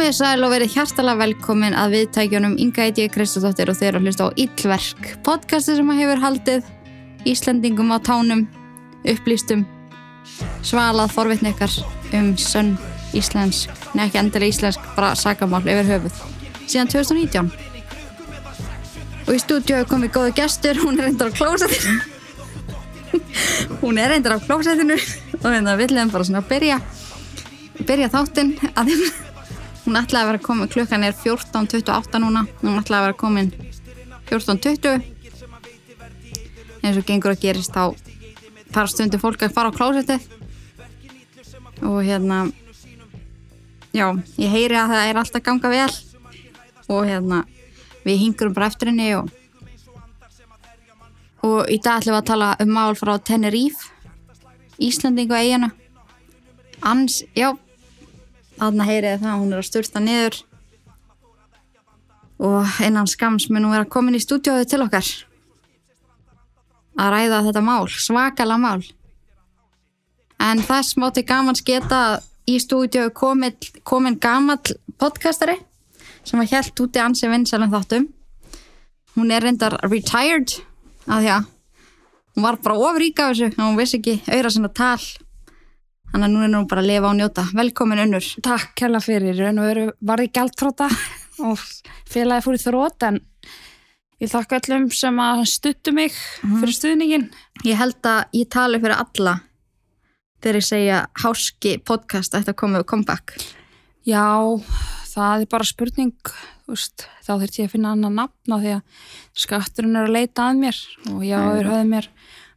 Komið 0.00 0.14
sæl 0.16 0.44
og 0.46 0.48
verið 0.54 0.70
hjartalega 0.72 1.20
velkomin 1.20 1.74
að 1.76 1.92
viðtækjunum 1.92 2.54
Inga 2.64 2.86
Eiti 2.86 3.04
Kristofdóttir 3.12 3.68
og 3.68 3.76
þeir 3.76 3.98
að 3.98 4.06
hlusta 4.06 4.28
á 4.32 4.36
Íllverk, 4.40 5.10
podcasti 5.26 5.74
sem 5.76 5.90
hefur 5.92 6.22
haldið 6.22 6.70
Íslendingum 7.28 7.92
á 7.92 8.00
tánum, 8.00 8.46
upplýstum, 9.04 9.66
svalað 10.64 11.12
forvitni 11.12 11.52
ykkar 11.52 11.76
um 12.16 12.32
sönn 12.40 12.72
íslensk, 13.12 13.76
neða 13.92 14.06
ekki 14.06 14.22
endilega 14.22 14.54
íslensk, 14.54 14.90
bara 14.96 15.12
sagamál 15.20 15.60
yfir 15.68 15.92
höfuð, 15.92 16.24
síðan 16.64 16.94
2019. 16.96 17.54
Og 19.28 19.32
í 19.36 19.44
stúdíu 19.44 19.84
komið 19.84 20.16
góðu 20.16 20.36
gestur, 20.40 20.80
hún 20.80 20.96
er 20.96 21.10
reyndar 21.10 21.28
á 21.28 21.36
klósettinu. 21.36 22.00
hún 23.84 24.00
er 24.00 24.14
reyndar 24.16 24.40
á 24.40 24.44
klósettinu 24.48 24.96
og 24.96 25.50
hérna 25.50 25.76
við 25.76 25.90
viljum 25.90 26.16
bara 26.16 26.32
svona 26.32 26.48
byrja, 26.48 26.86
byrja 27.84 28.16
þáttinn 28.16 28.56
að 28.72 28.96
Hún 29.84 29.96
ætlaði 29.96 30.22
að 30.22 30.30
vera 30.30 30.42
komin, 30.44 30.68
klukkan 30.70 31.06
er 31.06 31.16
14.28 31.16 32.20
núna, 32.22 32.44
hún 32.60 32.78
ætlaði 32.80 33.00
að 33.00 33.06
vera 33.08 33.18
komin 33.20 33.48
14.20 34.28 35.00
eins 36.80 36.96
og 36.96 37.06
gengur 37.08 37.34
að 37.34 37.42
gerist 37.42 37.74
þá 37.74 37.96
fara 38.72 38.90
stundu 38.90 39.18
fólk 39.20 39.42
að 39.44 39.56
fara 39.56 39.72
á 39.72 39.76
klósettið. 39.76 40.28
Og 41.84 42.02
hérna 42.04 42.44
já, 43.92 44.06
ég 44.36 44.52
heyri 44.52 44.76
að 44.78 44.94
það 44.94 45.08
er 45.08 45.20
alltaf 45.20 45.44
ganga 45.44 45.72
vel. 45.72 45.90
Og 46.90 47.06
hérna 47.08 47.44
við 48.04 48.24
hingurum 48.24 48.56
bara 48.56 48.70
eftir 48.70 48.90
henni 48.90 49.12
og 49.18 49.30
og 51.40 51.70
í 51.72 51.78
dag 51.80 52.00
ætlum 52.00 52.14
við 52.14 52.20
að 52.20 52.28
tala 52.28 52.48
um 52.60 52.72
mál 52.76 52.96
frá 52.98 53.14
Tenerife 53.24 53.88
Íslandingu 54.76 55.36
eiginu 55.36 55.70
Ans, 56.84 57.22
já 57.36 57.56
Þannig 58.60 58.88
heyrið 58.90 59.22
það 59.22 59.32
að 59.32 59.38
hún 59.40 59.52
er 59.54 59.60
að 59.62 59.68
styrta 59.70 60.00
niður 60.04 60.34
og 62.40 62.80
innan 62.84 63.08
skams 63.08 63.46
mun 63.48 63.64
hún 63.66 63.72
vera 63.72 63.88
komin 63.88 64.16
í 64.16 64.20
stúdjóðu 64.20 64.66
til 64.68 64.80
okkar 64.84 65.08
að 67.00 67.12
ræða 67.14 67.38
þetta 67.46 67.62
mál, 67.64 67.88
svakala 67.88 68.58
mál. 68.60 68.82
En 70.40 70.60
það 70.60 70.76
er 70.76 70.88
smáti 70.88 71.24
gaman 71.28 71.56
sketa 71.56 72.00
í 72.48 72.58
stúdjóðu 72.60 73.12
komin, 73.16 74.18
gamal 74.20 74.58
podcastari 75.00 75.56
sem 76.24 76.40
var 76.40 76.50
helt 76.52 76.84
úti 76.84 77.00
ansið 77.00 77.32
vinsælum 77.32 77.72
þáttum. 77.72 78.10
Hún 79.16 79.32
er 79.32 79.44
reyndar 79.44 79.78
retired 79.88 80.58
að 81.08 81.24
því 81.24 81.32
að 81.38 81.48
hún 82.36 82.44
var 82.44 82.60
bara 82.60 82.78
ofrík 82.90 83.24
af 83.24 83.32
þessu 83.32 83.50
og 83.54 83.64
hún 83.64 83.80
vissi 83.80 84.00
ekki 84.00 84.20
auðra 84.28 84.52
sinna 84.52 84.72
tal 84.72 85.00
Þannig 86.10 86.26
að 86.26 86.32
nú 86.32 86.40
er 86.42 86.50
nú 86.50 86.60
bara 86.66 86.82
að 86.82 86.88
lifa 86.90 87.10
og 87.10 87.18
njóta. 87.20 87.44
Velkomin 87.54 88.02
unnur. 88.02 88.28
Takk 88.42 88.82
hella 88.82 89.00
fyrir. 89.02 89.42
Veru 89.54 89.84
var 90.02 90.22
ég 90.24 90.32
gæltróta 90.34 90.88
og 91.46 91.60
félagi 92.10 92.44
fór 92.46 92.58
í 92.58 92.62
þrótt 92.64 93.06
en 93.06 93.20
ég 94.20 94.32
þakka 94.32 94.58
öllum 94.58 94.88
sem 94.94 95.22
að 95.22 95.44
stuttu 95.52 95.94
mig 95.94 96.16
fyrir 96.42 96.74
stuðningin. 96.74 97.28
Ég 97.62 97.78
held 97.78 98.02
að 98.10 98.40
ég 98.40 98.50
tali 98.50 98.82
fyrir 98.82 98.98
alla 98.98 99.36
þegar 100.40 100.58
ég 100.58 100.66
segja 100.66 101.00
háski 101.22 101.76
podcast 101.84 102.34
ætti 102.34 102.54
að 102.54 102.58
koma 102.58 102.80
við 102.80 102.88
comeback. 102.90 103.36
Já, 104.08 104.26
það 105.12 105.44
er 105.44 105.50
bara 105.52 105.68
spurning. 105.68 106.34
Úst, 106.70 107.06
þá 107.26 107.32
þurfti 107.36 107.62
ég 107.62 107.70
að 107.70 107.74
finna 107.76 107.94
annan 107.94 108.18
nafn 108.18 108.54
á 108.54 108.56
því 108.58 108.74
að 108.76 109.06
skatturinn 109.44 109.98
er 109.98 110.06
að 110.08 110.16
leita 110.16 110.46
að 110.48 110.60
mér 110.64 110.82
og 111.10 111.24
ég 111.26 111.38
áður 111.38 111.70
höfði 111.72 111.88
mér 111.90 112.10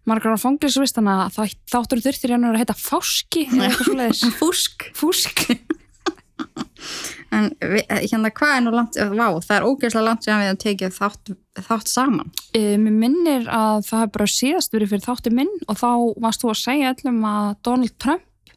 margar 0.09 0.35
á 0.35 0.39
fanglisvist 0.41 0.97
þannig 0.97 1.21
að 1.23 1.55
þáttur 1.71 2.03
þurftir 2.03 2.33
hérna 2.35 2.51
að 2.51 2.61
heita 2.63 2.75
Fáski 2.77 3.45
eða 3.47 3.69
eitthvað 3.69 3.87
svo 3.87 3.95
leiðis. 3.99 4.23
Fúsk. 4.41 4.89
Fúsk. 4.97 5.45
En 7.33 7.47
við, 7.57 7.87
hérna 7.89 8.29
hvað 8.35 8.55
er 8.55 8.63
nú 8.65 8.73
langt, 8.75 8.97
vá, 8.97 9.27
það 9.41 9.55
er 9.55 9.65
ógeðslega 9.65 10.05
langt 10.05 10.25
sem 10.25 10.37
við 10.37 10.49
hefum 10.49 10.59
tekið 10.63 10.97
þátt, 10.97 11.31
þátt 11.65 11.89
saman. 11.89 12.33
E, 12.53 12.61
mér 12.81 12.97
minnir 12.99 13.47
að 13.49 13.87
það 13.87 14.03
hefur 14.03 14.11
bara 14.17 14.27
síðast 14.33 14.75
verið 14.75 14.91
fyrir 14.91 15.05
þáttu 15.07 15.33
minn 15.33 15.49
og 15.65 15.79
þá 15.79 15.89
varst 16.25 16.43
þú 16.43 16.51
að 16.51 16.59
segja 16.61 16.91
öllum 16.93 17.23
að 17.29 17.47
Donald 17.65 17.95
Trump 18.03 18.53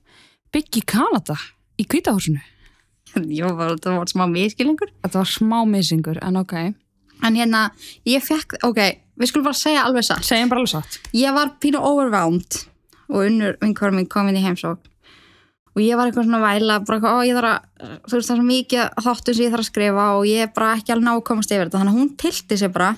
byggi 0.52 0.82
Kanada 0.92 1.38
í 1.80 1.86
kvítahúsinu. 1.88 2.42
Jó, 3.38 3.48
það 3.56 3.88
var 3.94 4.12
smá 4.12 4.26
miskilingur. 4.28 4.92
Þetta 5.04 5.22
var 5.22 5.32
smá 5.32 5.58
misingur, 5.68 6.20
en 6.24 6.40
ok. 6.42 6.56
En 7.24 7.38
hérna, 7.38 7.70
ég 8.04 8.24
fekk, 8.24 8.58
ok, 8.66 8.82
við 9.16 9.30
skulum 9.30 9.46
bara 9.48 9.58
segja 9.58 9.86
alveg 9.86 10.06
satt. 10.06 10.26
Segjum 10.26 10.50
bara 10.52 10.62
alveg 10.62 10.74
satt. 10.74 10.98
Ég 11.16 11.36
var 11.36 11.54
pínu 11.62 11.80
overwhelmed 11.80 12.60
og 13.06 13.22
unnur 13.22 13.56
vinkvarum 13.62 14.00
minn 14.00 14.10
komin 14.10 14.38
í 14.38 14.44
heimsók 14.44 14.92
og 15.76 15.82
ég 15.84 15.98
var 15.98 16.08
eitthvað 16.08 16.24
svona 16.24 16.40
væla, 16.40 16.78
bara 16.88 16.96
eitthvað, 16.96 17.18
ó 17.20 17.26
ég 17.28 17.36
þarf 17.36 17.50
að, 17.52 17.90
þú 18.08 18.16
veist 18.16 18.30
það 18.30 18.34
er 18.34 18.38
svo 18.40 18.46
mikið 18.48 19.02
þáttu 19.04 19.32
sem 19.36 19.44
ég 19.44 19.50
þarf 19.52 19.64
að 19.64 19.68
skrifa 19.68 20.04
og 20.16 20.22
ég 20.24 20.44
er 20.46 20.52
bara 20.56 20.70
ekki 20.78 20.94
alveg 20.94 21.04
ná 21.04 21.12
að 21.12 21.24
komast 21.28 21.52
yfir 21.52 21.66
þetta, 21.66 21.80
þannig 21.82 21.92
að 21.92 21.98
hún 22.00 22.12
tilti 22.22 22.56
sig 22.56 22.72
bara 22.72 22.88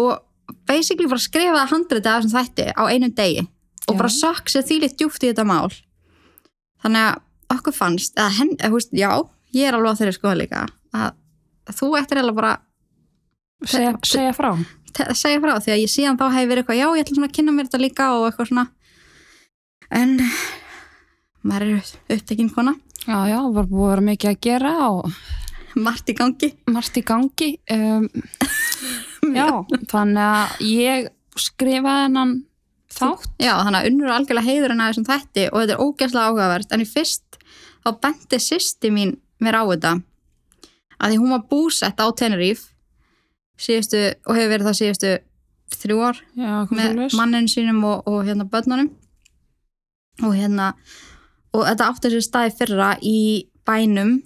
og 0.00 0.54
basically 0.70 1.10
bara 1.10 1.24
skrifaði 1.26 1.72
handrið 1.74 2.08
af 2.08 2.22
þessum 2.22 2.32
þætti 2.38 2.66
á 2.72 2.82
einum 2.88 3.12
degi 3.18 3.44
og 3.44 3.92
Já. 3.92 3.98
bara 4.00 4.14
sökk 4.14 4.52
sér 4.52 4.66
þýlitt 4.70 4.96
djúft 4.96 5.24
í 5.24 5.30
þetta 5.30 5.44
mál. 5.48 5.68
Þannig 6.80 7.10
að 7.10 7.58
okkur 7.58 7.76
fannst, 7.76 8.16
eða 8.16 8.32
henn, 8.38 8.56
eða, 8.56 8.72
veist, 8.78 8.96
já, 8.96 9.10
ég 9.56 9.68
er 9.68 9.76
alveg 9.76 9.92
á 9.92 9.98
þeirri 10.00 10.16
skoða 10.16 10.40
líka, 10.40 10.64
að, 10.96 11.14
að 11.68 11.80
þú 11.80 11.92
ættir 12.00 12.22
eiginlega 12.22 12.40
bara 12.40 12.56
Segja, 13.68 13.92
segja 14.08 14.32
frá. 14.32 14.54
Segja 15.18 15.40
frá 15.42 15.52
því 15.58 15.74
að 15.74 15.82
ég 15.82 15.92
síðan 15.92 16.18
þá 16.20 16.26
hef 16.34 16.48
verið 16.50 16.62
eitthvað, 16.62 16.80
já 16.80 16.86
ég 16.86 17.04
ætla 17.04 17.16
svona 17.16 17.28
að 17.30 17.36
kynna 17.36 17.54
mér 17.56 17.68
þetta 17.68 17.82
líka 17.82 18.08
og 18.16 18.26
eitthvað 18.28 18.50
svona. 18.50 18.66
En 19.90 20.16
maður 21.46 21.66
er 21.66 21.92
upptekinn 22.16 22.52
kona. 22.54 22.74
Já, 23.06 23.16
já, 23.30 23.38
var 23.54 23.70
búið 23.70 23.86
að 23.86 23.92
vera 23.94 24.06
mikið 24.10 24.30
að 24.30 24.42
gera 24.46 24.74
og 24.90 25.80
margt 25.80 26.12
í 26.12 26.16
gangi. 26.18 26.50
Margt 26.70 27.00
í 27.00 27.04
gangi. 27.06 27.50
Um, 27.72 28.06
já, 29.38 29.48
þannig 29.90 30.22
að 30.26 30.62
ég 30.68 31.10
skrifaði 31.40 32.06
hennan 32.08 32.36
þátt. 32.90 33.30
já 33.38 33.54
þannig 33.54 33.80
að 33.80 33.88
unnur 33.90 34.14
algjörlega 34.14 34.50
heiður 34.50 34.74
en 34.74 34.84
að 34.84 34.92
þessum 34.92 35.08
þætti 35.08 35.48
og 35.48 35.62
þetta 35.62 35.76
er 35.76 35.84
ógæslega 35.86 36.28
áhugavert. 36.28 36.74
En 36.74 36.84
í 36.84 36.88
fyrst 36.90 37.40
þá 37.80 37.90
benti 38.02 38.40
sýsti 38.42 38.92
mín 38.92 39.16
mér 39.40 39.62
á 39.62 39.64
þetta 39.70 39.94
að 41.00 41.14
því 41.14 41.20
hún 41.22 41.32
var 41.32 41.46
búsett 41.48 42.02
á 42.02 42.06
Tenerife 42.12 42.68
síðustu, 43.60 44.02
og 44.26 44.38
hefur 44.38 44.52
verið 44.54 44.68
það 44.70 44.78
síðustu 44.80 45.12
þrjú 45.80 46.00
ár 46.02 46.18
Já, 46.34 46.52
með 46.74 47.00
manninu 47.18 47.50
sínum 47.50 47.84
og, 47.86 48.08
og 48.10 48.26
hérna 48.26 48.48
börnunum. 48.50 48.90
Og 50.26 50.34
hérna 50.36 50.72
og 51.56 51.64
þetta 51.66 51.88
átti 51.90 52.12
sér 52.12 52.24
staði 52.24 52.54
fyrra 52.58 52.90
í 53.02 53.18
bænum. 53.66 54.18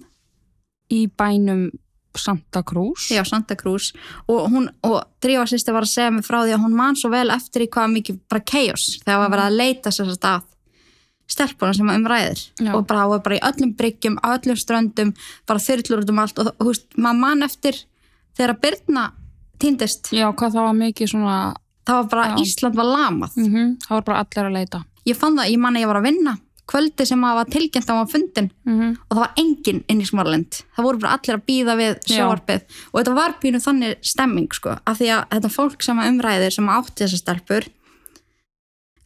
Í 0.93 1.05
bænum 1.17 1.67
Santa 2.15 2.61
Cruz. 2.63 3.09
já, 3.11 3.23
Santa 3.25 3.55
Cruz. 3.55 3.93
Og 4.27 4.49
hún, 4.51 4.69
og 4.83 5.03
Drífa 5.21 5.45
sýsti 5.49 5.73
var 5.73 5.83
að 5.83 5.91
segja 5.91 6.11
mig 6.11 6.25
frá 6.25 6.43
því 6.43 6.53
að 6.55 6.63
hún 6.63 6.75
man 6.77 6.95
svo 6.95 7.09
vel 7.11 7.29
eftir 7.33 7.65
í 7.65 7.71
hvað 7.71 7.95
mikið 7.95 8.19
bara 8.29 8.43
chaos 8.45 8.85
þegar 9.03 9.19
var 9.23 9.33
verið 9.33 9.45
að 9.45 9.57
leita 9.59 9.91
sér 9.91 10.13
stað 10.15 10.45
stelpuna 11.27 11.73
sem 11.73 11.89
um 11.89 12.07
ræðir. 12.07 12.41
Já. 12.61 12.71
og 12.77 12.85
bara, 12.87 13.07
og 13.09 13.23
bara 13.25 13.39
í 13.39 13.43
öllum 13.49 13.73
bryggjum, 13.75 14.19
á 14.21 14.37
öllum 14.37 14.57
ströndum 14.61 15.13
bara 15.49 15.59
þyrlur 15.59 16.03
út 16.05 16.13
um 16.13 16.19
allt. 16.21 16.39
Og 16.39 16.51
þú 16.53 16.69
veist, 16.69 16.87
maður 16.95 17.21
man 17.23 17.43
eftir 17.43 17.81
þegar 18.37 18.53
að 18.55 18.61
Byrna 18.61 19.05
týndist, 19.61 20.09
Já, 20.15 20.25
hvað 20.31 20.57
það 20.57 20.65
var 20.67 20.79
mikið 20.79 21.11
svona, 21.11 21.37
það 21.85 22.01
var 22.01 22.09
bara 22.13 22.25
Já. 22.31 22.39
Ísland 22.45 22.79
var 22.79 22.89
lamað. 22.91 23.37
Mm 23.41 23.69
það 23.85 23.93
var 23.97 24.09
bara 24.09 24.23
allir 24.23 24.49
að 24.49 24.57
leita. 24.59 24.81
ég 25.05 25.21
fann 25.21 25.37
það, 25.37 25.51
ég 25.53 25.61
man 25.61 25.77
að 25.77 25.85
ég 25.85 25.91
var 25.93 26.01
að 26.01 26.09
vinna. 26.09 26.35
Kvöldi 26.65 27.05
sem 27.05 27.21
að 27.21 27.35
var 27.37 27.49
tilkynnt 27.53 27.89
á 27.93 27.95
að 27.95 28.11
fundin 28.15 28.51
Mm 28.65 28.95
og 29.05 29.13
það 29.13 29.21
var 29.21 29.33
enginn 29.37 29.83
inn 29.87 30.01
í 30.01 30.09
Smáralind. 30.09 30.61
Það 30.75 30.87
voru 30.87 31.01
bara 31.03 31.17
allir 31.19 31.37
að 31.37 31.45
býða 31.45 31.75
við 31.77 31.95
sjóarpið 32.09 32.61
og 32.91 32.99
þetta 32.99 33.13
var 33.19 33.35
pínu 33.41 33.61
þannig 33.61 33.97
stemming 34.01 34.51
sko, 34.53 34.77
af 34.81 34.97
því 34.97 35.11
að 35.13 35.25
þetta 35.35 35.51
fólk 35.53 35.85
sem 35.85 35.99
umræðir 35.99 36.55
sem 36.55 36.69
átti 36.69 37.05
þessar 37.05 37.21
stelpur 37.21 37.69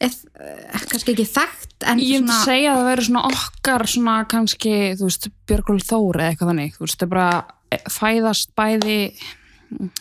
er 0.00 0.14
eh, 0.40 0.84
kannski 0.88 1.14
ekki 1.14 1.26
þekkt 1.28 1.86
en 1.90 2.00
Ég 2.00 2.22
svona 2.22 2.38
segja 2.46 2.72
að 2.72 2.78
það 2.80 2.88
veri 2.90 3.06
svona 3.08 3.24
okkar 3.28 3.86
svona 3.92 4.16
kannski, 4.30 4.74
þú 4.96 5.08
veist, 5.10 5.28
Björgul 5.48 5.80
Þór 5.84 6.20
eða 6.20 6.32
eitthvað 6.32 6.52
þannig, 6.52 6.72
þú 6.76 6.86
veist, 6.86 6.96
það 6.96 7.06
er 7.06 7.12
bara 7.14 7.28
eh, 7.76 7.84
fæðast 7.92 8.54
bæði 8.56 8.96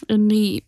inn 0.10 0.30
í 0.32 0.62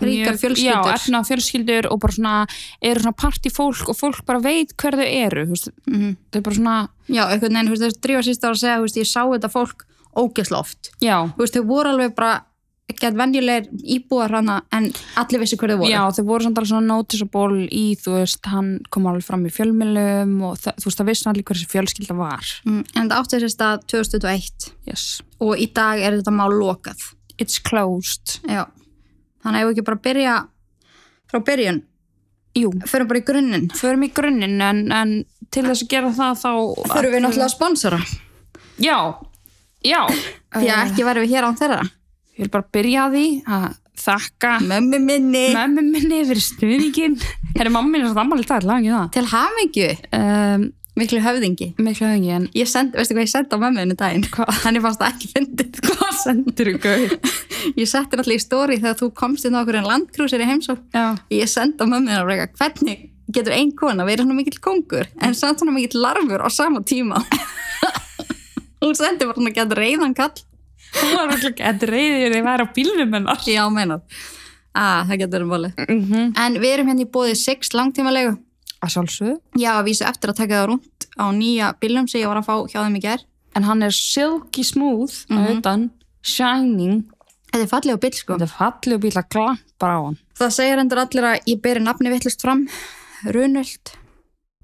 Ríkar 0.00 0.36
fjölskyldur. 0.38 0.86
Já, 0.86 0.94
efna 0.94 1.20
fjölskyldur 1.26 1.88
og 1.90 1.98
bara 1.98 2.14
svona 2.14 2.34
eru 2.80 3.00
svona 3.02 3.16
partífólk 3.18 3.88
og 3.90 3.96
fólk 3.98 4.20
bara 4.24 4.38
veit 4.44 4.70
hver 4.78 4.94
þau 4.94 5.06
eru, 5.08 5.46
veist, 5.50 5.70
Mhm. 5.88 6.12
það 6.30 6.36
er 6.38 6.44
bara 6.46 6.54
svona 6.54 6.88
já, 7.08 7.24
einhvern 7.26 7.56
veginn, 7.56 7.68
þú 7.72 7.78
veist, 7.80 8.00
drífa 8.00 8.22
síst 8.22 8.44
ára 8.44 8.54
að 8.54 8.60
segja 8.62 8.76
þú 8.78 8.84
veist, 8.86 9.00
ég 9.02 9.08
sá 9.10 9.22
þetta 9.26 9.50
fólk 9.50 9.82
ógesla 10.16 10.58
oft 10.60 10.90
Já, 11.02 11.26
þú 11.34 11.38
veist, 11.42 11.54
þau 11.58 11.66
voru 11.66 11.88
alveg 11.90 12.14
bara 12.14 12.44
ekki 12.90 13.06
að 13.10 13.18
venjulegir 13.18 13.68
íbúar 13.98 14.30
hana 14.30 14.62
en 14.72 14.92
allir 15.16 15.40
vissi 15.42 15.56
hver 15.58 15.70
þau 15.74 15.78
voru 15.82 15.90
já, 15.90 16.00
þau 16.14 16.24
voru 16.24 16.42
samt 16.44 16.58
alveg 16.58 16.70
svona 16.70 16.86
noticeable 16.86 17.66
í, 17.70 17.84
þú 17.98 18.10
veist, 18.18 18.46
hann 18.46 18.80
kom 18.90 19.06
alveg 19.10 19.24
fram 19.26 19.44
í 19.46 19.50
fjölmjölum 19.50 20.42
og 20.42 20.56
það, 20.58 20.74
þú 20.78 20.84
veist, 20.86 20.98
það 21.02 21.06
vissi 21.10 21.26
allir 21.30 21.42
hver 21.42 21.56
þessi 21.58 21.70
fjölskylda 21.74 22.16
var. 22.16 22.46
Mm, 22.64 22.84
en 22.94 23.08
þetta 23.08 23.18
átti 23.18 23.38
þessi 23.42 23.54
stað 23.58 23.86
2021 23.90 24.72
Yes. 24.86 25.22
og 25.40 25.56
í 25.58 25.66
dag 25.74 25.98
er 25.98 26.12
þetta 26.22 26.30
mál 26.34 26.50
lokað 26.54 27.14
It's 27.40 27.60
closed. 27.64 28.38
já, 28.44 28.66
þannig 29.44 29.56
að 29.56 29.64
ég 29.64 29.72
ekki 29.74 29.86
bara 29.86 30.02
byrja 30.06 30.36
frá 31.30 31.40
byrjun? 31.46 31.82
Jú, 32.58 32.70
förum 32.90 33.08
bara 33.10 33.20
í 33.20 33.26
grunninn. 33.26 33.68
Förum 33.78 34.04
í 34.04 34.10
grunninn 34.14 34.60
en, 34.66 34.80
en 34.92 35.12
til 35.54 35.64
þess 35.68 35.84
að 35.84 35.92
gera 35.92 36.10
það 36.14 36.40
þá 36.40 36.50
þurfum 36.50 37.12
við 37.14 37.22
náttúrulega 37.24 37.46
að 37.46 37.54
sponsora. 37.54 38.00
Já, 38.80 38.96
Já, 39.80 40.02
því 40.52 40.66
að 40.68 40.82
ekki 40.90 41.04
verðum 41.06 41.24
við 41.24 41.34
hér 41.34 41.46
án 41.46 41.56
þeirra. 41.56 41.84
Ég 42.36 42.42
vil 42.44 42.52
bara 42.52 42.66
byrja 42.74 43.04
því 43.14 43.24
að 43.48 43.68
þakka 44.00 44.50
mömmu 44.64 45.00
minni. 45.04 45.44
mömmu 45.54 45.84
minni 45.84 46.20
fyrir 46.28 46.44
stuðningin 46.44 47.16
Herri, 47.56 47.72
mamma 47.72 47.90
mín 47.92 48.06
er 48.06 48.12
svo 48.12 48.36
ekki 48.36 48.92
það 48.92 49.08
til 49.16 49.24
hamingju, 49.28 49.88
um, 50.16 50.66
miklu 50.98 51.20
höfðingi. 51.22 51.70
Miklu 51.78 52.06
höfðingi 52.06 52.32
en 52.36 52.46
ég 52.56 52.68
send, 52.70 52.96
veistu 52.96 53.14
hvað 53.16 53.26
ég 53.26 53.32
sendi 53.32 53.56
á 53.56 53.62
mömmu 53.62 53.82
henni 53.82 53.96
daginn? 53.98 54.26
Henni 54.64 54.82
fannst 54.84 55.02
það 55.02 55.12
ekki 55.12 55.30
fyndið. 55.34 55.78
Hvað 55.90 56.18
sendur 56.18 56.70
þú 56.70 56.80
gauð? 56.84 57.14
ég 57.80 57.90
setti 57.90 58.18
náttúrulega 58.18 58.40
í 58.40 58.44
stóri 58.44 58.80
þegar 58.80 58.98
þú 58.98 59.10
komst 59.20 59.46
inn 59.46 59.56
á 59.56 59.60
okkur 59.62 59.80
en 59.80 59.88
landkrúsir 59.88 60.42
í 60.42 60.48
heimsók 60.48 60.82
Já, 60.96 61.06
ég 61.32 61.50
sendi 61.50 61.80
á 61.80 61.86
mömmu 61.86 62.10
henni 62.10 62.20
og 62.20 62.28
reyka 62.28 62.48
hvernig 62.58 63.06
getur 63.30 63.54
ein 63.54 63.70
kona 63.78 64.06
verið 64.08 64.26
svona 64.26 64.38
mikill 64.40 64.60
kongur 64.64 65.08
en 65.22 65.36
samt 65.38 65.62
svona 65.62 65.76
mikill 65.76 66.02
larfur 66.02 66.42
á 66.42 66.48
sama 66.50 66.82
tíma? 66.82 67.22
Hún 68.80 68.96
sendi 68.98 69.28
bara 69.28 69.36
svona 69.38 69.54
gett 69.54 69.72
reyðan 69.76 70.16
kall. 70.16 70.44
Hún 70.96 71.16
var 71.16 71.34
alltaf 71.36 71.56
gett 71.56 71.88
reyðir 71.88 72.16
þegar 72.24 72.38
ég 72.40 72.46
var 72.48 72.64
á 72.64 72.66
bílnum 72.74 73.18
hennar. 73.18 73.42
Já, 73.46 73.64
meinar 73.70 74.00
ah, 74.74 75.02
það 75.08 75.24
getur 75.24 75.44
um 75.44 75.50
bóli 75.50 75.72
mm 75.76 76.04
-hmm. 76.04 76.32
en 76.36 76.60
við 76.60 76.72
erum 76.74 76.88
hérna 76.88 77.02
í 77.02 77.10
bóðið 77.10 77.38
6 77.42 77.74
langtíma 77.74 78.12
legu 78.12 78.36
Að 78.80 78.92
sjálfsögðu. 78.94 79.34
Já, 79.60 79.70
að 79.76 79.84
vísu 79.90 80.04
eftir 80.08 80.30
að 80.32 80.36
taka 80.40 80.54
það 80.62 80.68
rúnt 80.70 81.06
á 81.20 81.24
nýja 81.36 81.66
bílum 81.80 82.06
sem 82.08 82.20
ég 82.22 82.28
var 82.30 82.38
að 82.40 82.46
fá 82.48 82.54
hjá 82.72 82.80
þeim 82.86 82.96
í 82.96 83.02
ger 83.04 83.24
En 83.58 83.64
hann 83.66 83.82
er 83.82 83.90
silky 83.90 84.62
smooth 84.64 85.26
mm 85.28 85.36
Mhm. 85.38 85.58
utan, 85.58 85.90
shining. 86.22 87.04
Þetta 87.50 87.64
er 87.64 87.70
fallið 87.72 87.96
á 87.96 88.02
bíl 88.04 88.14
sko. 88.14 88.34
Þetta 88.38 88.46
er 88.46 88.54
fallið 88.54 89.00
bíl 89.02 89.16
að 89.18 89.28
glampar 89.34 89.90
á 89.90 89.98
hann. 90.06 90.18
Það 90.38 90.52
segir 90.54 90.78
endur 90.78 90.98
allir 91.02 91.24
að 91.24 91.40
ég 91.50 91.60
beri 91.60 91.80
nafni 91.80 92.10
vittlust 92.12 92.40
fram. 92.40 92.68
Runöld. 93.26 93.96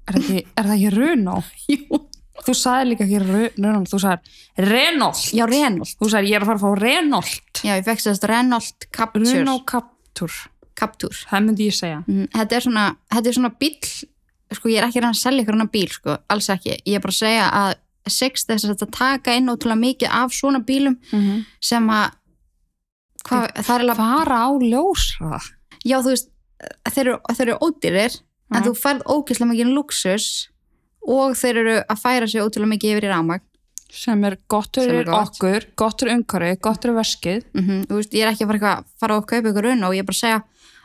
Er 0.07 0.15
er 0.15 0.63
það 0.63 0.75
ekki 0.77 0.91
Runo? 0.95 1.43
jú, 1.67 1.99
Þú 2.47 2.53
sagði 2.55 2.85
líka 2.93 3.03
ekki 3.03 3.19
Ru- 3.19 3.53
Runo, 3.57 3.83
þú 3.89 3.99
sagði 3.99 4.69
Renault 4.71 5.23
já, 5.35 5.45
Renault 5.49 5.95
Þú 5.99 6.09
sagði 6.13 6.29
ég 6.31 6.35
er 6.37 6.41
að 6.45 6.47
fara 6.47 6.57
að 6.57 6.63
fá 6.63 6.81
Renault 6.81 7.61
já, 7.65 7.73
ég 7.75 7.83
fekk 7.85 7.99
sérst 8.05 8.23
Renault 8.29 8.87
Capture 8.93 9.33
Renault 9.33 9.65
Captur 10.77 11.17
Það 11.25 11.43
myndi 11.47 11.67
ég 11.67 11.75
segja 11.77 12.03
Mm, 12.05 12.29
þetta 12.35 12.55
er 12.55 12.65
svona, 12.67 12.85
þetta 13.13 13.29
er 13.31 13.37
svona 13.39 13.53
bíl 13.59 13.75
sko 14.55 14.69
ég 14.71 14.79
er 14.79 14.87
ekki 14.87 14.99
að 14.99 15.03
reyna 15.03 15.15
að 15.15 15.21
selja 15.21 15.43
ykkur 15.43 15.57
hana 15.57 15.71
bíl 15.71 15.89
sko, 15.91 16.17
alls 16.31 16.49
ekki, 16.53 16.77
ég 16.85 16.95
er 16.95 17.03
bara 17.03 17.15
að 17.15 17.19
segja 17.19 17.47
að 17.51 17.73
sex 18.07 18.45
þess 18.47 18.69
að 18.71 18.91
taka 18.95 19.35
inn 19.35 19.51
ótrúlega 19.51 19.81
mikið 19.81 20.13
af 20.15 20.31
svona 20.31 20.61
bílum 20.63 20.95
mm 21.11 21.19
-hmm. 21.19 21.43
sem 21.59 21.89
að 21.89 22.11
hvað, 23.27 23.47
það 23.63 23.75
er 23.75 23.81
alveg, 23.81 23.97
Fara 23.97 24.37
á 24.47 24.49
ljósra 24.63 25.41
já 25.83 25.97
þú 25.99 26.13
veist 26.13 26.29
þeir 26.93 27.03
eru, 27.07 27.17
þeir 27.35 27.47
eru 27.47 27.57
ódýrir 27.61 28.13
en 28.55 28.61
Já. 28.61 28.65
þú 28.67 28.73
færð 28.79 29.03
ógeðslega 29.05 29.51
mikið 29.51 29.73
luxus 29.75 30.27
og 31.07 31.35
þeir 31.35 31.61
eru 31.63 31.75
að 31.83 32.01
færa 32.01 32.27
sig 32.27 32.41
ótrúlega 32.41 32.73
mikið 32.73 32.93
yfir 32.95 33.07
í 33.07 33.11
rámagn 33.11 33.45
sem 33.97 34.23
er 34.27 34.37
gott 34.51 34.75
fyrir 34.75 35.05
gott. 35.07 35.37
okkur, 35.37 35.65
gott 35.79 36.01
fyrir 36.01 36.17
umhverfi, 36.17 36.59
gott 36.61 36.81
fyrir 36.83 36.97
veskið 36.97 37.43
mm 37.53 37.83
þú 37.87 37.99
veist, 37.99 38.13
ég 38.13 38.25
er 38.25 38.31
ekki 38.31 38.45
að 38.45 38.51
fara, 38.53 38.71
að 38.77 38.85
fara 38.99 39.17
að 39.17 39.27
kaupa 39.31 39.51
ykkur 39.51 39.67
raun 39.67 39.83
og 39.87 39.95
ég 39.95 40.03
er 40.03 40.07
bara 40.07 40.17
að 40.17 40.23
segja 40.23 40.41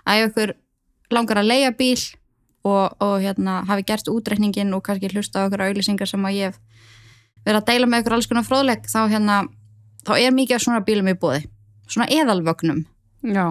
að 0.08 0.22
ef 0.22 0.32
ykkur 0.32 0.54
langar 1.12 1.42
að 1.42 1.50
leia 1.50 1.72
bíl 1.76 1.98
og, 2.64 2.94
og 3.02 3.16
hérna 3.22 3.62
hafi 3.68 3.86
gert 3.86 4.10
útreikningin 4.10 4.72
og 4.76 4.84
kannski 4.86 5.10
hlusta 5.12 5.42
á 5.42 5.46
ykkur 5.46 5.66
auðlýsingar 5.66 6.10
sem 6.10 6.28
að 6.28 6.38
ég 6.38 6.60
verið 7.46 7.60
að 7.60 7.68
deila 7.70 7.90
með 7.90 8.04
ykkur 8.04 8.16
alls 8.16 8.30
konar 8.30 8.46
fróðleg 8.46 8.86
þá 8.90 9.00
hérna, 9.10 9.38
þá 10.06 10.12
er 10.18 10.34
mikið 10.34 10.58
af 10.58 10.64
svona 10.66 10.84
bílum 10.86 11.10
í 11.10 11.18
bóði 11.18 11.42
svona 11.92 12.08
eðalvögnum. 12.14 12.84
Já, 13.26 13.46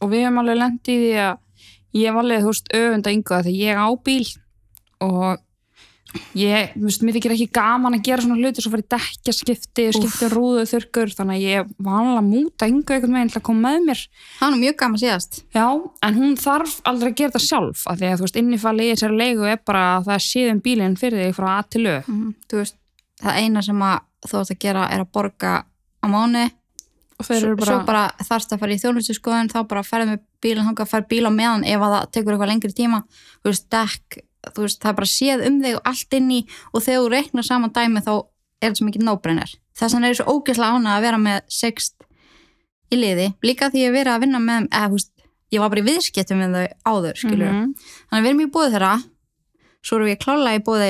og 0.00 0.10
við 0.10 0.24
hefum 0.24 0.40
alveg 0.42 0.60
lendið 0.60 0.94
í 0.94 1.08
því 1.10 1.18
að 1.24 1.34
ég 1.94 2.08
hef 2.08 2.20
alveg, 2.22 2.44
þú 2.44 2.52
veist, 2.52 2.70
öfunda 2.78 3.14
yngu 3.14 3.40
þegar 3.44 3.58
ég 3.58 3.82
á 3.84 3.88
bíl 4.06 4.24
og 5.04 5.43
ég, 6.38 6.72
þú 6.74 6.86
veist, 6.86 7.02
mér 7.04 7.16
þykir 7.16 7.34
ekki 7.34 7.46
gaman 7.54 7.96
að 7.96 8.04
gera 8.08 8.24
svona 8.24 8.38
hluti 8.38 8.62
svo 8.62 8.70
fyrir 8.72 8.86
dekja 8.94 9.34
skipti, 9.34 9.86
skipti 9.94 10.28
rúðu 10.32 10.64
þurrkur, 10.70 11.12
þannig 11.18 11.36
að 11.36 11.44
ég 11.44 11.58
að 11.84 12.28
múta 12.28 12.68
yngu 12.70 12.94
einhvern 12.94 13.16
veginn 13.18 13.32
til 13.32 13.40
að 13.40 13.46
koma 13.48 13.60
með 13.68 13.78
mér. 13.88 14.00
Það 14.38 14.48
er 14.48 14.62
mjög 14.62 14.76
gaman 14.82 15.02
síðast. 15.02 15.40
Já, 15.54 15.66
en 16.08 16.18
hún 16.18 16.34
þarf 16.40 16.74
aldrei 16.90 17.10
að 17.10 17.18
gera 17.20 17.34
þetta 17.34 17.44
sjálf 17.46 17.86
af 17.90 18.00
því 18.00 18.06
að 18.10 18.16
þú 18.18 18.26
veist, 18.26 18.40
innifalli 18.42 18.88
í 18.88 18.92
þessari 18.94 19.20
leigu 19.20 19.48
er 19.50 19.62
bara 19.66 19.84
að 19.96 20.10
það 20.10 20.26
séðum 20.28 20.60
bílinn 20.64 20.98
fyrir 21.00 21.24
þig 21.24 21.38
frá 21.38 21.48
A 21.54 21.62
til 21.68 21.84
Ö. 21.84 21.96
Mm 22.06 22.34
þú 22.50 22.60
veist, 22.60 22.76
það 23.22 23.40
eina 23.40 23.60
sem 23.64 23.80
að 23.82 23.98
þú 24.24 24.34
ætti 24.42 24.54
að 24.54 24.62
gera 24.64 24.84
er 24.90 25.00
að 25.04 25.12
borga 25.14 25.52
á 25.64 26.06
mánu. 26.10 26.44
Og 27.14 27.26
bara, 27.30 27.64
svo 27.66 27.78
bara 27.86 28.04
þarfst 28.26 28.52
að 28.52 28.60
fara 28.60 28.74
í 28.74 28.80
þjónustu 28.82 29.14
skoðun 29.14 29.50
þá 29.52 29.60
bara 29.70 29.84
ferði 29.86 30.06
með 30.10 30.22
bílinn 30.42 30.66
þangað 30.66 30.90
að 34.44 34.48
að 34.48 34.54
þú 34.58 34.64
veist, 34.66 34.80
það 34.82 34.90
er 34.92 34.96
bara 35.00 35.10
séð 35.10 35.44
um 35.48 35.58
þig 35.64 35.76
og 35.78 35.90
allt 35.90 36.16
inn 36.18 36.30
í 36.30 36.40
og 36.72 36.82
þegar 36.84 37.00
þú 37.04 37.10
reiknar 37.14 37.46
saman 37.48 37.72
dæmi 37.74 38.02
þá 38.04 38.12
er 38.14 38.68
þetta 38.68 38.78
svo 38.80 38.86
mikið 38.88 39.06
nóbrenner 39.08 39.54
þess 39.74 39.94
vegna 39.96 40.06
er 40.08 40.14
ég 40.14 40.20
svo 40.20 40.34
ógeðslega 40.38 40.78
ánað 40.78 40.96
að 40.98 41.04
vera 41.08 41.18
með 41.24 41.40
sext 41.48 42.06
í 42.92 42.96
liði, 43.00 43.26
líka 43.42 43.70
því 43.72 43.86
hef 43.88 43.94
verið 43.96 44.12
að 44.14 44.20
vinna 44.24 44.40
með 44.44 44.68
eða, 44.70 44.86
þú 44.92 44.98
veist, 44.98 45.10
ég 45.54 45.60
var 45.64 45.70
bara 45.72 45.82
í 45.82 45.88
viðskiptum 45.88 46.38
með 46.38 46.54
þau 46.54 46.66
áður, 46.92 47.16
skilur 47.18 47.48
Mhm. 47.50 47.74
þannig 48.10 48.20
að 48.20 48.24
við 48.24 48.30
erum 48.30 48.44
í 48.44 48.52
búið 48.54 48.74
þeirra 48.76 48.92
svo 49.84 49.96
erum 49.96 50.08
við 50.08 50.18
klálega 50.22 50.60
í 50.60 50.64
búið 50.68 50.84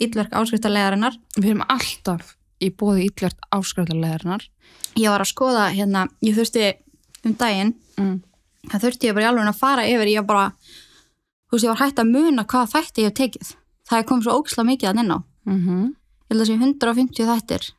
illverk 0.00 0.32
áskriftarlegarinnar 0.40 1.18
við 1.36 1.50
erum 1.50 1.64
alltaf 1.68 2.36
í 2.60 2.70
bóði 2.70 3.06
ítlert 3.10 3.38
áskriftarlegarinnar 3.52 4.46
ég 4.96 5.08
var 5.12 5.20
að 5.24 5.30
skoða 5.32 5.66
hérna, 5.74 6.06
ég 6.24 6.36
þurfti 6.36 6.64
um 7.24 7.34
daginn 7.36 7.74
mm. 8.00 8.16
það 8.70 8.84
þurfti 8.86 9.08
ég 9.10 9.14
bara 9.16 9.26
í 9.26 9.28
alveg 9.30 9.50
að 9.52 9.60
fara 9.60 9.84
yfir 9.88 10.12
ég 10.14 10.26
bara, 10.26 10.46
þú 11.50 11.56
veist, 11.56 11.64
ég 11.64 11.72
var 11.72 11.82
hægt 11.82 11.98
að 11.98 12.12
muna 12.14 12.44
hvað 12.44 12.70
þætti 12.74 13.02
ég 13.02 13.10
hef 13.10 13.16
tekið. 13.18 13.50
Það 13.90 14.06
komið 14.06 14.26
svo 14.26 14.36
ógislega 14.38 14.68
mikið 14.68 14.90
að 14.90 15.00
inn 15.02 15.10
á. 15.10 15.18
Mm 15.50 15.58
-hmm. 15.66 15.84
ég 15.90 16.30
held 16.30 16.40
að 16.40 16.46
sé 16.46 16.54
150 16.54 17.26
þættir. 17.26 17.72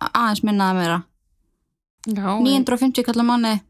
Aðeins 0.00 0.42
minnaði 0.42 0.78
meira. 0.78 1.02
Já, 2.06 2.40
950 2.42 3.04
kallar 3.04 3.24
manni. 3.24 3.60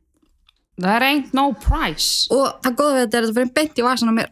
There 0.78 1.04
ain't 1.04 1.34
no 1.34 1.52
price. 1.52 2.28
og 2.30 2.60
það 2.62 2.76
góða 2.78 2.94
við 2.94 3.02
þetta 3.02 3.16
er 3.18 3.22
að 3.22 3.28
þetta 3.28 3.38
fyrir 3.38 3.54
beint 3.54 3.78
í 3.78 3.82
vasan 3.82 4.08
á 4.08 4.14
mér. 4.14 4.30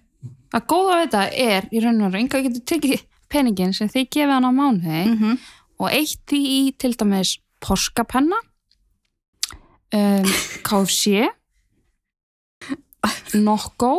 Það 0.53 0.67
góða 0.73 0.97
við 0.97 1.05
þetta 1.05 1.23
er 1.33 1.69
í 1.71 1.81
raun 1.81 2.03
og 2.03 2.13
raun, 2.13 2.21
einhver 2.23 2.43
getur 2.43 2.65
tekið 2.71 3.01
peningin 3.33 3.75
sem 3.75 3.89
þið 3.89 4.09
gefið 4.15 4.35
hann 4.37 4.47
á 4.47 4.53
mánuði 4.55 5.01
mm 5.03 5.17
-hmm. 5.19 5.39
og 5.83 5.89
eitt 5.91 6.21
því 6.31 6.41
í 6.47 6.61
til 6.79 6.93
dæmis 6.95 7.39
porskapenna, 7.61 8.39
um, 9.97 10.31
KFC, 10.63 11.27
Nokko 13.47 13.91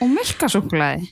og 0.00 0.08
milkasúkulæði. 0.16 1.08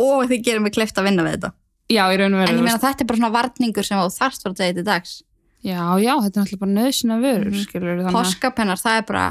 og 0.00 0.28
þið 0.30 0.44
gerir 0.46 0.62
mig 0.64 0.74
kleift 0.76 0.98
að 1.00 1.08
vinna 1.10 1.24
við 1.26 1.36
þetta 1.38 1.52
Já, 1.90 2.04
í 2.14 2.18
raun 2.20 2.34
og 2.36 2.40
en 2.40 2.46
veru. 2.46 2.58
ég 2.60 2.64
meina 2.68 2.78
þetta 2.78 3.02
er 3.02 3.08
bara 3.10 3.18
svona 3.18 3.32
varningur 3.34 3.86
sem 3.86 3.98
þú 3.98 4.10
þarft 4.14 4.44
fyrir 4.44 4.56
þetta 4.60 4.74
til 4.80 4.84
dags 4.90 5.14
Já, 5.60 5.80
já, 6.00 6.12
þetta 6.24 6.36
er 6.38 6.44
náttúrulega 6.44 6.60
bara 6.62 6.76
nöðsina 6.76 7.16
vörur, 7.20 7.50
mm 7.50 7.64
skilur 7.66 7.98
þannig 8.00 8.14
páskapennar, 8.16 8.80
það 8.80 9.00
er 9.00 9.04
bara 9.10 9.24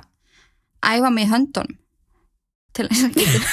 æfa 0.86 1.10
mig 1.16 1.26
í 1.26 1.32
höndunum 1.32 1.78
til 2.78 2.86
þess 2.90 3.08
að 3.08 3.16
getur 3.18 3.48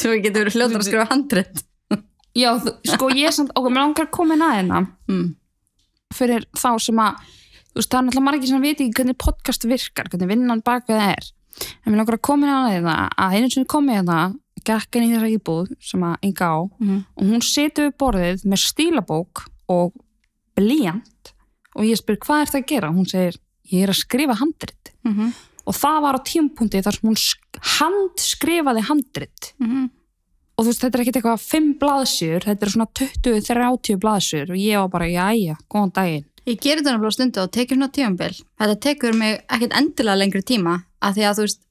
svo 0.00 0.14
ég 0.14 0.22
getur 0.24 0.40
verið 0.46 0.56
hljótar 0.56 0.80
að 0.80 0.86
skrifa 0.88 1.08
handrit 1.10 1.60
Já, 2.32 2.48
þú- 2.56 2.78
sko 2.88 3.10
ég 3.12 3.28
er 3.28 3.34
samt, 3.36 3.50
ok, 3.52 3.66
mér 3.68 3.82
langar 3.84 4.06
að 4.06 4.14
koma 4.16 4.38
inn 4.38 4.44
að 4.46 4.54
hérna 4.56 4.78
mm. 5.10 5.26
fyrir 6.16 6.46
þá 6.56 6.70
sem 6.80 7.02
að, 7.04 7.18
þú 7.74 7.80
veist, 7.82 7.90
það 7.92 7.98
er 7.98 8.06
náttúrulega 8.06 8.24
margir 8.30 8.48
sem 8.48 8.64
viti 8.64 8.86
ekki 8.86 8.96
hvernig 9.02 9.18
podcast 9.20 9.66
virkar, 9.68 10.08
hvernig 10.08 10.30
vinnan 10.30 10.62
bak 10.64 10.86
við 10.88 10.96
það 11.02 11.12
er. 11.18 11.28
En 11.86 11.92
mér 11.92 11.98
langar 12.02 12.16
að 12.18 12.22
koma 12.28 12.46
inn 12.46 12.54
að 12.54 12.70
hérna 12.74 12.96
að 13.18 13.34
einu 13.36 13.50
sem 13.50 13.64
komið 13.64 13.94
hérna, 14.00 14.18
gekk 14.64 14.96
inn 14.96 15.06
í 15.08 15.12
þessa 15.14 15.30
íbúð 15.36 15.70
sem 15.80 16.00
að 16.06 16.16
enga 16.22 16.46
á 16.54 16.58
Mm. 16.80 17.04
og 17.16 17.24
hún 17.24 17.42
situr 17.42 17.88
við 17.90 17.96
borðið 17.98 18.44
með 18.46 18.60
stílabók 18.68 19.46
og 19.68 19.92
blíjant 20.56 21.32
og 21.76 21.84
ég 21.88 21.96
spyr 21.98 22.18
hvað 22.22 22.42
er 22.44 22.50
það 22.52 22.60
að 22.62 22.66
gera? 22.72 22.92
Hún 22.92 23.08
segir, 23.08 23.36
ég 23.72 23.82
er 23.82 23.88
að 23.94 24.00
skrifa 24.04 24.34
handrit 24.38 24.92
Mm 25.04 25.12
-hmm. 25.16 25.32
og 25.66 25.74
það 25.74 26.00
var 26.02 26.14
á 26.14 26.20
tímpunkti 26.22 26.82
þar 26.82 26.92
sem 26.94 27.08
hún 27.10 27.16
sk- 27.18 27.60
handskrifaði 27.80 28.82
handrit 28.88 29.54
Mm 29.60 29.90
og 30.58 30.66
þú 30.66 30.68
veist, 30.68 30.80
þetta 30.84 30.94
er 30.98 31.00
ekkert 31.02 31.16
eitthvað 31.16 31.40
fimm 31.40 31.74
blaðsjur, 31.80 32.40
þetta 32.44 32.62
er 32.66 32.70
svona 32.70 32.86
20-30 32.94 33.96
blaðsjur 33.98 34.50
og 34.52 34.56
ég 34.60 34.76
var 34.78 34.88
bara, 34.88 35.06
jæja, 35.08 35.56
góðan 35.70 35.92
daginn 35.92 36.24
Ég 36.46 36.58
gerir 36.60 36.82
þetta 36.82 36.92
náttúrulega 36.92 37.12
stundu 37.16 37.40
og 37.40 37.50
tekið 37.54 37.76
svona 37.76 37.88
tímambil. 37.94 38.42
Þetta 38.60 38.80
tekur 38.80 39.12
mig 39.14 39.40
ekkert 39.48 39.72
endilega 39.78 40.16
lengri 40.18 40.42
tíma 40.42 40.82
af 41.02 41.14
því 41.16 41.24
að 41.28 41.38
þú 41.40 41.46
veist 41.46 41.62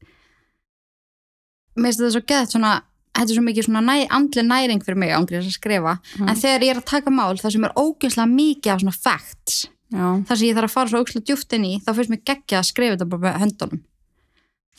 mér 1.77 1.87
finnst 1.91 2.01
þetta 2.01 2.13
svo 2.15 2.23
geðt 2.31 2.55
svona 2.55 2.71
þetta 3.11 3.27
er 3.31 3.35
svo 3.37 3.43
mikið 3.45 3.67
svona 3.67 3.81
næ, 3.85 3.95
andli 4.17 4.43
næring 4.47 4.81
fyrir 4.85 4.97
mig 5.01 5.11
ángrið 5.15 5.43
að 5.45 5.51
skrifa, 5.55 5.93
Mhm. 6.17 6.29
en 6.29 6.35
þegar 6.35 6.63
ég 6.65 6.71
er 6.75 6.79
að 6.81 6.85
taka 6.91 7.09
mál 7.11 7.35
það 7.39 7.51
sem 7.51 7.63
er 7.65 7.73
ógeðslega 7.75 8.29
mikið 8.35 8.71
af 8.73 8.79
svona 8.81 8.95
facts 9.01 9.67
Já, 9.91 10.23
þar 10.23 10.37
sem 10.37 10.47
ég 10.47 10.55
þarf 10.55 10.69
að 10.69 10.75
fara 10.75 10.89
svo 10.89 10.99
ógeðslega 11.03 11.25
djúft 11.27 11.53
inn 11.53 11.65
í 11.67 11.73
þá 11.83 11.89
finnst 11.95 12.09
mér 12.13 12.23
geggja 12.23 12.59
að 12.61 12.69
skrifa 12.71 12.93
þetta 12.95 13.09
bara 13.11 13.21
með 13.25 13.39
höndunum. 13.41 13.81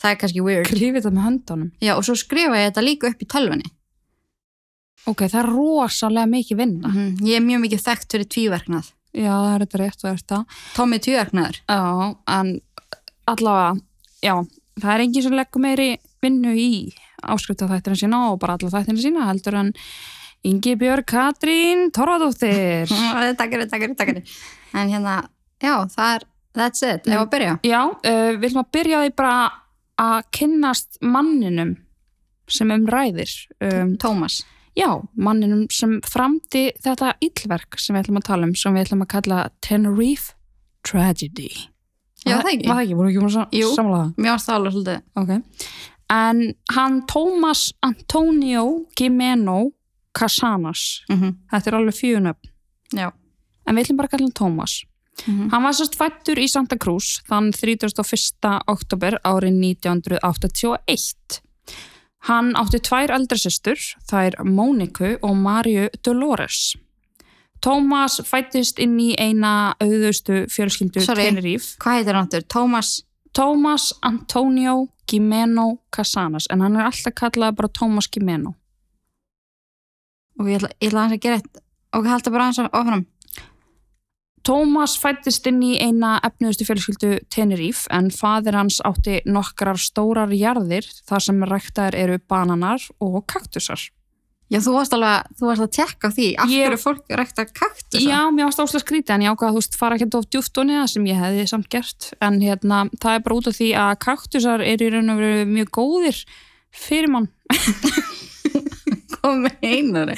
Það 0.01 0.09
er 0.11 0.15
kannski 0.17 0.41
weird. 0.43 0.65
Skrifið 0.67 0.95
þetta 1.03 1.11
með 1.13 1.25
höndunum? 1.27 1.71
Já, 1.79 1.91
og 1.97 2.03
svo 2.03 2.15
skrifa 2.17 2.57
ég 2.57 2.71
þetta 2.73 2.83
líka 2.83 3.07
upp 3.11 3.21
í 3.21 3.27
tölvunni. 3.29 3.69
Ok, 5.05 5.21
það 5.29 5.39
er 5.43 5.49
rosalega 5.53 6.29
mikið 6.33 6.57
vinna. 6.57 6.87
Mm 6.89 7.17
ég 7.29 7.35
er 7.37 7.45
mjög 7.45 7.61
mikið 7.61 7.83
þekkt 7.85 8.09
fyrir 8.15 8.27
tvíverknað. 8.33 8.91
Já, 9.13 9.29
það 9.37 9.53
er 9.53 9.65
þetta 9.67 9.79
rétt 9.83 10.03
og 10.03 10.17
þetta 10.17 10.45
Tommy 10.73 10.97
tvíverknaður. 10.97 11.57
Já, 11.69 12.15
en 12.27 12.61
allavega 13.27 13.81
já, 14.23 14.35
það 14.79 14.91
er 14.95 15.05
engin 15.05 15.25
sem 15.27 15.37
leggur 15.37 15.63
meiri 15.63 15.89
vinnu 16.23 16.55
í 16.57 16.73
áskrifta 17.23 17.69
þættina 17.69 17.99
sína 17.99 18.25
og 18.31 18.39
bara 18.41 18.57
alla 18.57 18.71
þættina 18.73 19.03
sína 19.03 19.29
heldur 19.29 19.59
en 19.59 19.73
Ingi 20.43 20.73
Björg 20.75 21.05
Katrín 21.07 21.87
Torradóttir. 21.95 22.89
takkari, 23.39 23.67
takkari, 23.71 23.95
takkari 23.95 24.23
en 24.73 24.89
hérna, 24.91 25.21
já, 25.61 25.75
það 25.93 26.15
er 26.15 26.25
that's 26.57 26.83
it, 26.83 27.07
ef 27.07 27.21
að 27.21 27.29
byrja 27.31 27.53
Já, 27.63 27.81
uh, 27.93 28.31
við 28.35 28.49
ætlum 28.49 28.63
að 28.63 28.71
byrja 28.75 29.03
því 29.03 29.13
bara 29.21 29.37
að 30.03 30.17
kynnast 30.35 30.99
manninum 31.05 31.77
sem 32.51 32.71
um 32.73 32.87
ræðir. 32.89 33.31
Um, 33.63 33.93
Tómas, 34.01 34.41
já, 34.77 34.89
manninum 35.15 35.67
sem 35.71 35.99
framdi 36.05 36.71
þetta 36.83 37.13
illverk 37.23 37.79
sem 37.79 37.95
við 37.95 38.05
ætlum 38.05 38.19
að 38.19 38.27
tala 38.31 38.49
um, 38.49 38.55
sem 38.57 38.75
við 38.75 38.87
ætlum 38.87 39.05
að 39.05 39.11
kalla 39.15 39.43
Tenerife 39.63 40.35
Tragedy. 40.83 41.51
Já, 42.23 42.37
það 42.39 42.51
ekki. 42.53 42.67
Var 42.67 42.75
það 42.77 42.83
ekki, 42.83 42.97
voru 42.99 43.09
ekki 43.09 43.59
Jú. 43.59 43.67
að 43.67 43.75
samla 43.77 43.97
það? 43.99 44.13
mér 44.17 44.31
varst 44.31 44.49
það 44.49 44.57
alveg 44.59 44.75
svolítið 44.77 45.01
Ok. 45.21 45.31
En 46.13 46.41
hann 46.75 47.01
Tómas 47.09 47.61
Antonio 47.81 48.63
Gimeno 48.99 49.59
Casanas, 50.13 51.03
mm 51.09 51.37
þetta 51.51 51.71
er 51.71 51.77
alveg 51.79 51.95
fjögunöfn, 51.97 52.49
já, 52.93 53.07
en 53.65 53.75
við 53.75 53.85
ætlum 53.85 53.97
bara 53.97 54.07
að 54.07 54.15
kalla 54.15 54.27
hann 54.27 54.37
Tómas. 54.39 54.75
mm 55.27 55.49
Hann 55.51 55.63
var 55.63 55.73
sérst 55.73 55.97
fættur 55.97 56.37
í 56.41 56.47
Santa 56.49 56.77
Cruz 56.77 57.21
þann 57.29 57.51
31. 57.51 58.61
oktober 58.67 59.19
árið 59.23 59.57
1981. 59.59 61.41
Hann 62.29 62.53
átti 62.55 62.79
tvær 62.79 63.11
eldri 63.11 63.37
systur, 63.37 63.79
þær 64.07 64.37
Móniku 64.47 65.17
og 65.21 65.35
Mariu 65.35 65.89
Dolores. 66.05 66.75
Tómas 67.63 68.19
fættist 68.27 68.79
inn 68.83 68.97
í 68.99 69.13
eina 69.15 69.73
auðustu 69.79 70.43
fjölskyldu. 70.51 71.05
Tenerife. 71.05 71.77
hvað 71.79 71.99
heitir 71.99 72.17
hann 72.17 72.27
aftur? 72.27 72.43
Tómas, 72.51 72.89
Tómas 73.31 73.93
Antonio 74.01 74.89
Gimeno 75.07 75.79
Casanas, 75.89 76.47
en 76.51 76.61
hann 76.61 76.75
er 76.75 76.89
alltaf 76.89 77.15
kallað 77.15 77.55
bara 77.55 77.71
Tómas 77.71 78.09
Gimeno. 78.11 78.55
og 80.39 80.47
ég 80.49 80.57
ætla, 80.57 80.69
ég 80.81 80.89
ætla 80.89 81.07
að 81.07 81.19
gera 81.21 81.35
eitt 81.39 81.59
og 81.93 82.07
halda 82.09 82.31
bara 82.33 82.49
aðeins 82.49 82.73
áfram 82.73 83.05
Tómas 84.43 84.97
fættist 84.99 85.45
inn 85.47 85.61
í 85.63 85.77
eina 85.79 86.17
efnuðustu 86.27 86.65
fjölskyldu 86.67 87.11
Tenerife 87.31 87.87
en 87.95 88.09
fadir 88.11 88.57
hans 88.59 88.81
átti 88.83 89.21
nokkrar 89.23 89.79
stórar 89.79 90.33
jarðir 90.35 90.89
þar 91.07 91.23
sem 91.23 91.45
ræktaðir 91.47 91.95
eru 91.95 92.17
bananar 92.27 92.83
og 92.99 93.21
kaktusar. 93.31 93.85
Já, 94.51 94.59
þú 94.63 94.73
varst 94.75 94.95
alveg, 94.97 95.29
þú 95.39 95.49
varst 95.49 95.65
að 95.65 95.71
tekka 95.77 96.11
á 96.11 96.15
því 96.15 96.27
af 96.35 96.51
hverju 96.51 96.79
fólk 96.81 97.15
rækta 97.19 97.45
kaktus 97.49 98.03
Já, 98.03 98.19
mér 98.33 98.49
varst 98.49 98.63
áslega 98.63 98.83
skrítið 98.83 99.15
en 99.15 99.25
ég 99.25 99.35
ákvað 99.35 99.49
að 99.49 99.53
þú 99.53 99.61
veist 99.61 99.79
fara 99.79 99.99
ekki 99.99 100.09
of 100.19 100.27
djúft 100.29 100.59
og 100.59 100.67
neða 100.69 100.87
sem 100.91 101.07
ég 101.09 101.21
hefði 101.21 101.47
samt 101.53 101.69
gert 101.73 102.09
en 102.19 102.41
hérna 102.43 102.83
það 102.97 103.17
er 103.17 103.23
bara 103.27 103.39
út 103.39 103.49
af 103.51 103.57
því 103.59 103.69
að 103.85 103.93
kaktusar 104.07 104.65
eru 104.65 104.89
í 104.89 104.93
raun 104.93 105.13
og 105.13 105.23
veru 105.23 105.47
mjög 105.53 105.73
góðir 105.79 106.23
fyrir 106.73 107.13
mann. 107.13 107.29
kom 109.23 109.43
með 109.45 109.61
einari 109.63 110.15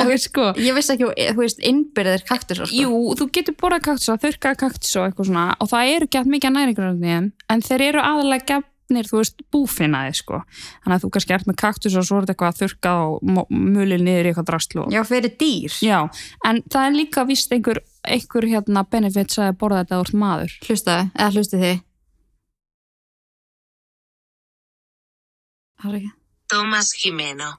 Og 0.00 0.10
sko, 0.20 0.50
ég 0.60 0.74
vissi 0.76 0.94
ekki, 0.96 1.10
þú 1.34 1.42
veist, 1.42 1.60
innbyrðir 1.66 2.24
kaktusar 2.28 2.68
sko. 2.68 2.76
Jú, 2.76 3.14
þú 3.18 3.28
getur 3.36 3.56
borðað 3.60 3.86
kaktusa, 3.86 4.18
þurrkað 4.24 4.58
kaktusa 4.64 5.02
og 5.02 5.08
eitthvað 5.08 5.30
svona 5.30 5.46
og 5.60 5.70
það 5.70 5.92
eru 5.94 6.10
gett 6.16 6.30
mikið 6.34 6.56
næringur 6.56 6.90
en 6.90 7.64
þeir 7.66 7.86
eru 7.90 8.02
aðalega 8.02 8.62
gefnir, 8.90 9.06
þú 9.06 9.20
veist, 9.20 9.42
búfinnaði 9.54 10.14
sko. 10.18 10.40
Þannig 10.84 10.96
að 10.96 11.04
þú 11.04 11.10
kannski 11.14 11.34
ert 11.36 11.46
með 11.46 11.58
kaktusa 11.62 12.00
og 12.02 12.06
svo 12.08 12.16
er 12.18 12.26
þetta 12.26 12.34
eitthvað 12.34 12.58
þurrkað 12.60 13.02
og 13.06 13.52
mulið 13.54 14.02
niður 14.06 14.26
í 14.26 14.32
eitthvað 14.32 14.48
drastlu. 14.50 14.86
já, 14.90 15.00
fyrir 15.06 15.34
dýr 15.40 15.76
Já, 15.86 15.98
en 16.44 16.62
það 16.70 16.86
er 16.88 16.96
líka 16.98 17.24
vist 17.28 17.52
einhver, 17.54 17.80
einhver 18.04 18.48
hérna 18.50 18.82
benefits 18.90 19.38
að 19.38 19.54
borða 19.60 19.84
þetta 19.84 20.00
úr 20.02 20.12
maður. 20.18 20.56
hlustaði, 20.66 21.10
eða 21.14 21.30
hlustið 21.36 21.64
þið 21.64 21.80
er 25.88 25.94
ekki 26.00 26.10
Tomás 26.50 26.88
Jimeno. 26.98 27.52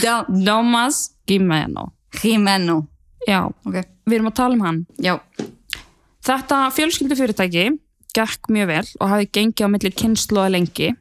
Já, 0.00 0.22
Domas 0.30 1.10
Gimeno. 1.26 1.88
Jimeno 2.22 2.86
Já, 3.26 3.42
Ok, 3.66 3.74
við 4.06 4.14
erum 4.16 4.30
að 4.30 4.36
tala 4.38 4.54
um 4.54 4.62
hann. 4.64 4.78
já, 5.02 5.18
Þetta 6.24 6.60
fjölskyldu 6.76 7.16
fyrirtæki 7.18 7.64
gekk 8.16 8.50
mjög 8.52 8.70
vel 8.72 8.86
og 9.00 9.12
hafi 9.12 9.30
gengið 9.36 9.66
á 9.66 9.72
milli 9.72 9.90
kynnslóða 10.02 10.52
lengi. 10.56 10.92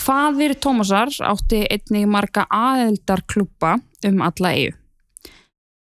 Fadir 0.00 0.54
Tómasar 0.56 1.12
átti 1.28 1.64
einnig 1.68 2.06
marga 2.08 2.46
aðeldarklúpa 2.48 3.78
um 4.08 4.22
alla 4.24 4.52
eigu. 4.56 4.76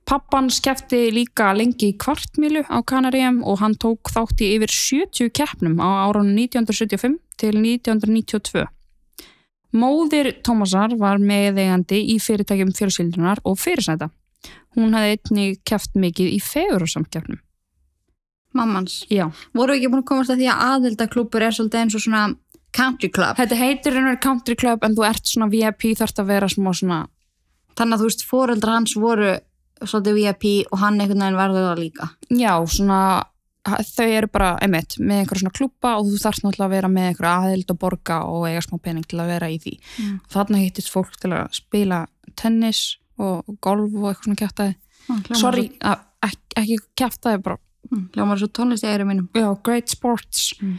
Pappan 0.09 0.49
skefti 0.49 1.11
líka 1.13 1.51
lengi 1.53 1.91
í 1.93 1.97
kvartmílu 2.01 2.63
á 2.65 2.81
Kanaríum 2.81 3.43
og 3.45 3.61
hann 3.61 3.75
tók 3.77 4.09
þátt 4.09 4.41
í 4.41 4.55
yfir 4.57 4.73
70 4.73 5.29
keppnum 5.37 5.77
á 5.85 6.09
árunum 6.09 6.33
1975 6.33 7.19
til 7.37 7.59
1992. 7.61 8.65
Móðir 9.77 10.31
Tómasar 10.41 10.97
var 10.97 11.21
meðeigandi 11.21 12.01
í 12.15 12.17
fyrirtækjum 12.25 12.73
fjölskyldunar 12.73 13.43
og 13.45 13.61
fyrirsæta. 13.61 14.09
Hún 14.73 14.97
hefði 14.97 15.19
einnig 15.19 15.61
keft 15.69 15.93
mikið 15.93 16.33
í 16.33 16.41
fegurarsamkeppnum. 16.41 17.43
Mammans. 18.57 19.03
Já. 19.13 19.29
Voru 19.57 19.77
ekki 19.77 19.91
búin 19.93 20.05
að 20.05 20.11
komast 20.13 20.33
að 20.33 20.43
því 20.43 20.51
að 20.53 20.65
aðildaklúpur 20.73 21.45
er 21.45 21.57
svolítið 21.57 21.83
eins 21.83 21.99
og 21.99 22.05
svona 22.05 22.25
country 22.77 23.11
club? 23.13 23.37
Þetta 23.39 23.59
heitir 23.61 23.99
einhver 23.99 24.21
country 24.23 24.57
club 24.59 24.85
en 24.87 24.97
þú 24.97 25.07
ert 25.09 25.29
svona 25.29 25.51
VIP 25.53 25.91
þarft 25.99 26.23
að 26.23 26.33
vera 26.33 26.51
smá 26.53 26.73
svona 26.73 27.07
Þannig 27.79 27.95
að 27.95 28.01
þú 28.01 28.07
veist, 28.09 28.23
foreldrar 28.27 28.75
hans 28.75 28.95
voru 28.99 29.35
svolítið 29.79 30.17
VIP 30.17 30.47
og 30.73 30.81
hann 30.83 30.97
einhvern 30.99 31.23
veginn 31.23 31.39
verður 31.39 31.67
það 31.69 31.83
líka. 31.85 32.09
Já, 32.35 32.53
svona 32.67 33.03
þau 33.69 34.07
eru 34.07 34.31
bara, 34.33 34.49
einmitt, 34.65 34.97
með 34.99 35.23
einhver 35.23 35.41
svona 35.43 35.55
klúpa 35.55 35.93
og 35.99 36.09
þú 36.09 36.19
þarft 36.23 36.45
náttúrulega 36.45 36.67
að 36.67 36.75
vera 36.75 36.91
með 36.91 37.09
einhver 37.11 37.29
aðild 37.31 37.73
og 37.75 37.81
borga 37.85 38.19
og 38.27 38.47
eiga 38.49 38.65
smá 38.65 38.79
pening 38.83 39.07
til 39.07 39.21
að 39.23 39.33
vera 39.35 39.51
í 39.53 39.59
því. 39.63 39.75
Mm. 40.03 40.19
þarna 40.35 40.63
hittist 40.63 40.93
fólk 40.95 41.19
til 41.21 41.33
að 41.37 41.47
spila 41.59 42.01
tennis 42.39 42.83
og 43.19 43.59
golf 43.65 43.95
og 43.95 44.11
eitthvað 44.11 44.39
svona 44.39 44.75
Hljómar 45.09 45.39
sorry, 45.41 45.63
ekki, 46.21 46.77
kjæftaði 46.99 47.41
bara, 47.47 47.57
Hljómar 48.15 48.41
svo 48.41 48.49
tónlist 48.53 48.85
í 48.85 48.91
eirum 48.91 49.09
mínum. 49.13 49.29
Já, 49.37 49.49
great 49.65 49.89
sports. 49.89 50.53
Mm. 50.61 50.79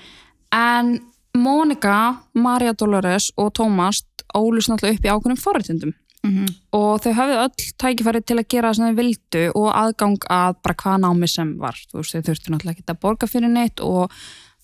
en 0.51 0.99
Monika, 1.37 2.15
Maria 2.33 2.73
Dolores 2.73 3.31
og 3.37 3.53
Tómas 3.53 4.03
ólust 4.35 4.69
náttúrulega 4.69 4.97
upp 4.97 5.05
í 5.05 5.11
ákveðnum 5.13 5.41
forréttindum. 5.41 5.93
Mm 6.19 6.31
-hmm. 6.35 6.55
og 6.75 7.01
þau 7.01 7.13
hafði 7.13 7.35
öll 7.39 7.73
tækifæri 7.79 8.21
til 8.21 8.37
að 8.37 8.47
gera 8.49 8.69
það 8.69 8.75
sem 8.75 8.85
þau 8.85 8.95
vildu 8.95 9.43
og 9.55 9.67
aðgang 9.71 10.17
að 10.29 10.55
bara 10.63 10.75
hvað 10.75 10.97
námi 10.99 11.27
sem 11.27 11.57
var. 11.57 11.75
Þú 11.91 11.95
veist, 11.97 12.11
þau 12.11 12.21
þurftu 12.21 12.51
náttúrulega 12.51 12.75
ekki 12.75 12.91
að 12.91 12.99
borga 12.99 13.27
fyrir 13.27 13.49
neitt 13.49 13.79
og 13.79 14.11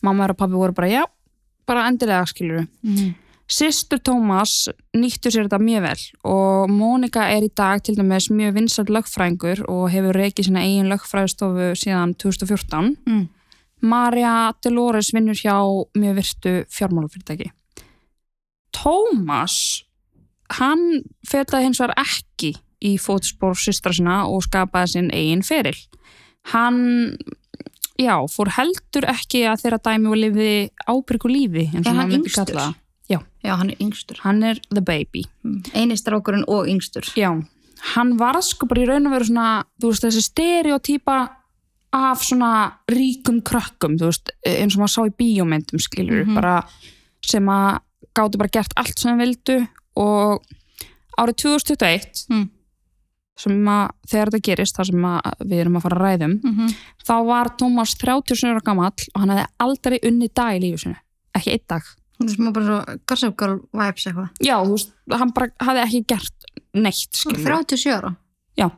mamma 0.01 0.27
og 0.29 0.37
pappi 0.37 0.53
voru 0.53 0.73
bara, 0.73 0.87
já 0.87 1.03
bara 1.65 1.87
endilega 1.87 2.25
skilur 2.25 2.67
Sistur 3.45 3.99
Tómas 4.01 4.65
nýttu 4.97 5.29
sér 5.29 5.45
þetta 5.45 5.59
mjög 5.61 5.83
vel 5.85 6.03
og 6.25 6.71
Mónika 6.73 7.27
er 7.29 7.45
í 7.45 7.51
dag 7.53 7.83
til 7.85 7.93
dæmis 7.99 8.31
mjög 8.33 8.55
vinsall 8.57 8.89
lögfræðingur 8.89 9.61
og 9.69 9.83
hefur 9.93 10.17
reikið 10.17 10.47
sína 10.49 10.63
eigin 10.65 10.89
lögfræðstofu 10.89 11.67
síðan 11.77 12.15
2014 12.17 12.95
Mm. 13.05 13.27
Marja 13.85 14.53
Dolores 14.65 15.11
vinnur 15.13 15.37
hjá 15.37 15.59
mjög 15.93 16.15
virtu 16.17 16.53
fjármálafyrirtæki 16.73 17.51
Tómas 18.75 19.83
hann 20.57 21.03
fetaði 21.27 21.69
hins 21.69 21.81
vegar 21.81 21.95
ekki 22.01 22.55
í 22.85 22.95
fótspór 23.01 23.55
systra 23.57 23.93
sinna 23.95 24.23
og 24.29 24.43
skapaði 24.45 24.91
sinn 24.95 25.11
eigin 25.13 25.43
feril 25.45 25.77
hann 26.51 27.15
já, 27.97 28.17
fór 28.29 28.51
heldur 28.57 29.07
ekki 29.09 29.45
að 29.49 29.63
þeirra 29.63 29.79
dæmi 29.87 30.11
og 30.11 30.19
lifiði 30.19 30.57
ábyrgu 30.89 31.31
lífi 31.31 31.67
eins 31.71 31.87
Er 31.87 31.97
hann 32.01 32.13
yngstur? 32.19 32.75
Það. 33.07 33.09
Já, 33.09 33.19
Já, 33.43 33.55
hann 33.57 33.69
er 33.69 33.75
yngstur 33.79 34.17
hann 34.23 34.43
er 34.43 34.59
the 34.73 34.81
baby 34.81 35.23
Eini 35.73 35.95
strákurinn 35.97 36.45
og 36.47 36.67
yngstur 36.67 37.03
Já, 37.15 37.31
hann 37.95 38.17
var 38.17 38.41
sko 38.41 38.65
bara 38.67 38.81
í 38.81 38.87
raun 38.87 39.05
og 39.07 39.11
veru 39.13 39.25
svona, 39.25 39.63
þú 39.81 39.91
veist, 39.91 40.03
þessi 40.07 40.23
stereotýpa 40.29 41.17
af 41.93 42.19
svona 42.25 42.73
ríkum 42.91 43.41
krökkum, 43.41 43.95
þú 43.99 44.09
veist, 44.09 44.29
eins 44.45 44.75
og 44.75 44.81
maður 44.81 44.93
sá 44.95 45.01
í 45.07 45.13
bíómyndum, 45.15 45.79
skilur, 45.79 46.25
Mhm. 46.25 46.33
bara 46.35 46.63
sem 47.23 47.45
að 47.45 47.79
gátu 48.15 48.37
bara 48.37 48.49
gert 48.49 48.73
allt 48.75 48.99
sem 48.99 49.11
þeim 49.17 49.21
vildu 49.23 49.67
og 49.95 50.43
árið 51.17 51.35
2021 51.37 52.25
Mm. 52.29 52.49
sem 53.37 53.65
að 53.65 53.91
þegar 54.07 54.29
þetta 54.31 54.41
gerist, 54.41 54.75
þar 54.75 54.85
sem 54.85 55.47
við 55.49 55.59
erum 55.61 55.75
að 55.77 55.81
fara 55.81 55.95
að 55.95 56.03
ræðum, 56.05 56.41
mm 56.43 56.53
-hmm. 56.57 56.75
þá 57.05 57.25
var 57.25 57.45
Tómas 57.57 57.95
37 57.95 58.43
ára 58.49 58.61
gamall 58.63 58.93
og 59.15 59.19
hann 59.21 59.29
hefði 59.29 59.47
aldrei 59.59 59.99
unni 60.03 60.29
dag 60.33 60.55
í 60.55 60.59
lífu 60.63 60.79
sinu, 60.79 60.95
ekki 61.35 61.51
einn 61.51 61.67
dag 61.67 61.81
Hún 62.15 62.29
er 62.29 62.35
smá 62.37 62.51
bara 62.55 62.65
svo 62.65 62.99
Gossip 63.09 63.35
Girl 63.39 63.59
vibes 63.75 64.07
eitthvað 64.07 64.45
Já, 64.45 64.55
þú 64.61 64.77
veist, 64.77 64.95
hann 65.11 65.35
bara 65.35 65.51
hafði 65.67 65.83
ekki 65.85 66.01
gert 66.13 66.49
neitt, 66.75 67.11
skilur 67.11 67.43
37 67.65 67.95
ára 67.95 68.15
Já. 68.55 68.69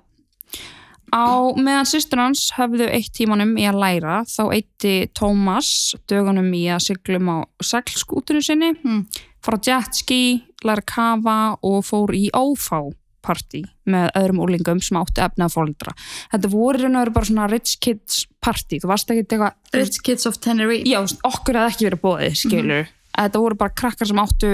Á 1.13 1.56
meðan 1.56 1.88
systur 1.88 2.20
hans 2.20 2.50
höfðu 2.58 2.89
eitt 2.91 3.13
tímanum 3.15 3.53
í 3.60 3.65
að 3.70 3.79
læra 3.79 4.20
þá 4.27 4.41
eitti 4.58 4.96
Tómas 5.15 5.96
dögunum 6.10 6.50
í 6.58 6.65
að 6.74 6.84
siglum 6.89 7.32
á 7.32 7.38
seglskútunum 7.63 8.44
sinni, 8.44 8.74
mm. 8.75 9.06
fór 9.39 9.56
á 9.56 9.65
jetski, 9.70 10.44
læra 10.67 10.84
að 10.84 10.89
kafa 10.91 11.38
og 11.63 11.86
fór 11.88 12.12
í 12.17 12.27
ófá 12.36 12.89
partí 13.24 13.63
með 13.88 14.12
öðrum 14.20 14.44
úlingum 14.46 14.82
sem 14.84 15.00
áttu 15.00 15.24
efna 15.24 15.48
fóldra. 15.51 15.94
Þetta 16.32 16.51
voru 16.51 16.84
raun 16.84 16.96
og 16.96 17.06
veru 17.06 17.15
bara 17.17 17.29
svona 17.29 17.48
rich 17.51 17.77
kids 17.84 18.25
partí, 18.44 18.79
þú 18.82 18.91
varst 18.91 19.12
ekki 19.12 19.25
eitthvað 19.25 19.79
Rich 19.79 20.00
Kids 20.03 20.27
of 20.29 20.39
Tenerife 20.44 20.84
já, 20.88 21.00
þú 21.00 21.08
veist, 21.08 21.25
okkur 21.32 21.60
hefði 21.60 21.74
ekki 21.75 21.89
verið 21.89 22.03
bóðið, 22.03 22.38
skilur 22.44 22.94
þetta 23.26 23.44
voru 23.44 23.60
bara 23.60 23.74
krakkar 23.74 24.08
sem 24.08 24.24
áttu 24.24 24.54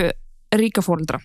ríka 0.53 0.82
fóreldra 0.86 1.20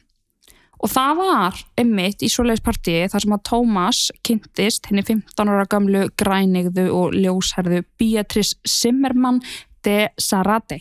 og 0.78 0.90
það 0.92 1.16
var 1.18 1.62
einmitt 1.80 2.22
í 2.22 2.30
svoleiðis 2.30 2.62
partíi 2.64 3.06
þar 3.10 3.24
sem 3.24 3.34
að 3.34 3.44
Tómas 3.48 4.02
kynntist 4.26 4.86
henni 4.90 5.02
15 5.06 5.50
ára 5.50 5.66
gamlu 5.70 6.04
grænigðu 6.18 6.86
og 6.94 7.16
ljósherðu 7.16 7.82
Beatrice 7.98 8.58
Zimmermann 8.62 9.40
de 9.86 10.08
Sarate. 10.20 10.80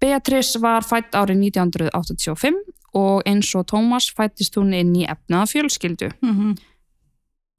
Beatrice 0.00 0.60
var 0.60 0.84
fætt 0.84 1.16
árið 1.16 1.46
1985 1.48 2.60
og 2.96 3.24
eins 3.28 3.54
og 3.56 3.66
Tómas 3.70 4.10
fættist 4.16 4.56
hún 4.58 4.74
inn 4.76 4.92
í 4.96 5.06
efnaða 5.08 5.48
fjölskyldu. 5.54 6.10
Mm 6.20 6.36
-hmm. 6.36 6.58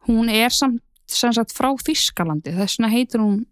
Hún 0.08 0.30
er 0.30 0.50
samt 0.50 0.82
sem 1.08 1.34
sagt 1.34 1.52
frá 1.52 1.76
Þískalandi, 1.76 2.54
þess 2.56 2.80
vegna 2.80 2.90
heitir 2.90 3.20
hún 3.20 3.46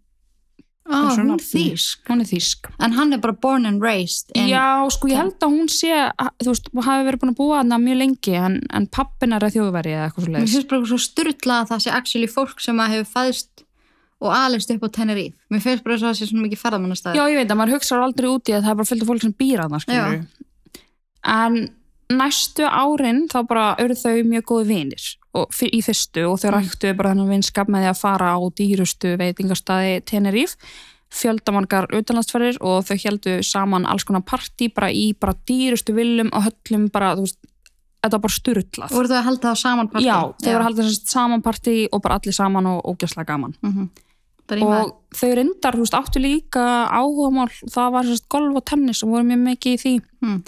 ah, 0.90 1.14
hún 1.16 1.32
er 1.34 1.42
þýsk. 1.44 2.02
Hún 2.10 2.20
er 2.24 2.28
þýsk. 2.30 2.68
en 2.86 2.92
hann 2.98 3.12
er 3.16 3.22
bara 3.22 3.36
born 3.46 3.66
and 3.66 3.82
raised 3.82 4.30
in, 4.34 4.48
Já, 4.50 4.84
sko 4.90 5.08
ég 5.10 5.16
held 5.20 5.38
að 5.40 5.54
hún 5.54 5.70
sé, 5.72 5.90
að- 6.10 6.34
þú 6.42 6.52
veist, 6.52 6.70
hafi 6.86 7.06
verið 7.08 7.22
búin 7.22 7.32
að 7.34 7.40
búa 7.40 7.56
hana 7.62 7.78
mjög 7.78 7.98
lengi 8.02 8.36
en, 8.36 8.60
en 8.70 8.86
pappinar 8.86 9.42
er 9.46 9.54
þjóðveri 9.54 9.94
eða 9.96 10.06
eitthvað 10.10 10.26
svo 10.26 10.34
mér 10.36 10.46
finnst 10.50 10.70
bara 10.70 10.90
svo 10.92 11.00
styrla 11.06 11.58
að 11.62 11.72
það 11.72 11.82
sé 11.86 11.90
actually 12.00 12.30
fólk 12.30 12.60
sem 12.60 12.76
að 12.82 12.94
hefur 12.96 13.10
fæðst 13.16 13.64
og 14.20 14.34
alist 14.36 14.70
upp 14.74 14.82
á 14.84 14.88
Tenerife. 14.92 15.36
Mér 15.48 15.62
finnst 15.64 15.84
bara 15.84 15.96
þess 15.96 16.04
að 16.04 16.10
það 16.10 16.18
sé 16.20 16.30
svona 16.30 16.44
mikið 16.46 16.62
ferðamannastæð 16.64 17.16
Já, 17.16 17.24
ég 17.30 17.40
veit 17.40 17.50
að 17.50 17.60
maður 17.60 17.76
hugsaður 17.78 18.06
aldrei 18.06 18.28
út 18.28 18.50
í 18.50 18.56
að 18.56 18.64
það 18.66 18.72
er 18.74 18.80
bara 18.80 18.90
fullt 18.90 19.02
af 19.04 19.10
fólk 19.10 19.22
sem 19.24 19.36
býr 19.40 19.62
að 19.64 19.76
það, 19.76 20.26
En 21.30 21.56
næstu 22.10 22.66
árin 22.66 23.26
þá 23.30 23.38
bara 23.46 23.64
eru 23.78 23.94
þau 23.94 24.22
mjög 24.26 24.44
góði 24.50 24.66
vinir 24.70 25.04
í 25.34 25.80
fyrstu 25.84 26.24
og 26.26 26.40
þau 26.40 26.50
Mm. 26.50 26.56
ræktu 26.56 26.96
bara 26.96 27.12
þennan 27.14 27.30
vinskap 27.30 27.68
með 27.68 27.84
því 27.84 27.90
að 27.90 28.00
fara 28.00 28.32
á 28.34 28.38
dýrustu 28.50 29.16
veitingastæði 29.16 30.04
Tenerife 30.04 30.56
fjöldamargar 31.10 31.86
utanlandsferðir 31.90 32.58
og 32.60 32.84
þau 32.84 32.96
heldu 33.04 33.42
saman 33.42 33.86
alls 33.86 34.04
konar 34.04 34.22
partí 34.22 34.72
bara 34.72 34.90
í 34.90 35.12
bara 35.18 35.34
dýrustu 35.34 35.94
villum 35.94 36.30
og 36.32 36.46
höllum 36.46 36.90
bara, 36.90 37.16
þú 37.16 37.26
veist, 37.26 37.38
þetta 38.02 38.12
var 38.12 38.20
bara 38.20 38.36
sturlað. 38.36 38.90
Voru 38.90 39.08
þau 39.08 39.18
að 39.18 39.24
halda 39.24 39.50
á 39.50 39.56
saman 39.58 39.88
partí? 39.88 40.06
Já, 40.06 40.18
þau 40.38 40.52
voru 40.52 40.60
að 40.60 40.68
halda 40.68 40.82
þess 40.82 41.10
saman 41.10 41.42
partí 41.42 41.88
og 41.90 42.02
bara 42.02 42.18
allir 42.20 42.32
saman 42.32 42.66
og 42.66 42.84
ógæslega 42.84 43.26
gaman. 43.26 43.56
Mm 43.62 43.88
maður 44.58 44.88
og 44.90 44.94
þau 45.14 45.30
reyndar, 45.38 45.76
þú 45.76 45.84
veist, 45.84 45.94
áttu 45.94 46.22
líka 46.22 46.64
áhugamál, 46.90 47.50
það 47.70 47.92
var 47.94 48.08
sérst 48.08 48.28
golf 48.32 48.56
og 48.56 48.64
tennis 48.66 49.02
og 49.04 49.12
voru 49.14 49.28
mjög 49.28 49.42
mikið 49.46 49.76
í 49.76 49.80
því. 49.84 49.94
Mm. 50.24 50.40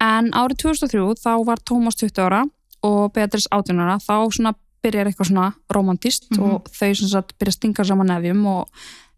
en 0.00 0.26
árið 0.36 0.58
2003 0.60 1.14
þá 1.16 1.30
var 1.46 1.56
Tómas 1.64 1.96
20 1.96 2.20
ára 2.20 2.42
og 2.82 3.12
Beatrice 3.12 3.48
18 3.50 3.78
ára 3.80 3.98
þá 3.98 4.30
svona 4.32 4.54
byrjar 4.82 5.06
eitthvað 5.10 5.30
svona 5.32 5.54
romantist 5.72 6.30
Mhm. 6.30 6.42
og 6.42 6.64
þau 6.70 6.94
sem 6.96 7.08
sagt 7.08 7.38
byrja 7.38 7.52
að 7.52 7.58
stinga 7.58 7.84
saman 7.84 8.06
nefjum 8.06 8.46
og 8.46 8.68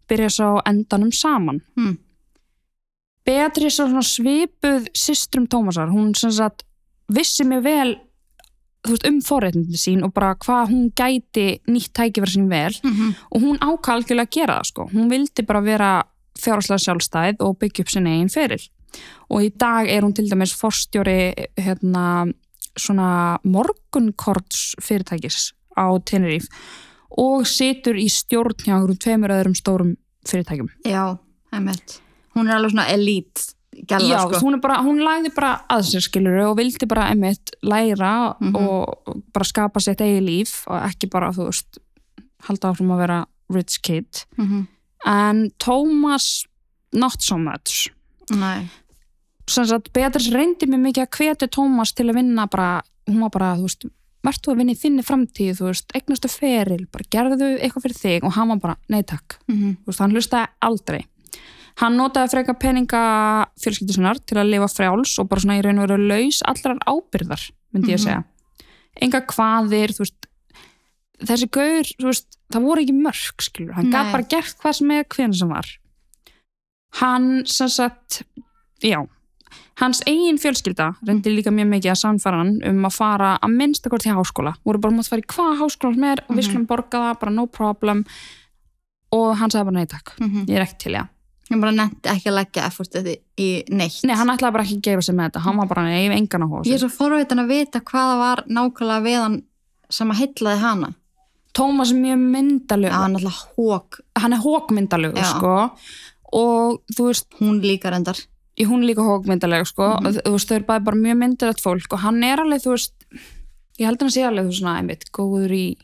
byrja 0.09 0.29
svo 0.29 0.61
endanum 0.65 1.11
saman 1.13 1.61
Mm. 1.77 1.97
Beatrice 3.25 3.83
var 3.83 3.89
svona 3.91 4.05
svipuð 4.07 4.87
systrum 4.97 5.47
Tómasar, 5.47 5.89
hún 5.91 6.15
sem 6.17 6.31
sagt 6.31 6.63
vissi 7.13 7.43
mig 7.45 7.61
vel 7.63 7.95
veist, 8.87 9.05
um 9.07 9.19
forréttindi 9.21 9.77
sín 9.77 10.03
og 10.03 10.13
bara 10.13 10.35
hvað 10.35 10.69
hún 10.71 10.91
gæti 10.95 11.59
nýtt 11.67 11.91
tækifæri 11.93 12.31
sín 12.37 12.49
vel 12.49 12.73
Mm 12.83 13.13
og 13.31 13.41
hún 13.41 13.59
ákalgjörlega 13.59 14.25
að 14.25 14.31
gera 14.31 14.59
það 14.59 14.65
sko. 14.65 14.89
Hún 14.93 15.09
vildi 15.09 15.45
bara 15.45 15.61
vera 15.61 16.03
fjárhagslega 16.39 16.79
sjálfstæð 16.85 17.35
og 17.41 17.59
byggja 17.59 17.81
upp 17.83 17.89
sinni 17.89 18.09
eigin 18.09 18.29
feril. 18.29 18.69
Og 19.29 19.41
í 19.43 19.49
dag 19.57 19.87
er 19.87 20.01
hún 20.01 20.15
til 20.15 20.29
dæmis 20.29 20.53
forstjóri 20.55 21.33
hérna, 21.57 22.33
svona 22.79 23.37
morgunkorts 23.43 24.75
fyrirtækis 24.83 25.51
á 25.77 25.85
Tenerife 26.05 26.47
og 27.17 27.45
situr 27.49 27.97
í 27.99 28.07
stjórn 28.11 28.55
hjá 28.63 28.75
einhverjum 28.77 28.99
tveimur 29.03 29.33
öðrum 29.33 29.55
stórum 29.57 29.95
fyrirtækjum. 30.27 30.69
já, 30.85 31.17
einmitt 31.53 31.99
hún 32.35 32.47
er 32.49 32.55
alveg 32.59 32.71
svona 32.75 32.87
elite 32.93 33.53
gæla 33.87 34.09
Já, 34.09 34.19
sko. 34.27 34.39
hún, 34.45 34.59
bara, 34.61 34.81
hún 34.83 34.99
lagði 35.05 35.31
bara 35.35 35.61
að 35.69 35.85
sér 35.87 36.03
skilur 36.03 36.39
og 36.49 36.57
vildi 36.57 36.87
bara 36.87 37.09
einmitt 37.13 37.51
læra 37.63 38.35
Mhm. 38.41 38.55
og 38.55 39.21
bara 39.33 39.45
skapa 39.45 39.79
sitt 39.81 40.01
eigi 40.01 40.19
líf 40.25 40.63
og 40.67 40.81
ekki 40.89 41.09
bara, 41.09 41.31
þú 41.31 41.45
veist, 41.47 41.77
halda 42.43 42.71
áfram 42.73 42.91
að 42.91 42.97
vera 42.99 43.25
rich 43.49 43.81
kid. 43.81 44.25
mm 44.37 44.67
en 45.05 45.49
Tómas 45.57 46.45
not 46.91 47.21
so 47.21 47.37
much 47.37 47.87
Nei. 48.31 48.67
Beatrice 49.93 50.31
reyndi 50.35 50.67
mér 50.69 50.81
mikið 50.83 51.05
að 51.05 51.15
hvetja 51.17 51.47
Tómas 51.55 51.93
til 51.95 52.09
að 52.09 52.15
vinna 52.19 52.47
bara, 52.51 52.81
hún 53.09 53.21
var 53.25 53.29
bara, 53.33 53.55
þú 53.57 53.67
veist 53.69 53.85
verðt 54.23 54.43
þú 54.45 54.51
að 54.51 54.57
vinna 54.59 54.73
í 54.75 54.79
þinni 54.79 55.03
framtíð, 55.07 55.53
þú 55.59 55.67
veist 55.69 55.93
eignastu 55.95 56.27
feril, 56.29 56.85
bara 56.91 57.05
gerðu 57.15 57.47
eitthvað 57.59 57.85
fyrir 57.87 57.99
þig. 58.01 58.23
Og 58.27 58.33
hann 58.35 58.49
var 58.53 58.59
bara, 58.65 58.75
nei 58.89 59.01
takk, 59.03 59.37
Mm 59.47 59.77
þú 59.83 59.85
veist 59.93 59.99
hann 60.03 60.11
hlustaði 60.11 60.47
aldrei. 60.61 61.01
Hann 61.79 61.95
notaði 61.95 62.31
freka 62.33 62.53
peninga 62.59 63.01
fjölskyldusinnar 63.63 64.19
til 64.27 64.35
að 64.41 64.49
lifa 64.51 64.67
frjáls 64.67 65.13
og 65.21 65.29
bara 65.29 65.39
svona 65.39 65.59
í 65.59 65.63
raun 65.63 65.79
og 65.79 65.87
veru 65.87 66.07
laus 66.09 66.41
allrar 66.43 66.77
ábyrðar, 66.85 67.45
myndi 67.73 67.93
ég 67.93 67.99
að 67.99 68.03
Mhm. 68.03 68.05
segja. 68.05 68.23
Enga 69.01 69.21
hvaðir, 69.25 69.93
þú 69.95 69.99
veist 70.03 70.27
þessi 71.23 71.47
gaur, 71.51 71.83
þú 71.99 72.05
veist 72.09 72.37
það 72.51 72.61
voru 72.65 72.81
ekki 72.83 72.95
mörg, 73.01 73.39
skilur, 73.39 73.73
hann 73.73 73.89
Nei. 73.89 73.91
gaf 73.95 74.11
bara 74.11 74.23
gert 74.23 74.57
hvað 74.59 74.75
sem 74.75 74.91
er 74.91 75.03
hvernig 75.05 75.35
sem 75.39 75.47
var. 75.49 75.65
Hann 76.99 77.45
sem 77.45 77.67
sagt 77.69 78.23
já, 78.83 79.07
hans 79.79 80.01
eigin 80.07 80.37
fjölskylda 80.41 80.89
reyndi 81.07 81.31
líka 81.33 81.51
mjög 81.55 81.69
mikið 81.73 81.91
að 81.93 81.99
sannfæra 82.01 82.41
hann 82.41 82.55
um 82.67 82.85
að 82.89 82.95
fara 82.97 83.29
að 83.41 83.53
minnsta 83.55 83.89
hvort 83.89 84.03
til 84.03 84.11
háskóla. 84.17 84.55
Voru 84.65 84.79
bara 84.83 84.95
mátt 84.97 85.07
fara 85.11 85.21
í 85.23 85.29
hvað 85.31 85.59
háskóla 85.61 85.93
sem 85.95 86.03
er 86.03 86.19
og 86.27 86.35
við 86.35 86.43
Mhm. 86.43 86.49
skulum 86.49 86.67
borga 86.67 86.97
það, 87.05 87.19
bara 87.19 87.31
no 87.31 87.45
problem. 87.47 88.05
Og 89.11 89.37
hann 89.37 89.49
sagði 89.49 89.65
bara 89.65 89.77
nei 89.79 89.85
takk. 89.89 90.11
Mm 90.19 90.45
ég 90.45 90.55
er 90.59 90.65
ekki 90.65 90.77
til, 90.83 90.93
ég 91.49 91.59
bara 91.61 91.71
nefndi 91.71 92.09
ekki 92.13 92.29
að 92.29 92.35
leggja 92.37 92.65
eftirtið 92.69 93.07
í 93.41 93.47
neitt. 93.73 94.03
Nei, 94.05 94.15
hann 94.15 94.27
ætlaði 94.29 94.51
bara 94.53 94.63
ekki 94.63 94.77
að 94.77 94.81
gefa 94.85 95.01
sig 95.03 95.15
með 95.15 95.31
þetta, 95.31 95.41
hann 95.41 95.57
var 95.57 95.65
bara, 95.67 95.81
hef 95.89 96.11
engan 96.13 96.43
á 96.45 96.47
ég 96.47 96.73
er 96.73 96.77
hósi. 96.77 96.79
svo 96.79 96.89
forveitin 96.89 97.39
að 97.41 97.47
vita 97.47 97.79
hvaða 97.79 98.17
var 98.19 98.43
nákvæmlega 98.47 99.03
við 99.07 99.21
hann 99.23 99.43
sem 99.89 100.11
að 100.11 100.19
heitlaði 100.21 100.59
hana. 100.59 100.93
Tómas 101.57 101.89
er 101.91 101.97
mjög 101.97 102.19
myndalög, 102.35 102.91
hann 102.91 103.15
er 103.15 103.19
alltaf 103.19 103.47
hók, 103.57 103.99
hann 104.15 104.33
er 104.33 104.37
hókmyndalög, 104.45 105.17
sko, 105.25 105.71
og 106.31 106.81
þú 106.93 107.07
veist, 107.09 107.25
hún 107.41 107.59
líka 107.61 107.89
reyndar 107.89 108.15
ég- 108.59 108.67
hún 108.67 108.83
líka 108.85 109.01
hókmyndaleg, 109.01 109.65
sko, 109.67 109.99
Mhm. 109.99 110.05
og 110.07 110.13
þú 110.23 110.31
veist, 110.35 110.47
þau 110.49 110.55
eru 110.55 110.65
bæði 110.65 110.83
bara 110.83 110.97
mjög 110.97 111.17
myndalegt 111.23 111.61
fólk 111.63 111.93
og 111.93 111.99
hann 111.99 112.23
er 112.23 112.37
alveg, 112.37 112.61
þú 112.63 112.71
veist, 112.75 112.93
ég 113.79 113.85
held 113.85 113.99
hann 114.01 114.09
að 114.09 114.15
sé 114.17 114.23
alveg, 114.27 114.47
þú 114.47 114.59
svona, 114.59 114.77
einmitt, 114.79 115.05
góður 115.11 115.51
í 115.51 115.77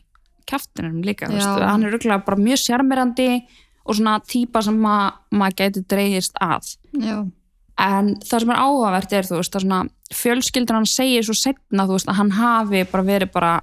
kjaftinum 0.46 1.02
líka, 1.02 1.28
veist, 1.28 1.46
hann 1.46 1.84
er 1.84 1.90
röglega 1.92 2.24
bara 2.24 2.36
mjög 2.36 2.58
sjarmirandi 2.66 3.46
og 3.86 3.94
svona 3.94 4.20
típa 4.26 4.62
sem 4.62 4.78
ma 4.80 5.12
maður 5.32 5.54
gæti 5.56 5.86
dreigist 5.86 6.32
að. 6.40 6.76
já, 6.98 7.30
En 7.78 8.14
það 8.16 8.40
sem 8.40 8.50
er 8.50 8.56
áhugavert 8.56 9.12
er, 9.12 9.22
þú 9.22 9.36
veist, 9.36 9.52
það 9.52 9.60
svona, 9.60 9.88
fjölskyldur 10.10 10.74
hann 10.74 10.86
segir 10.86 11.22
svo 11.22 11.34
setna, 11.36 11.84
þú 11.86 11.92
veist, 11.92 12.06
að 12.08 12.14
hann 12.14 12.30
hafi 12.30 12.84
bara 12.90 13.02
verið 13.04 13.32
bara 13.32 13.60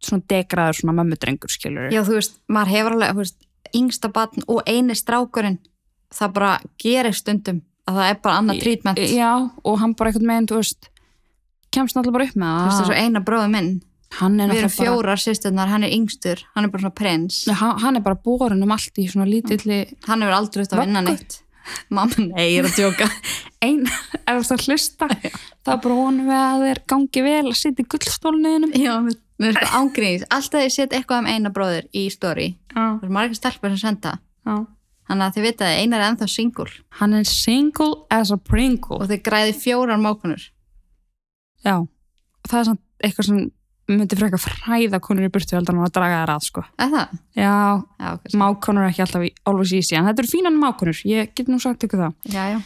svona 0.00 0.22
degraður 0.26 0.80
svona 0.80 0.94
mömmudrengur, 1.04 1.48
skilur. 1.50 1.90
já, 1.92 2.00
þú 2.02 2.14
veist, 2.14 2.38
maður 2.48 2.68
hefur 2.72 2.92
alveg 2.92 3.10
þú 3.12 3.16
veist, 3.16 3.36
yngsta 3.74 4.12
batn 4.12 4.42
og 4.48 4.62
eini 4.66 4.94
strákurinn 4.94 5.58
það 6.12 6.32
bara 6.32 6.60
gerir 6.78 7.12
stundum 7.14 7.60
að 7.88 7.98
það 7.98 8.10
er 8.10 8.20
bara 8.24 8.40
annað 8.40 8.60
trítment 8.64 9.00
þú 9.00 9.08
Já, 9.12 9.30
og 9.64 9.80
hann 9.80 9.94
bara 9.98 10.10
einhvern 10.10 10.30
veginn, 10.32 10.50
þú 10.50 10.60
veist, 10.60 10.90
kemst 11.74 11.96
náttúrulega 11.98 12.16
bara 12.16 12.28
upp 12.28 12.38
með 12.40 12.54
veist, 12.54 12.78
það. 12.78 12.80
þessu 12.80 12.98
eina 13.04 13.24
bróðu 13.24 13.52
minn. 13.54 13.70
Er 14.14 14.20
við 14.20 14.24
erum 14.24 14.36
náttúrulega 14.38 14.68
bara, 14.68 14.74
fjórar 14.78 15.22
sýsturnar, 15.24 15.70
hann 15.72 15.86
er 15.86 15.94
yngstur 15.96 16.44
hann 16.54 16.68
er 16.68 16.70
bara 16.70 16.84
svona 16.84 16.98
prins. 17.00 17.40
Nei, 17.48 17.56
hann 17.58 17.80
hann 17.82 17.98
er 17.98 18.04
bara 18.04 18.20
borin 18.28 18.62
um 18.62 18.74
allt 18.74 19.00
í 19.02 19.08
svona 19.10 19.26
lítilli, 19.28 19.80
hann 20.06 20.22
hefur 20.22 20.36
aldrei 20.38 20.64
út 20.64 20.76
að 20.76 20.84
vinna 20.84 21.02
neitt. 21.04 21.40
Mamma, 21.88 22.20
nei, 22.20 22.44
ég 22.52 22.60
er 22.60 22.68
að 22.68 22.76
djóka. 22.76 23.08
Ein, 23.64 23.86
ef 24.28 24.48
það 24.50 24.66
hlusta, 24.68 25.08
það 25.08 25.72
er 25.72 25.78
bara 25.86 25.96
vonum 25.96 26.28
við 26.28 26.40
að 26.42 26.64
þeir 26.66 26.80
gangi 26.92 27.22
vel 27.24 27.44
að 27.48 27.56
sitja 27.56 27.84
í 27.84 27.88
gullstólniðinum. 27.94 28.74
já, 28.76 28.92
mér 29.40 29.48
er 29.48 29.56
sko 29.56 29.80
ángríns. 29.80 30.26
Alltaf 30.36 30.66
ég 30.66 30.74
set 30.74 30.92
eitthvað 30.92 31.24
um 31.24 31.30
eina 31.32 31.52
bróður 31.54 31.88
í 31.96 32.04
story. 32.12 32.50
Já, 32.74 32.82
það 32.82 33.06
er 33.08 33.14
margir 33.16 33.40
stelpur 33.40 33.72
sem 33.72 33.80
senda. 33.80 34.18
Já. 34.44 34.58
Þannig 35.08 35.26
að 35.26 35.34
þið 35.36 35.46
vita 35.48 35.66
að 35.68 35.80
einar 35.82 36.00
er 36.02 36.08
ennþá 36.12 36.28
single 36.32 36.70
Hann 37.00 37.14
er 37.18 37.26
single 37.28 37.90
as 38.10 38.32
a 38.32 38.38
pringle. 38.38 39.00
og 39.00 39.10
þið 39.10 39.22
græði 39.26 39.56
fjórar 39.60 40.00
mákunur 40.00 40.48
Já, 41.64 41.76
og 41.80 42.48
það 42.50 42.58
er 42.60 42.66
samt 42.70 42.82
eitthvað 43.04 43.28
sem 43.30 43.44
myndi 43.88 44.16
frekar 44.16 44.40
fræða 44.40 45.00
konur 45.04 45.26
í 45.26 45.32
burtu 45.32 45.56
heldur 45.56 45.76
en 45.76 45.84
að 45.84 45.92
draga 45.96 46.22
þær 46.22 46.34
að, 46.34 46.44
sko. 46.46 46.62
er 46.80 46.92
það? 46.94 47.16
Já, 47.36 47.54
já, 48.00 48.10
ok, 48.14 48.36
mákonur 48.40 48.84
er 48.84 48.92
ekki 48.92 49.04
alltaf 49.04 49.26
always 49.44 49.72
easy, 49.76 49.96
en 49.96 50.08
þetta 50.08 50.24
eru 50.24 50.30
fínan 50.32 50.56
mákonur, 50.60 51.00
ég 51.08 51.34
get 51.36 51.50
nú 51.52 51.58
sagt 51.60 51.84
ykkur 51.84 52.06
það. 52.06 52.14
já, 52.32 52.44
já 52.56 52.62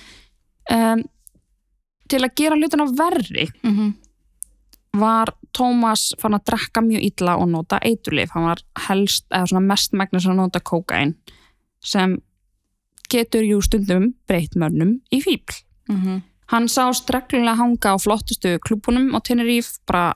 Um, 0.69 1.01
til 2.13 2.19
að 2.21 2.35
gera 2.37 2.57
hlutina 2.59 2.85
verri 2.93 3.47
mm 3.65 3.95
var 4.99 5.31
Tómas 5.57 6.11
fann 6.21 6.35
að 6.37 6.45
drekka 6.51 6.81
mjög 6.85 7.05
illa 7.07 7.37
og 7.39 7.49
nota 7.53 7.79
eiturlif. 7.85 8.31
Hann 8.35 8.47
var 8.49 8.61
helst, 8.89 9.27
eða 9.31 9.51
svona 9.51 9.67
mest 9.69 9.93
megnis 9.97 10.27
að 10.27 10.39
nota 10.41 10.61
kókain 10.65 11.15
sem 11.85 12.17
getur 13.11 13.47
jú 13.47 13.61
stundum 13.65 14.13
breytt 14.29 14.57
mönnum 14.57 15.01
í 15.13 15.23
fíbl. 15.25 15.63
-hmm. 15.89 16.23
Hann 16.49 16.69
sá 16.69 16.89
streglulega 16.93 17.57
hanga 17.57 17.93
á 17.93 17.97
flottustu 18.01 18.59
klúbunum 18.59 19.13
á 19.17 19.21
Tenerife, 19.21 19.79
bara 19.87 20.15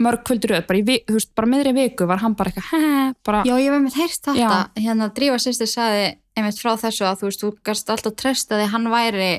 mörg 0.00 0.24
kvöldur 0.24 0.56
öð, 0.56 0.66
bara, 0.66 0.98
bara 1.36 1.48
miðri 1.48 1.72
viku 1.76 2.06
var 2.06 2.18
hann 2.18 2.34
bara 2.34 2.50
eitthvað, 2.50 2.70
he, 2.72 3.14
bara, 3.24 3.42
Já, 3.44 3.54
ég 3.56 3.68
hef 3.68 3.76
einmitt 3.76 3.98
heyrst 3.98 4.24
þetta, 4.24 4.58
Já. 4.76 4.82
hérna 4.82 5.08
Drífa 5.16 5.38
sýstir 5.38 5.68
saði 5.68 6.16
einmitt 6.36 6.60
frá 6.60 6.76
þessu 6.80 7.04
að 7.04 7.20
þú 7.20 7.28
veist, 7.28 7.44
þú 7.44 7.52
gast 7.64 7.92
alltaf 7.92 8.16
treysta 8.16 8.60
því 8.60 8.68
hann 8.74 8.90
væri 8.92 9.30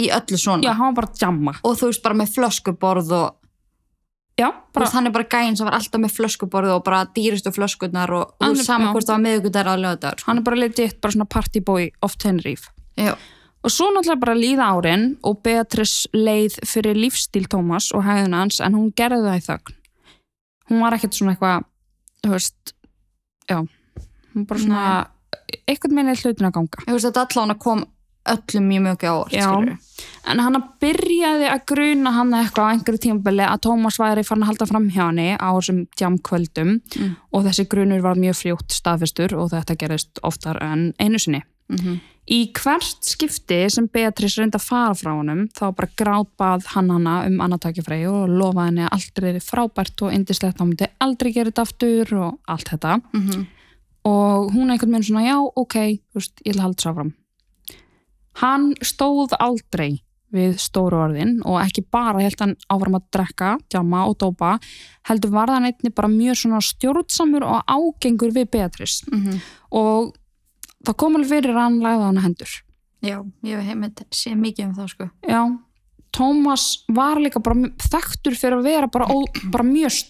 í 0.00 0.08
öllu 0.12 0.40
svona 0.40 0.64
já, 0.64 0.72
hann 0.76 0.92
var 0.92 0.98
bara 1.02 1.20
jamma. 1.20 1.54
og 1.62 1.78
þú 1.80 1.90
veist 1.90 2.04
bara 2.04 2.18
með 2.20 2.34
flöskuborð 2.36 3.12
og 3.12 3.36
já, 4.38 4.48
bara, 4.72 4.84
veist, 4.84 4.96
hann 4.96 5.08
er 5.08 5.14
bara 5.14 5.28
gæinn 5.28 5.58
sem 5.58 5.68
var 5.68 5.76
alltaf 5.78 6.00
með 6.02 6.14
flöskuborðu 6.16 6.76
og 6.76 6.84
bara 6.86 7.04
dýrustu 7.16 7.52
flöskurnar 7.54 8.12
og, 8.16 8.34
og 8.40 8.56
saman 8.60 8.94
hvort 8.94 9.08
það 9.08 9.18
var 9.18 9.24
miðugudagur 9.26 9.72
á 9.72 9.76
lögadagur 9.84 10.22
sko. 10.22 10.30
hann 10.30 10.40
er 10.40 10.46
bara 10.48 10.60
legit 10.62 11.00
bara 11.00 11.16
svona 11.16 11.28
partyboy 11.28 11.90
of 12.02 12.16
Tenerife. 12.22 12.72
Já, 12.96 13.14
og 13.62 13.70
svo 13.70 13.90
náttúrulega 13.92 14.24
bara 14.24 14.38
líða 14.38 14.70
árin 14.74 15.06
og 15.22 15.42
Beatrice 15.44 16.08
leið 16.16 16.58
fyrir 16.66 16.98
lífstíl 16.98 17.46
Tómas 17.52 17.92
og 17.94 18.06
hæðun 18.06 18.38
hans 18.38 18.60
en 18.60 18.78
hún 18.78 18.90
gerði 18.96 19.22
það 19.28 19.38
í 19.38 19.46
þögn. 19.48 19.78
Hún 20.70 20.82
var 20.82 20.96
ekkert 20.96 21.18
svona 21.18 21.34
eitthvað 21.34 21.68
þú 22.22 22.34
veist, 22.36 22.74
já. 23.50 23.58
Hún 24.32 24.46
bara 24.48 24.62
svona, 24.62 24.84
eitthvað 25.66 25.96
minni 25.96 26.14
hlutin 26.16 26.48
að 26.48 26.56
ganga. 26.56 26.84
Ég 26.86 26.96
veist 26.96 27.08
þetta 27.08 27.26
allan 27.26 27.54
að 27.54 27.62
kom 27.66 27.84
öllum 28.28 28.68
mjög 28.68 28.82
mjög 28.86 29.02
á 29.02 29.12
orð 29.18 29.32
Já. 29.32 29.78
en 30.30 30.38
hann 30.38 30.62
byrjaði 30.80 31.48
að 31.50 31.64
gruna 31.66 32.10
hann 32.12 32.30
eitthvað 32.34 32.68
á 32.68 32.72
einhverju 32.72 32.98
tímabili 33.06 33.42
að 33.46 33.60
Tómas 33.66 33.98
væri 33.98 34.24
farin 34.24 34.42
að 34.44 34.50
halda 34.52 34.66
fram 34.70 34.88
hjá 34.90 35.06
henni 35.08 35.36
á 35.36 35.48
þessum 35.58 35.86
tjámkvöldum 35.98 36.80
Mm. 36.98 37.16
og 37.32 37.44
þessi 37.44 37.66
grunur 37.68 38.00
var 38.02 38.14
mjög 38.16 38.36
fljótt 38.42 38.70
staðfestur 38.70 39.34
og 39.38 39.50
þetta 39.50 39.76
gerist 39.78 40.18
oftar 40.22 40.62
en 40.62 40.92
einu 41.00 41.18
sinni. 41.18 41.42
mm 41.68 41.76
-hmm. 41.76 42.00
Í 42.30 42.52
hvert 42.54 43.02
skipti 43.02 43.68
sem 43.68 43.88
Beatrice 43.88 44.38
reyndi 44.40 44.54
að 44.56 44.62
fara 44.68 44.94
frá 44.94 45.10
honum 45.10 45.48
þá 45.48 45.74
bara 45.74 45.88
grátbað 45.96 46.66
hann 46.66 46.90
hana 46.90 47.26
um 47.26 47.40
annartakifræði 47.40 48.06
og 48.06 48.28
lofaði 48.28 48.66
henni 48.66 48.82
að 48.84 48.92
allt 48.92 49.18
er 49.18 49.40
frábært 49.40 50.02
og 50.02 50.12
indislegt, 50.12 50.56
þá 50.58 50.64
myndi 50.64 50.86
aldrei 51.00 51.32
gera 51.32 51.50
þetta 51.50 51.62
aftur 51.62 52.12
og 52.14 52.38
allt 52.46 52.68
þetta 52.68 53.00
Mhm. 53.12 53.46
og 54.04 54.52
hún 54.52 54.70
einhvern 54.70 54.90
veginn 54.92 55.02
svona 55.02 55.26
já, 55.26 55.50
ok, 55.56 55.74
veist, 56.14 56.32
ég 56.46 56.54
að 56.54 56.60
halda 56.60 56.82
svo 56.82 56.90
áfram 56.92 57.12
hann 58.40 58.72
stóð 58.80 59.34
aldrei 59.38 60.02
við 60.32 60.56
stóru 60.62 60.96
orðin 61.04 61.40
og 61.44 61.58
ekki 61.60 61.84
bara 61.92 62.22
held 62.22 62.40
hann 62.40 62.54
áfram 62.72 62.96
að 62.96 63.08
drekka, 63.12 63.50
djama 63.68 64.06
og 64.08 64.16
dópa 64.22 64.54
heldur 65.08 65.34
var 65.34 65.52
hann 65.52 65.68
einni 65.68 65.92
bara 65.92 66.08
mjög 66.08 66.40
svona 66.40 66.62
stjórnsamur 66.64 67.44
og 67.44 67.68
ágengur 67.68 68.32
við 68.32 68.50
Beatrice. 68.54 69.04
Mhm. 69.12 69.40
og 69.70 70.14
það 70.84 70.96
kom 70.96 71.16
alveg 71.16 71.28
fyrir 71.28 71.54
að 71.54 71.62
hann 71.62 71.80
lagði 71.80 72.02
á 72.02 72.08
hana 72.08 72.20
hendur. 72.24 72.52
Já, 73.02 73.18
ég 73.42 73.58
hef 73.58 73.66
heimilt 73.66 74.02
sé 74.10 74.34
mikið 74.34 74.64
um 74.66 74.74
það 74.74 74.88
sko. 74.88 75.10
Já, 75.28 75.58
Tómas 76.12 76.84
var 76.92 77.16
líka 77.16 77.40
bara 77.42 77.70
þekktur 77.80 78.36
fyrir 78.36 78.58
að 78.58 78.66
vera 78.68 78.88
bara, 78.92 79.06
ó, 79.08 79.24
bara 79.50 79.64
mjög 79.64 80.04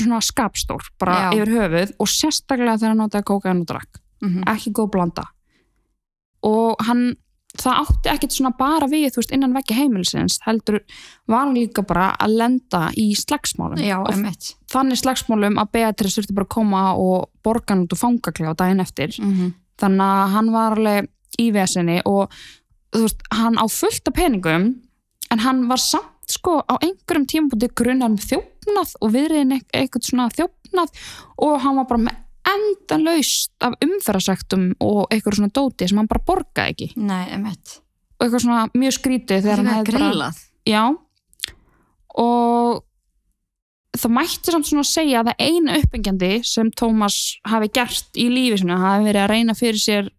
svona 0.00 0.20
skapstór 0.24 0.86
bara 0.98 1.28
Já. 1.30 1.34
yfir 1.36 1.52
höfuð 1.52 1.92
og 2.00 2.08
sérstaklega 2.08 2.78
þegar 2.78 2.94
hann 2.94 3.02
notaði 3.02 3.28
kókain 3.28 3.60
og 3.60 3.68
drakk. 3.68 4.00
Mm 4.22 4.44
ekki 4.46 4.72
góð 4.72 4.90
blanda. 4.94 5.24
Og 6.42 6.76
hann 6.86 7.16
það 7.60 7.80
átti 7.82 8.10
ekkert 8.12 8.36
svona 8.36 8.52
bara 8.56 8.88
við 8.88 9.10
þú 9.12 9.20
veist, 9.20 9.32
innan 9.36 9.56
vekki 9.56 9.76
heimilisins 9.76 10.38
heldur 10.46 10.80
var 11.28 11.44
hann 11.44 11.56
líka 11.56 11.84
bara 11.86 12.12
að 12.16 12.36
lenda 12.40 12.84
í 12.98 13.10
slagsmálum. 13.18 13.82
Já, 13.82 13.98
og 14.00 14.48
þannig 14.72 15.00
slagsmálum 15.02 15.60
að 15.60 15.72
Beatrice 15.76 16.20
þurfti 16.20 16.36
bara 16.38 16.48
að 16.48 16.54
koma 16.56 16.84
og 16.96 17.28
borga 17.44 17.74
hann 17.74 17.84
út 17.84 17.92
úr 17.92 18.00
fangaklega 18.00 18.54
daginn 18.56 18.80
eftir. 18.84 19.12
Mm 19.20 19.34
-hmm. 19.34 19.52
þannig 19.82 20.06
að 20.06 20.32
hann 20.36 20.52
var 20.52 20.78
alveg 20.78 21.10
í 21.40 21.50
vesinni 21.52 22.00
og 22.04 22.32
þú 22.92 23.04
veist, 23.06 23.22
hann 23.32 23.56
á 23.58 23.64
fullt 23.68 24.08
af 24.08 24.14
peningum 24.14 24.74
en 25.30 25.38
hann 25.38 25.68
var 25.68 25.80
samt 25.80 26.10
sko 26.28 26.60
á 26.64 26.74
einhverjum 26.80 27.26
tímabúti 27.26 27.68
grunnar 27.74 28.12
um 28.12 28.18
þjófnað 28.20 28.94
og 29.00 29.12
viðriðin 29.12 29.56
eitthvað 29.72 30.08
svona 30.08 30.28
þjófnað 30.32 30.92
og 31.36 31.60
hann 31.64 31.80
var 31.80 31.88
bara 31.90 32.04
með 32.06 32.21
endalaust 32.48 33.52
af 33.62 33.76
umferðasektum 33.84 34.72
og 34.82 35.06
eitthvað 35.12 35.38
svona 35.38 35.54
dóti 35.54 35.88
sem 35.88 35.98
hann 36.00 36.10
bara 36.10 36.24
borgaði 36.26 36.74
ekki. 36.74 36.88
Nei, 36.96 37.24
emitt 37.36 37.78
og 38.22 38.26
eitthvað 38.28 38.42
svona 38.44 38.64
mjög 38.78 38.92
skrítið 39.00 39.42
þegar 39.42 39.60
hann 39.62 39.70
hefði 39.72 39.98
bara 39.98 40.30
já. 40.68 40.82
Og 42.22 42.82
það 43.98 44.14
mætti 44.16 44.54
samt 44.54 44.68
svona 44.68 44.84
að 44.84 44.90
segja 44.92 45.20
að 45.22 45.30
það 45.30 45.46
eina 45.48 45.78
uppbyggjandi 45.80 46.32
sem 46.46 46.70
Tómas 46.78 47.16
hafi 47.50 47.70
gert 47.74 48.20
í 48.20 48.28
lífi 48.30 48.60
sinu 48.62 48.78
hafi 48.78 49.08
verið 49.08 49.24
að 49.24 49.32
reyna 49.32 49.56
fyrir 49.58 49.82
sér 49.82 50.10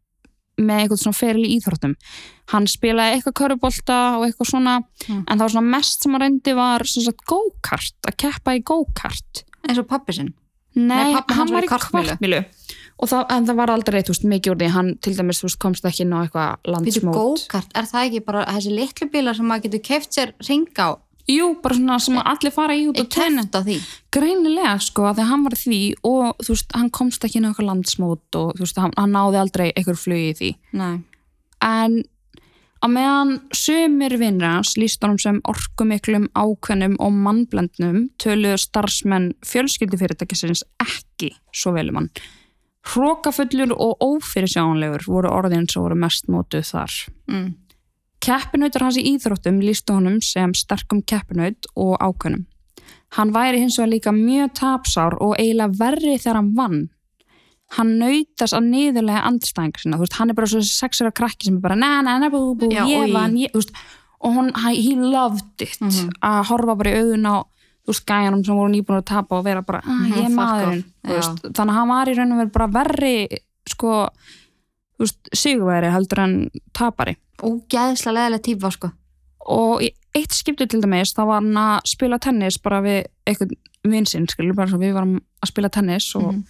með 0.59 0.83
eitthvað 0.83 1.01
svona 1.01 1.17
feril 1.17 1.45
í 1.47 1.55
íþróttum. 1.55 1.95
Hann 2.51 2.67
spilaði 2.69 3.15
eitthvað 3.15 3.37
körubolta 3.39 3.99
og 4.19 4.27
eitthvað 4.27 4.51
svona 4.51 4.75
Mm. 5.07 5.23
en 5.27 5.37
það 5.37 5.43
var 5.45 5.53
svona 5.55 5.71
mest 5.73 6.03
sem 6.03 6.11
hann 6.13 6.21
reyndi 6.21 6.53
var 6.55 6.83
svona 6.85 7.13
go-kart, 7.27 7.95
að 8.07 8.17
keppa 8.17 8.53
í 8.55 8.63
go-kart. 8.63 9.43
Eins 9.67 9.79
og 9.79 9.87
pappi 9.87 10.13
sinn 10.13 10.33
Nei, 10.73 11.13
Nei, 11.13 11.21
hann 11.37 11.53
var 11.53 11.65
í 11.65 11.69
kvartmílu 11.69 12.43
og 13.03 13.09
það, 13.09 13.23
en 13.35 13.47
það 13.47 13.57
var 13.59 13.71
aldrei, 13.73 14.01
veist, 14.07 14.27
mikið 14.29 14.53
úr 14.53 14.59
því. 14.61 14.67
Hann 14.73 14.91
til 15.03 15.15
dæmis, 15.17 15.41
veist, 15.43 15.59
komst 15.61 15.87
ekki 15.87 16.05
inn 16.05 16.13
á 16.15 16.23
eitthvað 16.23 16.69
landsmót. 16.71 17.17
Go-kart, 17.17 17.73
er 17.75 17.89
það 17.89 18.05
ekki 18.09 18.21
bara 18.27 18.45
þessi 18.49 18.75
litlu 18.77 19.09
bílar 19.13 19.37
sem 19.37 19.49
maður 19.49 19.65
getur 19.67 19.83
keft 19.89 20.15
sér 20.15 20.33
ring 20.47 20.69
á? 20.79 20.95
Jú, 21.29 21.53
bara 21.63 21.77
svona 21.77 21.97
sem 22.03 22.17
að 22.19 22.29
allir 22.33 22.51
fara 22.51 22.75
í 22.75 22.83
út 22.91 22.99
og 22.99 23.07
því? 23.63 23.75
Greinilega 24.11 24.73
sko 24.83 25.05
að 25.07 25.21
hann 25.29 25.45
var 25.45 25.55
því 25.55 25.79
og 26.03 26.41
þú 26.43 26.55
veist, 26.55 26.73
hann 26.75 26.89
komst 26.91 27.23
ekki 27.23 27.39
inn 27.39 27.47
á 27.47 27.49
eitthvað 27.53 27.69
landsmót 27.69 28.39
og 28.39 28.49
þú 28.57 28.65
veist, 28.65 28.81
hann, 28.83 28.95
hann 28.99 29.15
náði 29.15 29.39
aldrei 29.39 29.67
eitthvað 29.71 30.01
flug 30.01 30.19
í 30.19 30.33
því. 30.39 30.51
Nei, 30.81 30.95
en 31.63 32.01
á 32.83 32.85
meðan 32.91 33.33
sömur 33.55 34.17
vinnir 34.19 34.49
hans 34.49 34.75
líst 34.77 35.03
honum 35.05 35.19
sem 35.21 35.39
orkumiklum 35.47 36.27
ákveðnum 36.35 36.99
og 36.99 37.17
mannblendnum 37.25 38.07
töluðu 38.21 38.59
starfsmenn 38.59 39.31
fjölskyldufyrirtækisins 39.47 40.65
ekki 40.83 41.31
svo 41.55 41.75
vel 41.77 41.89
um 41.93 42.01
hann 42.01 42.13
hrókafullur 42.93 43.71
og 43.79 44.03
ófyrirsjánlegur 44.03 45.07
voru 45.07 45.31
orðin 45.31 45.69
sem 45.71 45.85
voru 45.85 45.95
mest 45.95 46.27
mótuð 46.27 46.67
þar 46.73 46.97
mm. 47.31 47.51
Keppinautur 48.23 48.85
hans 48.85 48.95
í 48.95 49.03
íþróttum 49.09 49.57
lístu 49.59 49.97
honum 49.97 50.21
sem 50.23 50.53
sterkum 50.55 51.01
keppinaut 51.03 51.67
og 51.75 51.97
ákveðnum. 51.99 52.45
Hann 53.17 53.33
væri 53.35 53.59
hins 53.59 53.75
vegar 53.77 53.91
líka 53.91 54.13
mjög 54.15 54.53
tapsár 54.61 55.17
og 55.19 55.33
eiginlega 55.35 55.75
verri 55.81 56.13
þegar 56.15 56.39
hann 56.39 56.53
vann. 56.55 56.77
Hann 57.73 57.97
nautast 57.97 58.53
að 58.53 58.67
niðurlega 58.69 59.23
andstæðingar 59.29 59.81
sinna. 59.81 59.97
Þú 59.97 60.05
veist, 60.05 60.13
hann 60.19 60.29
er 60.29 60.37
bara 60.37 60.47
svo 60.51 60.59
sexur 60.61 61.07
af 61.09 61.13
krakki 61.17 61.45
sem 61.47 61.55
er 61.57 61.61
bara 61.63 61.75
na 61.75 62.01
na 62.05 62.17
na 62.19 62.29
bú 62.29 62.55
bú, 62.55 62.69
Já, 62.71 62.83
ég 62.85 63.13
vann, 63.13 63.33
ég, 63.39 63.49
þú 63.53 63.61
veist, 63.63 63.71
og 64.21 64.33
hann, 64.35 64.51
he 64.75 64.95
loved 64.95 65.61
it 65.61 65.77
Mhm. 65.81 66.11
að 66.21 66.45
horfa 66.51 66.77
bara 66.77 66.91
í 66.91 66.99
augun 67.01 67.25
á 67.25 67.35
þú 67.85 67.91
veist, 67.91 68.05
gæjanum 68.05 68.45
sem 68.45 68.55
voru 68.55 68.71
nýbúin 68.71 69.01
að 69.01 69.05
tapa 69.05 69.35
og 69.39 69.43
vera 69.43 69.61
bara, 69.61 69.81
Mhm, 69.81 70.11
ég 70.13 70.25
er 70.25 70.29
maðurinn 70.29 70.83
þú 71.03 71.17
veist, 71.17 71.41
þannig 71.53 71.73
að 71.73 71.79
hann 71.79 71.87
var 71.89 72.05
í 72.07 72.15
raun 72.15 72.31
og 72.31 72.37
verið 72.47 72.51
bara 72.53 72.67
verri 72.67 73.27
sko, 73.67 74.09
þú 74.97 74.99
veist, 75.03 75.29
sigurveri 75.33 75.91
heldur 75.91 76.19
en 76.23 76.49
tapari 76.73 77.15
Ógæðslega 77.41 78.13
leðilega 78.15 78.43
típa 78.45 78.71
sko 78.71 78.91
og 79.49 79.81
í 79.81 79.89
eitt 80.15 80.29
skipti 80.31 80.67
til 80.69 80.79
dæmis 80.81 81.11
þá 81.13 81.25
var 81.25 81.41
hann 81.41 81.53
að 81.59 81.81
spila 81.85 82.19
tennis 82.19 82.57
bara 82.61 82.81
við 82.81 83.05
eitthvað 83.27 83.51
vinsinn, 83.83 84.27
skilur 84.29 84.55
bara 84.55 84.69
svo 84.71 84.77
við 84.79 84.93
varum 84.93 85.17
að 85.43 85.47
spila 85.51 85.69
tennis 85.69 86.15
og 86.15 86.33
Mhm. 86.35 86.43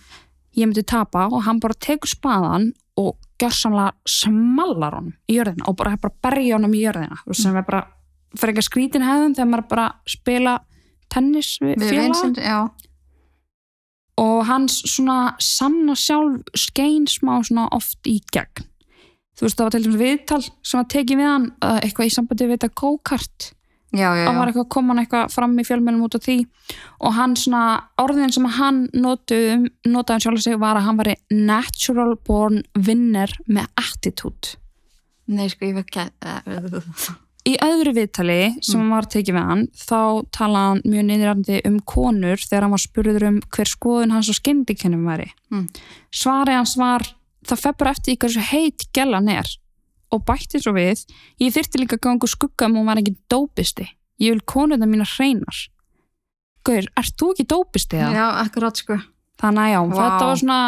Ég 0.53 0.67
myndi 0.67 0.83
tapa 0.85 1.27
og 1.29 1.43
hann 1.47 1.59
bara 1.63 1.77
tekur 1.79 2.11
spaðan 2.11 2.71
og 2.99 3.17
gjörsamlega 3.41 3.93
smallar 4.07 4.99
honum 4.99 5.15
í 5.27 5.39
jörðina 5.39 5.67
og 5.69 5.77
bara, 5.79 5.97
bara 6.01 6.13
berja 6.23 6.57
honum 6.57 6.75
í 6.77 6.83
jörðina 6.83 7.17
sem 7.33 7.57
er 7.57 7.65
bara 7.67 7.83
fyrir 8.37 8.53
ekki 8.53 8.67
skrítin 8.67 9.05
hefðum 9.05 9.35
þegar 9.37 9.49
maður 9.51 9.69
bara 9.71 9.87
spila 10.09 10.57
tennis 11.13 11.55
við, 11.61 11.83
já. 12.41 12.59
Og 14.21 14.43
hans 14.45 14.79
svona 14.89 15.33
sanna 15.41 15.95
sjálf 15.97 16.53
skein 16.57 17.07
smá 17.09 17.39
svona 17.45 17.65
oft 17.73 18.05
í 18.09 18.19
gegn. 18.33 18.67
Þú 19.33 19.47
veist 19.47 19.57
það 19.57 19.65
var 19.65 19.73
til 19.73 19.83
dæmis 19.83 20.01
viðtal 20.01 20.41
sem 20.45 20.77
var 20.77 20.89
tekið 20.93 21.19
við 21.19 21.29
hann 21.29 21.47
uh, 21.65 21.79
eitthvað 21.81 22.09
í 22.09 22.13
sambandi 22.13 22.47
við 22.47 22.59
þetta 22.59 22.75
go-kart 22.77 23.47
Já, 23.93 24.07
já, 24.17 24.23
það 24.25 24.37
var 24.39 24.49
eitthvað 24.49 24.69
kom 24.73 24.87
hann 24.89 24.99
eitthvað 25.03 25.33
fram 25.35 25.51
í 25.61 25.65
fjölmjölum 25.67 26.05
út 26.07 26.15
af 26.17 26.23
því. 26.25 26.37
Og 27.05 27.13
hann 27.13 27.35
svona 27.37 27.63
orðin 28.01 28.33
sem 28.33 28.47
hann 28.57 28.79
notuði 28.97 29.51
um, 29.53 29.67
notaði 29.93 30.25
sjálf 30.25 30.41
sig 30.41 30.57
var 30.61 30.79
að 30.79 30.87
hann 30.87 30.97
var 30.97 31.11
natural 31.29 32.15
born 32.25 32.63
winner 32.73 33.35
með 33.45 33.69
attitude. 33.77 34.55
Nei, 35.29 35.45
sko, 35.53 35.69
ég 35.69 35.77
vekk 35.77 36.01
að 36.01 37.13
í 37.43 37.53
öðru 37.59 37.91
viðtali 37.97 38.39
sem 38.63 38.79
Mm. 38.79 38.91
var 38.95 39.05
tekið 39.11 39.35
við 39.35 39.47
hann 39.49 39.63
þá 39.75 40.01
talaði 40.31 40.69
hann 40.69 40.81
mjög 40.87 41.05
niðurandi 41.09 41.57
um 41.67 41.79
konur 41.79 42.37
þegar 42.39 42.61
hann 42.65 42.71
var 42.75 42.83
spurður 42.83 43.25
um 43.27 43.39
hver 43.51 43.67
skoðun 43.67 44.13
hans 44.15 44.29
og 44.31 44.37
skyndikennum 44.39 45.03
væri. 45.05 45.29
Mm. 45.51 45.67
svarið 46.11 46.55
hans 46.55 46.77
var 46.79 47.03
það 47.43 47.77
bara 47.77 47.91
eftir 47.91 48.13
í 48.13 48.17
hversu 48.17 48.39
heit 48.39 48.87
gellan 48.95 49.27
er 49.29 49.45
og 50.13 50.23
bætti 50.27 50.61
svo 50.61 50.73
við 50.75 51.03
ég 51.41 51.53
þyrfti 51.55 51.81
líka 51.81 51.97
að 51.97 52.03
ganga 52.07 52.27
úr 52.27 52.31
skugga 52.33 52.69
um 52.69 52.77
hún 52.79 52.89
var 52.89 53.01
ekki 53.01 53.15
dópisti. 53.31 53.87
Ég 54.21 54.35
vil 54.35 54.43
konuna 54.47 54.87
mína 54.89 55.07
hreinar. 55.15 55.63
Gaur, 56.63 56.85
ert 56.99 57.15
þú 57.19 57.31
ekki 57.33 57.47
dópisti 57.49 57.99
það? 57.99 58.15
Já, 58.15 58.25
akkurat 58.45 58.79
sko. 58.79 58.99
Þannig 59.41 59.63
að 59.63 59.73
já, 59.73 59.79
Vá. 59.83 59.95
þetta 59.99 60.27
var 60.29 60.41
svona 60.43 60.59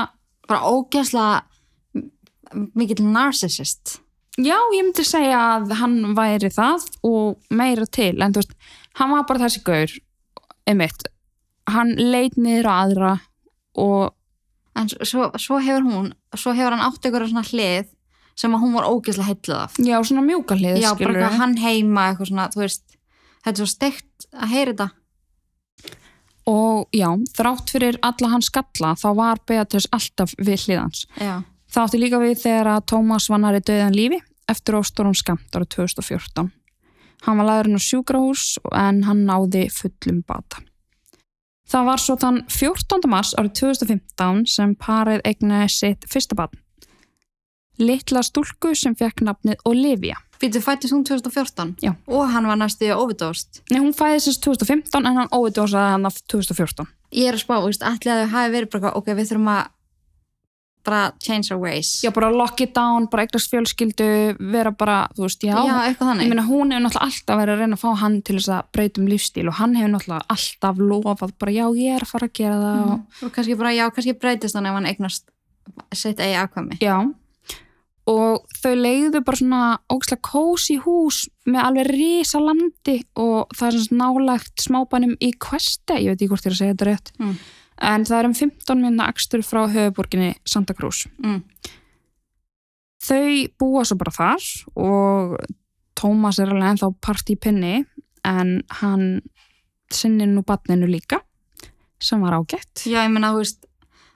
Bara 0.45 0.61
ógæðslega 0.69 2.65
mikill 2.77 3.05
narcissist. 3.09 3.99
Já, 4.37 4.57
ég 4.75 4.83
myndi 4.83 5.05
segja 5.07 5.39
að 5.55 5.71
hann 5.79 5.95
væri 6.17 6.51
það 6.53 6.83
og 7.07 7.39
meira 7.49 7.87
til 7.87 8.19
en 8.21 8.35
þú 8.35 8.43
veist, 8.43 8.53
hann 8.99 9.13
var 9.15 9.23
bara 9.29 9.45
þessi 9.45 9.63
gaur 9.65 9.95
einmitt, 10.67 11.07
hann 11.71 11.95
leit 11.97 12.35
niður 12.37 12.69
á 12.69 12.73
aðra 12.83 13.13
og 13.79 14.13
En 14.75 14.89
svo, 14.91 15.29
svo 15.39 15.55
hefur 15.63 15.85
hún 15.87 16.09
Svo 16.35 16.51
hefur 16.51 16.73
hann 16.75 16.83
átt 16.83 17.05
einhverja 17.07 17.29
svona 17.31 17.45
hlið 17.47 17.85
sem 18.35 18.55
að 18.55 18.65
hún 18.65 18.75
var 18.75 18.89
ógæðslega 18.89 19.29
heilluð 19.31 19.61
af 19.61 19.79
já, 19.79 19.95
svona 20.03 20.25
mjúka 20.25 20.57
hlið 20.59 20.81
Já, 20.81 20.89
bara 20.89 20.97
skilurðu. 20.97 21.21
eitthvað 21.21 21.39
hann 21.39 21.57
heima 21.63 22.09
eitthvað 22.09 22.31
svona, 22.31 22.49
þú 22.51 22.63
veist 22.65 22.95
Þetta 23.45 23.51
er 23.51 23.61
svo 23.61 23.69
steikt 23.69 24.25
að 24.33 24.53
heyra 24.55 24.71
þetta 24.73 24.87
og 26.49 26.93
já, 26.93 27.07
þrátt 27.37 27.71
fyrir 27.73 27.97
alla 28.05 28.29
hans 28.31 28.49
skalla 28.49 28.93
þá 28.97 29.07
var 29.17 29.41
Beatrice 29.49 29.89
alltaf 29.93 30.33
við 30.37 30.65
hliðans. 30.65 31.05
Já. 31.17 31.41
Það 31.69 31.83
átti 31.83 32.01
líka 32.01 32.21
við 32.21 32.35
þegar 32.41 32.69
að 32.75 32.85
Tómas 32.91 33.29
var 33.29 33.41
næri 33.41 33.61
döðan 33.65 33.97
lífi 33.97 34.19
eftir 34.49 34.77
óstórum 34.77 35.15
skamt 35.17 35.57
árið 35.57 35.71
2014. 35.77 36.51
Hann 37.25 37.39
var 37.41 37.49
laðurinn 37.49 37.81
á 37.81 37.87
sjúkrahús 37.87 38.45
en 38.77 39.03
hann 39.05 39.23
náði 39.25 39.65
fullum 39.73 40.21
bata. 40.25 40.61
Það 41.69 41.87
var 41.89 42.01
svo 42.01 42.17
þann 42.21 42.43
14. 42.49 43.09
mars 43.09 43.33
árið 43.37 43.55
2015 43.61 44.45
sem 44.49 44.75
parið 44.77 45.25
eignaði 45.25 45.69
sitt 45.73 46.05
fyrsta 46.09 46.37
barn. 46.37 46.61
Litla 47.81 48.23
stúlku 48.23 48.73
sem 48.77 48.95
fekk 48.95 49.25
nafnið 49.27 49.61
Olivia. 49.67 50.17
Býtu 50.39 50.59
fættist 50.63 50.93
hún 50.93 51.05
2014? 51.07 51.75
Já. 51.83 51.93
Og 52.11 52.27
hann 52.31 52.47
var 52.47 52.59
næstu 52.59 52.89
óvidóst. 52.91 53.61
Nei, 53.71 53.79
hún 53.79 53.93
sérst 53.95 54.43
2015 54.43 55.05
en 55.05 55.17
hann 55.21 55.31
óvidósaði 55.31 55.95
hann 55.95 56.05
af 56.05 56.19
2014. 56.31 56.87
Ég 57.15 57.31
er 57.31 57.37
að 57.37 57.45
spá, 57.45 57.55
allir 57.55 58.11
að 58.11 58.25
þau 58.25 58.33
hafi 58.35 58.51
verið 58.55 58.71
bara, 58.75 58.91
ok, 58.99 59.13
við 59.15 59.31
þurfum 59.31 59.51
að 59.53 59.63
bara 60.85 61.11
change 61.19 61.51
our 61.51 61.59
ways. 61.59 62.03
Já, 62.03 62.11
bara 62.13 62.29
lock 62.29 62.61
it 62.61 62.75
down, 62.75 63.07
bara 63.11 63.25
eignast 63.25 63.49
fjölskyldu, 63.51 64.07
vera 64.53 64.71
bara, 64.71 64.99
þú 65.17 65.25
veist, 65.25 65.43
já. 65.43 65.55
Já, 65.55 65.75
eitthvað 65.87 66.11
þannig. 66.11 66.27
Ég 66.27 66.33
meina, 66.33 66.45
hún 66.45 66.73
hefur 66.75 66.85
náttúrulega 66.85 67.07
alltaf 67.09 67.39
verið 67.41 67.55
að 67.55 67.63
reyna 67.63 67.79
að 67.79 67.81
fá 67.81 67.89
hann 68.03 68.17
til 68.21 68.37
þess 68.37 68.51
að 68.53 68.69
breyta 68.77 69.01
um 69.01 69.09
lífstíl 69.09 69.47
og 69.49 69.57
hann 69.59 69.75
hefur 69.79 69.93
náttúrulega 69.95 70.35
alltaf 70.35 70.81
lofað 70.91 71.33
bara, 71.41 71.55
já, 71.55 71.65
ég 71.81 71.97
er 71.97 72.05
að 72.05 72.11
fara 72.13 72.29
að 72.29 72.35
gera 72.41 72.61
það 72.61 72.73
Mm. 72.85 73.03
Og 73.25 73.31
kannski 73.33 73.55
bara, 73.57 73.71
já, 73.73 73.85
kannski 73.95 74.13
breytist 74.19 74.55
hann 74.55 74.65
ef 74.69 74.75
hann 74.77 74.85
eignast 74.85 75.29
sitt 75.93 76.19
eigi 76.21 76.37
afkvæmi. 76.37 76.77
Já, 76.83 76.95
og 78.07 78.45
þau 78.61 78.73
leiðu 78.77 79.21
bara 79.25 79.39
svona 79.39 79.61
ógislega 79.89 80.21
kósi 80.29 80.75
hús 80.83 81.23
með 81.49 81.61
alveg 81.63 81.87
risa 81.89 82.39
landi 82.39 82.99
og 83.17 83.49
það 83.57 83.67
er 83.71 83.79
svona 83.81 84.09
nálagt 84.13 84.61
smábænum 84.61 85.15
í 85.25 85.31
Kveste, 85.41 85.97
ég 85.97 86.11
veit 86.13 86.21
ekki 86.21 86.29
hvort 86.29 86.45
ég 86.45 86.51
er 86.51 86.55
að 86.55 86.61
segja 86.61 86.75
þetta 86.75 86.89
rétt, 86.91 87.11
Mm. 87.19 87.35
en 87.81 88.05
það 88.05 88.19
er 88.19 88.25
um 88.25 88.33
15 88.33 88.81
minna 88.81 89.07
akstur 89.09 89.41
frá 89.41 89.65
höfuborginni 89.67 90.35
Santa 90.45 90.73
Cruz. 90.73 91.07
Mm. 91.23 91.41
Þau 93.05 93.47
búa 93.59 93.83
svo 93.85 93.97
bara 94.01 94.11
þar 94.15 94.45
og 94.75 95.37
Tómas 95.95 96.39
er 96.41 96.49
alveg 96.51 96.73
ennþá 96.75 96.89
part 97.01 97.29
í 97.31 97.37
pinni 97.39 97.85
en 98.25 98.61
hann 98.81 99.21
sinnir 99.93 100.27
nú 100.27 100.43
batninu 100.43 100.87
líka 100.89 101.21
sem 102.01 102.19
var 102.21 102.33
ágætt. 102.37 102.83
Já, 102.85 103.05
ég 103.05 103.11
menna, 103.13 103.31
þú 103.33 103.43
veist, 103.43 103.65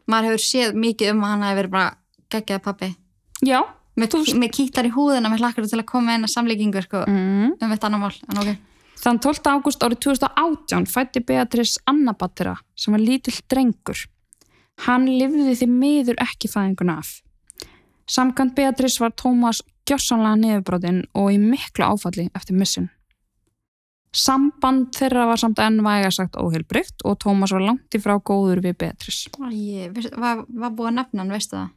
maður 0.10 0.34
hefur 0.34 0.44
séð 0.44 0.74
mikið 0.76 1.14
um 1.14 1.22
að 1.24 1.30
hann 1.34 1.46
hefur 1.48 1.60
verið 1.62 1.72
bara 1.72 1.96
geggjaði 2.30 2.64
pappi. 2.66 2.90
Já. 3.46 3.62
Með, 4.00 4.16
með 4.40 4.52
kýtlar 4.56 4.88
í 4.88 4.94
húðina, 4.96 5.30
með 5.32 5.44
hlakkar 5.44 5.68
til 5.70 5.80
að 5.82 5.88
koma 5.90 6.16
inn 6.16 6.24
að 6.28 6.34
samlíkingu, 6.36 6.84
sko, 6.86 7.04
Mm. 7.10 7.56
um 7.62 7.72
þetta 7.74 7.90
annar 7.90 8.00
mál, 8.06 8.16
en 8.30 8.42
ok. 8.44 8.58
Þann 9.00 9.20
12. 9.24 9.48
ágúst 9.48 9.84
árið 9.86 10.00
2018 10.04 10.86
fætti 10.92 11.22
Beatrice 11.26 11.80
Anna 11.88 12.12
Battera 12.14 12.58
sem 12.76 12.92
var 12.92 13.00
lítill 13.00 13.38
drengur. 13.48 14.06
Hann 14.86 15.06
lifði 15.08 15.56
því 15.56 15.68
miður 15.72 16.20
ekki 16.24 16.50
fæðinguna 16.52 16.98
af. 17.00 17.22
Samkvæmt 18.10 18.56
Beatrice 18.56 19.00
var 19.00 19.12
Tómas 19.12 19.62
gjossanlega 19.88 20.36
niðurbrotin 20.42 21.04
og 21.16 21.32
í 21.32 21.38
miklu 21.40 21.86
áfalli 21.88 22.30
eftir 22.36 22.58
missin. 22.60 22.90
Samband 24.12 24.90
þeirra 24.98 25.28
var 25.30 25.38
samt 25.38 25.60
enn 25.62 25.84
væga 25.86 26.10
sagt 26.12 26.38
óheilbrygt 26.42 27.04
og 27.06 27.20
Tómas 27.22 27.52
var 27.54 27.62
langt 27.62 27.94
í 27.94 28.02
frá 28.02 28.16
góður 28.18 28.64
við 28.66 28.78
Beatrice. 28.82 29.30
Æ, 29.38 29.92
var, 30.18 30.46
var 30.50 30.72
búið 30.74 30.90
að 30.90 30.96
nefna 30.98 31.22
hann, 31.24 31.34
veistu 31.36 31.56
það? 31.60 31.70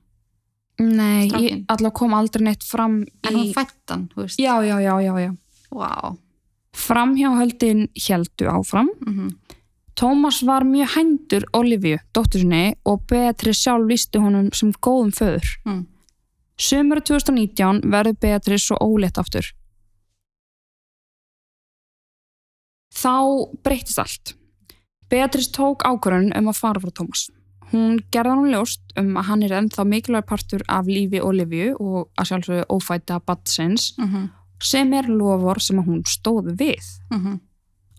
Nei, 0.80 1.26
ég 1.26 1.30
Strákinn? 1.30 1.64
allavega 1.68 1.98
kom 1.98 2.14
aldrei 2.16 2.44
neitt 2.48 2.64
fram 2.64 3.02
í... 3.04 3.10
En 3.28 3.36
hún 3.36 3.52
fætt 3.54 3.92
hann, 3.92 4.08
þú 4.14 4.24
veist. 4.24 4.40
Já, 4.40 4.54
já, 4.64 4.78
já, 4.80 4.94
já, 5.04 5.14
já. 5.20 5.32
Vá. 5.72 5.92
Framhjáhöldin 6.72 7.88
heldu 8.08 8.48
áfram 8.48 8.88
Mm 9.04 9.34
Tómas 9.94 10.42
var 10.42 10.64
mjög 10.64 10.88
hændur 10.96 11.44
Olivia, 11.52 11.98
dóttur 12.14 12.40
sinni, 12.40 12.74
og 12.88 13.04
Beatrice 13.06 13.60
sjálf 13.60 13.88
lísti 13.90 14.20
honum 14.22 14.48
sem 14.56 14.72
góðum 14.72 15.12
föður. 15.12 15.50
Mm. 15.68 15.82
Sumur 16.56 17.02
2019 17.04 17.82
verður 17.92 18.16
Beatrice 18.24 18.64
svo 18.66 18.78
ólétt 18.80 19.20
aftur. 19.20 19.52
Þá 22.96 23.14
breytist 23.64 24.00
allt. 24.00 24.34
Beatrice 25.12 25.52
tók 25.52 25.84
ákvörðun 25.84 26.32
um 26.38 26.48
að 26.48 26.60
fara 26.60 26.80
frá 26.80 26.92
Tómas. 26.96 27.28
Hún 27.72 27.98
gerði 28.12 28.36
hann 28.36 28.52
ljóst 28.52 28.94
um 29.00 29.16
að 29.16 29.26
hann 29.30 29.42
er 29.42 29.56
ennþá 29.56 29.84
mikilvæg 29.88 30.26
partur 30.28 30.62
af 30.68 30.86
lífi 30.86 31.22
Olivia 31.24 31.72
og 31.80 32.10
að 32.20 32.28
sjálfsögðu 32.30 32.68
ófæta 32.68 33.20
batsins 33.24 33.94
Mm 33.98 34.30
sem 34.62 34.92
er 34.94 35.08
lofur 35.10 35.60
sem 35.62 35.80
hún 35.82 36.02
stóð 36.06 36.52
við. 36.58 36.84
-hmm. 37.10 37.40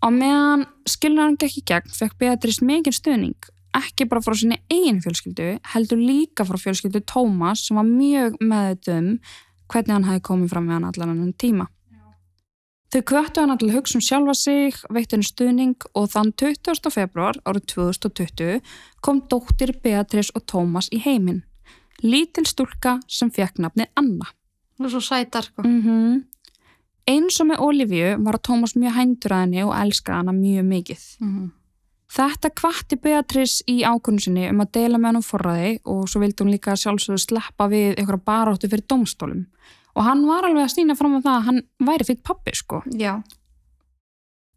Á 0.04 0.08
meðan 0.10 0.66
skilnaðan 0.88 1.36
gekk 1.36 1.58
í 1.58 1.64
gegn 1.64 1.90
fekk 1.98 2.18
Beatrice 2.18 2.64
mikið 2.64 2.94
stuðning, 2.94 3.40
ekki 3.74 4.08
bara 4.08 4.20
frá 4.20 4.34
sinni 4.36 4.58
eigin 4.70 5.00
fjölskyldu, 5.00 5.58
heldur 5.72 5.98
líka 5.98 6.44
frá 6.44 6.56
fjölskyldu 6.56 7.00
Tómas 7.00 7.66
sem 7.66 7.76
var 7.76 7.84
mjög 7.84 8.36
meðut 8.40 8.88
um 8.88 9.18
hvernig 9.68 9.92
hann 9.92 10.04
hafi 10.04 10.20
komið 10.20 10.50
fram 10.50 10.66
með 10.66 10.72
hann 10.72 10.84
allan 10.84 11.10
annan 11.10 11.32
tíma. 11.32 11.66
Þau 12.94 13.00
kvöttu 13.10 13.42
hann 13.42 13.50
allir 13.50 13.72
hugsa 13.74 13.96
um 13.98 14.02
sjálfa 14.06 14.32
sig, 14.38 14.76
veitt 14.94 15.10
henni 15.10 15.26
stuðning 15.26 15.72
og 15.98 16.12
þann 16.12 16.28
20. 16.38 16.92
februar 16.94 17.40
árið 17.42 17.64
2020 17.72 18.60
kom 19.02 19.18
dóttir 19.32 19.72
Beatrice 19.82 20.30
og 20.38 20.44
Tómas 20.46 20.86
í 20.94 21.00
heiminn. 21.02 21.40
Lítil 22.06 22.44
stúlka 22.46 23.00
sem 23.10 23.32
fekk 23.34 23.58
nafni 23.64 23.88
Anna. 23.98 24.30
Þú 24.78 24.86
er 24.86 24.94
svo 24.94 25.02
sætar. 25.08 25.50
Mm 25.64 26.22
Eins 27.10 27.36
og 27.42 27.50
með 27.50 27.66
Olivia 27.66 28.14
var 28.16 28.38
Tómas 28.38 28.76
mjög 28.78 28.94
hændur 28.96 29.34
að 29.34 29.42
henni 29.42 29.64
og 29.66 29.74
elskaði 29.76 30.20
hana 30.20 30.38
mjög 30.38 30.70
mikið. 30.70 31.04
Mm 31.18 31.50
Þetta 32.14 32.50
kvatti 32.54 32.96
Beatrice 33.02 33.64
í 33.66 33.80
ákvörnu 33.82 34.22
sinni 34.22 34.46
um 34.46 34.62
að 34.62 34.70
deila 34.76 35.00
með 35.00 35.08
hann 35.08 35.18
um 35.18 35.24
forræði 35.26 35.72
og 35.82 36.04
svo 36.06 36.20
vildi 36.22 36.44
hún 36.44 36.52
líka 36.54 36.76
sjálfsögðu 36.78 37.24
sleppa 37.24 37.66
við 37.72 37.96
einhverja 37.98 38.22
baróttu 38.28 38.70
fyrir 38.70 38.86
domstólum. 38.86 39.48
Og 39.94 40.02
hann 40.02 40.24
var 40.26 40.46
alveg 40.48 40.66
að 40.66 40.72
stýna 40.74 40.96
fram 40.98 41.18
á 41.18 41.24
það 41.24 41.34
að 41.36 41.46
hann 41.48 41.62
væri 41.86 42.06
fyrir 42.08 42.22
pappi, 42.26 42.54
sko. 42.58 42.82
Já. 42.98 43.22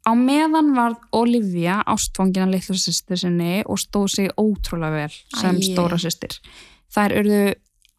Á 0.07 0.11
meðan 0.15 0.73
var 0.73 0.95
Olivia 1.11 1.81
ástfangina 1.85 2.47
litlu 2.49 2.77
sýstir 2.79 3.19
sinni 3.19 3.61
og 3.67 3.79
stóð 3.81 4.07
sig 4.15 4.29
ótrúlega 4.39 5.03
vel 5.03 5.15
sem 5.35 5.59
Æi. 5.59 5.65
stóra 5.67 5.99
sýstir. 5.99 6.37
Þær 6.95 7.17
urðu 7.19 7.41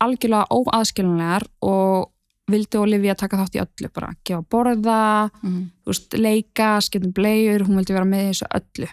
algjörlega 0.01 0.49
óaðskiljanlegar 0.55 1.45
og 1.69 2.09
vildi 2.49 2.81
Olivia 2.81 3.15
taka 3.19 3.37
þátt 3.43 3.59
í 3.59 3.63
öllu, 3.63 3.91
bara 3.93 4.15
gefa 4.25 4.43
borða, 4.51 5.31
Mm 5.43 5.67
veist, 5.89 6.13
leika, 6.21 6.81
skiptum 6.85 7.13
bleiur, 7.17 7.63
hún 7.65 7.79
vildi 7.81 7.95
vera 7.97 8.05
með 8.05 8.27
þessu 8.29 8.49
öllu. 8.59 8.89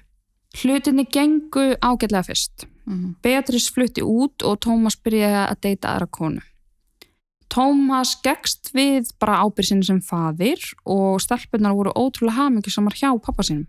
Hlutinni 0.55 1.03
gengu 1.11 1.75
ágætlega 1.83 2.23
fyrst. 2.23 2.67
-hmm. 2.85 3.15
Beatrice 3.21 3.71
flutti 3.73 4.01
út 4.01 4.43
og 4.43 4.59
Tómas 4.65 4.95
byrjaði 4.95 5.41
að 5.51 5.61
deyta 5.61 5.95
aðra 5.95 6.07
konu. 6.07 6.41
Tómas 7.51 8.15
gegst 8.25 8.73
við 8.75 9.11
bara 9.21 9.41
ábyrð 9.45 9.69
sinni 9.69 9.87
sem 9.87 10.01
faðir 10.03 10.61
og 10.85 11.21
stelpunar 11.23 11.75
voru 11.77 11.93
ótrúlega 11.95 12.45
hamingjusamar 12.45 12.97
hjá 12.97 13.11
pappa 13.21 13.45
sínum. 13.45 13.67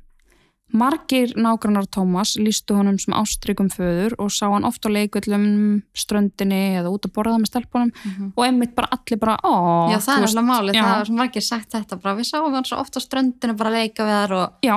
Margir 0.75 1.31
nágrannar 1.39 1.87
Tómas 1.87 2.33
lístu 2.43 2.75
honum 2.75 2.97
sem 2.99 3.15
ástrygum 3.15 3.69
föður 3.71 4.17
og 4.19 4.33
sá 4.35 4.49
hann 4.51 4.67
oft 4.67 4.83
á 4.83 4.91
leikvöllum, 4.91 5.85
ströndinni 5.95 6.81
eða 6.81 6.91
út 6.91 7.07
að 7.07 7.13
borða 7.15 7.37
með 7.39 7.53
stelpunum 7.53 7.93
og 8.35 8.43
einmitt 8.43 8.75
bara 8.75 8.91
allir 8.97 9.21
bara, 9.23 9.37
ó, 9.47 9.87
Já, 9.93 10.01
það 10.03 10.17
er 10.17 10.27
alltaf 10.27 10.49
málið, 10.49 10.81
það 10.81 10.99
er 10.99 11.07
svo 11.07 11.19
margir 11.21 11.47
sagt 11.47 11.71
þetta 11.77 12.01
bara, 12.03 12.17
við 12.19 12.31
sáum 12.33 12.59
hann 12.59 12.67
svo 12.67 12.81
ofta 12.83 12.99
á 12.99 13.07
ströndinu 13.07 13.55
bara 13.61 13.75
leika 13.77 14.09
við 14.09 14.19
þar 14.19 14.37
og 14.41 14.67
Já, 14.67 14.77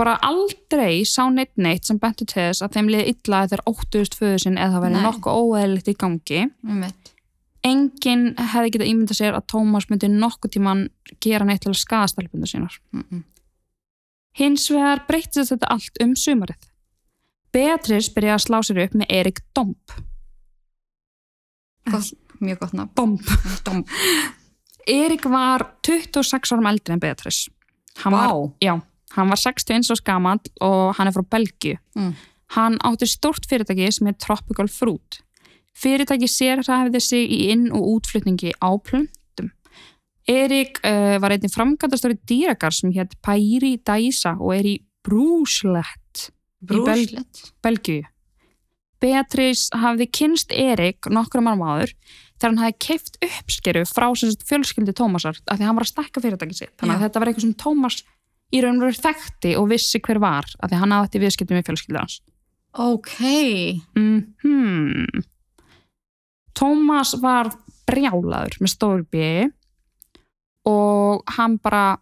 bara 0.00 0.16
aldrei 0.24 1.04
sá 1.04 1.22
neitt 1.28 1.52
neitt 1.60 1.84
sem 1.84 2.00
bentu 2.00 2.24
til 2.24 2.40
þess 2.40 2.64
að 2.64 2.78
þeim 2.78 2.90
liði 2.94 3.12
illa 3.12 3.44
að 3.44 3.52
þeir 3.52 3.66
óttuðust 3.74 4.16
föðu 4.16 4.42
sinn 4.46 4.56
eða 4.56 4.78
það 4.78 4.86
verið 4.86 5.08
nokkuð 5.10 5.40
óeðlitt 5.44 5.92
í 5.92 5.98
gangi. 6.00 6.44
um 6.64 6.80
mitt. 6.86 7.12
Enginn 7.66 8.30
hefði 8.38 8.72
getað 8.74 8.90
ímyndað 8.90 9.18
sér 9.18 9.36
að 9.36 9.48
Tómas 9.52 9.88
myndi 9.90 10.08
nokkuð 10.08 10.54
tíman 10.56 10.86
gera 11.20 11.44
neitt 11.44 11.62
til 11.66 11.74
að 11.74 11.82
skaða 11.82 12.08
stelpundu 12.14 12.48
sínar. 12.48 12.78
Mm 12.92 13.04
-mm. 13.04 13.22
Hins 14.38 14.70
vegar 14.70 15.04
breytist 15.08 15.52
þetta 15.52 15.66
allt 15.66 16.00
um 16.00 16.14
sumarið. 16.16 16.70
Beatrice 17.52 18.12
byrjaði 18.14 18.36
að 18.38 18.44
slá 18.46 18.58
sér 18.62 18.82
upp 18.84 18.94
með 18.94 19.06
Erik 19.10 19.40
Domp. 19.54 19.92
Gott, 21.90 22.12
mjög 22.40 22.58
gott 22.58 22.72
nafn. 22.72 22.92
Domp. 22.94 23.22
Dom. 23.66 23.84
Erik 24.86 25.24
var 25.24 25.66
26 25.86 26.52
árum 26.52 26.68
eldri 26.70 26.94
en 26.94 27.02
Beatrice. 27.02 27.50
Hann 28.04 28.14
Vá. 28.14 28.18
var, 28.18 28.50
já, 28.62 28.80
hann 29.16 29.28
var 29.28 29.36
61 29.36 29.90
árs 29.90 30.04
gamall 30.06 30.40
og 30.60 30.94
hann 30.96 31.10
er 31.10 31.16
frá 31.16 31.26
Belgíu. 31.26 31.76
Mm. 31.98 32.14
Hann 32.56 32.78
átti 32.86 33.06
stórt 33.06 33.46
fyrirtæki 33.50 33.90
sem 33.92 34.08
er 34.10 34.16
Tropical 34.18 34.68
Fruit. 34.68 35.20
Fyrirtæki 35.80 36.28
sérhæfði 36.28 37.00
sig 37.00 37.26
í 37.32 37.40
inn- 37.54 37.72
og 37.72 37.86
útflutningi 37.96 38.52
á 38.60 38.70
plöntum. 38.76 39.50
Erik 40.28 40.80
uh, 40.84 41.16
var 41.22 41.34
einnig 41.34 41.52
framkvæmtastóri 41.54 42.18
dýrakar 42.28 42.74
sem 42.76 42.92
hétt 42.92 43.16
Pairi 43.24 43.78
Daisa 43.80 44.36
og 44.38 44.54
er 44.58 44.68
í 44.68 44.76
Brúslett 45.06 46.28
í 46.60 46.82
Bel. 46.84 47.06
Belgíu. 47.64 48.04
Beatrice 49.00 49.72
hafði 49.80 50.10
kynst 50.12 50.52
Erik 50.52 51.08
nokkrum 51.08 51.48
árum 51.48 51.64
áður 51.64 51.94
þegar 52.36 52.50
hann 52.50 52.62
hafði 52.66 52.78
keift 52.84 53.16
uppskeru 53.24 53.86
frá 53.88 54.10
fjölskyldi 54.12 54.92
Tómasar 54.92 55.40
af 55.40 55.56
því 55.56 55.64
að 55.64 55.68
hann 55.70 55.78
var 55.78 55.86
að 55.86 55.92
stekka 55.94 56.20
fyrirtæki 56.20 56.58
sitt. 56.58 56.74
Þannig 56.76 56.98
að 56.98 57.00
Já. 57.00 57.04
þetta 57.06 57.22
var 57.22 57.30
eitthvað 57.30 57.46
sem 57.46 57.56
Tómas 57.64 58.02
í 58.50 58.60
raun 58.60 58.80
og 58.80 58.88
veru 58.88 59.00
þekkti 59.06 59.56
og 59.56 59.68
vissi 59.70 60.00
hver 60.04 60.20
var 60.22 60.48
af 60.60 60.70
því 60.70 60.80
hann 60.82 60.94
átti 60.96 61.22
viðskiptum 61.22 61.58
með 61.58 61.70
fjölskyldur 61.70 62.02
hans 62.02 62.20
Ok. 62.78 63.16
mm 63.98 65.24
Tómas 66.58 67.14
var 67.22 67.52
brjálaður 67.90 68.60
með 68.60 68.72
stór 68.74 69.02
bjögi 69.10 69.50
og 70.68 71.34
hann 71.36 71.58
bara 71.62 71.98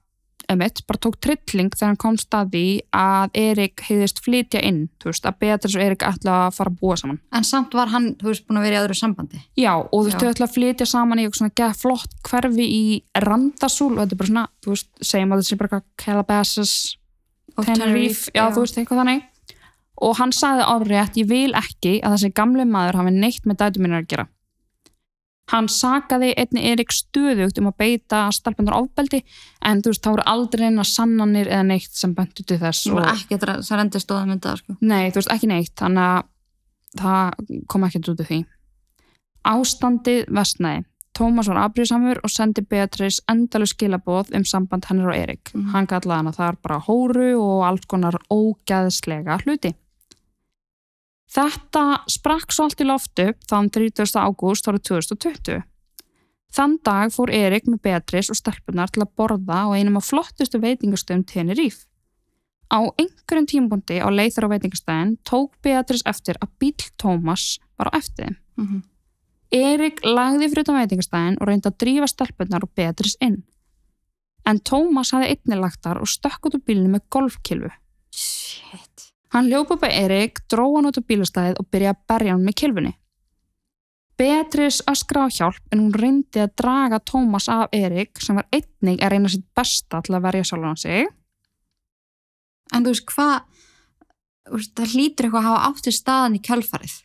emitt, 0.49 0.81
bara 0.89 1.01
tók 1.03 1.19
trilling 1.21 1.75
þegar 1.75 1.91
hann 1.91 2.01
kom 2.01 2.17
staði 2.21 2.81
að 2.97 3.35
Erik 3.37 3.83
heiðist 3.85 4.23
flytja 4.25 4.63
inn, 4.65 4.87
þú 5.01 5.11
veist, 5.11 5.27
að 5.29 5.37
Beatrice 5.43 5.79
og 5.79 5.85
Erik 5.85 6.05
ætla 6.09 6.37
að 6.47 6.55
fara 6.57 6.73
að 6.73 6.79
búa 6.81 6.97
saman. 6.97 7.19
En 7.37 7.45
samt 7.45 7.77
var 7.77 7.93
hann, 7.93 8.15
þú 8.21 8.31
veist, 8.31 8.47
búin 8.49 8.61
að 8.61 8.69
vera 8.69 8.79
í 8.79 8.83
öðru 8.87 8.97
sambandi. 8.97 9.43
Já, 9.61 9.73
og 9.77 9.93
þú 9.93 10.05
veist, 10.07 10.17
Já. 10.17 10.23
þau 10.23 10.33
ætla 10.33 10.49
að 10.49 10.55
flytja 10.55 10.89
saman 10.89 11.21
í 11.21 11.27
eitthvað 11.27 11.43
svona 11.43 11.57
geða 11.61 11.79
flott 11.83 12.17
hverfi 12.31 12.69
í 12.79 12.85
Randasúl 13.27 13.91
og 13.93 14.01
þetta 14.01 14.17
er 14.17 14.23
bara 14.23 14.33
svona, 14.33 14.47
þú 14.65 14.73
veist, 14.73 14.91
segjum 15.11 15.35
að 15.35 15.43
þetta 15.43 15.51
sé 15.51 15.61
bara 15.61 15.69
eitthvað 15.69 16.05
Calabasas, 16.05 16.75
Tenerife, 17.59 18.33
já, 18.33 18.45
þú 18.55 18.65
veist, 18.65 18.81
eitthvað 18.81 19.03
þannig. 19.03 19.29
Og 20.09 20.19
hann 20.21 20.33
sagði 20.33 20.67
árétt, 20.71 21.17
ég 21.19 21.29
vil 21.29 21.53
ekki 21.59 21.99
að 22.07 22.15
þessi 22.17 22.35
gamli 22.39 22.65
maður 22.65 23.03
hafi 23.03 23.13
neitt 23.17 23.49
með 23.51 23.65
dætu 23.65 23.83
minnar 23.83 24.05
að 24.05 24.13
gera. 24.15 24.29
Hann 25.49 25.69
sakaði 25.73 26.35
einni 26.37 26.65
Erik 26.69 26.93
stöðugt 26.93 27.59
um 27.61 27.71
að 27.71 27.79
beita 27.81 28.27
stelpunar 28.37 28.77
ofbeldi 28.77 29.23
en 29.65 29.81
þú 29.81 29.95
veist, 29.95 30.03
þá 30.05 30.11
voru 30.11 30.27
aldrei 30.35 30.67
neina 30.67 30.85
sannanir 30.85 31.49
eða 31.49 31.65
neitt 31.71 31.95
sem 31.97 32.13
bentu 32.17 32.45
til 32.45 32.59
þess. 32.61 32.85
Svo 32.85 32.99
var 32.99 33.15
ekki 33.15 33.39
þetta 33.39 33.63
sem 33.65 33.81
rendi 33.81 34.03
stóða 34.03 34.27
mynda, 34.29 34.55
sko. 34.61 34.77
Nei, 34.81 35.09
þú 35.09 35.23
veist, 35.23 35.33
ekki 35.33 35.49
neitt, 35.49 35.75
þannig 35.81 36.05
að 36.05 36.29
það 37.01 37.57
kom 37.73 37.89
ekkert 37.89 38.13
út 38.13 38.23
af 38.25 38.31
því. 38.31 38.45
Ástandið 39.49 40.23
vestnaði. 40.37 40.85
Tómas 41.19 41.49
var 41.51 41.65
afbríðsamur 41.65 42.21
og 42.23 42.31
sendi 42.31 42.63
Beatrice 42.63 43.25
endalus 43.31 43.73
skilaboð 43.75 44.31
um 44.39 44.45
samband 44.47 44.87
hennar 44.87 45.11
og 45.11 45.17
Erik. 45.19 45.51
Mhm. 45.55 45.71
Hann 45.73 45.89
kallaði 45.91 46.21
hana 46.21 46.33
þar 46.33 46.59
bara 46.63 46.79
hóru 46.79 47.31
og 47.41 47.65
alls 47.67 47.87
konar 47.87 48.21
ógæðslega 48.31 49.41
hluti. 49.43 49.75
Þetta 51.29 51.83
sprakk 52.09 52.55
svo 52.55 52.69
allt 52.69 52.81
í 52.81 52.87
loftu 52.89 53.33
þann 53.51 53.69
30. 53.75 54.17
ágúst 54.17 54.69
árið 54.71 54.87
2020. 54.89 55.61
Þann 56.57 56.79
dag 56.85 57.13
fór 57.13 57.31
Erik 57.35 57.67
með 57.69 57.83
Beatrice 57.85 58.33
og 58.33 58.39
stelpunar 58.39 58.89
til 58.93 59.05
að 59.05 59.13
borða 59.21 59.67
á 59.69 59.77
einum 59.77 59.99
af 60.01 60.09
flottustu 60.09 60.61
veitingastöðum 60.63 61.27
Tenerife. 61.29 61.85
Á 62.73 62.81
einhverjum 63.01 63.49
tímabundi 63.49 64.01
á 64.01 64.09
leið 64.13 64.35
þar 64.37 64.47
á 64.49 64.53
veitingastæðin 64.55 65.13
tók 65.29 65.53
Beatrice 65.65 66.09
eftir 66.09 66.41
að 66.41 66.53
bíl 66.61 66.89
Tómas 67.01 67.59
var 67.77 67.93
á 67.93 67.97
eftir. 68.01 68.37
Mm 68.57 68.83
Erik 69.49 70.03
lagði 70.05 70.51
fyrir 70.53 70.67
utan 70.67 70.77
veitingastæðin 70.77 71.39
og 71.41 71.49
reyndi 71.49 71.71
að 71.71 71.79
drífa 71.81 72.09
stelpunar 72.11 72.67
og 72.67 72.73
Beatrice 72.77 73.17
inn. 73.25 73.39
En 74.45 74.61
Tómas 74.61 75.15
hafði 75.17 75.31
einnig 75.33 75.63
lagt 75.63 75.81
þar 75.85 76.03
og 76.03 76.11
stökk 76.13 76.51
út 76.51 76.59
úr 76.59 76.65
bílinu 76.69 76.93
með 76.93 77.07
golfkilfu. 77.09 77.71
Shit. 78.13 78.88
Hann 79.35 79.51
hljópa 79.51 79.77
upp 79.77 79.85
að 79.85 79.97
Erik, 79.99 80.41
dróð 80.49 80.79
hann 80.79 80.89
út 80.89 80.99
úr 81.01 81.07
bílastæðið 81.09 81.61
og 81.61 81.69
byrjaði 81.69 81.95
að 81.95 82.07
berja 82.13 82.35
hann 82.35 82.47
með 82.47 82.59
kilfunni. 82.63 82.95
Beatrice 84.19 84.83
öskra 84.91 85.27
á 85.27 85.29
hjálp 85.31 85.61
en 85.71 85.85
hún 85.85 85.95
reyndi 85.95 86.41
að 86.43 86.55
draga 86.59 86.99
Tómas 86.99 87.47
af 87.53 87.75
Erik 87.77 88.19
sem 88.25 88.39
var 88.39 88.49
einnig 88.51 88.99
að 88.99 89.13
reyna 89.15 89.31
sitt 89.31 89.45
besta 89.55 90.01
til 90.03 90.17
að 90.17 90.25
verja 90.25 90.49
sjálfan 90.49 90.81
sig. 90.81 91.07
En 92.75 92.85
þú 92.85 92.95
veist, 92.95 93.07
hvað, 93.13 93.37
það 94.75 94.95
hlýtur 94.97 95.29
eitthvað 95.29 95.45
að 95.45 95.49
hafa 95.49 95.69
átt 95.69 95.87
í 95.91 95.95
staðan 95.95 96.39
í 96.39 96.43
kjálfarið. 96.49 96.97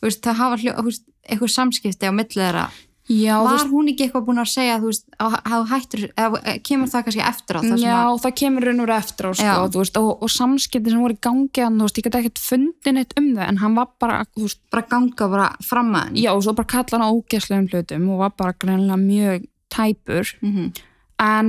Það 0.00 0.40
hafa 0.40 0.58
eitthvað 0.62 1.52
samskipti 1.52 2.08
á 2.08 2.12
milli 2.14 2.40
þeirra. 2.40 2.68
Já, 3.08 3.38
Var 3.40 3.62
hún 3.72 3.88
ekki 3.88 4.04
eitthvað 4.04 4.24
búin 4.26 4.40
að 4.42 4.48
segja, 4.52 4.74
þú 4.82 4.90
veist, 4.90 5.06
að 5.18 5.62
hættur, 5.70 6.02
eða 6.12 6.40
eh, 6.44 6.58
kemur 6.60 6.90
það 6.92 7.04
kannski 7.06 7.22
eftir 7.24 7.56
á 7.56 7.60
það 7.62 7.70
sem 7.70 7.84
Já, 7.86 7.94
að, 8.04 8.18
það 8.24 8.34
kemur 8.42 8.66
raun 8.68 8.82
og 8.82 8.86
veru 8.88 8.96
eftir 8.98 9.28
á 9.28 9.30
sko, 9.38 9.78
veist, 9.78 9.96
og, 10.02 10.10
og 10.26 10.32
samskipti 10.34 10.92
sem 10.92 11.00
voru 11.00 11.16
í 11.16 11.20
gangi 11.28 11.64
hann, 11.64 11.78
þú 11.80 11.86
veist, 11.88 11.98
ég 12.02 12.04
get 12.08 12.18
ekkert 12.20 12.42
fundið 12.44 12.96
neitt 12.98 13.16
um 13.16 13.30
þau 13.38 13.46
en 13.48 13.60
hann 13.62 13.78
var 13.80 13.88
bara, 14.04 14.18
þú 14.36 14.44
veist, 14.44 14.60
bara 14.74 14.84
ganga 14.92 15.28
bara 15.32 15.48
fram 15.64 15.94
að 15.96 16.04
henni. 16.10 16.26
já, 16.26 16.30
og 16.36 16.44
svo 16.44 16.54
bara 16.60 16.70
kalla 16.74 16.98
hann 16.98 17.06
á 17.08 17.14
ógeðslegum 17.16 17.70
hlutum 17.72 18.10
og 18.12 18.22
var 18.26 18.36
bara 18.44 18.52
greinlega 18.60 19.00
mjög 19.00 19.48
tæpur. 19.72 20.34
Mm 20.44 20.68
en 21.18 21.48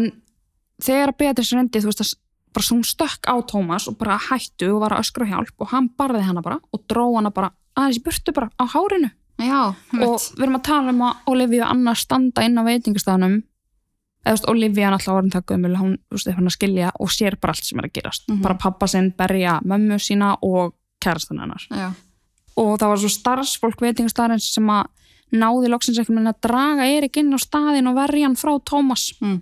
þegar 0.82 1.12
að 1.12 1.18
Beatrice 1.20 1.56
reyndi, 1.60 1.82
þú 1.84 1.92
veist, 1.92 2.00
að 2.02 2.08
s- 2.10 2.16
bara 2.56 2.66
svo 2.66 2.78
hún 2.80 2.88
stökk 2.88 3.28
á 3.30 3.36
Tómas 3.46 3.86
og 3.92 3.98
bara 4.00 4.16
hættu 4.18 4.72
og 4.74 4.80
var 4.82 4.96
að 4.96 5.04
öskra 5.04 5.28
hjálp 5.30 5.54
og 5.62 5.70
hann 5.70 5.90
barði 5.94 6.24
hana 6.26 6.42
bara 6.42 6.58
og 6.74 6.82
dró 6.90 7.04
hana 7.20 7.30
bara 7.30 7.52
aðeins 7.78 8.00
í 8.00 8.04
burtu 8.08 8.34
bara 8.34 8.50
á 8.58 8.66
hárinu 8.66 9.12
Já, 9.40 9.62
og 10.04 10.20
við 10.36 10.44
erum 10.44 10.58
að 10.60 10.66
tala 10.68 10.92
um 10.94 11.02
að 11.08 11.30
Olivia 11.32 11.64
og 11.66 11.72
Anna 11.72 11.94
standa 11.96 12.44
inn 12.44 12.60
á 12.60 12.64
veitingastafnum 12.68 13.38
eða 13.40 14.34
þú 14.34 14.36
veist, 14.36 14.50
Olivia 14.52 14.88
er 14.90 14.96
alltaf 14.98 15.16
orðin 15.16 15.32
það 15.32 15.46
gömul 15.54 15.76
hún, 15.80 15.94
þú 16.10 16.18
veist, 16.18 16.32
hann 16.36 16.50
að 16.50 16.56
skilja 16.58 16.92
og 17.00 17.12
sér 17.16 17.38
bara 17.40 17.56
allt 17.56 17.64
sem 17.70 17.80
er 17.80 17.88
að 17.88 17.94
gerast. 17.96 18.26
Mhm. 18.28 18.42
bara 18.44 18.58
pappa 18.60 18.88
sinn 18.88 19.14
berja 19.18 19.60
mömmu 19.64 19.96
sína 20.00 20.38
og 20.44 20.74
kærastan 21.02 21.40
hennar. 21.40 21.64
Já, 21.72 21.94
og 22.58 22.80
það 22.80 22.88
var 22.92 22.98
svo 22.98 23.10
starfsfólk 23.10 23.80
veitingastafnins 23.80 24.54
sem 24.54 24.68
að 24.68 24.88
náði 25.32 25.70
loksins 25.70 25.98
einhvern 26.00 26.18
veginn 26.20 26.34
að 26.34 26.42
draga 26.42 26.86
Erik 26.90 27.18
inn 27.18 27.32
á 27.32 27.40
staðin 27.40 27.88
og 27.88 27.96
verja 27.96 28.26
hann 28.26 28.36
frá 28.36 28.60
Tómas 28.60 29.14
Mm. 29.22 29.42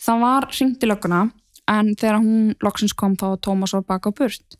það 0.00 0.20
var 0.20 0.46
hringt 0.46 0.80
í 0.80 0.86
lögguna 0.88 1.32
en 1.68 1.94
þegar 1.94 2.20
hún 2.22 2.54
loksins 2.62 2.94
kom 2.94 3.16
þá 3.16 3.26
var 3.34 3.36
Tómas 3.38 3.72
var 3.74 3.82
baka 3.82 4.10
á 4.10 4.12
burt 4.14 4.56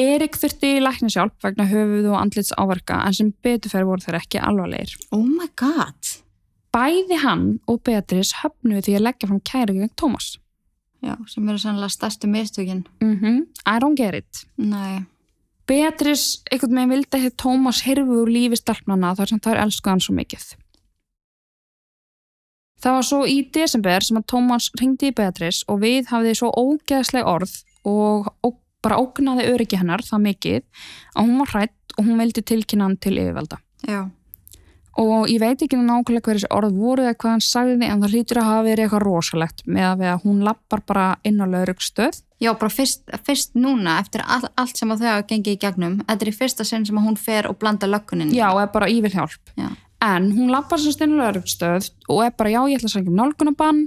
Erik 0.00 0.38
þurfti 0.40 0.78
læknishjálp 0.80 1.36
vegna 1.44 1.66
höfuð 1.68 2.08
og 2.08 2.18
andlits 2.22 2.54
áverka 2.56 3.02
en 3.04 3.16
sem 3.16 3.32
beturferð 3.44 3.90
voru 3.90 4.06
þeir 4.06 4.20
ekki 4.22 4.40
alvarlegir 4.40 4.96
oh 5.12 5.26
my 5.26 5.50
god. 5.60 6.14
Bæði 6.72 7.18
hann 7.24 7.46
og 7.68 7.82
Beatrice 7.84 8.40
höfnuðu 8.40 8.86
því 8.86 8.96
að 8.96 9.06
leggja 9.08 9.28
fram 9.28 9.42
kæri 9.44 9.76
gegn 9.76 9.94
Tómas. 10.00 10.36
Já, 11.00 11.16
sem 11.28 11.48
eru 11.48 11.58
sannlega 11.58 11.92
stærstu 11.92 12.28
mistökin. 12.30 12.84
Mm 13.02 13.46
I 13.66 13.78
don't 13.82 13.96
get 13.96 14.14
it. 14.14 14.44
Nei, 14.56 15.02
Beatrice, 15.70 16.40
einhvern 16.50 16.74
veginn 16.74 16.90
vildi 16.90 17.18
að 17.28 17.36
Tómas 17.38 17.84
hirfu 17.86 18.24
úr 18.24 18.30
lífi 18.30 18.58
stelpnana 18.58 19.12
þar 19.14 19.30
sem 19.30 19.40
þær 19.44 19.60
elskuðu 19.66 19.92
hann 19.92 20.02
svo 20.02 20.14
mikið. 20.16 20.46
Það 22.80 22.96
var 22.96 23.06
svo 23.06 23.20
í 23.28 23.36
desember 23.54 24.06
sem 24.06 24.18
að 24.18 24.26
Tómas 24.32 24.70
ringdi 24.80 25.10
í 25.10 25.14
Beatrice 25.14 25.66
og 25.68 25.82
við 25.84 26.08
hafði 26.10 26.32
svo 26.38 26.50
ógeðsleg 26.56 27.28
orð 27.28 27.52
og, 27.86 28.32
og 28.42 28.56
bara 28.82 28.98
ógnaði 29.02 29.48
öryggi 29.52 29.80
hennar 29.80 30.02
það 30.06 30.24
mikið 30.28 30.62
að 31.16 31.26
hún 31.26 31.38
var 31.42 31.52
hrætt 31.54 31.98
og 31.98 32.06
hún 32.06 32.18
vildi 32.22 32.42
tilkynna 32.46 32.84
hann 32.88 32.96
til 32.96 33.16
yfirvalda. 33.18 33.58
já, 33.88 34.00
og 35.00 35.28
ég 35.30 35.38
veit 35.40 35.62
ekki 35.62 35.78
nákvæmlega 35.78 36.26
hver 36.26 36.36
þessi 36.40 36.48
orð 36.52 36.74
voru 36.76 37.04
eða 37.06 37.14
hvað 37.16 37.30
hann 37.30 37.44
sagði 37.44 37.86
en 37.86 38.02
það 38.02 38.14
hlýtur 38.14 38.40
að 38.40 38.48
hafa 38.50 38.64
verið 38.66 38.84
eitthvað 38.84 39.04
rosalegt 39.06 39.62
með 39.66 39.86
að, 39.86 40.02
að 40.12 40.24
hún 40.26 40.40
lappar 40.44 40.82
bara 40.86 41.04
inn 41.24 41.38
á 41.40 41.46
laurugstöð 41.48 42.18
já, 42.42 42.50
bara 42.58 42.72
fyrst, 42.74 43.04
fyrst 43.26 43.54
núna 43.54 43.98
eftir 44.00 44.24
all, 44.26 44.48
allt 44.60 44.76
sem 44.76 44.90
að 44.90 45.04
þau 45.04 45.08
hafa 45.12 45.26
gengið 45.30 45.54
í 45.56 45.60
gegnum. 45.62 45.94
Þetta 46.08 46.26
er 46.26 46.32
í 46.32 46.36
fyrsta 46.36 46.64
sinn 46.68 46.84
sem 46.88 46.98
að 46.98 47.06
hún 47.06 47.16
fer 47.20 47.48
og 47.48 47.58
blanda 47.60 47.86
löggunin. 47.88 48.32
já, 48.34 48.48
og 48.50 48.60
er 48.64 48.70
bara 48.74 48.88
ívil 48.90 49.12
hjálp 49.14 49.54
Já. 49.56 49.68
en 50.10 50.30
hún 50.36 50.50
lappar 50.52 50.80
semst 50.82 51.00
inn 51.04 51.16
á 51.16 51.20
laurugstöð 51.22 51.90
og 52.08 52.22
er 52.26 52.32
bara 52.36 52.50
já, 52.50 52.60
ég 52.68 52.80
ætla 52.80 52.90
að 52.90 52.94
sækja 52.98 53.12
um 53.12 53.18
nálgunabann 53.20 53.82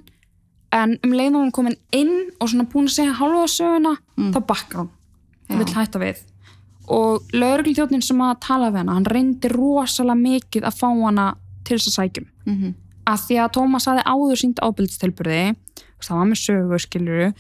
en 0.74 0.98
um 1.06 1.12
leið 1.14 1.36
og 1.38 1.42
hún 1.44 1.52
komin 1.56 1.76
inn 1.94 2.14
og 2.42 2.50
svona 2.50 2.66
búin 2.72 2.90
að 2.90 2.96
segja 2.98 3.16
halva 3.20 3.48
söguna 3.52 3.96
Mm. 4.18 4.32
þá 4.34 4.40
bakkar 4.46 4.80
hún 4.84 4.90
og 5.50 5.58
vill 5.60 5.74
hætta 5.76 6.00
við 6.02 6.20
og 6.88 7.22
laurugljóðnin 7.34 8.04
sem 8.04 8.20
að 8.22 8.40
tala 8.44 8.70
við 8.72 8.78
hana 8.84 8.94
hann 8.98 9.06
reyndi 9.10 9.50
rosalega 9.54 10.20
mikið 10.20 10.64
að 10.68 10.78
fá 10.82 10.88
hana 10.92 11.26
til 11.64 11.78
þess 11.78 11.88
að 11.92 11.98
sækjum 12.00 12.28
Mm 12.46 12.56
-hmm. 12.60 12.74
að 13.08 13.20
því 13.26 13.36
að 13.44 13.52
Tómas 13.56 13.86
hafi 13.88 14.04
áður 14.04 14.38
sínt 14.42 14.60
ábyrðstilburði 14.60 15.56
það 16.04 16.18
var 16.18 16.26
með 16.28 16.40
sögu 16.46 16.80
skiluru 16.80 17.34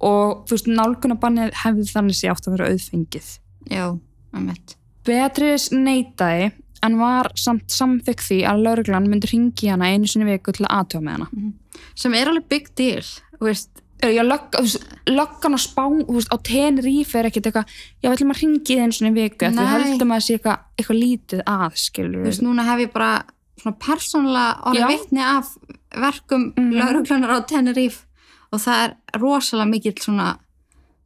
og 0.00 0.46
þú 0.46 0.50
veist 0.50 0.66
nálgunabannið 0.66 1.52
hefði 1.62 1.84
þannig 1.94 2.14
sé 2.18 2.28
átt 2.30 2.46
að 2.48 2.52
vera 2.56 2.68
auðfengið 2.70 3.38
Já, 3.70 3.98
einmitt. 4.34 4.76
Beatrice 5.04 5.74
neitaði 5.76 6.52
en 6.82 6.98
var 7.00 7.30
samt 7.36 7.70
samþykk 7.74 8.20
því 8.28 8.38
að 8.50 8.62
lauruglan 8.66 9.08
myndi 9.10 9.30
ringi 9.32 9.68
hana 9.72 9.90
einu 9.92 10.06
sinni 10.06 10.28
viku 10.28 10.52
til 10.52 10.66
að 10.66 10.74
aðtöfa 10.78 11.04
með 11.04 11.12
hana 11.18 11.52
Sem 11.94 12.14
er 12.14 12.28
alveg 12.30 12.48
big 12.48 12.66
deal, 12.78 13.02
þú 13.38 13.46
veist. 13.46 13.70
Já, 14.02 14.22
þú 14.22 14.62
löggan 15.10 15.54
á 15.54 15.60
spá 15.62 15.82
þú 15.90 16.14
veist, 16.14 16.30
á 16.30 16.36
Tenerife 16.46 17.18
er 17.18 17.26
ekkert 17.26 17.48
eitthvað 17.50 17.66
já, 18.02 18.06
við 18.06 18.12
ætlum 18.14 18.30
að 18.34 18.40
ringi 18.42 18.62
þið 18.68 18.82
einu 18.84 18.92
sinni 18.98 19.14
viku 19.16 19.50
Nei. 19.50 19.64
höldum 19.72 20.12
að 20.12 20.18
það 20.20 20.26
sé 20.26 20.36
eitthvað, 20.38 20.58
eitthvað 20.78 21.00
lítið 21.02 21.40
að 21.46 21.68
Þú 21.74 21.82
skilur 21.84 22.26
veist, 22.28 22.42
núna 22.46 22.66
hef 22.68 22.78
ég 22.84 22.92
bara 22.94 23.12
svona 23.58 23.76
persónlega 23.82 24.50
Já. 24.54 24.66
orðið 24.70 24.92
vitni 24.92 25.24
af 25.26 25.46
verkum 25.98 26.44
mm 26.52 26.68
Mhm. 26.68 26.76
lauruglunar 26.78 27.34
á 27.34 27.38
Tenerife 27.50 28.04
og 28.52 28.60
það 28.60 28.84
er 28.84 28.94
rosalega 29.18 29.70
mikill 29.70 29.98
svona 29.98 30.28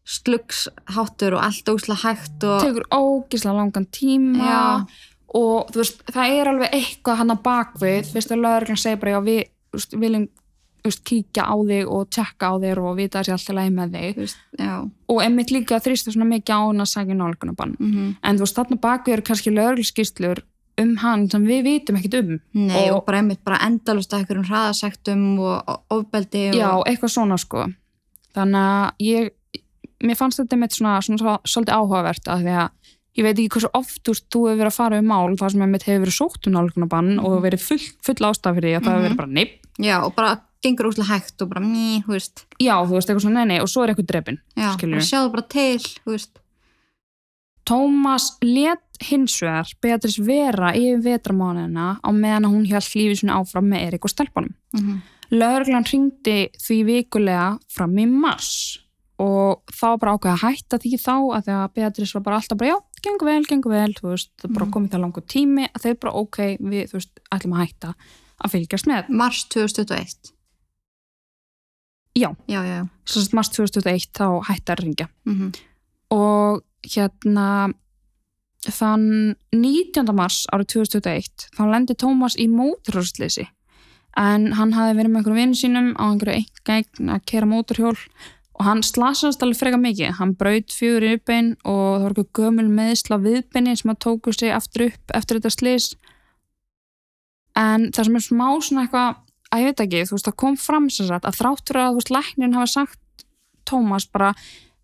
slugsháttur 0.04 1.36
og 1.36 1.44
allt 1.46 1.68
óslega 1.70 2.00
hægt 2.02 2.44
og 2.44 2.60
tekur 2.64 2.86
ógislega 2.92 3.54
langan 3.56 3.86
tíma 3.94 4.46
Já. 4.52 4.86
Og 5.34 5.72
þú 5.72 5.80
veist, 5.82 6.02
það 6.12 6.36
er 6.38 6.50
alveg 6.52 6.74
eitthvað 6.76 7.18
hann 7.22 7.34
að 7.34 7.42
bakvið, 7.46 8.06
þú 8.10 8.18
veist 8.18 8.32
að 8.34 8.42
lögreglan 8.44 8.80
segir 8.82 9.00
bara 9.02 9.14
já 9.16 9.20
við 9.26 9.42
þú 9.72 9.78
veist, 9.80 9.96
viljum 10.02 10.28
veist, 10.82 11.02
kíkja 11.06 11.44
á 11.46 11.54
þig 11.62 11.90
og 11.94 12.08
tjekka 12.10 12.48
á 12.50 12.54
þig 12.58 12.78
og 12.82 12.96
vita 12.98 13.22
sé 13.22 13.32
alltaf 13.32 13.54
leið 13.56 13.74
með 13.76 13.92
þig. 13.96 14.16
Veist, 14.18 14.40
og 15.08 15.20
einmitt 15.22 15.52
líka 15.54 15.78
þrýstu 15.80 16.12
svona 16.14 16.26
mikið 16.32 16.56
á 16.58 16.60
hann 16.66 16.82
að 16.84 16.90
sækja 16.92 17.14
nálgunabann 17.20 17.76
mm 17.78 18.16
en 18.22 18.36
þú 18.40 18.44
veist, 18.46 18.56
þarna 18.58 18.80
bakvið 18.82 19.12
eru 19.16 19.22
kannski 19.28 19.52
lögreglskýslur 19.54 20.42
um 20.82 20.96
hann 20.96 21.28
sem 21.30 21.44
við 21.46 21.62
vitum 21.68 21.96
ekkit 22.00 22.14
um. 22.22 22.40
Nei, 22.56 22.88
og, 22.90 22.96
Og- 22.96 23.04
bara 23.06 23.18
einmitt 23.20 23.44
bara 23.44 23.58
endalust 23.66 24.12
að 24.12 24.22
einhverjum 24.24 24.48
hraðasektum 24.48 25.38
og 25.40 25.80
ofbeldi 25.90 26.48
og 26.50 26.56
já, 26.56 26.68
eitthvað 26.88 27.12
svona 27.12 27.38
sko. 27.38 27.66
Þannig 28.34 28.60
að 28.64 28.90
ég 29.04 29.30
mér 30.02 30.16
fannst 30.18 30.40
þetta 30.40 30.56
með 30.58 30.72
svona, 30.78 30.94
svona, 31.04 31.18
svona 31.18 31.38
svolítið 31.44 31.76
áhugavert 31.76 32.28
að 32.32 32.40
því 32.46 32.54
að 32.64 32.70
ég 33.18 33.26
veit 33.26 33.34
ekki 33.34 33.50
hversu 33.56 33.70
oft 33.76 34.08
úr, 34.08 34.20
þú 34.32 34.44
hefur 34.48 34.60
verið 34.62 34.70
að 34.70 34.78
fara 34.78 35.00
um 35.02 35.10
mál 35.12 35.36
þar 35.40 35.54
sem 35.54 35.66
mitt 35.72 35.88
hefur 35.88 36.04
verið 36.06 36.16
sótt 36.16 36.48
um 36.48 36.56
nálgunabann 36.56 37.10
mm. 37.16 37.26
og 37.28 37.42
verið 37.44 37.66
full, 37.66 37.82
full 38.06 38.28
ástaf 38.28 38.56
fyrir 38.56 38.70
því 38.70 38.78
að 38.78 38.86
það 38.86 38.96
hefur 38.96 39.06
verið 39.08 39.20
bara 39.20 39.36
neip 39.40 39.58
Já, 39.80 39.96
og 40.04 40.14
bara 40.16 40.32
gengur 40.62 40.90
úslega 40.90 41.08
hægt 41.10 41.42
og 41.42 41.50
bara 41.50 41.64
mý, 41.64 42.02
þú 42.06 42.14
veist. 42.14 42.44
já, 42.60 42.76
þú 42.78 42.96
veist, 42.96 43.10
eitthvað 43.10 43.24
svona 43.26 43.42
neini 43.42 43.60
og 43.62 43.70
svo 43.72 43.82
er 43.82 43.92
eitthvað 43.92 44.10
drefin 44.12 44.40
Já, 44.54 44.70
bara 44.78 45.04
sjáðu 45.08 45.34
bara 45.34 45.46
til, 45.56 45.82
þú 46.04 46.14
veist. 46.14 46.38
Tómas 47.68 48.28
let 48.42 48.82
hins 49.02 49.36
vegar 49.42 49.70
Beatrice 49.82 50.22
vera 50.22 50.72
yfir 50.74 51.02
vetramánuðina 51.04 51.88
á 52.02 52.08
meðan 52.10 52.50
hún 52.50 52.66
hjælt 52.66 52.94
lífið 52.98 53.20
sinni 53.20 53.34
áfram 53.34 53.68
með 53.70 53.86
Erik 53.86 54.06
og 54.06 54.10
stelpunum. 54.10 54.54
Mm 54.74 54.80
-hmm. 54.80 54.98
Lögreglan 55.30 55.86
hringdi 55.88 56.50
því 56.58 56.78
vikulega 56.84 57.58
fram 57.68 57.98
í 57.98 58.06
mars 58.06 58.78
og 59.18 59.62
þá 59.70 59.98
bara 59.98 60.14
ákveð 60.14 60.32
að 60.32 60.42
hætta 60.42 60.78
því 60.78 60.98
þá 60.98 61.16
að 61.36 61.44
því 61.46 61.52
að 61.52 61.72
Beatrice 61.74 62.14
var 62.14 62.22
bara 62.22 62.36
alltaf 62.36 62.58
bara 62.58 62.70
já, 62.70 62.78
gengur 63.02 63.26
vel, 63.28 63.44
gengur 63.48 63.72
vel, 63.74 63.92
þú 63.98 64.10
veist, 64.12 64.30
það 64.42 64.52
bara 64.54 64.66
Mhm. 64.66 64.72
komið 64.74 64.90
það 64.94 65.02
langur 65.04 65.26
tími 65.26 65.64
að 65.72 65.82
þau 65.86 65.94
bara 66.00 66.12
ok, 66.22 66.36
við, 66.60 66.84
þú 66.90 66.98
veist, 66.98 67.20
ætlum 67.34 67.54
að 67.56 67.62
hætta 67.66 67.94
að 68.44 68.50
fylgjast 68.54 68.86
með. 68.86 69.08
Mars 69.08 69.44
2021. 69.48 70.32
Já. 72.14 72.28
Já, 72.46 72.60
já. 72.64 72.88
Svo 73.08 73.20
að 73.22 73.34
mars 73.34 73.48
2001 73.54 74.12
þá 74.12 74.26
hætta 74.48 74.74
að 74.76 74.82
ringja. 74.84 75.08
Mm 75.26 75.52
og 76.12 76.58
hérna 76.84 77.72
þann 78.68 79.34
19. 79.56 80.12
mars 80.14 80.42
árið 80.52 80.66
2021 80.74 81.46
þá 81.56 81.62
lendi 81.70 81.94
Tómas 81.96 82.36
í 82.36 82.44
móturhjólsleysi 82.52 83.46
en 84.20 84.52
hann 84.58 84.74
hafi 84.76 84.92
verið 84.98 85.08
með 85.14 85.22
einhverjum 85.22 85.40
vinnu 85.40 85.56
sínum 85.56 85.88
á 85.96 86.04
einhverju 86.12 86.44
engegn 86.44 87.14
að 87.16 87.24
kera 87.32 87.48
móturhjól 87.48 87.96
og 88.62 88.68
hann 88.68 88.84
slasast 88.86 89.42
alveg 89.42 89.58
freka 89.58 89.78
mikið. 89.80 90.14
Hann 90.20 90.36
braut 90.38 90.70
fjögur 90.70 91.08
í 91.08 91.16
uppbein 91.16 91.54
og 91.66 91.82
það 91.82 92.04
var 92.04 92.12
eitthvað 92.12 92.38
gömul 92.38 92.68
meðsla 92.70 93.18
viðbeini 93.24 93.74
sem 93.80 93.90
að 93.90 94.02
tóku 94.06 94.34
sig 94.36 94.54
aftur 94.54 94.86
upp 94.86 95.14
eftir 95.18 95.40
þetta 95.40 95.50
slis 95.50 95.88
en 97.58 97.88
það 97.92 98.08
sem 98.08 98.18
er 98.18 98.24
smá 98.24 98.46
svona 98.62 98.84
eitthvað 98.86 99.16
að 99.52 99.62
ég 99.62 99.68
veit 99.68 99.82
ekki, 99.84 100.04
þú 100.08 100.16
veist, 100.16 100.28
það 100.28 100.38
kom 100.44 100.58
fram 100.60 100.86
sem 100.92 101.08
sagt 101.08 101.26
að 101.28 101.38
þráttur 101.40 101.80
að 101.80 101.88
þú 101.88 101.98
veist, 101.98 102.12
læknin 102.14 102.54
hafa 102.56 102.70
sagt 102.72 103.26
Tómas 103.68 104.06
bara 104.10 104.30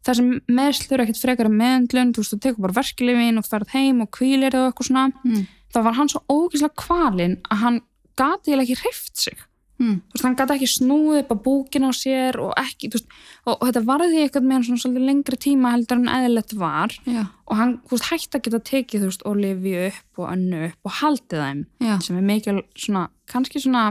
þessi 0.06 0.24
meðslur 0.50 1.04
ekkert 1.04 1.22
frekar 1.22 1.48
meðendlun, 1.52 2.12
þú 2.14 2.24
veist, 2.24 2.34
þú 2.34 2.40
tekur 2.44 2.66
bara 2.66 2.76
verkeflifin 2.80 3.40
og 3.40 3.46
ferð 3.48 3.72
heim 3.76 4.02
og 4.04 4.10
kvílir 4.14 4.58
og 4.58 4.68
eitthvað 4.68 4.90
svona. 4.90 5.06
Mm. 5.24 5.46
þá 5.72 5.78
var 5.86 5.96
hann 5.98 6.10
svo 6.12 6.24
ógeðslega 6.26 6.82
kvalinn 6.82 7.38
að 7.48 7.62
hann 7.62 7.80
gati 8.18 8.58
ekki 8.58 8.78
hreift 8.82 9.20
sig 9.20 9.47
Mm. 9.78 10.00
þú 10.10 10.16
veist, 10.16 10.24
hann 10.26 10.34
gati 10.38 10.54
ekki 10.56 10.68
snúið 10.72 11.18
upp 11.20 11.28
á 11.30 11.36
búkin 11.44 11.84
á 11.86 11.90
sér 11.94 12.38
og 12.42 12.50
ekki, 12.58 12.88
þú 12.90 12.98
veist, 12.98 13.12
og, 13.46 13.52
og 13.54 13.62
þetta 13.68 13.82
varði 13.86 14.22
eitthvað 14.24 14.46
með 14.48 14.56
hann 14.56 14.64
svona 14.66 14.82
svolítið 14.82 15.04
lengri 15.06 15.38
tíma 15.44 15.70
heldur 15.76 16.00
en 16.00 16.10
eðlilegt 16.16 16.54
var 16.58 16.96
Já, 17.06 17.20
og 17.46 17.60
hann, 17.60 17.74
þú 17.86 17.94
veist, 17.94 18.08
hætti 18.10 18.40
að 18.40 18.44
geta 18.48 18.60
tekið, 18.72 19.04
þú 19.04 19.10
veist, 19.12 19.22
Olivia 19.30 19.84
upp 19.92 20.22
og 20.24 20.26
önnu 20.32 20.62
upp 20.68 20.90
og 20.90 20.96
haldið 20.98 21.44
þeim 21.44 21.60
já. 21.86 21.94
sem 22.02 22.18
er 22.18 22.26
mikil 22.32 22.56
svona, 22.74 23.04
kannski 23.30 23.62
svona 23.62 23.84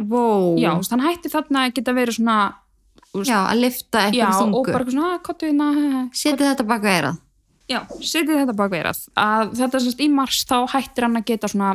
Vó. 0.00 0.56
já, 0.58 0.72
þú 0.72 0.80
veist, 0.80 0.94
hann 0.96 1.04
hætti 1.04 1.32
þarna 1.36 1.66
að 1.66 1.76
geta 1.76 1.94
verið 2.00 2.16
svona 2.18 2.38
þú 3.12 3.20
veist, 3.20 3.30
Já, 3.30 3.38
að 3.44 3.60
lifta 3.60 4.06
já 4.08 4.08
eitthvað 4.08 4.40
þungu. 4.40 4.58
og 4.58 4.72
bara 4.72 4.90
svona, 4.96 5.12
kottu 5.28 5.50
hérna 5.50 6.08
Setið 6.16 6.48
þetta 6.50 6.66
baka 6.72 6.96
eirað. 6.96 7.20
Já, 7.66 7.80
setið 7.98 8.40
þetta 8.40 8.54
bak 8.56 8.70
veirað 8.70 8.98
að 9.18 9.54
þetta 9.58 9.80
semst 9.82 10.02
í 10.04 10.06
mars 10.12 10.44
þá 10.46 10.56
hættir 10.70 11.06
hann 11.06 11.18
að 11.18 11.24
geta 11.32 11.50
svona 11.50 11.70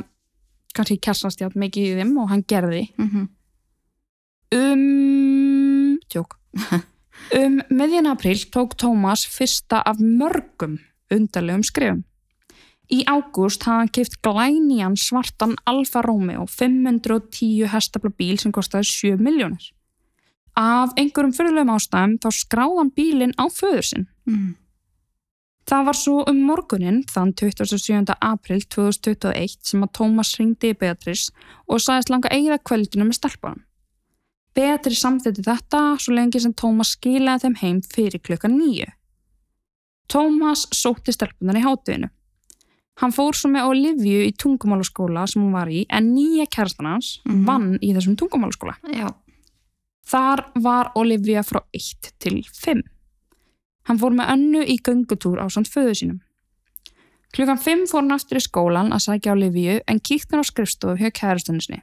kannski 0.76 1.00
kessast 1.02 1.42
játt 1.42 1.58
mikið 1.60 1.90
í 1.90 1.98
þeim 2.00 2.16
og 2.22 2.30
hann 2.30 2.46
gerði. 2.48 2.86
Mm 2.98 3.10
-hmm. 3.10 3.28
um 4.62 6.00
tjók. 6.10 6.38
Um 7.32 7.62
miðjan 7.70 8.08
april 8.10 8.40
tók 8.52 8.74
Tómas 8.76 9.28
fyrsta 9.30 9.82
af 9.86 10.00
mörgum 10.00 10.80
undarlegum 11.14 11.64
skrifum 11.64 12.04
í 12.92 13.04
ágúst 13.08 13.64
hafði 13.64 13.80
hann 13.80 13.92
keift 13.96 14.18
glænýjan 14.26 14.98
svartan 15.00 15.56
Alfa 15.70 16.02
Romeo 16.02 16.46
510 16.50 17.70
hestafla 17.72 18.12
bíl 18.18 18.40
sem 18.42 18.52
kostaði 18.52 18.90
7 18.90 19.24
miljónir 19.24 19.72
af 20.60 20.92
einhverjum 21.00 21.34
fyrirlegum 21.36 21.72
ástæðum 21.78 22.18
þá 22.20 22.30
skráði 22.36 22.80
hann 22.82 22.92
bílinn 22.96 23.38
á 23.40 23.48
föður 23.48 23.86
sinn. 23.88 24.08
Mm. 24.28 24.56
Það 25.70 25.86
var 25.88 25.98
svo 25.98 26.24
um 26.28 26.40
morgunin 26.48 27.04
þann 27.08 27.34
27. 27.38 28.16
april 28.20 28.62
2021 28.76 29.58
sem 29.70 29.84
að 29.86 29.92
Tómas 30.00 30.34
ringdi 30.40 30.72
í 30.74 30.78
Beatrice 30.78 31.32
og 31.70 31.80
sagðist 31.84 32.10
langa 32.12 32.32
eigða 32.34 32.58
kvöldinu 32.66 33.06
með 33.08 33.20
stelpunum. 33.20 33.62
Beatrice 34.58 35.00
samþýtti 35.00 35.46
þetta 35.48 35.82
svo 36.02 36.16
lengi 36.18 36.42
sem 36.44 36.54
Tómas 36.58 36.96
skilaði 36.98 37.46
þeim 37.46 37.60
heim 37.62 37.82
fyrir 37.94 38.20
klukkan 38.26 38.58
nýju. 38.58 38.90
Tómas 40.12 40.66
sótti 40.76 41.14
stelpunar 41.16 41.56
í 41.56 41.64
hátinu. 41.64 42.10
Hann 43.00 43.14
fór 43.16 43.34
svo 43.38 43.50
með 43.54 43.70
Olivia 43.70 44.26
í 44.28 44.34
tungumálaskóla 44.36 45.24
sem 45.30 45.42
hún 45.42 45.54
var 45.56 45.70
í 45.72 45.86
en 45.90 46.10
nýja 46.14 46.46
kærastan 46.52 46.90
hans 46.90 47.22
Mhm. 47.26 47.46
vann 47.48 47.80
í 47.80 47.94
þessum 47.96 48.18
tungumálaskóla. 48.18 48.76
Já. 48.92 49.08
Þar 50.06 50.52
var 50.62 50.92
Olivia 50.96 51.42
frá 51.44 51.62
1 51.74 52.12
til 52.20 52.44
5. 52.44 52.84
Hann 53.90 54.00
fór 54.02 54.14
með 54.14 54.34
önnu 54.36 54.66
í 54.66 54.78
göngutúr 54.84 55.42
á 55.42 55.46
samt 55.50 55.72
föðu 55.72 55.96
sínum. 55.98 56.20
Klukkan 57.32 57.58
5 57.58 57.88
fór 57.90 58.04
hann 58.04 58.16
aftur 58.16 58.42
í 58.42 58.44
skólan 58.44 58.92
að 58.92 59.06
sækja 59.08 59.34
Olivia 59.34 59.80
en 59.88 60.02
kíkt 60.04 60.34
hann 60.34 60.44
á 60.44 60.46
skrifstofu 60.46 61.00
hjá 61.00 61.14
kærastunni. 61.16 61.82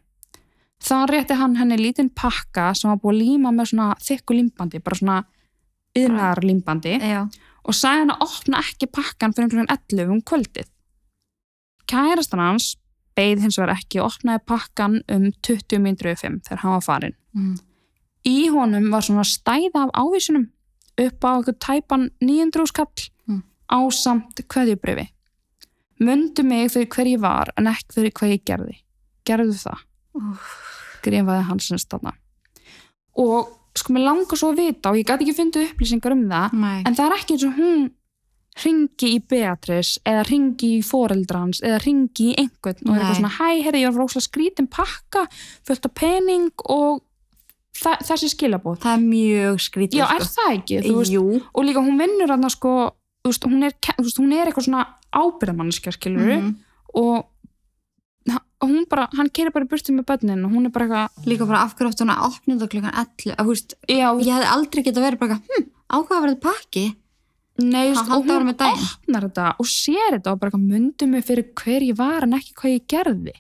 Þar 0.85 1.11
rétti 1.11 1.35
hann 1.35 1.57
henni 1.59 1.79
lítinn 1.81 2.11
pakka 2.15 2.71
sem 2.77 2.91
var 2.93 3.01
búið 3.03 3.15
að 3.15 3.23
líma 3.23 3.53
með 3.55 3.71
svona 3.73 3.89
þykku 4.05 4.37
límbandi, 4.37 4.81
bara 4.85 4.99
svona 4.99 5.17
yðnar 5.99 6.43
límbandi 6.45 6.99
Já. 7.01 7.23
og 7.65 7.75
sagði 7.75 8.05
hann 8.05 8.13
að 8.15 8.27
opna 8.29 8.61
ekki 8.63 8.91
pakkan 8.93 9.35
fyrir 9.35 9.51
klukkan 9.55 9.73
11 9.75 10.13
um 10.15 10.21
kvöldið. 10.23 10.69
Kærastan 11.89 12.45
hans 12.45 12.77
beið 13.19 13.43
hins 13.43 13.59
vegar 13.59 13.75
ekki 13.75 14.03
og 14.03 14.13
opnaði 14.13 14.45
pakkan 14.47 15.01
um 15.11 15.27
20 15.43 15.83
mínútur 15.83 16.13
yfir 16.13 16.29
5 16.29 16.39
þegar 16.47 16.63
hann 16.63 16.77
var 16.77 16.87
farinn. 16.87 17.17
Mm. 17.35 17.57
Í 18.29 18.39
honum 18.53 18.91
var 18.93 19.07
svona 19.07 19.25
stæða 19.27 19.89
af 19.89 19.95
ávísunum 19.97 20.47
upp 20.99 21.25
á 21.25 21.31
eitthvað 21.39 21.59
tæpan 21.67 22.09
900 22.21 22.67
skall 22.73 23.09
Mm. 23.29 23.43
á 23.71 23.79
samt 23.93 24.41
kveðjubrifi. 24.49 25.09
Mundu 26.01 26.43
mig 26.47 26.71
fyrir 26.71 26.89
hver 26.89 27.07
ég 27.11 27.21
var 27.21 27.51
en 27.59 27.67
ekki 27.67 27.95
fyrir 27.97 28.13
hvað 28.15 28.33
ég 28.37 28.45
gerði. 28.47 28.77
Gerðu 29.29 29.57
það, 29.59 29.81
Úff. 30.15 30.57
grifaði 31.03 31.45
hann 31.49 31.61
sem 31.61 31.79
stanna. 31.79 32.13
Og 33.19 33.49
sko, 33.77 33.93
mér 33.93 34.05
langar 34.07 34.39
svo 34.39 34.53
að 34.55 34.61
vita 34.63 34.91
og 34.91 34.97
ég 34.97 35.07
gæti 35.07 35.27
ekki 35.27 35.37
fundið 35.39 35.71
upplýsingar 35.73 36.13
um 36.15 36.25
það 36.31 36.53
Nei. 36.53 36.83
en 36.87 36.95
það 36.95 37.07
er 37.07 37.17
ekki 37.19 37.35
eins 37.37 37.47
og 37.49 37.59
hún 37.59 37.91
ringi 38.65 39.11
í 39.15 39.19
Beatrice 39.29 40.01
eða 40.07 40.25
ringi 40.27 40.71
í 40.79 40.83
foreldrans 40.83 41.61
eða 41.63 41.79
ringi 41.85 42.33
í 42.33 42.37
einhvern 42.43 42.81
og 42.89 42.95
er 42.95 42.99
Nei. 42.99 43.03
eitthvað 43.05 43.21
svona 43.21 43.37
hæ, 43.39 43.63
herri, 43.67 43.83
ég 43.85 43.93
var 43.95 44.03
róslega 44.03 44.27
skrítin 44.27 44.71
pakka 44.71 45.27
fullt 45.67 45.87
af 45.87 45.95
pening 45.95 46.51
og 46.67 47.03
þa 47.79 47.93
þessi 48.09 48.29
skilabóð 48.35 48.79
Það 48.83 48.95
er 48.97 49.03
mjög 49.07 49.59
skrítið. 49.65 49.99
Já, 50.01 50.07
sko. 50.07 50.17
er 50.17 50.29
það 50.35 50.53
ekki? 50.59 50.79
Þú 50.87 50.95
Veist, 50.99 51.13
Jú. 51.15 51.25
og 51.55 51.65
líka 51.69 51.83
hún 51.85 51.99
vinnur 52.01 52.33
hann 52.35 52.51
sko, 52.51 52.73
þú 53.25 53.33
veist, 53.33 53.45
hún, 53.49 53.65
er, 53.69 53.75
veist, 53.99 54.19
hún 54.23 54.33
er 54.37 54.47
eitthvað 54.51 54.67
svona 54.69 54.85
ábyrðamannskja, 55.15 55.93
skilur 55.97 56.55
og 56.95 57.27
ha- 58.29 58.45
og 58.61 58.69
hún 58.69 58.85
bara, 58.91 59.09
hann 59.17 59.31
keirir 59.31 59.53
bara 59.55 59.65
í 59.65 59.69
burtu 59.71 59.93
með 59.95 60.05
börnin 60.11 60.45
og 60.45 60.53
hún 60.53 60.67
er 60.67 60.71
bara 60.75 60.87
eitthvað 60.89 61.27
Líka 61.31 61.47
bara 61.47 61.63
af 61.65 61.75
hverju 61.77 61.91
áttu 61.93 62.05
hún 62.05 62.15
að 62.15 62.25
opna 62.29 62.55
þetta 62.57 62.71
klukkan 62.75 62.95
11. 62.95 63.35
Að, 63.37 63.45
þú 63.45 63.53
veist, 63.55 63.75
já, 63.89 64.09
ég 64.19 64.33
hefði 64.35 64.49
aldrei 64.55 64.83
getað 64.89 65.07
verið 65.07 65.19
bara, 65.23 65.39
hm, 65.49 65.69
áhugaverðið 65.95 66.41
pakki. 66.43 66.87
nei, 67.59 67.89
veist, 67.91 68.05
og 68.11 68.23
hún 68.27 68.49
opnar 68.49 69.25
þetta 69.29 69.47
og 69.59 69.67
sér 69.67 70.13
þetta 70.19 70.33
og 70.33 70.39
bara 70.41 70.51
eitthvað 70.53 70.69
myndi 70.71 71.07
mig 71.11 71.25
fyrir 71.27 71.49
hver 71.59 71.83
ég 71.83 71.97
var 71.99 72.23
en 72.23 72.37
ekki 72.39 72.53
hvað 72.55 72.75
ég 72.77 72.85
gerði 72.87 73.33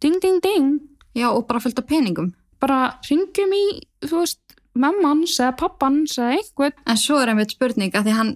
ding, 0.00 0.18
ding, 0.20 0.40
ding 0.42 0.80
Já, 1.14 1.28
og 1.28 1.46
bara 1.46 1.60
fullt 1.60 1.76
af 1.78 1.84
peningum. 1.86 2.32
Bara 2.62 2.78
ringjum 3.08 3.52
í, 3.56 3.64
þú 4.06 4.20
veist 4.22 4.38
mammans 4.78 5.34
eða 5.42 5.56
pappans 5.60 6.14
eða 6.20 6.36
einhvern 6.38 6.78
En 6.88 7.00
svo 7.00 7.18
er 7.20 7.32
einmitt 7.32 7.52
spurning 7.56 7.92
að 7.98 8.06
því 8.08 8.14
hann 8.16 8.30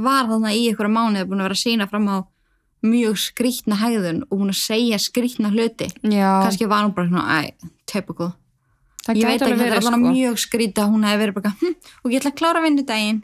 var 0.00 0.30
þarna 0.30 0.54
í 0.54 0.62
einhverja 0.70 0.94
mánuði 0.94 1.26
búin 1.28 1.42
að 1.42 1.48
vera 1.50 1.58
að 1.58 1.64
sína 1.64 1.88
fram 1.90 2.08
á 2.10 2.16
mjög 2.84 3.18
skrítna 3.20 3.76
hægðun 3.80 4.22
og 4.28 4.38
búin 4.40 4.52
að 4.52 4.60
segja 4.60 4.98
skrítna 5.00 5.50
hluti. 5.52 5.86
já, 6.04 6.30
Kannski 6.44 6.66
var 6.68 6.84
hún 6.84 6.94
bara 6.96 7.08
svona, 7.08 7.38
æ, 7.40 7.70
typical. 7.88 8.32
það 9.06 9.20
Ég 9.20 9.28
veit 9.28 9.42
ekki, 9.42 9.56
þetta 9.56 9.64
er 9.64 9.78
alveg 9.78 9.86
sko 9.88 10.12
mjög 10.14 10.40
skrítið 10.42 10.82
að 10.82 10.92
hún 10.92 11.06
hefði 11.08 11.22
verið 11.22 11.36
bara, 11.38 11.52
hm, 11.60 11.74
og 12.04 12.12
ég 12.12 12.20
ætla 12.20 12.32
að 12.32 12.38
klára 12.40 12.62
vinnudaginn. 12.64 13.22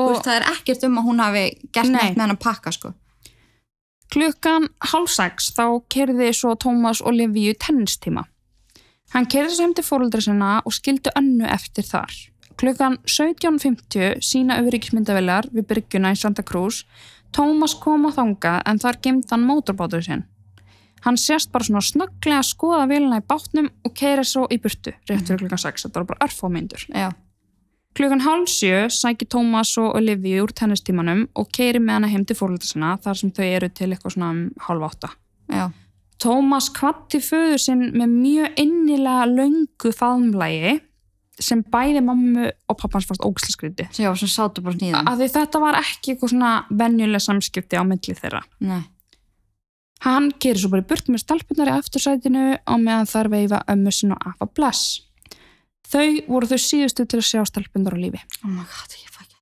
Og 0.00 0.08
veist, 0.08 0.24
það 0.24 0.36
er 0.38 0.46
ekkert 0.54 0.84
um 0.88 0.98
að 0.98 1.06
hún 1.10 1.20
hafi 1.20 1.44
gert 1.72 1.90
Nei. 1.92 1.98
neitt 1.98 2.16
með 2.16 2.24
hann 2.24 2.36
að 2.36 2.42
pakka, 2.46 2.72
sko. 2.72 2.94
klukkan 4.12 4.68
hálf 4.92 5.10
sex 5.12 5.52
þá 5.56 5.64
kerði 5.92 6.32
svo 6.36 6.54
Tómas 6.56 7.00
Olivíu 7.04 7.54
tennistíma. 7.56 8.24
Hann 9.12 9.28
kerði 9.28 9.60
heim 9.60 9.74
til 9.76 9.84
fóruldra 9.84 10.22
sinna 10.24 10.52
og 10.64 10.72
skildi 10.72 11.12
önnu 11.18 11.48
eftir 11.52 11.84
þar. 11.84 12.12
Klukkan 12.60 12.98
17.50 13.08 14.20
sína 14.24 14.58
auðvíkismyndavillar 14.60 15.48
við 15.52 15.66
bryggjuna 15.68 16.12
í 16.14 16.20
Santa 16.20 16.44
Cruz. 16.46 16.84
Tómas 17.32 17.74
kom 17.80 18.06
að 18.08 18.18
þanga 18.20 18.54
en 18.68 18.80
þar 18.80 19.00
gemd 19.04 19.32
hann 19.32 19.44
mótorbátur 19.48 20.04
sinn. 20.04 20.24
Hann 21.02 21.18
sést 21.18 21.50
bara 21.52 21.66
svona 21.66 21.82
snögglega 21.82 22.38
að 22.38 22.48
skoða 22.52 22.86
vilina 22.88 23.18
í 23.18 23.26
bátnum 23.26 23.68
og 23.82 23.94
keiri 23.98 24.24
svo 24.28 24.46
í 24.52 24.60
burtu 24.62 24.92
rétt 25.10 25.26
fyrir 25.26 25.42
klukkan 25.42 25.62
6. 25.64 25.88
Þetta 25.88 26.00
var 26.00 26.08
bara 26.12 26.28
örfómyndur. 26.28 26.86
Klukkan 27.92 28.22
hálf 28.24 28.48
sjö 28.48 28.86
sækir 28.88 29.28
Tómas 29.28 29.74
og 29.82 29.96
Olivia 29.98 30.44
úr 30.44 30.54
tennistímanum 30.56 31.26
og 31.36 31.50
keiri 31.52 31.82
með 31.82 31.98
hana 31.98 32.12
heim 32.12 32.24
til 32.24 32.38
fórölda 32.38 32.68
sinna 32.68 32.94
þar 33.02 33.18
sem 33.18 33.32
þau 33.34 33.44
eru 33.44 33.68
til 33.68 33.90
eitthvað 33.90 34.14
svona 34.14 34.30
um 34.32 34.44
hálf 34.68 34.86
átta. 34.88 35.10
Já. 35.50 35.66
Tómas 36.20 36.68
kvatti 36.74 37.20
föður 37.22 37.60
sinn 37.60 37.84
með 37.96 38.16
mjög 38.16 38.62
innilega 38.62 39.26
löngu 39.30 39.92
faðmlægi 39.96 40.80
sem 41.42 41.62
bæði 41.72 42.02
mammu 42.04 42.48
og 42.70 42.78
pappans 42.78 43.06
fannst 43.08 43.24
ógslskriði. 43.24 43.88
Já, 43.96 44.10
sem 44.18 44.30
sátu 44.30 44.62
bara 44.64 44.76
snýðan. 44.76 45.08
Af 45.08 45.18
því 45.18 45.28
þetta 45.34 45.62
var 45.62 45.78
ekki 45.80 46.12
eitthvað 46.14 46.34
svona 46.34 46.52
venjuleg 46.70 47.24
samskipti 47.24 47.80
á 47.80 47.82
milli 47.88 48.16
þeirra. 48.18 48.42
Nei. 48.62 48.82
Hann 50.02 50.32
gerir 50.42 50.58
svo 50.58 50.72
bara 50.72 50.86
burt 50.86 51.08
með 51.10 51.22
stelpunar 51.22 51.70
í 51.70 51.74
aftursætinu 51.76 52.44
og 52.58 52.82
meðan 52.82 53.10
þar 53.10 53.30
veifa 53.32 53.62
ömmu 53.70 53.94
sinn 53.94 54.14
og 54.16 54.24
afa 54.32 54.48
bless. 54.50 55.00
Þau 55.92 56.24
voru 56.26 56.48
þau 56.50 56.58
síðustu 56.58 57.06
til 57.06 57.20
að 57.20 57.28
sjá 57.28 57.42
stelpunar 57.46 57.94
á 57.94 57.98
lífi. 58.02 58.22
Oh 58.42 58.50
my 58.50 58.64
god, 58.66 58.96
ég 58.98 59.12
fæ 59.12 59.22
ekki. 59.22 59.38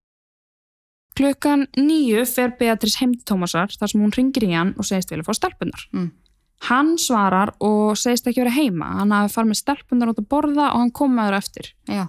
Klukkan 1.20 1.64
nýju 1.80 2.26
fer 2.28 2.52
Beatrice 2.60 3.00
heim 3.00 3.14
til 3.16 3.24
Tómasar 3.32 3.72
þar 3.72 3.92
sem 3.92 4.02
hún 4.04 4.12
ringir 4.14 4.46
í 4.48 4.52
hann 4.52 4.74
og 4.76 4.88
segist 4.88 5.12
vilja 5.12 5.26
fá 5.26 5.32
stelpunar. 5.38 5.86
Mm. 5.96 6.10
Hann 6.68 6.96
svarar 7.00 7.54
og 7.64 7.96
segist 7.96 8.26
ekki 8.28 8.42
vera 8.42 8.52
heima. 8.52 8.90
Hann 8.98 9.14
hafi 9.16 9.32
farið 9.32 9.52
með 9.52 9.60
stelpunar 9.62 10.10
út 10.12 10.20
að 10.20 10.28
borða 10.32 10.66
og 10.74 10.82
hann 10.82 10.92
kom 10.96 11.14
með 11.16 11.30
þeirra 11.30 11.40
eftir. 11.44 11.70
Já. 11.88 12.02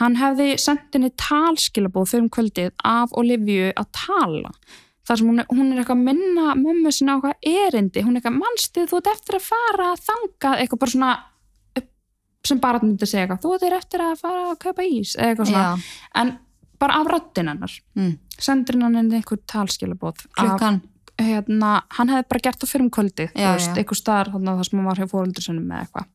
Hann 0.00 0.16
hefði 0.18 0.46
sendt 0.58 0.96
henni 0.96 1.12
talskilabóð 1.20 2.08
fyrir 2.10 2.24
um 2.24 2.32
kvöldið 2.32 2.72
af 2.82 3.12
Olivia 3.20 3.74
að 3.78 3.90
tala. 3.94 4.54
Þar 5.04 5.20
sem 5.20 5.28
hún 5.28 5.42
er, 5.42 5.46
hún 5.52 5.68
er 5.68 5.82
eitthvað 5.82 6.00
að 6.00 6.06
minna 6.08 6.54
mömmu 6.56 6.90
sinna 6.94 7.14
á 7.14 7.16
eitthvað 7.20 7.50
erindi. 7.68 8.02
Hún 8.06 8.16
er 8.16 8.22
eitthvað, 8.22 8.38
mannstið, 8.40 8.88
þú 8.90 9.00
ert 9.02 9.10
eftir 9.12 9.36
að 9.36 9.46
fara 9.50 9.90
að 9.92 10.02
þanga, 10.08 10.54
eitthvað 10.62 10.80
bara 10.80 10.94
svona 10.94 11.12
sem 12.44 12.60
bara 12.60 12.80
myndi 12.82 13.08
segja 13.08 13.24
eitthvað, 13.24 13.42
þú 13.44 13.52
ert 13.56 13.76
eftir 13.78 14.02
að 14.04 14.16
fara 14.20 14.48
að 14.50 14.58
kaupa 14.64 14.84
ís, 14.84 15.14
eitthvað 15.16 15.50
svona. 15.50 15.62
Já. 15.64 16.00
En 16.20 16.32
bara 16.80 16.98
af 17.00 17.12
röddinn 17.12 17.52
hennar. 17.52 17.76
Mm. 17.96 18.16
Sendur 18.48 18.80
hann 18.82 18.98
einhver 19.04 19.40
talskilabóð. 19.48 20.24
Af, 20.26 20.40
Klukkan. 20.40 20.80
Hérna, 21.20 21.76
hann 21.94 22.10
hefði 22.10 22.28
bara 22.32 22.42
gert 22.46 22.62
það 22.62 22.72
fyrir 22.72 22.84
um 22.84 22.90
einhver 22.94 23.98
staðar 23.98 24.32
þarna 24.34 24.56
þar 24.58 24.68
sem 24.68 24.78
hann 24.78 24.88
var 24.88 25.00
hjá 25.00 25.10
fóröldur 25.10 25.46
sinni 25.46 25.62
með 25.64 25.84
eitthvað. 25.84 26.10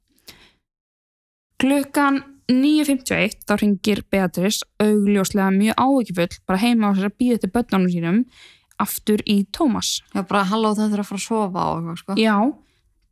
Klukkan 1.59 2.21
9.51 2.49 3.43
þá 3.45 3.53
ringir 3.61 4.01
Beatrice 4.09 4.65
augljóslega 4.81 5.51
mjög 5.53 5.83
áhyggjufull 5.83 6.39
bara 6.47 6.61
heima 6.63 6.89
á 6.89 6.97
sér 6.97 7.09
að 7.09 7.19
býða 7.21 7.41
til 7.43 7.51
börnunum 7.53 7.91
sínum 7.93 8.23
aftur 8.79 9.21
í 9.27 9.43
Tómas. 9.53 9.99
Já, 10.15 10.23
bara 10.23 10.47
halló 10.49 10.71
það 10.73 10.95
þurfa 10.95 11.03
að 11.03 11.09
fara 11.11 11.19
að 11.19 11.25
sofa 11.27 11.65
og 11.67 11.77
eitthvað, 11.77 11.99
sko. 12.01 12.17
Já, 12.19 12.37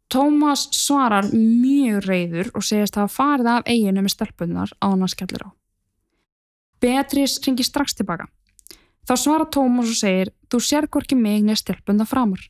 Tómas 0.08 0.64
svarar 0.72 1.28
mjög 1.34 2.08
reyður 2.08 2.52
og 2.56 2.64
segist 2.64 2.96
að 2.96 3.06
hafa 3.06 3.16
farið 3.18 3.52
af 3.52 3.68
eiginu 3.68 4.04
með 4.06 4.14
stelpunar 4.16 4.72
á 4.80 4.86
hann 4.88 5.04
að 5.04 5.14
skellir 5.14 5.44
á. 5.44 5.50
Beatrice 6.82 7.44
ringir 7.44 7.68
strax 7.68 7.98
tilbaka. 8.00 8.30
Þá 9.08 9.14
svarar 9.20 9.52
Tómas 9.52 9.92
og 9.92 10.00
segir, 10.00 10.32
þú 10.52 10.62
sér 10.64 10.88
hvorki 10.88 11.18
mig 11.18 11.43
neð 11.43 11.62
stelpunda 11.62 12.08
framar. 12.08 12.41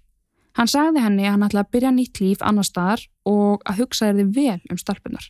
Hann 0.57 0.69
sagði 0.69 1.03
henni 1.05 1.25
að 1.27 1.35
hann 1.35 1.47
ætlaði 1.47 1.65
að 1.65 1.73
byrja 1.75 1.91
nýtt 1.93 2.21
líf 2.21 2.45
annar 2.45 2.65
staðar 2.65 3.03
og 3.29 3.65
að 3.65 3.83
hugsa 3.83 4.07
þér 4.07 4.21
þið 4.21 4.31
vel 4.37 4.61
um 4.71 4.79
stelpunar. 4.81 5.27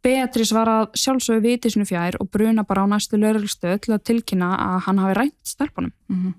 Beatrice 0.00 0.56
var 0.56 0.68
að 0.70 0.84
sjálfsögðu 0.96 1.42
viti 1.44 1.72
sinu 1.72 1.84
fjær 1.84 2.16
og 2.22 2.30
bruna 2.32 2.64
bara 2.64 2.86
á 2.88 2.90
næstu 2.92 3.18
lögreglstöð 3.20 3.82
til 3.84 3.96
að 3.96 4.06
tilkynna 4.08 4.54
að 4.54 4.78
hann 4.86 5.02
hafi 5.02 5.18
rænt 5.18 5.50
stelpunum. 5.54 5.92
Mm 6.08 6.30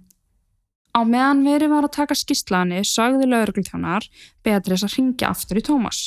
Á 0.91 1.07
meðan 1.07 1.45
verið 1.47 1.71
var 1.71 1.85
að 1.87 1.95
taka 1.95 2.15
skýrslaðinni 2.19 2.81
sagði 2.83 3.29
lauruglutjónar 3.31 4.07
Beatrice 4.43 4.87
að 4.87 4.97
ringja 4.97 5.29
aftur 5.31 5.61
í 5.61 5.63
Tómas. 5.63 5.99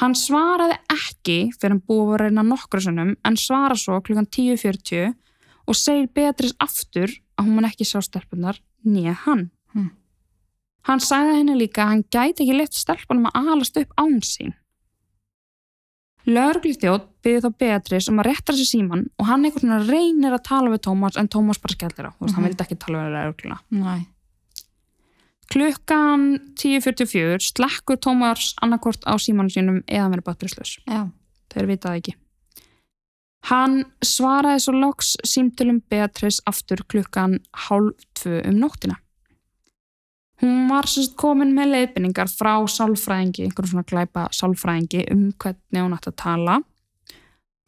Hann 0.00 0.14
svaraði 0.16 0.78
ekki 0.94 1.38
fyrir 1.58 1.74
hann 1.74 1.82
búið 1.84 2.14
að 2.14 2.20
reyna 2.22 2.44
nokkru 2.46 2.80
sunnum 2.80 3.14
en 3.26 3.36
svara 3.36 3.76
svo 3.76 3.98
klukkan 4.00 4.28
10.40 4.32 5.12
og 5.68 5.76
segir 5.76 6.08
Beatrice 6.14 6.56
aftur 6.62 7.12
að 7.38 7.46
hún 7.46 7.54
mun 7.58 7.68
ekki 7.68 7.86
sjá 7.86 8.00
stelpunar 8.02 8.58
nýja 8.84 9.14
hann. 9.24 9.50
Hmm. 9.72 9.90
Hann 10.88 11.00
sagði 11.04 11.36
henni 11.38 11.54
líka 11.58 11.84
að 11.84 11.88
hann 11.92 12.04
gæti 12.10 12.44
ekki 12.44 12.56
leitt 12.58 12.74
stelpunum 12.74 13.28
að 13.30 13.52
alast 13.54 13.76
upp 13.80 13.92
án 14.00 14.18
sín. 14.24 14.54
Lörglítjótt 16.28 17.06
byggði 17.24 17.40
þá 17.46 17.54
Beatrice 17.62 18.10
um 18.12 18.18
að 18.20 18.26
rétta 18.28 18.52
sér 18.56 18.68
síman 18.68 19.06
og 19.16 19.28
hann 19.30 19.46
einhvern 19.48 19.70
veginn 19.78 19.88
reynir 19.88 20.34
að 20.36 20.42
tala 20.48 20.72
við 20.74 20.82
Tómas 20.84 21.16
en 21.16 21.28
Tómas 21.32 21.60
bara 21.62 21.72
skellir 21.76 22.08
á. 22.08 22.12
Þú 22.12 22.24
veist, 22.26 22.34
hann 22.34 22.44
Mhm. 22.44 22.48
vildi 22.48 22.64
ekki 22.66 22.78
tala 22.78 22.98
við 22.98 23.14
lörgluna. 23.16 23.58
Næ. 23.72 24.06
Klukkan 25.48 26.54
10.44 26.60 27.40
slekkur 27.40 27.96
Tómas 27.96 28.52
annarkort 28.60 29.00
á 29.08 29.16
símanu 29.16 29.48
sínum 29.48 29.82
eða 29.88 30.10
verið 30.12 30.24
batterislaus. 30.24 30.78
Já. 30.86 31.10
Þeir 31.48 31.66
vitaði 31.66 31.96
ekki. 32.02 32.14
Hann 33.46 33.84
svaraði 34.04 34.60
svo 34.64 34.74
loks 34.74 35.14
símtölum 35.24 35.78
Beatrice 35.90 36.42
aftur 36.46 36.82
klukkan 36.90 37.38
hálf 37.68 38.02
tvö 38.18 38.42
um 38.48 38.58
nóttina. 38.58 38.98
Hún 40.42 40.68
var 40.70 40.86
sérst 40.86 41.16
komin 41.18 41.54
með 41.54 41.72
leiðbynningar 41.72 42.28
frá 42.30 42.52
sálfræðingi, 42.70 43.48
einhverjum 43.48 43.72
svona 43.72 43.88
glæpa 43.88 44.28
sálfræðingi 44.34 45.06
um 45.10 45.24
hvernig 45.34 45.82
hún 45.82 45.96
ætti 45.96 46.12
að 46.12 46.18
tala. 46.22 46.58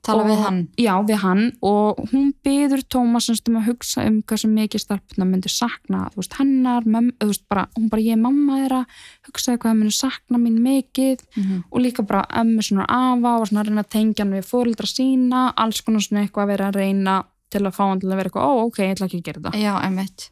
Tala 0.01 0.23
Og- 0.25 0.31
við 0.31 0.39
hann. 0.41 0.61
Já, 0.81 0.95
við 1.05 1.19
hann 1.21 1.43
og 1.61 1.99
hún 2.11 2.33
byður 2.43 2.83
Tómas 2.89 3.29
um 3.29 3.57
að 3.61 3.67
hugsa 3.69 4.07
um 4.09 4.23
hversu 4.23 4.49
mikið 4.49 4.81
stelpuna 4.81 5.27
myndi 5.29 5.51
sakna, 5.53 6.07
veist, 6.17 6.33
hennar, 6.39 6.87
möm, 6.89 7.11
veist, 7.21 7.45
bara, 7.51 7.67
hún 7.77 7.91
bara, 7.91 8.01
ég 8.01 8.13
er 8.17 8.23
mamma 8.23 8.57
þeirra, 8.63 8.87
hugsaði 9.29 9.59
hvað 9.59 9.71
það 9.71 9.79
myndi 9.83 9.97
sakna 9.99 10.39
mín 10.41 10.59
mikið 10.65 11.21
Mm 11.37 11.65
og 11.71 11.81
líka 11.85 12.03
bara 12.07 12.25
ömmu 12.41 12.63
svona 12.65 12.87
afa 12.89 13.35
og 13.41 13.47
svona 13.49 13.61
að 13.61 13.69
reyna 13.69 13.83
að 13.85 13.91
tengja 13.93 14.25
hann 14.25 14.33
við 14.33 14.49
fóreldra 14.49 14.89
sína, 14.89 15.53
alls 15.57 15.81
konar 15.83 16.01
svona 16.01 16.25
eitthvað 16.25 16.45
að 16.45 16.53
vera 16.55 16.69
að 16.71 16.79
reyna 16.81 17.25
til 17.51 17.61
að 17.61 17.75
fá 17.77 17.85
hann 17.91 18.01
til 18.01 18.09
að 18.09 18.17
vera 18.17 18.31
eitthvað, 18.31 18.49
ó, 18.49 18.53
ok, 18.67 18.79
ég 18.81 18.95
ætla 18.97 19.07
ekki 19.07 19.21
að 19.21 19.27
gera 19.29 19.41
þetta. 19.41 19.61
Já, 19.61 19.75
einmitt. 19.85 20.31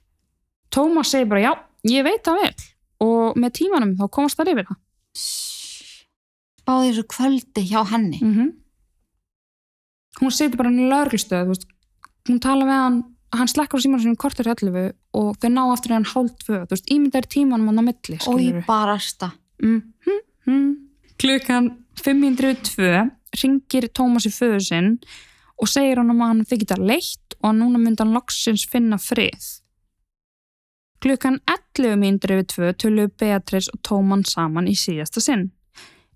Tómas 0.70 1.12
segir 1.12 1.28
bara, 1.28 1.40
já, 1.44 1.52
ég 1.84 2.04
veit 2.04 2.24
það 2.24 2.40
vel 2.42 2.54
og 3.00 3.36
með 3.36 3.52
tímanum 3.60 3.96
þá 3.98 4.08
komast 4.10 4.36
það 4.38 4.52
yfir 4.54 4.66
það. 4.70 4.78
Báði 6.68 6.88
þessu 6.92 7.04
kvöldi 7.12 7.66
hjá 7.68 7.84
henni. 7.92 8.20
Mm 8.22 8.52
Hún 10.18 10.34
setur 10.34 10.58
bara 10.58 10.70
hann 10.72 10.80
í 10.82 10.88
veist, 11.48 11.66
hún 12.28 12.40
tala 12.42 12.66
við 12.66 12.80
hann, 12.82 12.98
hann 13.32 13.50
slekkur 13.50 13.78
á 13.78 13.82
símanum 13.84 14.02
sinni 14.02 14.18
kortur 14.18 14.48
hellufu 14.50 14.84
og 15.14 15.36
þau 15.38 15.50
ná 15.52 15.62
aftur 15.72 15.92
í 15.92 15.96
hann 15.98 16.08
hálf 16.08 16.34
tvö, 16.42 16.64
þú 16.66 16.74
veist, 16.74 16.90
ímyndar 16.90 17.28
tímanum 17.30 17.70
hann 17.70 17.82
á 17.82 17.84
milli, 17.86 18.18
Og 18.26 18.40
ég 18.42 18.66
barasta. 18.66 19.32
mm, 19.62 19.82
mm, 20.06 20.20
mm. 20.46 20.76
Klukkan 21.18 21.70
502 21.98 23.10
ringir 23.42 23.88
Tómas 23.94 24.26
í 24.26 24.32
föðu 24.32 24.60
sinn 24.62 24.98
og 25.58 25.68
segir 25.68 25.98
hann 25.98 26.10
að 26.14 26.22
hann 26.22 26.44
þykir 26.46 26.70
það 26.72 26.84
leitt 26.90 27.38
og 27.40 27.50
að 27.50 27.58
núna 27.58 27.78
myndi 27.82 28.02
hann 28.02 28.14
loksins 28.14 28.66
finna 28.70 28.98
frið. 29.02 29.60
Klukkan 31.02 31.38
11.02 31.46 32.72
töluðu 32.74 33.10
Beatrice 33.18 33.70
og 33.74 33.82
Tóman 33.86 34.24
saman 34.26 34.66
í 34.70 34.74
síðasta 34.74 35.22
sinn. 35.22 35.50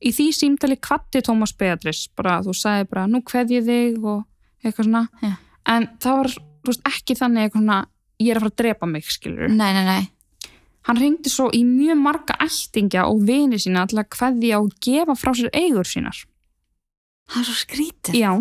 Í 0.02 0.10
því 0.14 0.26
símtali 0.34 0.76
kvatti 0.82 1.22
Tómas 1.22 1.54
Beatrice, 1.58 2.08
bara 2.18 2.40
þú 2.42 2.54
sagði 2.56 2.88
bara 2.90 3.06
nú 3.10 3.22
kveð 3.26 3.54
ég 3.58 3.68
þig 3.68 4.02
og 4.02 4.24
eitthvað 4.64 4.88
svona. 4.88 5.04
Já. 5.22 5.34
En 5.72 5.86
það 6.02 6.18
var 6.18 6.32
veist, 6.66 6.82
ekki 6.90 7.16
þannig 7.18 7.46
eitthvað 7.46 7.62
svona 7.62 7.78
ég 8.22 8.32
er 8.32 8.40
að 8.40 8.44
fara 8.44 8.52
að 8.52 8.58
drepa 8.62 8.90
mig, 8.90 9.08
skilur. 9.14 9.48
Nei, 9.52 9.70
nei, 9.76 9.84
nei. 9.86 10.50
Hann 10.88 10.98
ringdi 10.98 11.30
svo 11.30 11.46
í 11.54 11.62
mjög 11.66 11.98
marga 12.02 12.36
ættingja 12.42 13.06
og 13.06 13.22
vini 13.26 13.60
sína 13.62 13.84
til 13.90 14.00
að 14.02 14.10
kveðja 14.16 14.62
og 14.62 14.72
gefa 14.82 15.14
frá 15.18 15.30
sér 15.38 15.52
eigur 15.54 15.86
sínar. 15.86 16.24
Það 17.30 17.42
er 17.42 17.48
svo 17.48 17.58
skrítið. 17.60 18.16
Já, 18.18 18.32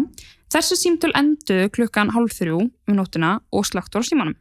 þessi 0.56 0.78
símtöl 0.80 1.12
enduðu 1.18 1.68
klukkan 1.76 2.14
hálf 2.16 2.34
þrjú 2.40 2.64
um 2.66 2.98
nóttina 2.98 3.36
og 3.54 3.68
slagtur 3.70 4.02
á 4.02 4.10
símanum. 4.10 4.40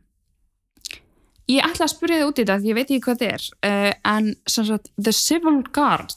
Ég 1.50 1.66
ætla 1.66 1.88
að 1.88 1.92
spyrja 1.92 2.20
þið 2.20 2.30
út 2.30 2.38
í 2.38 2.42
þetta, 2.44 2.56
því 2.62 2.70
ég 2.70 2.78
veit 2.78 2.86
ekki 2.86 3.04
hvað 3.04 3.20
þetta 3.20 3.36
er, 3.36 3.46
uh, 3.66 3.92
en 4.14 4.32
sem 4.48 4.66
sagt, 4.68 4.90
The 4.96 5.12
Civil 5.12 5.60
Guard 5.74 6.16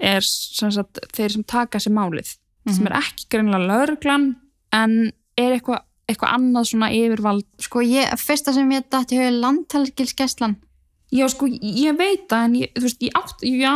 er 0.00 0.24
sem 0.26 0.70
sagt, 0.74 0.98
þeir 1.16 1.30
sem 1.36 1.44
taka 1.44 1.78
sér 1.78 1.92
málið, 1.96 2.34
sem 2.70 2.86
er 2.86 2.96
ekki 3.00 3.26
greinlega 3.30 3.66
lauruglan, 3.68 4.36
en 4.72 5.12
er 5.38 5.56
eitthvað 5.58 5.84
eitthvað 6.10 6.32
annað 6.34 6.64
svona 6.66 6.88
yfirvald. 6.90 7.44
Sko, 7.62 7.80
ég, 7.86 8.10
fyrsta 8.18 8.50
sem 8.52 8.70
ég 8.74 8.88
dætti 8.90 9.14
höfði 9.14 9.36
landhelgilskeslan. 9.44 10.56
Já, 11.14 11.28
sko, 11.30 11.46
ég 11.46 11.94
veit 11.98 12.24
það, 12.30 12.44
en 12.48 12.56
ég, 12.58 12.72
þú 12.74 12.82
veist, 12.88 13.02
ég 13.06 13.14
átt, 13.20 13.44
já, 13.46 13.74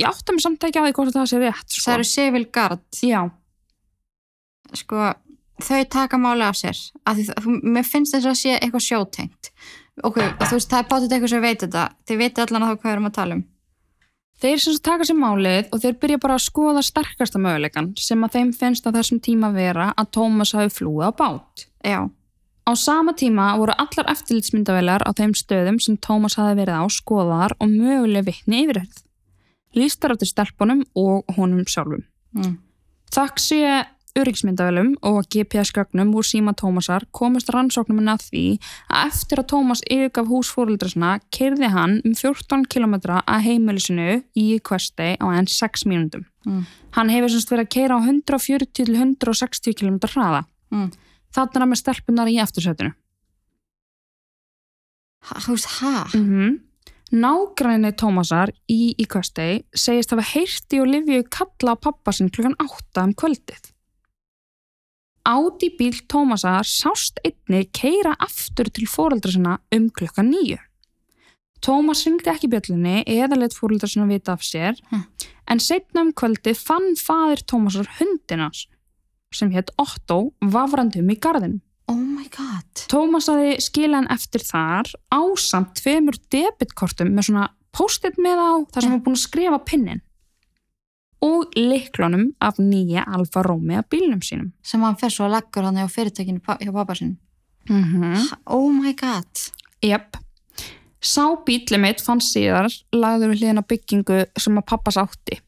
ég 0.00 0.06
átta 0.08 0.32
mig 0.32 0.40
samt 0.46 0.64
ekki 0.64 0.80
á 0.80 0.84
því 0.86 0.94
hvort 0.96 1.12
það 1.18 1.28
sé 1.28 1.40
rétt, 1.42 1.68
sko. 1.68 1.84
Það 1.84 1.94
eru 1.98 2.08
civil 2.08 2.46
guard. 2.56 2.86
Já, 3.04 3.20
Sko, 4.76 5.12
þau 5.64 5.84
taka 5.90 6.18
máli 6.20 6.44
af 6.44 6.56
sér. 6.60 6.76
Af 7.08 7.16
því, 7.16 7.24
það- 7.28 7.62
mér 7.74 7.86
finnst 7.88 8.14
þess 8.14 8.26
að 8.28 8.36
sé 8.36 8.58
eitthvað 8.60 8.84
sjótengt. 8.84 9.50
Ok, 10.04 10.16
þú 10.20 10.52
veist, 10.54 10.68
það 10.70 10.78
er 10.82 10.88
bátið 10.90 11.12
eitthvað 11.16 11.28
sem 11.32 11.42
veit 11.42 11.60
þetta. 11.64 11.84
Þið 12.06 12.18
veitir 12.20 12.42
allan 12.44 12.62
að 12.62 12.68
þá 12.68 12.76
hvað 12.80 12.88
við 12.88 12.92
erum 12.96 13.08
að 13.08 13.14
tala 13.18 13.34
um. 13.34 13.44
Þeir 14.38 14.60
sem 14.62 14.76
taka 14.82 15.06
sér 15.08 15.18
málið 15.18 15.72
og 15.74 15.80
þeir 15.82 15.96
byrja 16.02 16.20
bara 16.22 16.36
að 16.38 16.44
skoða 16.46 16.82
sterkasta 16.86 17.40
möguleikan 17.42 17.90
sem 17.98 18.22
að 18.22 18.36
þeim 18.36 18.52
finnst 18.54 18.86
á 18.86 18.94
þessum 18.94 19.18
tíma 19.24 19.50
vera 19.54 19.90
að 19.98 20.12
Tómas 20.14 20.54
hafi 20.54 20.70
flúið 20.76 21.10
á 21.10 21.12
bát. 21.18 21.66
Já, 21.82 22.06
Á 22.68 22.76
sama 22.76 23.14
tíma 23.16 23.56
voru 23.56 23.72
allar 23.80 24.10
eftirlitsmyndavelar 24.12 25.00
á 25.00 25.10
þeim 25.16 25.32
stöðum 25.32 25.78
sem 25.80 25.96
Tómas 25.96 26.34
hafi 26.36 26.58
verið 26.58 26.76
á 26.76 26.86
skoðar 26.92 27.54
og 27.56 27.70
möguleg 27.72 28.26
vitni 28.26 28.66
yfirherð. 28.66 28.98
Lýstar 29.72 30.12
áttir 30.12 30.28
stelpunum 30.28 30.82
og 30.92 31.24
honum 31.38 31.64
sjálfum. 31.64 32.04
mm. 32.36 32.58
Takk 33.08 33.40
sé 33.40 33.88
öryggismyndavælum 34.16 34.94
og 35.02 35.26
GPS-gögnum 35.32 36.14
úr 36.16 36.26
síma 36.26 36.54
Tómasar 36.56 37.04
komist 37.12 37.50
rannsóknum 37.52 38.00
að 38.08 38.24
því 38.28 38.44
að 38.88 39.08
eftir 39.10 39.42
að 39.42 39.48
Tómas 39.52 39.82
yfirgaf 39.88 40.30
hús 40.30 40.52
fóröldrasna 40.54 41.18
kerði 41.34 41.72
hann 41.74 41.98
um 42.04 42.14
14 42.14 42.64
km 42.72 42.94
að 43.18 43.44
heimilisinu 43.46 44.22
í 44.34 44.46
Questay 44.60 45.18
á 45.20 45.26
enn 45.34 45.50
6 45.50 45.84
mínúndum. 45.90 46.24
Mm. 46.46 46.64
Hann 46.96 47.12
hefur 47.12 47.34
semst 47.34 47.52
verið 47.52 47.66
að 47.66 47.74
keira 47.74 47.98
á 47.98 48.00
140 48.00 48.72
til 48.72 48.94
160 48.94 49.76
km 49.76 49.98
hraða. 50.14 50.46
Mm. 50.70 50.88
Þannig 51.34 51.60
hann 51.60 51.70
með 51.72 51.82
stelpunar 51.82 52.32
í 52.32 52.40
Þú 55.28 55.52
veist, 55.52 55.68
hæ? 55.80 56.16
Mm 56.16 56.26
-hmm. 56.28 56.58
Nágræni 57.12 57.92
Tómasar 57.96 58.50
í 58.68 58.94
í 58.98 59.04
Questay 59.08 59.62
segist 59.72 60.10
hafa 60.10 60.22
heyrti 60.22 60.80
og 60.80 60.86
Livju 60.86 61.24
kalla 61.32 61.72
á 61.72 61.76
pappa 61.80 62.12
sinn 62.12 62.30
klukkan 62.30 62.56
8 62.60 63.04
um 63.04 63.14
kvöldið. 63.14 63.72
Áti 65.26 65.68
bíl 65.78 65.96
Tómasar 66.08 66.64
sást 66.64 67.18
einni 67.24 67.64
keira 67.74 68.14
aftur 68.18 68.70
til 68.72 68.86
fóreldra 68.88 69.32
sinna 69.34 69.58
um 69.74 69.88
klukkan 69.90 70.30
9. 70.30 70.56
Tómas 71.64 72.04
ringdi 72.06 72.30
ekki 72.30 72.48
bjöllunni 72.52 73.02
eða 73.04 73.36
leitt 73.40 73.56
fóreldra 73.58 73.88
sinna 73.90 74.06
vita 74.08 74.32
af 74.32 74.42
sér 74.46 74.78
Hm. 74.90 75.02
en 75.50 75.58
setna 75.60 76.00
um 76.06 76.12
kvöldið 76.12 76.56
fann 76.56 76.94
fadir 76.96 77.42
Tómasar 77.44 77.88
hundinans 77.98 78.66
sem 79.34 79.50
hétt 79.52 79.70
Otto 79.76 80.32
vafrandum 80.40 81.10
í 81.10 81.16
garðinum. 81.18 81.60
Oh 81.88 81.96
my 81.96 82.24
god. 82.28 82.86
Tómas 82.88 83.28
hafi 83.28 83.56
skilað 83.60 83.94
hann 84.04 84.10
eftir 84.12 84.40
þar 84.44 84.88
ásamt 85.12 85.74
tveimur 85.80 86.16
debitkortum 86.30 87.10
með 87.16 87.28
svona 87.28 87.48
post-it 87.72 88.16
með 88.18 88.38
á 88.40 88.52
þar 88.72 88.80
sem 88.82 88.90
Ja. 88.90 88.96
hann 88.96 89.02
búin 89.04 89.16
að 89.16 89.26
skrifa 89.26 89.58
pinnin 89.64 90.00
og 91.20 91.50
liklunum 91.56 92.32
af 92.40 92.54
nýja 92.62 93.04
Alfa 93.06 93.42
Romeo 93.42 93.82
bílnum 93.90 94.20
sínum. 94.22 94.52
Sem 94.62 94.82
hann 94.82 94.96
fer 94.96 95.10
svo 95.10 95.26
að 95.26 95.34
leggur 95.40 95.64
hann 95.64 95.76
á 95.76 95.86
fyrirtækinu 95.90 96.40
pa- 96.42 96.58
hjá 96.60 96.72
pappa 96.72 96.94
sinn. 96.94 97.16
Mm 97.68 97.84
-hmm. 97.84 98.38
Oh 98.46 98.70
my 98.72 98.92
god. 98.94 99.26
Jep. 99.82 100.16
Sá 101.00 101.36
bíli 101.46 101.78
mitt 101.78 102.00
fann 102.00 102.18
síðar 102.20 102.66
lagður 102.92 103.30
við 103.30 103.38
hliðina 103.40 103.62
byggingu 103.62 104.24
sem 104.38 104.58
að 104.58 104.66
pappas 104.66 104.96
átti 104.96 105.40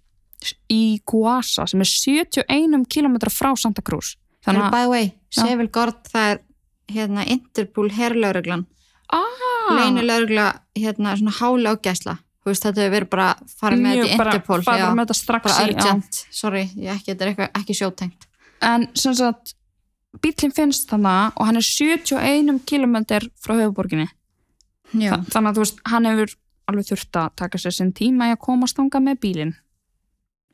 í 0.73 1.01
Guasa 1.05 1.66
sem 1.66 1.81
er 1.81 1.85
71 1.85 2.87
km 2.89 3.16
frá 3.29 3.57
Santa 3.59 3.83
Cruz. 3.83 4.16
Þannig 4.47 4.61
Þannig 4.62 4.71
by 4.71 4.83
the 4.83 4.89
way. 4.89 5.12
Seville 5.31 5.68
Gord, 5.68 5.95
það 6.12 6.31
er 6.31 6.39
hérna 6.89 7.25
Interpol 7.27 7.91
herrlauruglan. 7.91 8.66
að 9.12 9.77
Leynulaurugla, 9.77 10.61
hérna 10.77 11.16
svona 11.16 11.31
hála 11.41 11.75
ágæsla. 11.77 12.18
Þú 12.18 12.30
veist, 12.53 12.66
þetta 12.66 12.82
hefur 12.84 12.94
verið 12.96 13.11
bara 13.14 13.28
farið 13.61 13.80
með 13.84 13.96
þetta 14.01 14.11
í 14.11 14.12
Interpol. 14.16 14.61
bara, 14.66 14.82
bara 14.84 14.98
með 14.98 15.07
þetta 15.09 15.18
strax 15.20 15.57
í, 15.57 15.64
urgent. 15.70 16.20
Sorry, 16.42 16.62
ekki, 16.76 17.07
þetta 17.12 17.24
er 17.26 17.32
eitthvað, 17.32 17.51
ekki 17.62 17.76
sjótengt. 17.80 18.28
en 18.61 18.86
sem 18.94 19.14
sagt 19.14 19.55
bílinn 20.20 20.53
finnst 20.57 20.88
þannig 20.90 21.36
og 21.38 21.46
hann 21.46 21.57
er 21.61 21.66
71 21.66 22.61
km 22.66 22.96
frá 23.40 23.55
höfuborginni. 23.57 24.09
Þa, 24.90 25.20
þannig 25.30 25.51
að 25.51 25.55
þú 25.55 25.64
veist, 25.64 25.82
hann 25.86 26.09
hefur 26.11 26.32
alveg 26.70 26.86
þurft 26.90 27.18
að 27.18 27.28
taka 27.38 27.59
sér 27.62 27.74
sinn 27.74 27.92
tíma 27.96 28.30
í 28.30 28.34
að 28.34 28.40
komast 28.46 28.78
þangað 28.78 29.05
með 29.07 29.20
bílinn 29.24 29.53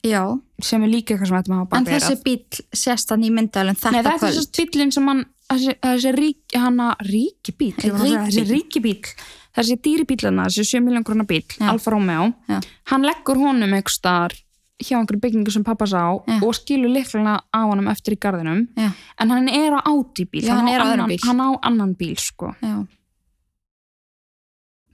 Já. 0.07 0.22
sem 0.62 0.82
er 0.84 0.90
líka 0.92 1.14
eitthvað 1.14 1.28
sem 1.30 1.36
þetta 1.40 1.53
maður 1.53 1.64
En 1.64 1.86
bara 1.88 1.97
þessi 1.97 2.16
bíl 2.24 2.61
sést 2.76 3.11
hann 3.11 3.24
í 3.26 3.30
myndalinn 3.34 3.76
þetta 3.76 3.92
Nei, 3.92 4.03
þetta 4.05 4.12
er 4.14 4.20
kvöld. 4.22 4.36
þessi 4.38 4.66
bílinn 4.70 4.92
sem 4.94 5.09
hann 5.11 5.24
þessi, 5.51 6.12
rík, 6.16 6.57
hana, 6.59 6.94
ríki 7.07 7.53
bíl 7.57 7.74
ég 7.78 7.92
var 7.92 8.01
að 8.01 8.07
segja, 8.07 8.24
þessi 8.26 8.44
ríki 8.51 8.82
bíl 8.82 8.97
þessi 9.57 9.76
dýri 9.80 10.05
bílana, 10.05 10.49
þessi 10.51 10.64
7 10.76 10.82
miljón 10.84 11.05
grunna 11.07 11.24
bíl. 11.24 11.44
Alfa 11.64 11.90
Romeo, 11.94 12.32
Já. 12.49 12.59
hann 12.90 13.03
leggur 13.07 13.38
honum 13.40 13.72
einhver 13.72 13.94
staðar 13.94 14.34
hjá 14.82 14.99
einhverju 14.99 15.20
byggingu 15.22 15.51
sem 15.55 15.64
pappa 15.64 15.86
sá 15.88 16.03
Já. 16.28 16.40
og 16.44 16.53
skilur 16.59 16.90
likluna 16.92 17.38
á 17.55 17.61
honum 17.64 17.88
eftir 17.88 18.12
í 18.16 18.20
garðinum 18.20 18.66
Já. 18.76 18.90
en 19.20 19.30
hann 19.30 19.49
er 19.49 19.72
á 19.78 19.80
Audi 19.88 20.26
bíl 20.28 20.44
Já, 20.44 20.55
hann 20.61 21.09
bíl. 21.09 21.20
hann 21.24 21.40
á 21.40 21.49
annan 21.62 21.94
bíl 21.97 22.16
sko 22.20 22.53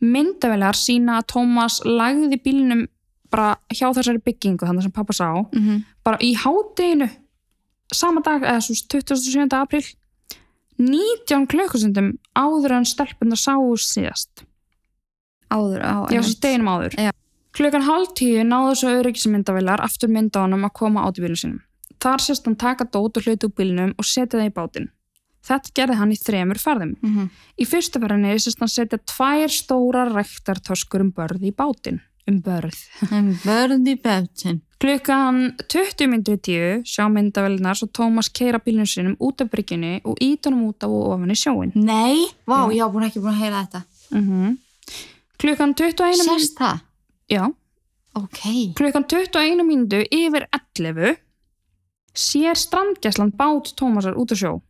myndavelar 0.02 0.74
sína 0.78 1.18
að 1.20 1.26
Tómas 1.34 1.80
lagði 1.86 2.38
bílnum 2.42 2.86
bara 3.32 3.56
hjá 3.72 3.88
þessari 3.94 4.20
byggingu 4.22 4.66
þannig 4.66 4.82
sem 4.86 4.92
pappa 4.94 5.12
sá 5.12 5.28
Mm 5.34 5.62
-hmm. 5.62 5.82
bara 6.04 6.18
í 6.18 6.34
hádeginu 6.36 7.08
sama 7.92 8.20
dag, 8.20 8.42
eða 8.42 8.60
svo 8.60 8.74
27. 8.74 9.52
april 9.56 9.82
19 10.78 11.46
klökkusundum 11.52 12.12
áður 12.38 12.78
en 12.78 12.84
stelpunar 12.88 13.38
sáu 13.40 13.74
síðast 13.76 14.44
Áður 15.52 15.82
á. 15.84 15.94
já, 16.08 16.20
deginum 16.40 16.70
áður 16.72 16.94
Já. 16.96 17.10
klukkan 17.52 17.84
hálf 17.84 18.14
tíu 18.16 18.40
náðu 18.48 18.74
svo 18.80 18.94
öryggismyndavelar 19.02 19.82
aftur 19.84 20.08
mynda 20.08 20.46
honum 20.46 20.64
að 20.64 20.72
koma 20.80 21.04
át 21.04 21.18
í 21.20 21.24
bílum 21.26 21.36
sínum 21.36 21.60
þar 22.02 22.24
sést 22.24 22.46
hann 22.48 22.56
taka 22.56 22.84
dót 22.88 23.16
og 23.20 23.26
hluti 23.28 23.46
úr 23.46 23.54
bílnum 23.58 23.92
og 24.00 24.04
setja 24.08 24.38
það 24.40 24.48
í 24.48 24.54
bátinn 24.56 24.88
þetta 25.46 25.74
gerði 25.76 25.98
hann 26.00 26.14
í 26.14 26.18
þremur 26.22 26.58
ferðum 26.62 26.94
Mhm. 27.02 27.28
Í 27.60 27.64
fyrstu 27.68 28.00
ferðinni 28.00 28.38
sést 28.40 28.58
hann 28.62 28.68
setja 28.72 28.98
tvær 28.98 29.50
stóra 29.52 30.06
rektartöskur 30.08 31.00
um 31.04 31.12
börð 31.12 31.42
í 31.44 31.52
bátinn. 31.54 32.00
Um 32.30 32.40
börð. 32.40 32.78
En 33.10 33.34
börði 33.42 33.96
bötin. 34.00 34.60
Klukkan 34.82 35.52
20 35.70 36.08
myndir 36.10 36.38
í 36.38 36.42
tíu 36.42 36.70
sjá 36.88 37.04
myndavelunar 37.12 37.78
svo 37.78 37.86
Tómas 37.94 38.26
keira 38.34 38.58
bílunum 38.58 38.88
sinum 38.90 39.14
út 39.22 39.44
af 39.44 39.50
bryggjunni 39.52 40.00
og 40.02 40.16
ít 40.18 40.42
honum 40.48 40.64
út 40.72 40.82
af 40.82 40.90
og 40.90 41.12
ofan 41.14 41.30
í 41.30 41.36
sjóin. 41.38 41.70
Nei, 41.78 42.24
vá, 42.50 42.64
Já. 42.66 42.72
ég 42.74 42.80
hafa 42.82 42.92
búin 42.96 43.06
ekki 43.06 43.22
búin 43.22 43.36
að 43.36 43.42
heyra 43.44 43.60
þetta. 43.62 43.82
Mm 44.18 44.58
Klukkan 45.42 45.72
21 45.74 46.18
mínútu, 46.18 46.26
Sérst 46.38 46.58
það? 46.58 46.80
já, 47.30 47.44
Ok. 48.14 48.40
klukkan 48.78 49.04
21 49.10 49.62
mínútu 49.66 50.02
yfir 50.10 50.46
11 50.54 51.16
sér 52.14 52.54
strandgæslan 52.54 53.32
bát 53.34 53.72
Tómasar 53.78 54.14
út 54.18 54.30
á 54.34 54.36
sjó. 54.38 54.60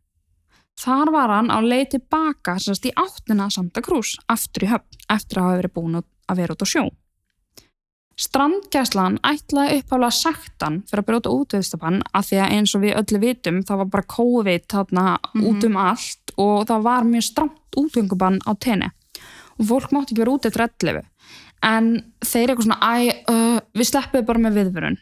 Þar 0.80 1.10
var 1.12 1.28
hann 1.28 1.48
á 1.52 1.60
leið 1.60 1.90
tilbaka 1.96 2.56
sérst 2.60 2.84
í 2.88 2.92
áttina 2.96 3.50
Santa 3.52 3.80
Cruz, 3.82 4.16
aftur 4.28 4.64
í 4.64 4.68
höfn, 4.72 4.96
eftir 5.10 5.36
að 5.40 5.44
hafa 5.44 5.60
verið 5.62 5.72
búin 5.76 5.96
að- 6.00 6.08
að 6.28 6.36
vera 6.36 6.54
út 6.54 6.62
á 6.64 6.68
sjó. 6.68 6.84
Strandgæslan 8.20 9.18
ætlaði 9.26 9.78
upphálega 9.80 10.10
saktan 10.16 10.80
fyrir 10.88 11.02
að 11.02 11.08
brjóta 11.10 11.32
útviðstabann 11.32 12.02
af 12.14 12.26
því 12.28 12.40
að 12.42 12.52
eins 12.56 12.74
og 12.76 12.82
við 12.84 12.96
öllu 13.00 13.20
vitum 13.22 13.62
það 13.68 13.76
var 13.82 13.90
bara 13.94 14.02
COVID 14.16 14.66
þarna 14.68 15.04
Mhm. 15.34 15.44
út 15.48 15.64
um 15.64 15.76
allt 15.76 16.34
og 16.38 16.66
það 16.66 16.82
var 16.82 17.02
mjög 17.04 17.22
stramt 17.22 17.76
útgöngubann 17.76 18.38
á 18.46 18.52
tenni 18.58 18.90
og 19.58 19.66
fólk 19.66 19.90
mátti 19.92 20.12
ekki 20.12 20.18
vera 20.24 20.30
út 20.32 20.46
eftir 20.46 20.62
11 20.68 21.02
en 21.62 22.12
þeir 22.24 22.48
eitthvað 22.50 22.66
svona 22.66 22.80
æ, 22.80 23.22
uh, 23.30 23.60
við 23.74 23.86
sleppum 23.86 24.26
bara 24.26 24.38
með 24.38 24.56
viðvörun 24.58 24.96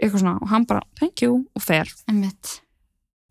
eitthvað 0.00 0.20
svona 0.20 0.38
og 0.42 0.48
hann 0.48 0.64
bara 0.66 0.82
thank 0.98 1.22
you 1.22 1.44
og 1.54 1.62
fer 1.62 1.86
einmitt. 2.08 2.60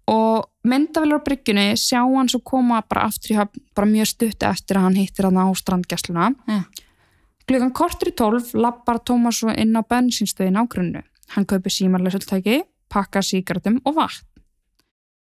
og 0.07 0.45
myndavelur 0.65 1.19
á 1.21 1.25
bryggjunni 1.25 1.73
sjá 1.77 2.01
hann 2.01 2.27
svo 2.29 2.39
koma 2.43 2.81
bara 2.89 3.07
aftur 3.07 3.31
í 3.35 3.37
höfn 3.37 3.59
bara 3.75 3.87
mjög 3.87 4.07
stutti 4.07 4.45
eftir 4.45 4.77
að 4.77 4.81
hann 4.81 4.95
hittir 4.95 5.23
hann 5.25 5.37
á 5.37 5.45
strandgæsluna 5.53 6.35
Já. 6.47 6.63
Klukkan 7.49 7.73
kortur 7.75 8.11
í 8.11 8.15
tólf 8.15 8.53
lappar 8.53 9.01
Tómas 9.01 9.41
svo 9.41 9.53
inn 9.53 9.73
á 9.73 9.81
bensinstöðin 9.81 10.59
á 10.61 10.63
grunnu 10.69 11.01
hann 11.35 11.47
kaupir 11.49 11.73
símarlesultæki 11.73 12.61
pakka 12.89 13.21
síkartum 13.21 13.81
og 13.85 13.97
vatn. 13.97 14.25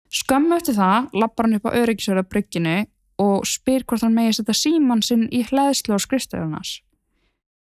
Skömmu 0.09 0.55
eftir 0.57 0.77
það 0.77 1.09
lappar 1.21 1.45
hann 1.45 1.59
upp 1.59 1.69
á 1.69 1.77
öryggisverða 1.77 2.25
bryggjunni 2.29 2.77
og 3.21 3.45
spyr 3.45 3.85
hvort 3.85 4.05
hann 4.05 4.15
megi 4.15 4.39
setja 4.39 4.55
síman 4.57 5.03
sinn 5.05 5.27
í 5.29 5.43
hlæðslu 5.45 5.97
á 5.97 5.99
skrifstöðunars 6.01 6.79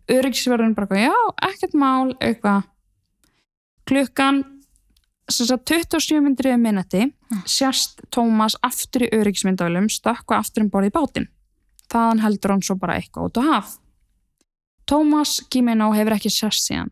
öryggisverðin 0.09 0.77
bara 0.77 1.01
já, 1.09 1.17
ekkert 1.45 1.75
mál 1.77 2.15
eitthvað. 2.17 2.69
Klukkan 3.89 4.41
sem 5.29 5.49
sagt 5.49 5.69
27 5.69 6.23
myndir 6.25 6.51
yfir 6.51 6.63
minnati 6.63 7.03
sérst 7.49 8.01
Tómas 8.15 8.57
aftur 8.65 9.05
í 9.05 9.11
öryggismyndavölum 9.13 9.91
stökkva 9.93 10.41
aftur 10.41 10.65
um 10.65 10.73
borði 10.73 10.93
í 10.93 10.97
bátinn. 10.97 11.29
Þaðan 11.93 12.25
heldur 12.25 12.55
hann 12.55 12.65
svo 12.65 12.77
bara 12.81 12.97
eitthvað 13.01 13.29
út 13.29 13.41
á 13.41 13.43
haf 13.49 13.77
Tómas 14.89 15.39
Gimeno 15.53 15.91
hefur 15.97 16.17
ekki 16.17 16.31
sérst 16.33 16.69
síðan 16.71 16.91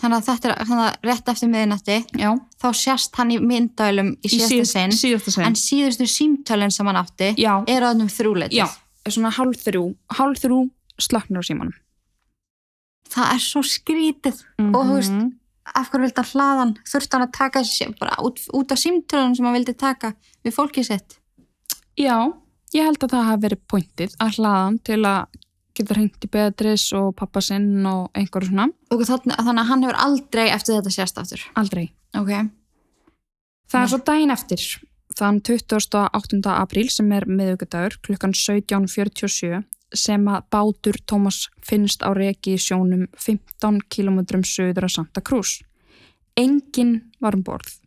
Þannig 0.00 0.16
að 0.16 0.28
þetta 0.30 0.48
er 0.48 0.64
þannig 0.64 0.86
að 0.86 1.08
rétt 1.10 1.26
eftir 1.28 1.48
miðinætti 1.52 1.96
þá 2.62 2.68
sést 2.72 3.16
hann 3.20 3.30
í 3.34 3.38
myndælum 3.44 4.14
í 4.24 4.28
síðasta 4.32 4.94
sinn 5.34 5.44
en 5.44 5.58
síðustu 5.60 6.06
símtölinn 6.08 6.72
sem 6.72 6.86
hann 6.88 6.96
átti 6.96 7.34
já, 7.36 7.52
er 7.68 7.84
þennum 7.84 8.08
þrjúleitið. 8.08 8.56
já, 8.56 8.66
svona 9.08 9.32
hálf 9.36 9.60
þrjú 9.66 9.84
hálf 10.16 10.40
þrjú 10.40 10.60
slöknur 11.00 11.44
á 11.44 11.48
símanum 11.50 11.76
Það 13.10 13.32
er 13.34 13.40
svo 13.42 13.60
skrítið. 13.66 14.36
Og 14.70 14.84
þú 14.86 14.94
veist, 14.96 15.10
Mhm. 15.10 15.30
Af 15.74 15.90
hverju 15.90 16.02
vildi 16.02 16.16
hann 16.16 16.30
hlaðan? 16.32 16.70
Þurfti 16.88 17.12
hann 17.12 17.26
að 17.28 17.32
taka 17.32 17.60
bara 18.00 18.16
út, 18.22 18.38
út 18.54 18.72
af 18.72 18.78
símtölunum 18.78 19.36
sem 19.36 19.44
hann 19.44 19.54
vildi 19.54 19.74
taka 19.76 20.14
við 20.44 20.54
fólkið 20.56 20.84
sitt? 20.86 21.18
já, 21.98 22.32
ég 22.72 22.84
held 22.84 22.98
að 22.98 23.10
það 23.10 23.24
hafi 23.28 23.42
verið 23.42 23.60
pointið 23.68 24.16
að 24.20 24.34
hlaðan 24.38 24.78
til 24.82 25.02
að 25.04 25.26
geta 25.74 25.94
hringt 25.94 26.24
í 26.24 26.30
Beatrice 26.30 26.96
og 26.98 27.14
pappa 27.16 27.40
sinn 27.40 27.86
og 27.86 28.10
einhverju 28.16 28.50
svona, 28.50 28.68
Og 28.90 29.02
þannig, 29.06 29.36
að 29.38 29.66
hann 29.70 29.82
hefur 29.84 29.98
aldrei 30.04 30.46
eftir 30.50 30.78
þetta 30.78 30.90
sést 30.94 31.18
aftur. 31.18 31.44
aldrei 31.56 31.90
Ok. 32.16 32.30
Það 33.70 33.78
Nei. 33.78 33.82
er 33.82 33.90
svo 33.92 33.98
daginn 34.04 34.30
eftir, 34.34 34.62
þann 35.14 35.40
28. 35.46 36.54
apríl 36.58 36.90
sem 36.90 37.12
er 37.12 37.26
miðugudagur, 37.26 38.00
klukkan 38.02 38.32
17.47 38.34 39.62
sem 39.94 40.26
að 40.30 40.42
bátur 40.50 40.98
Tómas 41.06 41.48
finnst 41.66 42.02
á 42.02 42.10
reki 42.14 42.54
í 42.54 42.62
sjónum 42.62 43.06
15 43.18 43.80
km 43.90 44.42
söður 44.42 44.86
að 44.86 44.94
Santa 44.94 45.20
Cruz. 45.20 45.60
Engin 46.36 47.10
var 47.20 47.34
um 47.34 47.42
borð. 47.42 47.80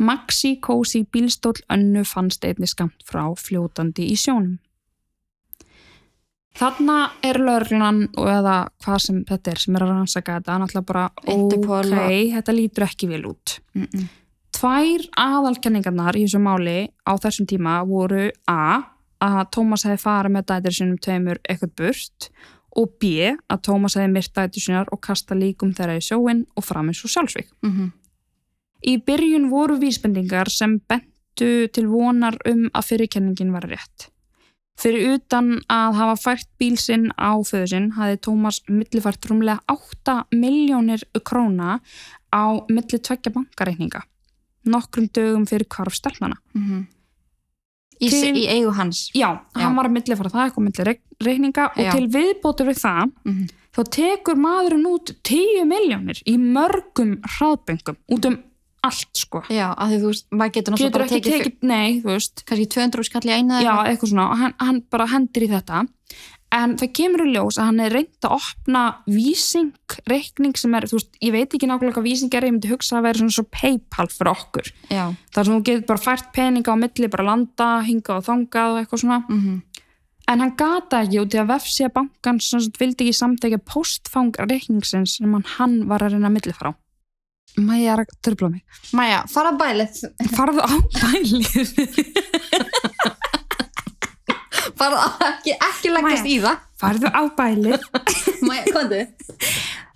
Maxi 0.00 0.56
Cosi 0.60 1.04
bílstóll 1.04 1.60
önnu 1.70 2.04
fannst 2.08 2.44
einni 2.44 2.66
skamt 2.66 3.04
frá 3.04 3.28
fljótandi 3.36 4.08
í 4.10 4.16
sjónum. 4.16 4.58
Þarna 6.58 6.96
er 7.24 7.38
lögreglan 7.38 8.00
og 8.18 8.26
eða 8.28 8.54
hvað 8.82 8.98
sem 9.04 9.20
þetta 9.28 9.52
er 9.52 9.60
sem 9.62 9.76
er 9.78 9.84
að 9.86 9.92
rannsaka 9.94 10.38
þetta, 10.40 10.56
náttúrulega 10.60 10.86
bara 10.86 11.04
Interpol 11.30 11.92
ok, 11.92 12.00
og- 12.00 12.32
þetta 12.34 12.54
lítur 12.56 12.86
ekki 12.88 13.08
vel 13.08 13.22
út. 13.30 13.60
Mm 13.74 13.86
-mm. 13.86 14.08
Tvær 14.52 15.04
aðalkenningarnar 15.16 16.16
í 16.18 16.24
þessu 16.26 16.40
máli 16.42 16.88
á 17.06 17.12
þessum 17.16 17.46
tíma 17.46 17.86
voru 17.86 18.30
A. 18.48 18.82
að 19.20 19.50
Tómas 19.52 19.84
hefði 19.84 20.00
farið 20.02 20.32
með 20.32 20.44
dætir 20.46 20.72
sinum 20.72 20.98
tveimur 20.98 21.38
eitthvað 21.48 21.74
burt 21.76 22.30
og 22.76 22.88
B. 22.98 23.04
að 23.48 23.62
Tómas 23.62 23.94
hefði 23.96 24.12
myrt 24.12 24.34
dætir 24.34 24.60
sinar 24.62 24.86
og 24.92 25.00
kasta 25.00 25.34
líkum 25.34 25.72
þeirra 25.74 25.96
í 25.96 26.00
sjóin 26.00 26.46
og 26.56 26.64
fram 26.64 26.88
eins 26.88 27.04
og 27.04 27.10
sjálfsvík. 27.10 27.48
Mm 27.62 27.92
Í 28.86 28.96
byrjun 29.04 29.50
voru 29.50 29.76
vísbendingar 29.78 30.48
sem 30.48 30.78
bentu 30.88 31.68
til 31.68 31.86
vonar 31.86 32.36
um 32.46 32.70
að 32.72 32.86
fyrirkenningin 32.88 33.52
var 33.52 33.62
rétt. 33.68 34.08
Fyrir 34.80 35.16
utan 35.16 35.58
að 35.68 35.98
hafa 35.98 36.14
fært 36.16 36.48
bíl 36.60 36.76
sinn 36.80 37.10
á 37.20 37.36
föðu 37.44 37.66
sinn 37.74 37.90
hafði 37.98 38.20
Tómas 38.26 38.62
millifært 38.68 39.26
rúmlega 39.28 39.60
8 39.68 40.14
miljónir 40.32 41.04
króna 41.26 41.80
á 42.32 42.44
milli 42.70 42.98
tveggja 42.98 43.32
bankareikninga 43.34 44.00
nokkrum 44.70 45.08
dögum 45.12 45.46
fyrir 45.48 45.66
hvarf 45.68 45.94
stelnana. 45.96 46.36
-hmm. 46.54 46.86
Í, 48.00 48.08
í 48.08 48.46
eigu 48.48 48.72
hans 48.72 49.10
Já, 49.14 49.40
hann 49.54 49.76
var 49.76 49.84
að 49.84 49.92
millifæra 49.92 50.30
það 50.32 50.44
eitthvað 50.44 50.64
milli 50.64 50.84
reik- 50.84 51.24
reikninga 51.24 51.64
og 51.76 51.84
Já. 51.84 51.92
til 51.92 52.06
viðbótur 52.08 52.66
við 52.68 52.78
það 52.80 53.10
mm 53.24 53.46
þá 53.76 53.82
tekur 53.94 54.38
maðurinn 54.40 54.86
út 54.90 55.12
10 55.26 55.66
miljónir 55.68 56.20
í 56.28 56.36
mörgum 56.40 57.18
hraðböngum 57.36 57.98
út 58.10 58.26
um 58.30 58.38
allt 58.86 59.22
sko. 59.22 59.44
Já, 59.52 59.70
að 59.74 59.92
því 59.92 60.00
þú 60.00 60.10
veist, 60.10 60.26
maður 60.32 60.52
getur 60.56 60.74
náttúrulega 60.74 60.96
bara 60.96 61.08
tekið, 61.10 61.36
tekið, 61.36 61.56
nei, 61.68 61.88
þú 62.00 62.12
veist, 62.14 62.42
kannski 62.48 62.66
200 62.74 63.08
skall 63.08 63.24
í 63.26 63.32
einu 63.32 63.56
eða 63.58 63.64
já, 63.64 63.72
eitthvað. 63.92 64.12
svona. 64.12 64.26
Og 64.32 64.42
hann, 64.44 64.54
hann 64.60 64.82
bara 64.92 65.08
hendir 65.12 65.46
í 65.46 65.50
þetta. 65.50 65.86
En 66.50 66.72
það 66.80 66.90
kemur 66.98 67.22
í 67.22 67.32
ljós 67.36 67.60
að 67.60 67.68
hann 67.68 67.82
er 67.84 67.92
reynd 67.94 68.26
að 68.26 68.32
opna 68.34 68.80
vísing, 69.06 69.96
reikning 70.10 70.58
sem 70.58 70.72
er, 70.74 70.88
þú 70.90 70.98
veist, 70.98 71.12
ég 71.22 71.34
veit 71.36 71.54
ekki 71.54 71.68
nákvæmlega 71.70 71.94
hvað 72.00 72.08
vísing 72.08 72.34
er, 72.34 72.46
ég 72.48 72.56
myndi 72.56 72.72
hugsa 72.72 72.96
að 72.98 73.06
vera 73.06 73.20
svona 73.20 73.36
svo 73.36 73.44
Paypal 73.54 74.08
fyrir 74.10 74.32
okkur, 74.32 74.72
Já, 74.90 75.04
þar 75.30 75.46
sem 75.46 75.54
þú 75.54 75.60
getur 75.68 75.86
bara 75.92 76.02
fært 76.08 76.32
peninga 76.34 76.74
á 76.74 76.76
milli, 76.82 77.10
bara 77.12 77.28
landa, 77.28 77.68
hinga 77.86 78.16
og 78.16 78.26
þangað 78.26 78.74
og 78.74 78.82
eitthvað 78.82 79.04
svona, 79.04 79.20
mm 79.30 79.58
en 80.30 80.44
hann 80.44 80.52
gata 80.58 81.00
ekki 81.04 81.18
út 81.24 81.34
í 81.34 81.40
að 81.42 81.48
vefsíða 81.50 81.92
bankans 81.94 82.50
sem 82.52 82.66
vildi 82.78 83.08
ekki 83.08 83.16
samtækja 83.18 83.58
postfang 83.66 84.36
reikningsins 84.38 85.16
sem 85.18 85.32
hann, 85.56 85.80
var 85.90 86.04
að 86.06 86.14
reyna 86.14 86.30
að 86.30 86.36
milli 86.36 86.54
frá 86.54 86.70
Mæja 87.58 87.94
er 87.96 88.02
að 88.04 88.12
tröfla 88.24 88.48
mig. 88.52 88.62
Maja, 88.96 89.20
fara 89.30 89.50
að 89.52 89.58
bælið. 89.60 90.00
Farðu 90.36 90.62
á 90.62 90.72
bælið. 91.00 91.58
Fara 94.80 95.00
að 95.04 95.24
ekki, 95.26 95.54
ekki 95.66 95.90
Maja. 95.96 96.22
í 96.24 96.38
það. 96.40 96.62
farðu 96.80 97.10
á 97.12 97.22
bælið. 97.36 97.86
Maja, 98.48 98.64
komdu. 98.72 99.00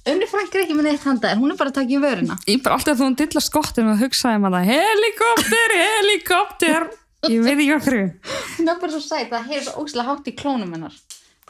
Unni 0.05 0.27
Frank 0.29 0.53
er 0.53 0.65
ekki 0.67 0.75
með 0.77 0.91
neitt 0.91 1.05
handa 1.09 1.31
hún 1.41 1.55
er 1.55 1.57
bara 1.57 1.71
að 1.73 1.79
taka 1.79 1.95
í 1.97 2.01
vöruna. 2.03 2.35
Ég 2.51 2.61
bara 2.65 2.77
alltaf 2.77 2.99
þú 2.99 3.07
hún 3.07 3.15
dilla 3.17 3.41
skottum 3.41 3.87
og 3.95 4.03
hugsaði 4.03 4.37
um 4.41 4.49
að 4.51 4.57
það 4.59 4.67
helikopter, 4.75 5.75
helikopter. 5.81 6.89
Ég 7.33 7.41
veit 7.41 7.55
ekki 7.55 7.71
okkur 7.79 7.97
Hún 8.59 8.69
er 8.69 8.81
bara 8.83 8.93
svo 8.93 9.01
sæt, 9.01 9.31
það 9.31 9.47
hefur 9.49 9.65
svo 9.71 9.85
óslega 9.87 10.09
hátt 10.11 10.29
í 10.29 10.35
klónum 10.37 10.75
hennar. 10.77 10.99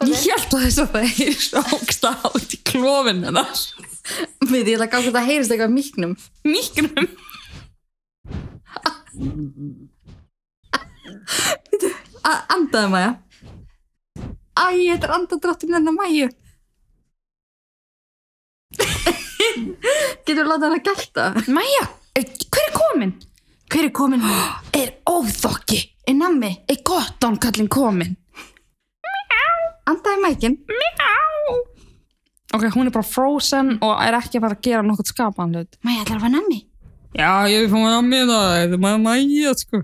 Ég 0.06 0.22
held 0.22 0.54
að 0.54 0.62
þess 0.68 0.78
að 0.84 0.94
það 0.94 1.24
er 1.26 1.36
svo 1.48 1.64
ógsta 1.80 2.14
átt 2.30 2.54
í 2.54 2.60
klófin 2.70 3.24
hennar 3.26 3.50
Við 4.44 4.68
ég 4.68 4.76
ætla 4.76 4.86
að 4.86 4.92
gáða 4.92 5.06
þetta 5.08 5.22
heyrist 5.28 5.52
eitthvað 5.54 5.74
miknum 5.74 6.16
mýknum. 6.44 7.08
A- 12.24 12.44
Andaðu 12.54 12.90
Maja 12.92 13.12
Æ, 14.54 14.64
þetta 14.94 15.08
er 15.08 15.14
andadráttin 15.16 15.74
hennar 15.76 15.94
Maju 15.96 16.28
Getur 20.24 20.40
við 20.40 20.48
látað 20.48 20.64
hann 20.64 20.78
að 20.78 20.86
gælta? 20.88 21.24
Mæja, 21.52 21.82
hver 22.16 22.64
er 22.64 22.72
komin? 22.74 23.12
Hver 23.70 23.86
er 23.88 23.92
komin? 23.94 24.22
er 24.80 24.94
óþokki. 25.10 25.80
Er 26.08 26.16
nammi? 26.18 26.50
er 26.70 26.80
gott 26.86 27.24
án 27.24 27.36
kallin 27.40 27.68
komin 27.72 28.14
Andaðu 29.88 30.22
mækin 30.24 30.54
ok, 32.54 32.64
hún 32.76 32.86
er 32.88 32.94
bara 32.94 33.06
frozen 33.08 33.74
og 33.82 33.92
er 34.04 34.16
ekki 34.20 34.38
að 34.38 34.44
fara 34.46 34.56
að 34.58 34.64
gera 34.68 34.82
nokkuð 34.86 35.10
skapan 35.12 35.54
hlut. 35.58 35.78
Maja, 35.84 36.02
ætlar 36.04 36.18
að 36.20 36.24
fara 36.26 36.34
nammi? 36.38 36.60
já, 37.14 37.30
ég 37.50 37.64
er 37.66 37.70
fóðum 37.70 37.92
að 37.98 38.08
mér 38.10 38.24
það 38.30 38.48
þetta 38.60 38.78
er 38.78 38.82
maður 38.86 39.02
mæja, 39.04 39.52
sko. 39.60 39.82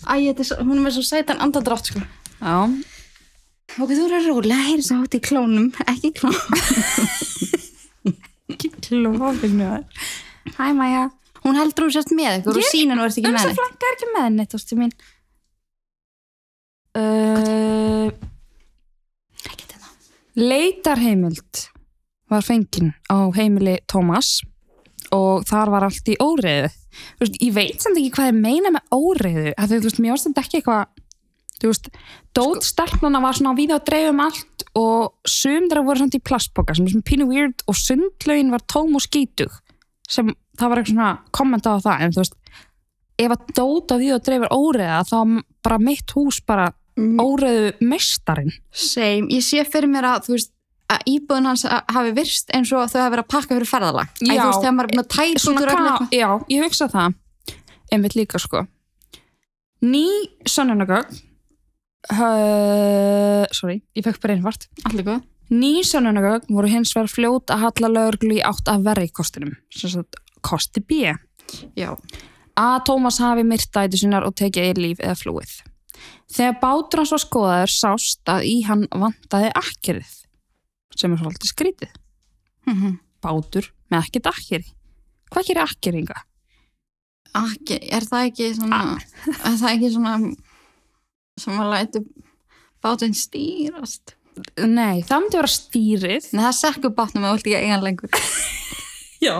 Æ, 0.00 0.12
þetta 0.30 0.40
er 0.44 0.48
svo, 0.50 0.56
hún 0.64 0.76
er 0.78 0.84
með 0.86 0.94
svo 0.96 1.04
sætan 1.10 1.42
andadrátt 1.44 1.90
sko. 1.92 2.00
Já, 2.40 2.56
Ok, 3.78 3.92
þú 3.94 4.04
eru 4.08 4.18
rólega, 4.32 4.56
heyrist 4.66 4.90
það 4.90 5.02
hátt 5.04 5.12
í 5.14 5.18
klónum 5.22 5.66
Ekki 5.86 6.08
klónum 6.16 6.56
ekki 8.50 8.70
klófinu 8.82 9.68
Hæ 10.56 10.72
Maja 10.74 11.04
Hún 11.44 11.54
heldur 11.60 11.86
hún 11.86 11.92
sérst 11.94 12.10
með 12.18 12.40
ykkur 12.40 12.56
og 12.58 12.64
Ég- 12.64 12.72
sína 12.72 12.96
nú 12.98 13.04
ert 13.06 13.14
ekki 13.20 13.30
með 13.30 13.44
henni. 13.44 13.54
Franka 13.60 13.86
er 13.86 13.94
ekki 13.94 14.08
með 14.10 14.24
henni, 14.26 14.44
tósti 14.50 14.76
mín. 14.80 14.90
Uh, 16.98 18.10
Ekki 18.10 18.10
þetta 18.10 18.29
leitarheimild 20.40 21.66
var 22.30 22.46
fengin 22.46 22.92
á 23.10 23.28
heimili 23.34 23.78
Tómas 23.90 24.40
og 25.14 25.44
þar 25.48 25.72
var 25.74 25.86
allt 25.88 26.10
í 26.10 26.16
óreiðu. 26.22 26.70
Þú 27.18 27.24
veist, 27.24 27.38
ég 27.42 27.54
veit 27.54 27.82
samt 27.82 27.98
ekki 27.98 28.12
hvað 28.14 28.30
ég 28.30 28.40
meina 28.40 28.72
með 28.74 28.94
óreiðu, 28.94 29.52
af 29.54 29.70
því 29.70 29.78
þú 29.78 29.88
veist, 29.88 30.00
mér 30.02 30.14
varst 30.14 30.28
þetta 30.28 30.44
ekki 30.44 30.60
eitthvað, 30.60 31.02
þú 31.60 31.70
veist, 31.70 31.90
dótstelpnana 32.38 33.22
var 33.22 33.38
svona 33.38 33.56
við 33.58 33.74
að 33.74 33.84
dreifum 33.90 34.22
allt 34.26 34.66
og 34.78 35.30
sum 35.30 35.68
þeirra 35.70 35.86
voru 35.86 36.02
samt 36.02 36.18
í 36.18 36.22
plastboka 36.30 36.76
sem 36.76 36.86
er 36.86 36.94
svona 36.94 37.08
pínu 37.10 37.28
weird 37.30 37.64
og 37.66 37.78
sundlaugin 37.78 38.52
var 38.54 38.66
tóm 38.70 38.94
og 38.98 39.04
skítug 39.04 39.54
sem 40.10 40.30
það 40.58 40.70
var 40.70 40.80
eitthvað 40.80 40.94
svona 40.94 41.10
kommenta 41.34 41.74
á 41.74 41.78
það, 41.82 42.04
en 42.04 42.14
þú 42.14 42.22
veist, 42.22 42.36
ef 43.20 43.34
að 43.34 43.54
dót 43.58 43.94
á 43.94 43.96
því 43.96 44.12
að 44.14 44.24
dreifur 44.28 44.54
óreiða 44.54 45.00
þá 45.10 45.18
bara 45.66 45.82
mitt 45.82 46.14
hús 46.16 46.40
bara 46.46 46.70
óreiðu 47.20 47.70
mestarinn. 47.90 48.52
Same, 48.72 49.28
ég 49.34 49.44
sé 49.46 49.64
fyrir 49.68 49.90
mér 49.92 50.08
að 50.14 50.26
þú 50.28 50.34
veist 50.36 50.52
að 50.90 51.04
íbúðin 51.12 51.46
hans 51.46 51.62
hafi 51.70 52.12
virst 52.16 52.50
eins 52.56 52.72
og 52.74 52.88
þau 52.90 52.98
hafi 53.04 53.12
verið 53.14 53.24
að 53.24 53.30
pakka 53.30 53.54
fyrir 53.54 53.70
ferðalag. 53.70 54.08
Æ, 54.18 54.26
Já. 54.26 54.40
þú 54.42 54.46
veist, 54.48 54.60
þegar 54.64 54.74
maður 54.76 54.88
er 54.88 54.92
búin 54.94 55.02
að 55.04 55.10
tæta 55.14 55.50
út 55.50 55.60
úr 55.60 55.70
eitthvað. 55.70 56.14
já, 56.18 56.28
ég 56.50 56.64
hugsa 56.66 56.88
það. 56.90 57.18
Einmitt 57.94 58.16
líka 58.18 58.38
sko. 58.42 58.64
Ný 59.80 60.06
sönnunagögn 60.50 61.20
uh, 62.12 63.44
sorry, 63.54 63.80
ég 63.96 64.04
fekk 64.04 64.20
bara 64.22 64.36
einhvert 64.36 64.66
Allir 64.90 65.06
góð. 65.06 65.22
Ný 65.50 65.70
sönnunagögn 65.86 66.52
voru 66.54 66.70
hins 66.70 66.92
vegar 66.94 67.10
fljót 67.10 67.50
að 67.50 67.64
halla 67.64 67.90
lögreglu 67.96 68.36
í 68.38 68.42
átt 68.46 68.68
að 68.70 68.84
verri 68.86 69.08
kostinum. 69.10 69.56
Kosti 70.40 70.80
B. 70.80 71.10
Já, 71.76 71.90
að 72.60 72.76
Tómas 72.86 73.18
hafi 73.20 73.42
myrtaði 73.44 73.98
sinnar 74.00 74.24
og 74.28 74.36
tekið 74.38 74.68
eir 74.70 74.78
líf 74.80 75.02
eða 75.02 75.16
flúið 75.18 75.56
þegar 76.32 76.58
bátur 76.62 77.02
hans 77.02 77.12
var 77.14 77.22
skoðaður 77.24 77.72
sást 77.74 78.32
að 78.32 78.46
í 78.50 78.56
hann 78.68 78.86
vantaði 78.92 79.50
akkerið 79.60 80.12
sem 81.00 81.12
er 81.16 81.22
svolítið 81.22 81.52
skrítið 81.54 81.96
Mhm. 82.70 82.98
bátur 83.24 83.70
með 83.90 84.04
ekkert 84.06 84.26
akkeri 84.30 84.66
hvað 85.32 85.46
gerir 85.48 85.62
akkeringa? 85.64 86.18
Akki, 87.34 87.76
er 87.94 88.02
það 88.06 88.26
ekki 88.30 88.48
svona 88.58 88.80
er 89.46 89.56
það 89.60 89.68
ekki 89.74 89.90
svona 89.94 90.14
sem 91.40 91.60
að 91.62 91.70
lætu 91.74 92.02
bátinn 92.84 93.14
stýrast 93.16 94.16
Nei, 94.64 95.02
það 95.04 95.18
myndi 95.20 95.36
vera 95.36 95.48
stýrið. 95.52 96.26
Nei, 96.32 96.40
það 96.46 96.54
sekkur 96.56 96.92
bátnum 96.96 97.24
þú 97.26 97.32
vilt 97.34 97.48
ekki 97.50 97.58
eigan 97.60 97.82
lengur 97.84 98.14
Já. 99.20 99.34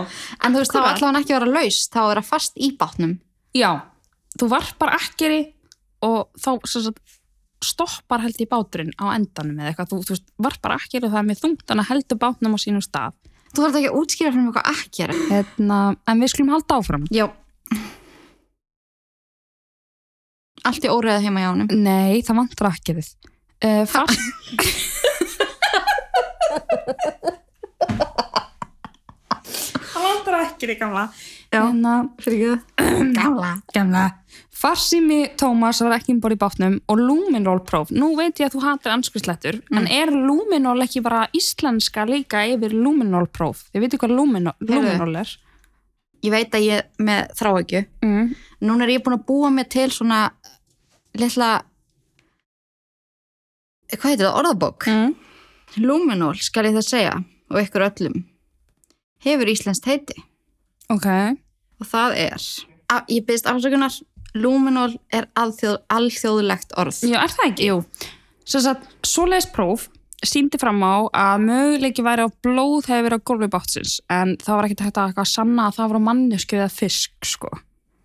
En 0.45 0.53
þú 0.53 0.59
veist, 0.61 0.73
þá 0.75 0.77
Akkurat. 0.77 0.91
ætla 0.97 1.07
hann 1.09 1.19
ekki 1.21 1.33
að 1.33 1.39
vera 1.39 1.53
laus 1.55 1.77
þá 1.89 1.97
að 2.03 2.09
vera 2.11 2.23
fast 2.27 2.59
í 2.61 2.67
bátnum 2.77 3.15
Já, 3.57 3.71
þú 4.37 4.49
varpar 4.51 4.91
akkeri 4.99 5.39
og 6.05 6.29
þá 6.41 6.51
sagt, 6.69 7.17
stoppar 7.61 8.23
held 8.23 8.39
í 8.41 8.47
báturinn 8.49 8.93
á 8.97 9.13
endanum 9.13 9.59
eða 9.59 9.71
eitthvað. 9.71 9.91
Þú, 9.91 9.99
þú 10.07 10.15
veist, 10.15 10.27
varpar 10.41 10.77
akkeri 10.77 11.05
og 11.05 11.13
það 11.13 11.21
er 11.21 11.27
með 11.29 11.41
þungt 11.43 11.73
en 11.73 11.83
að 11.83 11.89
heldur 11.91 12.21
bátnum 12.21 12.55
á 12.57 12.59
sínum 12.61 12.85
stað. 12.85 13.17
Þú 13.51 13.65
þarf 13.65 13.77
ekki 13.77 13.91
að 13.91 13.99
útskýra 13.99 14.31
fyrir 14.31 14.45
mig 14.45 14.55
hvað 14.55 14.69
ekki 14.71 15.03
er 15.03 15.11
Hérna, 15.27 15.79
en 16.07 16.23
við 16.23 16.31
skulum 16.31 16.53
halda 16.55 16.79
áfram. 16.79 17.05
Já 17.11 17.25
Allt 20.61 20.85
í 20.85 20.91
óreða 20.93 21.23
heima 21.23 21.41
hjá 21.41 21.49
honum 21.49 21.69
Nei, 21.73 22.21
það 22.21 22.37
vantar 22.37 22.69
akkerið. 22.71 23.09
Uh, 23.61 23.83
fast... 23.89 24.17
það 30.31 30.47
vantar 30.47 30.55
akkeri, 30.55 30.77
gamla. 30.79 31.03
Já. 31.51 31.59
Hérna, 31.59 31.93
Fyrir 32.23 32.55
ekki 32.55 33.13
Gamla 33.19 33.51
Gemla. 33.75 34.07
Farsími 34.61 35.19
Tómas 35.39 35.81
var 35.83 35.97
ekki 35.97 36.15
um 36.15 36.19
borð 36.23 36.37
í 36.37 36.41
bátnum 36.41 36.75
og 36.87 36.99
Luminol 37.01 37.63
próf. 37.67 37.91
Nú 37.91 38.13
veit 38.19 38.39
ég 38.39 38.47
að 38.47 38.55
þú 38.55 38.65
hatir 38.65 38.93
anskrislettur, 38.93 39.61
en 39.73 39.87
er 39.91 40.11
Luminol 40.13 40.79
ekki 40.85 41.01
bara 41.03 41.25
íslenska 41.35 42.05
líka 42.07 42.45
yfir 42.47 42.75
Luminol 42.77 43.25
próf? 43.27 43.65
Þið 43.73 43.87
veitir 43.87 44.03
hvað. 44.03 44.19
Luminol 44.19 45.15
er? 45.23 45.39
ég 46.21 46.33
veit 46.33 46.55
að 46.55 46.67
ég 46.67 47.01
með 47.01 47.33
þráhækju 47.39 47.81
mm. 48.05 48.31
núna 48.67 48.85
er 48.85 48.95
ég 48.95 49.03
búin 49.05 49.17
að 49.17 49.27
búa 49.29 49.51
mig 49.53 49.69
til 49.73 49.87
svona 49.93 50.21
litla 51.17 51.51
hvað 53.91 54.09
heitir 54.13 54.27
það, 54.27 54.39
orðabók 54.41 54.89
Mm. 54.91 55.15
Luminol 55.79 56.35
skal 56.43 56.67
ég 56.67 56.75
það 56.75 56.83
segja 56.83 57.13
og 57.51 57.61
ykkur 57.61 57.85
öllum 57.85 58.17
hefur 59.25 59.51
íslenskt 59.53 59.89
heiti 59.89 60.17
ok 60.91 61.07
og 61.81 61.89
það 61.89 62.17
er, 62.27 62.47
að, 62.93 63.13
ég 63.17 63.27
byrðist 63.27 63.49
afsökunar 63.49 63.99
Luminol 64.31 64.93
er 65.11 65.25
alþjóð, 65.35 65.81
alþjóðlegt 65.91 66.77
orð 66.79 67.01
Já, 67.03 67.17
er 67.19 67.33
það 67.33 67.49
ekki? 67.49 67.65
Jú. 67.67 67.81
Svo 68.47 68.61
að 68.71 68.85
svoleiðis 69.03 69.49
próf 69.51 69.89
síndi 70.21 70.59
fram 70.61 70.81
á 70.85 71.09
að 71.17 71.45
möguleiki 71.47 72.05
væri 72.05 72.27
á 72.27 72.29
blóð 72.45 72.87
hefur 72.91 73.07
verið 73.07 73.21
á 73.21 73.27
gólfi 73.27 73.49
bátsins 73.51 73.95
en 74.13 74.35
það 74.41 74.57
var 74.57 74.67
ekkert 74.67 74.83
hægt 74.85 75.21
að 75.23 75.29
sanna 75.31 75.67
að 75.67 75.77
það 75.79 75.93
var 75.93 76.03
mannesku 76.05 76.59
eða 76.59 76.69
fisk, 76.73 77.15
sko. 77.25 77.49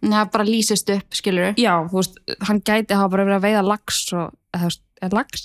það 0.05 0.31
bara 0.33 0.49
lýsist 0.49 0.93
upp, 0.97 1.19
skilur 1.19 1.61
Já, 1.61 1.75
þú 1.91 2.01
veist, 2.01 2.19
hann 2.49 2.63
gæti 2.65 2.97
hafa 2.97 3.13
bara 3.13 3.27
verið 3.29 3.39
að 3.39 3.47
veiða 3.47 3.67
lax 3.69 4.01
og, 4.17 4.33
eða 4.57 5.13
lax 5.13 5.45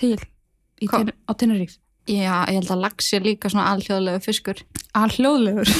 til 0.00 0.16
ten, 0.80 1.12
á 1.12 1.32
Tenerife? 1.36 1.76
Já, 2.08 2.34
ég 2.48 2.58
held 2.58 2.70
að 2.74 2.82
lax 2.86 3.12
er 3.16 3.26
líka 3.26 3.50
svona 3.52 3.68
alþjóðlegu 3.74 4.22
fiskur 4.24 4.62
All 4.98 5.10
hljóðlegur. 5.12 5.68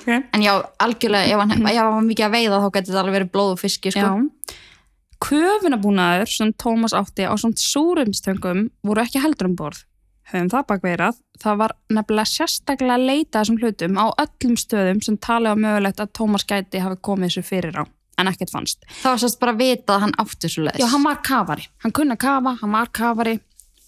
okay. 0.00 0.20
en 0.32 0.44
já, 0.44 0.52
algjörlega, 0.84 1.32
ef 1.32 1.40
hann, 1.40 1.56
ef 1.56 1.78
hann 1.80 1.96
var 1.96 2.06
mikið 2.10 2.26
að 2.28 2.36
veiða 2.36 2.60
þá 2.64 2.68
getur 2.76 2.94
það 2.94 3.02
alveg 3.02 3.18
verið 3.18 3.32
blóð 3.34 3.54
og 3.56 3.62
fiski, 3.62 3.94
sko 3.94 4.04
Já. 4.04 4.54
Köfunabúnaður 5.24 6.28
sem 6.28 6.52
Tómas 6.60 6.92
átti 6.96 7.24
á 7.24 7.32
svona 7.40 7.56
súrumstöngum 7.56 8.66
voru 8.84 9.00
ekki 9.04 9.22
heldur 9.24 9.48
um 9.48 9.54
borð. 9.56 9.84
Höfum 10.28 10.50
það 10.52 10.66
bakveirað. 10.68 11.20
Það 11.40 11.58
var 11.62 11.74
nefnilega 11.92 12.28
sérstaklega 12.28 12.96
að 12.98 13.06
leita 13.08 13.40
þessum 13.40 13.58
hlutum 13.62 13.98
á 14.00 14.04
öllum 14.24 14.58
stöðum 14.60 15.00
sem 15.04 15.16
talið 15.24 15.56
á 15.56 15.62
mögulegt 15.64 16.02
að 16.04 16.12
Tómas 16.18 16.44
gæti 16.48 16.82
hafi 16.82 17.00
komið 17.04 17.30
þessu 17.30 17.44
fyrir 17.46 17.80
á, 17.80 17.84
en 18.20 18.30
ekkert 18.32 18.52
fannst. 18.52 18.84
það 19.00 19.10
var 19.14 19.22
sérst 19.24 19.40
bara 19.40 19.54
að 19.54 19.62
vita 19.64 19.96
að 19.96 20.04
hann 20.04 20.14
átti 20.24 20.50
svo 20.52 20.68
Já, 20.68 20.86
hann 20.92 21.04
var 21.08 21.22
kafari. 21.24 21.68
Hann 21.84 21.96
kunna 21.96 22.16
kafa, 22.20 22.56
hann 22.60 22.76
var 22.76 22.92
kafari 22.92 23.38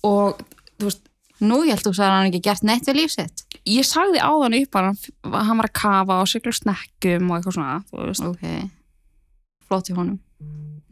og 0.06 0.40
þú 0.76 0.88
veist, 0.88 1.04
nú 1.42 1.60
ég 1.66 1.76
held 1.76 1.84
þú 1.86 1.94
að 1.96 2.14
hann 2.14 2.30
ekki 2.30 2.44
gert 2.46 2.66
neitt 2.66 2.88
við 2.88 3.02
lífsitt 3.02 3.46
ég 3.66 3.86
sagði 3.86 4.22
áðan 4.22 4.56
upp 4.60 4.78
að 4.78 4.88
hann, 4.88 4.98
hann 5.34 5.60
var 5.60 5.68
að 5.68 5.76
kafa 5.80 6.18
og 6.22 6.30
sigla 6.30 6.54
snekkum 6.54 7.30
og 7.30 7.38
eitthvað 7.38 7.56
svona, 7.56 7.78
þú 7.90 8.02
veist. 8.04 8.26
ok, 8.26 8.44
flott 9.66 9.90
í 9.90 9.96
honum. 9.96 10.18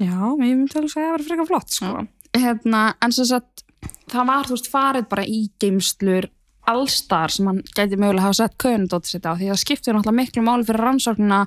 Já, 0.02 0.16
ég 0.18 0.56
myndi 0.56 0.78
alveg 0.78 0.90
segja 0.92 1.04
að 1.04 1.10
það 1.10 1.14
var 1.14 1.26
frekar 1.28 1.50
flott 1.50 1.74
sko. 1.76 2.06
hérna, 2.34 2.80
en 3.04 3.14
sem 3.14 3.28
sagt 3.28 3.62
það 4.10 4.26
var 4.32 4.48
þú 4.48 4.56
veist 4.56 4.72
farið 4.72 5.06
bara 5.12 5.26
í 5.28 5.44
geimslur 5.62 6.28
allstar 6.70 7.30
sem 7.30 7.46
hann 7.46 7.60
gæti 7.76 7.98
mögulega 8.00 8.24
hafa 8.24 8.40
sett 8.40 8.58
köðunudóttir 8.58 9.14
sitt 9.14 9.28
á 9.28 9.36
því 9.36 9.50
það 9.52 9.60
skiptir 9.60 9.94
náttúrulega 9.94 10.18
miklu 10.22 10.44
máli 10.46 10.66
fyrir 10.66 10.86
rannsóknina 10.88 11.40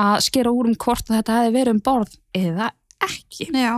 að 0.00 0.22
skera 0.24 0.52
úr 0.56 0.70
um 0.70 0.78
hvort 0.80 1.10
að 1.10 1.18
þetta 1.20 1.38
hefði 1.38 1.56
verið 1.58 1.74
um 1.76 1.82
borð 1.84 2.14
eða 2.40 2.70
ekki. 3.04 3.50
Já 3.52 3.74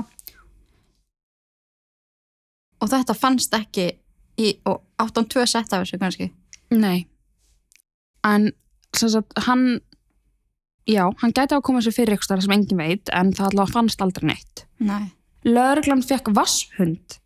og 2.83 2.91
þetta 2.91 3.15
fannst 3.17 3.55
ekki 3.57 3.87
í, 4.41 4.53
og 4.67 4.83
áttan 5.03 5.29
tvö 5.31 5.47
sett 5.47 5.73
af 5.73 5.85
þessu 5.85 6.01
kannski. 6.03 6.29
Nei. 6.75 7.07
En 8.27 8.51
sagt 8.97 9.35
hann 9.47 9.81
já, 10.89 11.07
hann 11.23 11.35
gæti 11.35 11.55
hafa 11.55 11.65
komið 11.65 11.87
sér 11.87 11.97
fyrir 11.97 12.19
ykkur 12.19 12.43
sem 12.43 12.55
engin 12.55 12.81
veit 12.81 13.13
en 13.15 13.33
það 13.37 13.53
allavega 13.53 13.77
fannst 13.77 14.05
aldrei 14.05 14.33
neitt. 14.33 14.65
Nei. 14.83 15.13
Lörglann 15.47 16.05
fekk 16.07 16.31
vasshund, 16.37 17.19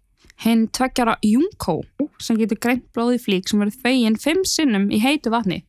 hinn 0.44 0.66
tveggjara 0.72 1.18
Junko, 1.24 1.82
sem 2.22 2.38
getur 2.40 2.60
greint 2.60 2.86
blóði 2.96 3.20
flík 3.20 3.48
sem 3.48 3.60
verið 3.60 3.80
fegin 3.82 4.20
fimm 4.20 4.44
sinnum 4.48 4.88
í 4.92 5.00
heitu 5.02 5.32
vatni. 5.32 5.62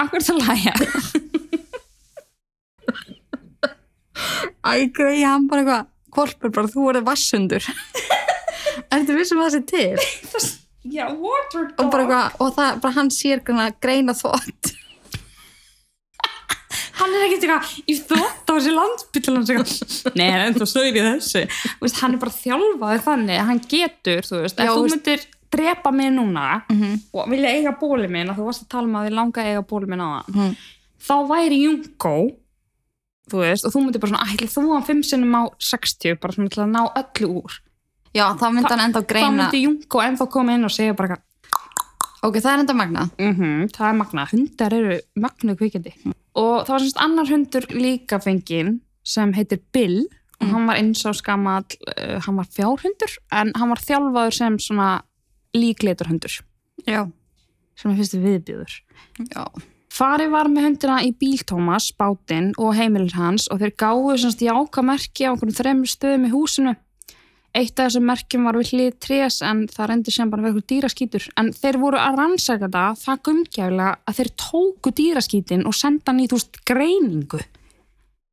Akkur 0.00 0.22
til 0.24 0.36
að 0.36 0.44
læja. 0.48 0.74
Æ, 4.60 4.92
grei, 4.92 5.22
hann 5.24 5.48
bara 5.48 5.64
eitthvað 5.64 5.88
Kolpur 6.10 6.50
bara, 6.50 6.66
þú 6.66 6.88
verður 6.88 7.06
vassundur 8.90 8.98
Ertu 8.98 9.16
vissum 9.18 9.38
að 9.40 9.46
það 9.46 9.54
sé 9.54 9.62
til? 9.70 9.96
Já, 10.96 11.06
water 11.12 11.66
Og 11.78 11.90
bara 11.92 12.20
og 12.40 12.54
það, 12.56 12.80
bara 12.80 12.94
hann 12.96 13.10
sér 13.10 13.42
greina 13.80 14.12
þvott 14.16 14.72
Hann 17.00 17.14
er 17.16 17.22
ekkert 17.26 17.44
eitthvað 17.46 17.88
í 17.88 17.94
þvott 17.96 18.44
á 18.44 18.52
þessi 18.52 18.72
landsbytlan. 18.76 19.44
Nei, 20.20 20.26
hann 20.28 20.40
er 20.42 20.42
ennþá 20.50 20.66
stöður 20.68 20.98
í 21.00 21.04
þessu. 21.06 21.42
Veist, 21.80 22.00
hann 22.02 22.12
er 22.16 22.20
bara 22.20 22.34
þjálfaður 22.34 23.04
þannig 23.06 23.38
að 23.40 23.46
hann 23.48 23.60
getur, 23.72 24.26
þú 24.28 24.40
veist, 24.42 24.60
ef 24.60 24.68
þú 24.74 24.82
myndir 24.92 25.24
drepa 25.50 25.90
mig 25.96 26.12
núna 26.14 26.44
Mhm. 26.70 26.92
og 27.16 27.30
vilja 27.32 27.50
eiga 27.56 27.72
bóli 27.80 28.06
minn 28.12 28.28
þú 28.36 28.44
varst 28.46 28.62
að 28.66 28.68
tala 28.76 28.86
um 28.86 28.98
að 29.00 29.08
þið 29.08 29.16
langa 29.16 29.40
að 29.42 29.48
eiga 29.50 29.64
bóli 29.72 29.88
minn 29.90 30.04
á 30.04 30.08
það 30.12 30.28
Mhm. 30.36 30.52
þá 31.08 31.14
væri 31.32 31.58
Junko 31.64 32.14
þú 33.30 33.40
veist, 33.42 33.64
og 33.66 33.72
þú 33.72 33.82
myndir 33.86 34.00
bara 34.04 34.12
svona 34.12 34.28
ætli 34.30 34.46
þú 34.52 34.66
hann 34.74 34.86
fimm 34.86 35.02
sinnum 35.02 35.34
á 35.34 35.42
60 35.58 36.14
bara 36.20 36.32
svona 36.36 36.50
til 36.52 36.62
að 36.62 36.70
ná 36.76 36.82
öllu 37.00 37.32
úr 37.42 37.58
Já, 38.16 38.26
þá 38.36 38.46
myndi 38.50 38.70
hann 38.72 38.86
enda 38.88 39.02
þá 39.02 39.10
greina 39.12 39.32
myndi 39.36 39.64
Junko 39.64 40.02
ennþá 40.02 40.28
koma 40.30 40.54
inn 40.56 40.66
og 40.66 40.72
segja 40.74 40.96
bara 40.98 41.14
eitthvað, 41.14 41.26
Ok, 42.20 42.36
það 42.36 42.52
er 42.52 42.62
enda 42.62 42.74
magnað. 42.76 43.12
Mm 43.16 43.68
það 43.72 43.86
er 43.88 43.94
magna, 43.96 44.24
hundar 44.28 44.74
eru 44.76 44.96
magnu 45.16 45.54
kvikindi. 45.56 45.92
Og 46.36 46.66
það 46.66 46.72
var 46.74 46.82
semst 46.84 47.00
annar 47.00 47.30
hundur 47.30 47.66
líka 47.72 48.20
fenginn 48.20 48.80
sem 49.06 49.32
heitir 49.32 49.62
Bill 49.72 50.02
og 50.40 50.48
hann 50.48 50.68
var 50.68 50.78
eins 50.80 51.02
og 51.08 51.16
skamall 51.18 51.64
uh, 51.64 52.18
hann 52.24 52.38
var 52.38 52.48
fjárhundur 52.48 53.16
en 53.36 53.52
hann 53.56 53.72
var 53.72 53.82
þjálfaður 53.84 54.36
sem 54.36 54.58
svona 54.62 54.90
líkleiturhundur 55.56 56.38
Já, 56.88 57.02
sem 57.76 57.92
er 57.92 57.98
fyrstu 57.98 58.20
viðbjöður 58.22 58.76
já. 59.34 59.44
Farið 59.90 60.30
var 60.32 60.48
með 60.48 60.68
hundina 60.68 61.00
í 61.02 61.10
bíl 61.18 61.42
Tómas, 61.44 61.90
bátinn 61.98 62.52
og 62.62 62.76
heimilin 62.78 63.12
hans 63.16 63.48
og 63.50 63.60
þeir 63.60 63.74
gáðu 63.82 64.16
semst 64.22 64.44
jáka 64.44 64.84
merki 64.86 65.26
á 65.26 65.34
einhvern 65.34 65.56
þremur 65.56 65.90
stöðum 65.90 66.28
í 66.28 66.30
húsinu. 66.32 66.76
Eitt 67.52 67.80
af 67.82 67.88
þessum 67.88 68.04
merkjum 68.06 68.44
var 68.46 68.54
við 68.60 68.68
hlið 68.70 68.92
trés 69.02 69.40
en 69.42 69.64
það 69.66 69.88
reyndir 69.90 70.14
sem 70.14 70.30
bara 70.30 70.42
verið 70.44 70.60
eitthvað 70.60 70.70
dýraskítur. 70.70 71.24
En 71.40 71.48
þeir 71.52 71.78
voru 71.82 71.98
að 71.98 72.18
rannsaka 72.20 72.68
það 72.70 73.00
það 73.00 73.22
gumgjaflega 73.26 73.88
að 74.06 74.18
þeir 74.20 74.30
tóku 74.44 74.92
dýraskítin 75.00 75.64
og 75.66 75.74
senda 75.74 76.12
hann 76.12 76.20
í 76.22 76.28
þú 76.30 76.38
veist 76.38 76.60
greiningu 76.70 77.40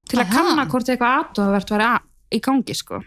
til 0.08 0.20
að 0.22 0.26
Aha. 0.28 0.34
kanna 0.38 0.66
hvort 0.70 0.90
eitthvað 0.94 1.16
aðtöðavert 1.24 1.74
væri 1.74 1.88
að, 1.88 2.02
í 2.32 2.40
gangi 2.46 2.76
sko. 2.78 3.02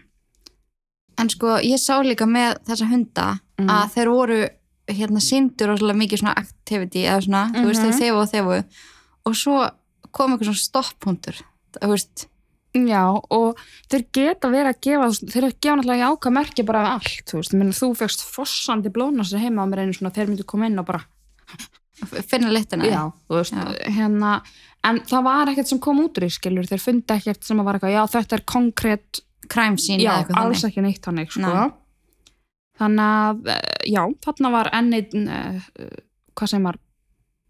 En 1.21 1.29
sko, 1.31 1.55
ég 1.63 1.79
sá 1.79 1.95
líka 2.03 2.27
með 2.27 2.59
þessa 2.67 2.89
hunda 2.91 3.27
Mhm. 3.59 3.69
að 3.69 3.93
þeir 3.95 4.09
voru 4.11 4.49
hérna 4.91 5.21
syndur 5.21 5.69
og 5.71 5.79
mikið 5.79 6.19
svona 6.19 6.35
activity 6.37 7.05
eða 7.07 7.21
svona, 7.23 7.51
þú 7.53 7.65
veist, 7.69 7.81
Mhm. 7.81 7.91
þeir 7.91 7.99
þefu 8.01 8.17
og 8.21 8.29
þefu 8.31 8.63
og 9.25 9.33
svo 9.35 9.71
kom 10.11 10.31
eitthvað 10.31 10.49
svona 10.51 10.67
stopphundur 10.67 11.41
þú 11.79 11.87
veist, 11.87 12.25
Já, 12.71 13.03
og 13.11 13.59
þeir 13.91 14.03
geta 14.15 14.49
verið 14.51 14.69
að 14.71 14.77
gefa, 14.85 15.07
þeir 15.27 15.45
gefa 15.59 15.73
náttúrulega 15.75 16.05
jáka 16.05 16.31
merki 16.31 16.63
bara 16.63 16.83
af 16.85 17.01
allt, 17.01 17.25
þú 17.27 17.39
veist, 17.41 17.55
Menni, 17.57 17.75
þú 17.75 17.89
fegst 17.99 18.23
fossandi 18.23 18.91
blóna 18.95 19.25
sér 19.27 19.43
heima 19.43 19.65
á 19.67 19.67
mér 19.67 19.81
einu 19.83 19.95
svona, 19.97 20.13
þeir 20.15 20.29
myndu 20.29 20.45
koma 20.47 20.69
inn 20.69 20.79
og 20.79 20.87
bara, 20.87 21.01
finna 22.31 22.53
litina 22.53 22.87
já, 22.87 23.01
þú 23.27 23.41
veist, 23.41 23.57
hérna, 23.97 24.37
en 24.87 25.01
það 25.09 25.27
var 25.27 25.51
ekkert 25.51 25.73
sem 25.73 25.81
kom 25.83 25.99
út 26.05 26.21
úr 26.21 26.27
í 26.29 26.31
skilur, 26.31 26.69
þeir 26.69 26.83
fundi 26.85 27.17
ekkert 27.17 27.43
sem 27.49 27.59
að 27.59 27.67
var 27.67 27.79
eitthvað, 27.79 27.95
já, 27.97 28.01
þetta 28.15 28.39
er 28.39 28.45
konkrétt, 28.53 29.21
crime 29.51 29.83
scene 29.83 30.07
já, 30.07 30.15
alls 30.39 30.63
ekki 30.69 30.85
neitt 30.85 31.11
hannig, 31.11 31.35
sko. 31.35 31.43
Nei. 31.43 31.75
Þannig 32.79 33.19
að, 33.19 33.43
eh, 33.51 33.91
já, 33.91 34.01
þarna 34.23 34.53
var 34.55 34.71
ennið, 34.79 35.19
uh, 35.27 35.91
hvað 36.39 36.55
sem 36.55 36.71
var, 36.71 36.79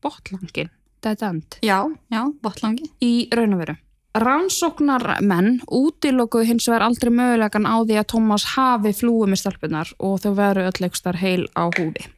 botlangin, 0.02 0.74
dead 1.06 1.30
end. 1.30 1.62
Já, 1.62 1.78
já, 2.10 2.26
botlangi 2.42 2.90
í 3.06 3.14
raun 3.38 3.54
og 3.54 3.62
veru. 3.68 3.78
Rannsóknarmenn 4.12 5.62
útilokuðu 5.72 6.50
hins 6.50 6.66
vegar 6.68 6.84
aldrei 6.84 7.14
mögulegan 7.16 7.64
á 7.64 7.80
því 7.80 7.96
að 8.02 8.10
Tómas 8.12 8.44
hafi 8.58 8.92
flúið 8.92 9.32
með 9.32 9.40
stelpunar 9.40 9.92
og 10.04 10.18
þau 10.20 10.34
veru 10.36 10.66
öll 10.68 10.82
leikstar 10.84 11.16
heil 11.22 11.46
á 11.56 11.72
húfi. 11.72 12.10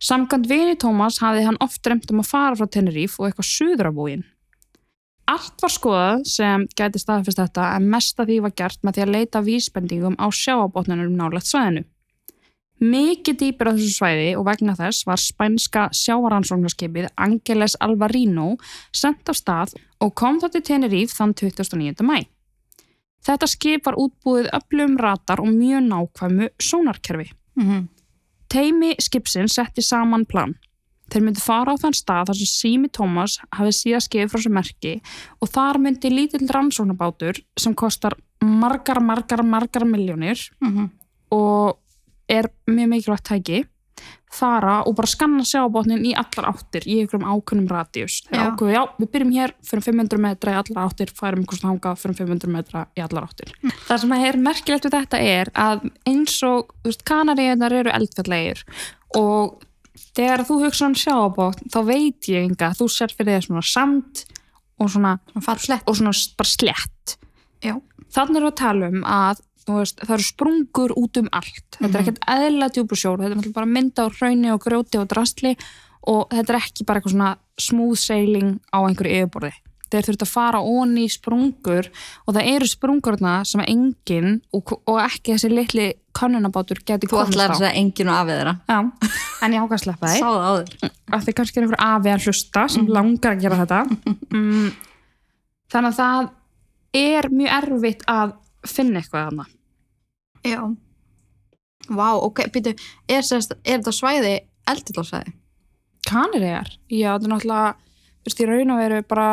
Samkvæmt 0.00 0.48
vini 0.48 0.78
Tómas 0.80 1.20
hafði 1.20 1.44
hann 1.44 1.60
oft 1.60 1.82
dremt 1.84 2.08
um 2.08 2.22
að 2.22 2.30
fara 2.30 2.56
frá 2.56 2.70
Tenerife 2.72 3.20
og 3.20 3.28
eitthvað 3.28 3.50
suður 3.50 3.90
á 3.90 3.96
búin. 3.98 4.24
Allt 5.28 5.60
var 5.60 5.74
skoðað 5.74 6.24
sem 6.26 6.64
gæti 6.72 7.02
staðfist 7.02 7.38
þetta 7.42 7.68
en 7.76 7.90
mest 7.92 8.16
af 8.16 8.26
því 8.30 8.40
var 8.46 8.56
gert 8.56 8.80
með 8.80 8.96
því 8.96 9.04
að 9.04 9.12
leita 9.18 9.44
vísbendingum 9.44 10.16
á 10.16 10.26
sjáabotnunum 10.32 11.12
nálægt 11.20 11.52
svæðinu. 11.52 11.84
Mikið 12.80 13.36
dýpir 13.42 13.68
á 13.68 13.76
þessu 13.76 13.92
svæði 13.92 14.32
og 14.40 14.48
vegna 14.48 14.72
þess 14.72 15.04
var 15.04 15.20
spænska 15.20 15.82
sjáaransóknarskipið 15.92 17.10
Angeles 17.20 17.76
Alvarino 17.76 18.54
sendt 18.88 19.28
af 19.28 19.36
stað 19.36 19.76
og 20.00 20.14
kom 20.14 20.40
það 20.40 20.56
til 20.56 20.62
Tenerife 20.62 21.16
þann 21.16 21.34
29. 21.34 22.04
mæ. 22.06 22.24
Þetta 23.26 23.46
skip 23.52 23.84
var 23.84 23.98
útbúið 24.00 24.48
öflum 24.56 24.96
ratar 25.00 25.42
og 25.44 25.52
mjög 25.52 25.82
nákvæmu 25.88 26.48
sónarkerfi. 26.58 27.32
mm 27.56 27.66
-hmm. 27.68 27.88
Teimi 28.48 28.94
skipsin 28.98 29.48
setti 29.48 29.82
saman 29.82 30.26
plan. 30.26 30.54
Þeir 31.10 31.22
myndi 31.22 31.40
fara 31.40 31.74
á 31.74 31.76
þann 31.78 31.94
stað 31.94 32.26
þar 32.26 32.38
sem 32.38 32.46
Sými 32.46 32.88
Tómas 32.88 33.38
hafi 33.52 33.72
síðan 33.74 34.00
skipið 34.00 34.30
frá 34.30 34.40
sér 34.42 34.54
merki 34.54 35.00
og 35.40 35.48
þar 35.48 35.78
myndi 35.78 36.10
lítill 36.10 36.48
rannsóknarbátur 36.48 37.42
sem 37.58 37.74
kostar 37.74 38.14
margar, 38.42 39.00
margar, 39.00 39.42
margar 39.42 39.84
miljónir 39.84 40.50
Mm 40.60 40.70
-hmm. 40.76 40.88
og 41.30 41.78
er 42.28 42.48
mjög 42.66 42.88
mikilvægt 42.88 43.24
tæki 43.24 43.64
fara 44.30 44.76
og 44.86 44.94
bara 44.98 45.10
skanna 45.10 45.44
sjábotnin 45.46 46.04
í 46.06 46.12
allar 46.18 46.52
áttir 46.52 46.86
í 46.86 47.00
einhverjum 47.00 47.26
ákunnum 47.26 47.70
radíus. 47.70 48.20
Já. 48.30 48.44
ákveðu, 48.46 48.74
já, 48.76 48.82
við 49.00 49.10
byrjum 49.14 49.32
hér 49.34 49.54
fyrir 49.66 49.86
500 49.88 50.22
metra 50.22 50.54
í 50.54 50.58
allar 50.60 50.84
áttir, 50.86 51.10
færum 51.16 51.42
einhvers 51.42 51.64
þangað 51.64 51.98
fyrir 52.04 52.18
500 52.20 52.54
metra 52.54 52.84
í 52.94 53.02
allar 53.02 53.26
áttir. 53.26 53.50
Það 53.88 54.04
sem 54.04 54.14
er 54.20 54.38
merkilegt 54.44 54.86
við 54.86 54.96
þetta 54.96 55.22
er 55.32 55.50
að 55.66 55.88
eins 56.06 56.36
og, 56.46 56.70
þú 56.78 56.92
veist, 56.92 57.04
kanaríunar 57.10 57.76
eru 57.80 57.94
eldfjallegir 57.98 58.62
og 59.18 59.58
þegar 60.14 60.46
þú 60.46 60.60
hugsa 60.64 60.86
um 60.86 60.96
sjábotn 60.98 61.72
þá 61.74 61.80
veit 61.90 62.30
ég 62.30 62.46
enga, 62.46 62.70
þú 62.78 62.86
sér 62.92 63.14
fyrir 63.16 63.38
þér 63.38 63.48
svona 63.48 63.66
samt 63.66 64.24
og 64.80 64.88
svona, 64.88 65.18
Svona 65.34 65.82
og 65.84 65.96
svona 65.98 66.12
bara 66.38 66.48
slett. 66.48 67.16
Já. 67.60 67.74
Þannig 68.14 68.40
er 68.40 68.46
að 68.48 68.58
tala 68.58 68.88
um 68.90 69.02
að 69.04 69.42
veist, 69.68 70.00
það 70.00 70.14
eru 70.16 70.26
sprungur 70.26 70.94
út 70.96 71.20
um 71.20 71.30
allt. 71.36 71.78
Þetta 71.78 71.92
er 71.92 72.02
ekkert 72.04 72.22
eðla 72.34 72.68
djúpur 72.74 73.00
sjór, 73.00 73.22
þetta 73.24 73.40
er 73.44 73.54
bara 73.56 73.66
mynda 73.70 74.06
á 74.06 74.14
hrauni 74.16 74.52
og 74.54 74.62
grjóti 74.64 75.00
og 75.00 75.08
drastli 75.10 75.56
og 76.10 76.30
þetta 76.32 76.54
er 76.54 76.60
ekki 76.62 76.86
bara 76.88 77.00
eitthvað 77.00 77.16
svona 77.16 77.32
smooth 77.60 78.00
sailing 78.00 78.54
á 78.72 78.78
einhverju 78.80 79.18
yfirborði. 79.20 79.52
Þeir 79.90 80.06
þurft 80.06 80.22
að 80.22 80.30
fara 80.30 80.58
onni 80.62 81.04
í 81.08 81.10
sprungur 81.10 81.88
og 81.90 82.34
það 82.36 82.48
eru 82.52 82.66
sprungurna 82.70 83.32
sem 83.44 83.62
enginn 83.64 84.36
og, 84.54 84.70
og 84.86 85.00
ekki 85.02 85.34
þessi 85.34 85.50
litli 85.50 85.88
kannunabátur 86.14 86.78
geti 86.86 87.08
Þú 87.10 87.16
komist 87.16 87.34
ætlar 87.34 87.50
á. 87.50 87.54
að 87.56 87.62
segja 87.62 87.72
engin 87.80 88.10
og 88.10 88.18
afið 88.20 88.38
þeirra. 88.38 88.54
Já, 88.70 88.78
en 89.42 89.56
ég 89.56 89.74
að 89.74 89.82
sleppa 89.82 90.10
Sá 90.14 90.14
þeir. 90.14 90.22
það 90.22 90.46
á 90.46 90.52
þér. 90.60 90.92
Af 91.10 91.24
því 91.26 91.34
kannski 91.40 91.58
er 91.58 91.66
einhver 91.66 91.82
afi 91.86 92.12
að 92.14 92.26
hlusta 92.28 92.64
sem 92.70 92.86
langar 92.86 93.34
að 93.34 93.42
gera 93.46 93.60
þetta. 93.64 93.80
Mm, 94.30 94.68
þannig 95.74 95.90
að 95.90 95.96
það 95.98 96.28
er 97.00 97.28
mjög 97.34 97.54
erfitt 97.56 98.04
að 98.10 98.36
finna 98.68 99.00
eitthvað 99.00 99.28
þarna. 99.28 99.46
Já. 100.46 100.60
Vá, 101.90 102.08
ok, 102.20 102.42
býtu, 102.54 102.74
er, 103.08 103.22
er 103.24 103.44
þetta 103.78 103.94
svæði 103.94 104.34
eldillósæði? 104.70 105.32
Kanireyjar? 106.08 106.74
Já, 106.90 107.14
þetta 107.14 107.28
er 107.28 107.32
náttúrulega, 107.34 107.72
þú 108.20 108.28
veist, 108.28 108.42
í 108.42 108.48
raun 108.50 108.74
og 108.74 108.82
veru 108.82 109.00
bara, 109.10 109.30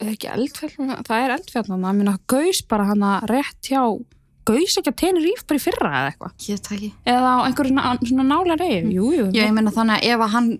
er 0.00 0.12
ekki 0.14 0.30
eldfjall, 0.32 0.72
það 1.06 1.24
er 1.24 1.34
eldfjall 1.36 1.66
það 1.70 1.86
minna 2.00 2.16
gaus 2.30 2.62
bara 2.70 2.88
hann 2.90 3.06
rétt 3.30 3.70
hjá, 3.70 3.82
gaus 4.48 4.76
ekki 4.80 4.90
að 4.92 4.98
tenir 5.02 5.26
íf 5.30 5.44
bara 5.46 5.58
í 5.60 5.62
fyrra 5.62 5.90
eða 5.90 6.08
eitthvað, 6.10 6.32
Ég 6.48 6.60
það 6.64 6.74
ekki. 6.76 6.90
eða 7.12 7.30
á 7.30 7.38
einhverju 7.46 7.72
svona, 7.74 7.92
svona 8.08 8.26
nálar 8.30 8.64
eigi, 8.64 8.94
jú, 8.96 9.10
jú. 9.14 9.26
Já, 9.34 9.44
ég 9.46 9.52
meina 9.56 9.70
þannig 9.74 9.96
að 10.00 10.08
ef 10.14 10.24
að 10.26 10.32
hann 10.34 10.50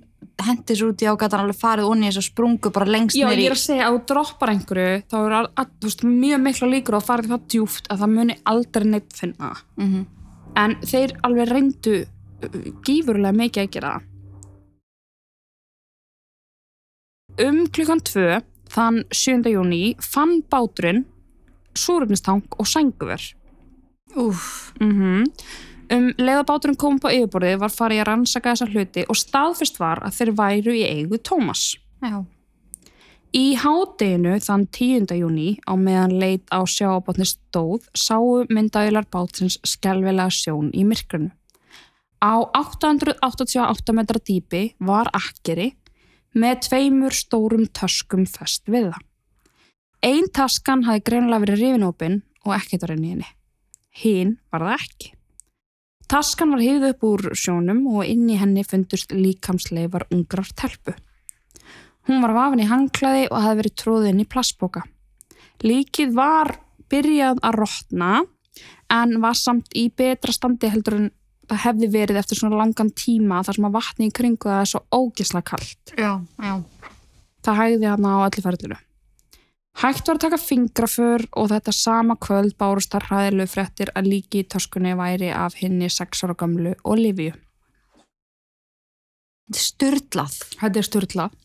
hendis 0.40 0.82
út 0.84 1.02
í 1.04 1.08
ágættan 1.08 1.42
alveg 1.44 1.58
farið 1.60 1.88
onni 1.90 2.06
í 2.06 2.10
þessu 2.10 2.22
sprungu 2.30 2.70
bara 2.72 2.86
lengst 2.88 3.16
Já, 3.16 3.26
ég 3.32 3.44
er 3.50 3.56
að 3.56 3.60
segja 3.60 3.88
að 3.88 3.96
þú 3.96 4.00
droppar 4.12 4.52
einhverju, 4.54 5.02
þá 5.10 5.16
er 5.20 5.34
að, 5.38 5.48
að, 5.60 5.72
þú 5.80 5.90
veist, 5.90 6.04
mjög 6.04 6.40
mikla 6.46 6.68
líkur 6.74 6.96
á 6.96 7.00
að 7.00 7.08
fara 7.10 7.28
það 7.32 7.46
djúft 7.54 7.90
að 7.92 8.00
það 8.04 8.14
muni 8.16 8.36
aldrei 8.52 8.86
neitt 8.88 9.16
finna 9.16 9.50
það. 9.50 9.64
Mhm. 9.84 10.06
En 10.60 10.76
þeir 10.82 11.12
alveg 11.28 11.50
reyndu 11.52 11.96
uh, 12.00 12.70
gífurlega 12.84 13.36
mikið 13.36 13.62
að 13.66 13.70
gera 13.76 13.92
það. 13.94 14.06
Um 17.40 17.60
klukkan 17.72 18.02
tvö, 18.04 18.40
þann 18.74 19.02
7. 19.14 19.44
júni, 19.54 19.82
fann 20.02 20.40
báturinn 20.52 21.04
súröfnistang 21.78 22.42
og 22.58 22.66
sænguver. 22.66 23.22
Úf, 24.16 24.72
Mm 24.80 25.24
Um 25.90 26.12
leiðabáturinn 26.22 26.78
kom 26.78 27.00
på 27.02 27.10
yfirborðið 27.10 27.56
var 27.64 27.72
farið 27.74 28.00
að 28.04 28.06
rannsaka 28.06 28.52
þessa 28.52 28.66
hluti 28.70 29.02
og 29.10 29.16
staðfest 29.18 29.80
var 29.80 29.98
að 30.06 30.20
þeir 30.20 30.30
væru 30.38 30.74
í 30.78 30.84
eigu 30.86 31.18
Tómas. 31.18 31.74
já. 32.00 32.24
Í 33.34 33.54
hádeginu 33.58 34.36
þann 34.42 34.66
10. 34.70 35.10
júni 35.18 35.58
á 35.66 35.74
meðan 35.74 36.14
leit 36.18 36.46
á 36.54 36.62
sjáabotni 36.62 37.26
stóð 37.26 37.88
sáu 37.94 38.46
myndaðilar 38.50 39.06
bátsins 39.10 39.58
skelvelega 39.66 40.30
sjón 40.30 40.70
í 40.74 40.86
myrkrunu. 40.86 41.30
Á 42.22 42.38
888 42.54 43.94
metra 43.94 44.22
dýpi 44.22 44.62
var 44.78 45.10
akkeri 45.10 45.72
með 46.34 46.66
tveimur 46.68 47.14
stórum 47.14 47.66
töskum 47.66 48.26
fest 48.30 48.66
við 48.70 48.92
það. 48.92 49.02
Ein 50.06 50.30
taskan 50.30 50.86
hafi 50.86 51.02
greinlega 51.02 51.42
verið 51.46 51.62
rifinópin 51.64 52.22
og 52.46 52.54
ekkert 52.54 52.86
var 52.86 52.94
inn 52.94 53.04
í 53.04 53.14
henni. 53.14 53.30
Hinn 53.90 54.36
var 54.52 54.64
það 54.66 54.76
ekki. 54.76 55.12
Taskan 56.10 56.54
var 56.54 56.62
hýð 56.62 56.88
upp 56.88 57.04
úr 57.06 57.28
sjónum 57.38 57.84
og 57.92 58.02
inn 58.06 58.26
í 58.30 58.38
henni 58.38 58.64
fundust 58.66 59.12
líkamsleifar 59.14 60.08
ungrar 60.10 60.48
telpu. 60.58 60.96
Hún 62.08 62.22
var 62.24 62.34
vafin 62.34 62.64
í 62.64 62.70
hangklaði 62.70 63.28
og 63.28 63.44
hafði 63.44 63.60
verið 63.60 63.76
tróðin 63.78 64.22
í 64.22 64.26
plastboka. 64.26 64.82
Líkið 65.62 66.16
var 66.16 66.56
byrjað 66.90 67.38
að 67.46 67.58
rotna 67.60 68.10
en 68.90 69.16
var 69.22 69.38
samt 69.38 69.70
í 69.78 69.86
betra 69.94 70.34
standi 70.34 70.70
heldur 70.72 70.98
en 70.98 71.08
það 71.50 71.64
hefði 71.64 71.90
verið 71.94 72.20
eftir 72.22 72.40
svona 72.40 72.58
langan 72.58 72.90
tíma 72.94 73.42
þar 73.46 73.58
sem 73.58 73.68
að 73.68 73.76
vatni 73.78 74.10
í 74.10 74.14
kringu 74.14 74.50
það 74.50 74.62
er 74.64 74.70
svo 74.72 74.82
ógisla 74.94 75.42
kallt. 75.46 75.94
Já, 75.94 76.12
já. 76.42 76.54
Það 77.46 77.60
hægði 77.62 77.90
hana 77.90 78.14
á 78.14 78.26
öllu 78.26 78.44
ferðinu. 78.44 78.78
Hægt 79.78 80.08
var 80.08 80.18
að 80.18 80.24
taka 80.26 80.38
fingraför 80.42 81.22
og 81.38 81.52
þetta 81.52 81.72
sama 81.72 82.16
kvöld 82.20 82.56
bárust 82.58 82.90
þar 82.92 83.06
hræðilegu 83.08 83.52
fréttir 83.52 83.92
að 83.94 84.10
líki 84.12 84.42
í 84.42 84.48
töskunni 84.50 84.96
væri 84.98 85.30
af 85.30 85.54
henni 85.60 85.88
sex 85.88 86.24
ára 86.24 86.34
gamlu 86.34 86.74
Olivia. 86.84 87.36
Styrlað. 89.54 90.34
Þetta 90.58 90.82
er 90.82 90.88
styrlað. 90.88 91.38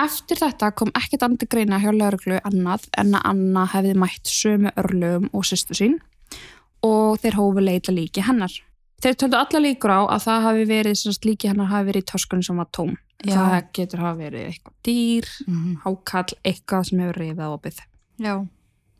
Eftir 0.00 0.40
þetta 0.40 0.70
kom 0.72 0.90
ekkert 0.96 1.26
andi 1.26 1.46
greina 1.50 1.78
hjá 1.80 1.90
lauruglu 1.92 2.38
annað 2.48 2.86
en 2.98 3.12
að 3.18 3.26
Anna 3.30 3.66
hefði 3.68 3.94
mætt 4.00 4.32
sömu 4.32 4.72
örlögum 4.80 5.28
og 5.36 5.44
sýstu 5.44 5.76
sín 5.76 5.98
og 6.86 7.20
þeir 7.20 7.36
hófu 7.36 7.60
leita 7.60 7.92
líki 7.92 8.24
hennar. 8.24 8.54
Þeir 9.04 9.18
töldu 9.20 9.36
alla 9.36 9.60
líkur 9.60 9.92
á 9.92 10.00
að 10.08 10.24
það 10.24 10.46
hafi 10.46 10.64
verið, 10.68 11.04
líki 11.24 11.48
hennar 11.52 11.68
hafi 11.68 11.88
verið 11.90 12.04
í 12.04 12.10
töskunni 12.12 12.48
sem 12.48 12.56
var 12.56 12.68
tóm. 12.72 12.96
Já. 13.20 13.36
Það 13.36 13.68
getur 13.76 14.02
hafa 14.04 14.16
verið 14.16 14.46
eitthvað 14.48 14.74
dýr, 14.86 15.28
Mm 15.46 15.76
hákall, 15.84 16.36
eitthvað 16.44 16.88
sem 16.88 17.02
hefur 17.02 17.20
reyfið 17.20 17.44
á 17.44 17.50
opið. 17.50 17.80
Já. 18.20 18.34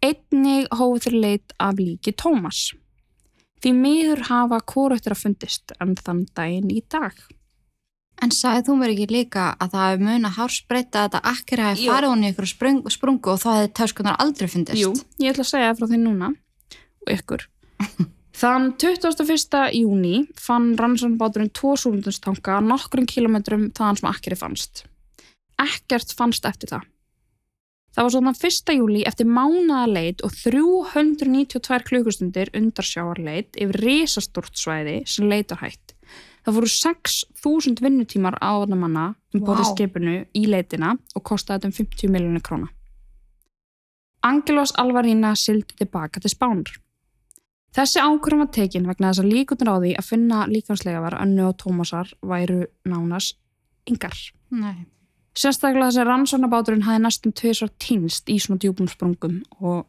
Einnig 0.01 0.68
hófu 0.73 1.03
þeir 1.05 1.16
leit 1.21 1.55
af 1.61 1.81
líki 1.81 2.12
Tómas. 2.12 2.61
Því 3.61 3.73
miður 3.77 4.23
hafa 4.31 4.61
hvoröttir 4.64 5.12
að 5.12 5.23
fundist 5.25 5.75
en 5.81 5.95
þann 5.97 6.25
daginn 6.37 6.71
í 6.73 6.81
dag. 6.89 7.16
En 8.21 8.33
sagði 8.33 8.66
þú 8.68 8.77
mér 8.77 8.93
ekki 8.93 9.09
líka 9.09 9.47
að 9.57 9.75
það 9.75 9.87
hefði 9.89 10.07
mun 10.09 10.29
að 10.29 10.37
hársbreyta 10.37 11.05
að 11.09 11.18
akkeri 11.33 11.66
hefði 11.68 11.85
Jú. 11.87 11.93
farið 11.93 12.12
hún 12.12 12.25
í 12.25 12.31
ykkur 12.35 12.49
sprung, 12.51 12.81
sprungu 12.93 13.33
og 13.33 13.41
þá 13.41 13.51
hefði 13.55 13.71
töskunar 13.81 14.18
aldrei 14.21 14.49
fundist? 14.53 14.81
Jú, 14.81 14.93
ég 15.25 15.33
ætla 15.33 15.47
að 15.47 15.53
segja 15.55 15.77
frá 15.79 15.87
því 15.89 16.01
núna 16.05 16.33
og 17.01 17.12
ykkur. 17.16 17.47
Þann 18.41 18.70
21. 18.80 19.74
júni 19.76 20.22
fann 20.41 20.70
rannsóknbáturinn 20.80 21.51
tvo 21.53 21.74
súlundanstanka 21.76 22.55
nokkrum 22.64 23.05
kilometrum 23.05 23.66
þaðan 23.76 24.01
sem 24.01 24.09
akkeri 24.09 24.38
fannst. 24.41 24.82
Ekkert 25.61 26.14
fannst 26.16 26.49
eftir 26.49 26.72
það. 26.72 26.86
Það 27.91 28.07
var 28.07 28.14
svona 28.14 28.32
1. 28.32 28.72
júli 28.78 29.05
eftir 29.05 29.28
mánaðaleit 29.28 30.24
og 30.24 30.32
392 30.32 31.80
klukkustundir 31.91 32.55
undarsjáarleit 32.57 33.61
yfir 33.61 33.80
risastort 33.84 34.57
svæði 34.57 35.01
sem 35.11 35.28
leitar 35.28 35.61
hætt. 35.61 35.97
Það 36.47 36.57
voru 36.57 36.74
6.000 36.80 37.84
vinnutímar 37.84 38.41
áðamanna 38.41 39.11
um 39.34 39.43
borðið 39.45 39.66
Vá. 39.66 39.72
skipinu 39.74 40.20
í 40.32 40.47
leitina 40.49 40.95
og 41.12 41.26
kostaði 41.28 41.66
þetta 41.66 41.74
um 41.74 41.80
50 41.84 42.14
miljónir 42.14 42.47
króna. 42.47 42.72
Angelos 44.24 44.72
Alvarína 44.80 45.34
sildi 45.36 45.76
tilbaka 45.76 46.24
til 46.24 46.32
Spánar. 46.32 46.80
Þessi 47.77 48.03
ákvörðum 48.03 48.43
var 48.43 48.51
tekin 48.55 48.89
vegna 48.89 49.12
þess 49.12 49.23
að 49.23 49.31
líkundur 49.31 49.71
á 49.71 49.77
því 49.79 49.91
að 50.01 50.09
finna 50.09 50.39
líkanslega 50.51 51.03
var 51.05 51.18
Önnu 51.23 51.45
og 51.47 51.59
Tómasar 51.61 52.11
væru 52.27 52.64
nánas 52.89 53.35
yngar. 53.87 54.16
Nei. 54.51 54.89
Sérstaklega 55.39 55.93
þessi 55.93 56.07
rannsóknabáturinn 56.09 56.83
hafði 56.83 57.05
næstum 57.05 57.35
tvisvar 57.39 57.71
týnst 57.79 58.31
í 58.33 58.41
svona 58.43 58.59
djúpum 58.59 58.91
sprungum 58.91 59.37
og 59.61 59.85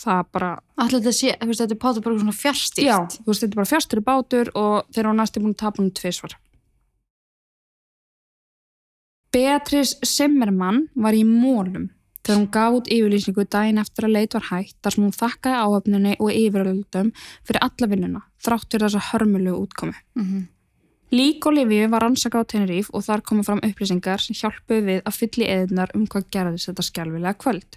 það 0.00 0.22
bara, 0.32 0.48
Ætli 0.80 0.98
þetta 1.02 1.12
sé, 1.14 1.34
þú 1.38 1.50
veist, 1.50 1.60
þetta 1.60 1.76
er 1.76 1.82
pátur 1.84 2.04
bara 2.06 2.22
svona 2.22 2.34
fjárstýrt. 2.34 2.88
já, 2.88 2.96
þú 3.20 3.28
veist, 3.28 3.44
þetta 3.44 3.52
er 3.52 3.60
bara 3.60 3.70
fjárstur 3.70 4.00
í 4.00 4.06
bátur 4.08 4.50
og 4.58 4.88
þeir 4.88 5.04
eru 5.04 5.12
næstum 5.20 5.44
búin 5.44 5.54
að 5.54 5.60
tapa 5.60 5.82
hann 5.82 5.92
tvisvar. 6.00 6.34
Beatrice 9.34 9.98
Simmermann 10.06 10.88
var 10.94 11.14
í 11.14 11.24
mólum 11.26 11.90
þegar 12.24 12.40
hún 12.40 12.50
gaf 12.56 12.78
út 12.78 12.88
yfirlýsingu 12.88 13.44
daginn 13.52 13.82
eftir 13.82 14.08
að 14.08 14.16
leit 14.16 14.34
var 14.34 14.48
hægt 14.48 14.78
þar 14.80 14.96
sem 14.96 15.04
hún 15.04 15.14
þakkaði 15.18 15.60
áhöfninni 15.60 16.16
og 16.18 16.32
yfiröldum 16.32 17.12
fyrir 17.44 17.64
alla 17.68 17.90
vinnuna, 17.92 18.24
þrátt 18.40 18.70
fyrir 18.72 18.88
þessa 18.88 19.06
hörmulegu 19.12 19.60
útkomi. 19.66 19.96
Mm 20.16 20.26
Lík 21.14 21.46
Olivíu 21.46 21.86
var 21.90 22.02
rannsaka 22.02 22.40
á 22.42 22.48
Tenerife 22.48 22.90
og 22.90 23.04
þar 23.06 23.22
komið 23.22 23.46
fram 23.46 23.60
upplýsingar 23.62 24.22
sem 24.22 24.34
hjálpuð 24.34 24.80
við 24.88 25.02
að 25.06 25.18
fylli 25.20 25.46
eðunar 25.46 25.92
um 25.94 26.06
hvað 26.10 26.24
gerðist 26.34 26.70
þetta 26.70 26.84
skjálfilega 26.88 27.38
kvöld. 27.38 27.76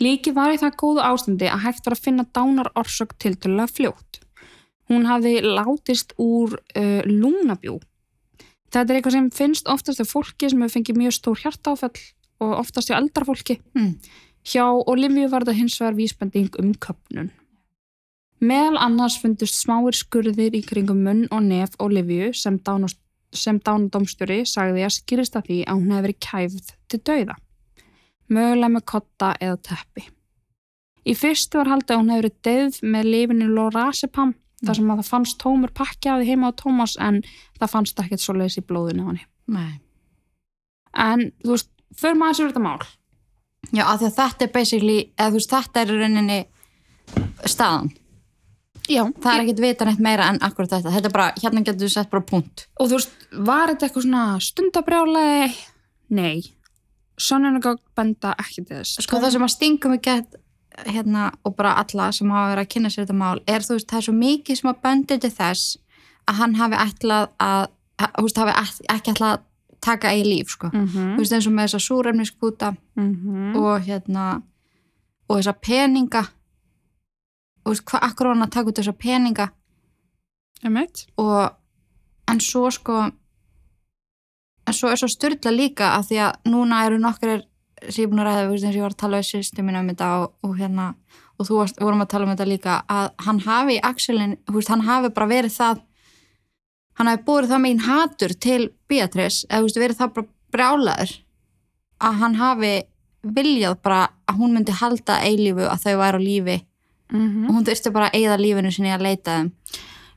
Líki 0.00 0.32
var 0.32 0.54
í 0.54 0.60
það 0.62 0.78
góðu 0.80 1.02
ástandi 1.04 1.50
að 1.50 1.64
hægt 1.66 1.84
var 1.84 1.96
að 1.98 2.04
finna 2.06 2.24
dánar 2.38 2.70
orsök 2.80 3.12
tiltölulega 3.20 3.68
fljótt. 3.68 4.20
Hún 4.88 5.04
hafði 5.10 5.34
látist 5.44 6.14
úr 6.16 6.56
uh, 6.56 7.02
lúnabjú. 7.04 7.76
Þetta 8.72 8.88
er 8.88 8.98
eitthvað 8.98 9.16
sem 9.18 9.30
finnst 9.42 9.68
oftast 9.68 10.00
af 10.00 10.08
fólki 10.08 10.48
sem 10.48 10.64
hefur 10.64 10.78
fengið 10.78 11.02
mjög 11.02 11.18
stór 11.18 11.44
hjartáfell 11.44 11.92
og 12.42 12.58
oftast 12.58 12.90
hjá 12.90 12.98
eldra 12.98 13.26
fólki. 13.28 13.58
Mm. 13.76 13.94
Hjá 14.44 14.64
Olivíu 14.90 15.30
var 15.32 15.44
þetta 15.44 15.56
hins 15.58 15.78
vegar 15.80 15.96
vísbending 15.98 16.50
um 16.60 16.74
köpnun. 16.74 17.30
Meðal 18.44 18.76
annars 18.82 19.16
fundust 19.22 19.56
smáir 19.56 19.96
skurðir 19.96 20.56
í 20.58 20.60
kringum 20.66 21.00
munn 21.06 21.24
og 21.32 21.46
nef 21.46 21.78
Olivia 21.80 22.32
sem, 22.36 22.58
dánadómstjóri 22.60 24.42
sagði 24.46 24.84
að 24.84 24.96
skýrist 24.98 25.38
að 25.38 25.48
því 25.48 25.60
að 25.64 25.78
hún 25.78 25.94
hefði 25.94 26.06
verið 26.08 26.20
kæfð 26.26 26.74
til 26.90 27.00
dauða. 27.08 27.38
Mögulega 28.28 28.74
með 28.74 28.84
kotta 28.90 29.32
eða 29.40 29.56
teppi. 29.70 30.06
Í 31.04 31.12
fyrstu 31.16 31.60
var 31.60 31.70
haldið 31.72 31.94
að 31.94 32.00
hún 32.00 32.12
hefði 32.12 32.22
verið 32.22 32.36
deyð 32.48 32.78
með 32.94 33.10
lifinu 33.14 33.48
lorazepam 33.52 34.34
þar 34.64 34.78
sem 34.78 34.92
að 34.92 35.00
það 35.00 35.10
fannst 35.10 35.40
tómur 35.40 35.72
því 35.76 36.28
heima 36.28 36.50
á 36.52 36.52
Tómas 36.56 36.96
en 37.00 37.22
það 37.58 37.72
fannst 37.72 38.00
ekkert 38.00 38.22
svo 38.22 38.36
leiðis 38.36 38.60
í 38.60 38.64
blóðinu 38.64 39.04
á 39.04 39.08
henni. 39.10 39.26
Nei. 39.46 39.80
En 40.94 41.32
þú 41.44 41.56
veist, 41.56 41.70
fyrir 41.98 42.20
maður 42.20 42.38
sér 42.38 42.52
þetta 42.52 42.64
mál. 42.64 42.78
Já, 43.72 43.84
af 43.88 44.00
því 44.00 44.08
að 44.08 44.16
þetta 44.18 44.46
er 44.46 44.54
basically, 44.54 44.96
eða 45.16 45.28
þú 45.28 45.40
veist, 45.40 45.54
þetta 45.54 45.82
er 45.82 45.92
rauninni 45.94 46.40
staðan. 47.48 47.92
Já. 48.84 49.00
Það 49.08 49.30
er 49.30 49.42
ekkert 49.44 49.62
vita 49.64 49.86
neitt 49.88 50.02
meira 50.04 50.26
en 50.28 50.40
akkur 50.44 50.68
þetta. 50.68 50.92
Þetta 50.92 51.08
er 51.08 51.14
bara, 51.14 51.30
hérna 51.40 51.62
getur 51.64 51.86
þú 51.86 51.92
sett 51.94 52.10
bara 52.12 52.26
punkt. 52.28 52.66
Og 52.76 52.90
þú 52.90 52.98
veist, 52.98 53.14
var 53.32 53.72
þetta 53.72 53.88
eitthvað 53.88 54.06
svona 54.06 54.24
stundabrjálega? 54.44 55.48
Nei. 56.14 56.44
Sonnunagögg 57.16 57.80
benda 57.96 58.34
ekki 58.42 58.64
til 58.64 58.82
þess. 58.82 58.98
Sko 59.06 59.22
það 59.22 59.36
sem 59.36 59.46
að 59.46 59.54
stingum 59.54 59.94
við 59.96 60.02
gett 60.10 60.36
hérna 60.90 61.28
og 61.46 61.54
bara 61.56 61.76
alla 61.80 62.10
sem 62.12 62.30
hafa 62.34 62.50
verið 62.50 62.64
að 62.64 62.70
kynna 62.74 62.90
sér 62.90 63.04
þetta 63.04 63.18
mál 63.18 63.40
er 63.46 63.64
þú 63.64 63.78
veist, 63.78 63.88
það 63.90 64.00
er 64.00 64.06
svo 64.08 64.14
mikið 64.18 64.58
sem 64.58 64.70
að 64.70 64.80
bendi 64.82 65.18
til 65.22 65.30
þess 65.30 65.76
að 66.26 66.38
hann 66.40 66.56
hafi 66.58 66.80
ætlað 66.82 67.28
að, 67.44 67.66
að 68.02 68.30
ætlað 68.90 69.28
að 69.28 69.44
taka 69.84 70.10
eigi 70.14 70.24
líf, 70.28 70.54
sko. 70.56 70.70
Mm 70.72 70.86
Þú 71.14 71.22
veist, 71.22 71.32
eins 71.36 71.46
og 71.46 71.54
með 71.54 71.68
þessa 71.68 71.86
súrefniskúta 71.86 72.74
-hmm. 72.96 73.56
og 73.56 73.80
hérna 73.86 74.42
og 75.28 75.38
þessa 75.38 75.52
peninga 75.52 76.24
og 77.64 77.72
veist, 77.72 77.84
hvað 77.84 78.06
akkur 78.08 78.26
var 78.28 78.34
hann 78.34 78.46
að 78.46 78.54
taka 78.54 78.68
út 78.68 78.78
þessa 78.78 78.92
peninga 78.92 79.48
og 81.16 81.50
en 82.28 82.40
svo 82.40 82.70
sko 82.70 83.00
en 84.66 84.72
svo 84.72 84.88
er 84.88 85.00
svo 85.00 85.08
styrla 85.08 85.52
líka 85.52 85.92
að 85.96 86.06
því 86.08 86.20
að 86.26 86.50
núna 86.52 86.84
eru 86.86 86.98
nokkur 86.98 87.42
sem 87.88 88.04
ég 88.04 88.10
búin 88.10 88.22
að 88.22 88.28
ræða, 88.28 88.44
þú 88.44 88.52
veist, 88.52 88.64
eins 88.64 88.74
og 88.74 88.78
ég 88.78 88.86
var 88.86 88.94
að 88.94 89.02
tala 89.02 89.20
við 89.20 89.28
sýstu 89.28 89.64
mín 89.64 89.80
um 89.80 89.88
þetta 89.88 90.10
og, 90.20 90.28
og 90.42 90.54
hérna 90.58 90.94
og 91.38 91.48
þú 91.48 91.58
varst, 91.58 91.80
vorum 91.82 92.04
að 92.04 92.12
tala 92.12 92.24
um 92.24 92.32
þetta 92.32 92.48
líka 92.48 92.76
að 92.88 93.10
hann 93.26 93.40
hafi 93.44 93.76
í 93.76 93.82
þú 94.46 94.54
veist, 94.56 94.70
hann 94.72 94.86
hafi 94.86 95.10
bara 95.10 95.30
verið 95.32 95.56
það 95.58 95.82
hann 96.98 97.10
hafi 97.10 97.24
búið 97.26 97.50
það 97.50 97.62
megin 97.64 97.84
hatur 97.88 98.34
til 98.40 98.62
Beatrice 98.88 99.46
eða 99.48 99.66
veist, 99.66 99.80
verið 99.82 100.00
það 100.00 100.14
bara 100.18 100.30
brjálaður 100.54 101.14
að 102.04 102.20
hann 102.20 102.38
hafi 102.38 102.72
viljað 103.24 103.76
bara 103.82 104.00
að 104.28 104.40
hún 104.40 104.54
myndi 104.54 104.74
halda 104.76 105.20
eilífu 105.24 105.66
að 105.68 105.84
þau 105.84 105.94
væri 106.00 106.20
á 106.20 106.26
lífi. 106.28 106.56
Mm 107.12 107.44
og 107.48 107.54
hún 107.54 107.66
þurfti 107.66 107.92
bara 107.92 108.08
að 108.08 108.16
eigða 108.18 108.40
lífinu 108.40 108.72
sinni 108.72 108.92
að 108.92 109.06
leita 109.06 109.36
þeim. 109.38 109.50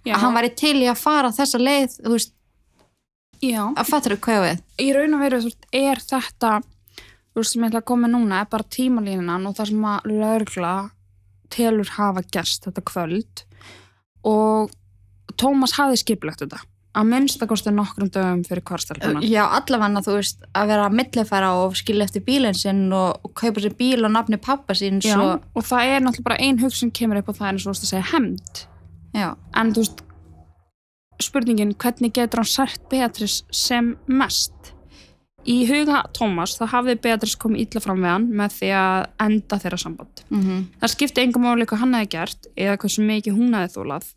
Að 0.07 0.21
hann 0.23 0.35
væri 0.37 0.49
til 0.55 0.75
í 0.81 0.87
að 0.87 1.01
fara 1.01 1.31
þessa 1.35 1.59
leið 1.59 1.95
þú 1.97 2.11
veist, 2.13 2.33
Já. 3.43 3.61
að 3.75 3.89
fattur 3.89 4.15
þú 4.15 4.19
hvað 4.25 4.43
við? 4.45 4.61
Í 4.79 4.87
raun 4.95 5.13
og 5.17 5.23
veru, 5.25 5.39
er 5.75 5.99
þetta 5.99 6.51
þú 6.63 7.41
veist, 7.41 7.51
sem 7.51 7.63
ég 7.63 7.69
ætla 7.69 7.81
að 7.83 7.89
koma 7.91 8.07
núna 8.07 8.41
er 8.41 8.49
bara 8.49 8.63
tímalínan 8.63 9.47
og 9.47 9.55
það 9.57 9.71
sem 9.71 9.87
að 9.91 10.07
lögla 10.13 10.73
telur 11.53 11.91
hafa 11.97 12.23
gerst 12.31 12.65
þetta 12.67 12.83
kvöld. 12.87 13.43
Og 14.23 14.71
Tómas 15.39 15.75
hafi 15.77 15.99
skiplegt 16.01 16.43
þetta 16.43 16.63
að 16.97 17.09
minnstakosti 17.11 17.71
nokkrum 17.73 18.09
dögum 18.13 18.41
fyrir 18.47 18.63
kvarstelpuna. 18.65 19.21
já, 19.21 19.43
allavega 19.45 20.01
þú 20.05 20.15
veist, 20.15 20.39
að 20.57 20.71
vera 20.71 20.87
millifæra 20.89 21.51
og 21.59 21.75
skilja 21.77 22.07
eftir 22.07 22.23
bílinn 22.25 22.57
sinn 22.57 22.87
og, 22.95 23.19
og 23.21 23.33
kaupa 23.37 23.61
sér 23.61 23.75
bíl 23.77 24.01
og 24.07 24.13
nafni 24.15 24.39
pappa 24.41 24.73
sín 24.77 25.01
Já, 25.03 25.13
svo, 25.13 25.27
og 25.53 25.67
það 25.67 25.93
er 25.93 26.01
náttúrulega 26.05 26.29
bara 26.29 26.41
ein 26.41 26.59
hug 26.61 26.73
sem 26.73 26.91
kemur 26.91 27.21
upp 27.21 27.29
og 27.29 27.37
það 27.37 27.49
er 27.49 27.53
eins 27.53 27.67
og 27.67 27.69
þú 27.69 27.75
veist 27.75 27.85
að 27.85 27.93
segja 27.93 28.07
hemd 28.13 28.63
já, 29.17 29.29
en 29.61 29.73
þú 29.75 29.83
veist 29.83 30.03
spurningin 31.23 31.75
hvernig 31.81 32.13
getur 32.13 32.43
hann 32.43 32.49
sært 32.49 32.81
Beatrice 32.91 33.45
sem 33.53 33.95
mest? 34.07 34.73
Í 35.47 35.61
huga 35.69 36.01
Tómas 36.17 36.57
þá 36.59 36.65
hafði 36.73 36.97
Beatrice 37.05 37.39
komið 37.39 37.63
illa 37.63 37.81
fram 37.83 38.01
við 38.03 38.11
hann 38.11 38.25
með 38.41 38.57
því 38.57 38.71
að 38.75 39.05
enda 39.23 39.59
þeirra 39.63 39.79
samband. 39.79 40.23
Mm 40.29 40.65
það 40.81 40.93
skipti 40.93 41.23
engum 41.23 41.47
hvað 41.47 41.79
hann 41.79 41.95
hefði 41.95 42.09
gert 42.17 42.49
eða 42.55 42.77
hversu 42.81 43.05
mikið 43.05 43.37
hún 43.37 43.55
hefði 43.55 43.73
þólað 43.77 44.09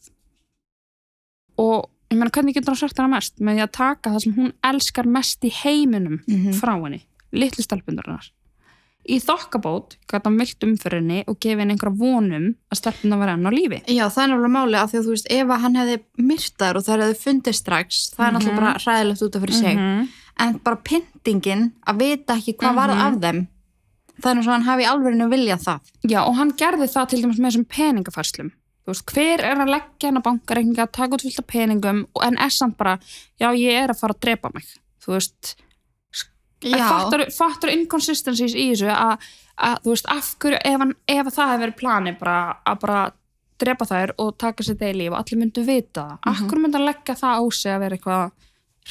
og 1.61 1.89
ég 2.11 2.19
meina 2.19 2.33
hvernig 2.35 2.57
getur 2.57 2.73
hann 2.75 2.81
sært 2.81 2.99
hana 2.99 3.13
mest 3.17 3.39
með 3.39 3.59
því 3.61 3.65
að 3.69 3.73
taka 3.77 4.11
það 4.17 4.25
sem 4.25 4.37
hún 4.41 4.53
elskar 4.73 5.07
mest 5.07 5.45
í 5.47 5.53
heiminum 5.63 6.21
Mhm. 6.27 6.53
frá 6.61 6.75
henni 6.81 7.03
litlu 7.33 7.63
stelpundarinnar 7.63 8.31
í 9.11 9.17
þokkabót 9.23 9.95
gæti 10.11 10.27
hann 10.29 10.37
vilt 10.39 10.65
umfyrinni 10.67 11.21
og 11.27 11.39
gefi 11.41 11.59
henni 11.63 11.75
einhverja 11.77 11.97
vonum 12.03 12.49
að 12.71 12.81
stelpuna 12.81 13.19
var 13.19 13.29
enn 13.33 13.47
á 13.49 13.51
lífi 13.51 13.79
já, 13.89 14.05
það 14.13 14.23
er 14.25 14.29
náttúrulega 14.33 14.57
máli 14.57 14.77
að 14.81 14.91
því 14.91 14.99
að 15.01 15.07
þú 15.07 15.15
veist, 15.15 15.31
ef 15.31 15.47
að 15.55 15.61
hann 15.65 15.79
hefði 15.81 15.97
myrtaður 16.31 16.77
og 16.77 16.85
það 16.89 17.01
hefði 17.05 17.21
fundið 17.25 17.57
strax 17.61 18.01
það 18.17 18.27
er 18.27 18.33
náttúrulega 18.37 18.57
Mhm. 18.57 18.61
bara 18.61 18.79
hræðilegt 18.85 19.23
út 19.27 19.37
af 19.37 19.43
fyrir 19.43 19.55
sig 19.63 19.77
-hmm. 19.79 20.09
en 20.41 20.59
bara 20.65 20.77
pyntingin 20.77 21.73
að 21.87 21.99
vita 21.99 22.35
ekki 22.37 22.57
hvað 22.57 22.73
Mhm. 22.73 22.81
varð 22.81 23.01
af 23.07 23.15
þeim 23.21 23.47
það 24.21 24.37
er 24.37 24.43
svo 24.43 24.53
hann 24.53 24.63
hafi 24.69 24.85
alverinu 24.85 25.29
viljað 25.31 25.61
það 25.65 25.81
Já, 26.11 26.21
og 26.29 26.35
hann 26.37 26.51
gerði 26.53 26.87
það 26.93 27.09
til 27.09 27.23
dæmis 27.23 27.39
með 27.39 27.47
þessum 27.51 27.65
peningafærslum. 27.69 28.51
Veist, 28.91 29.07
hver 29.15 29.45
er 29.47 29.63
að 29.63 29.71
leggja 29.75 30.11
hennar 30.11 30.25
bankareikninga, 30.27 30.87
taka 30.93 31.17
út 31.17 31.23
fullt 31.27 31.39
af 31.43 31.47
peningum, 31.51 32.05
og- 32.15 32.25
en 32.27 32.39
er 32.39 32.51
samt 32.55 32.77
bara, 32.77 32.99
já, 33.41 33.49
ég 33.55 33.85
er 33.85 33.89
að 33.95 34.01
fara 34.01 34.15
að 34.17 34.21
drepa 34.27 34.51
mig. 34.55 34.67
Þú 35.05 35.15
veist, 35.17 35.55
fattar 37.35 37.73
inconsistencies 37.73 38.55
í 38.55 38.67
þessu 38.75 38.91
að, 38.93 39.31
að, 39.61 39.79
þú 39.85 39.95
veist, 39.95 40.11
af 40.13 40.29
hverju, 40.43 40.59
ef, 40.65 40.85
ef 41.09 41.31
það 41.35 41.51
hefði 41.53 41.63
verið 41.65 41.79
plani 41.81 42.13
bara 42.21 42.37
að 42.67 42.81
bara 42.85 43.01
drepa 43.61 43.85
þær 43.89 44.13
og 44.19 44.37
taka 44.41 44.65
sér 44.65 44.79
þeir 44.81 44.97
líf 45.01 45.13
og 45.13 45.19
allir 45.21 45.41
myndu 45.43 45.65
vita 45.67 46.05
það. 46.05 46.19
Af 46.31 46.39
hverju 46.49 46.63
myndu 46.65 46.81
að 46.81 46.87
leggja 46.91 47.17
það 47.21 47.41
á 47.41 47.43
sig 47.53 47.73
að 47.75 47.83
vera 47.85 47.97
eitthvað 47.99 48.23
að 48.25 48.33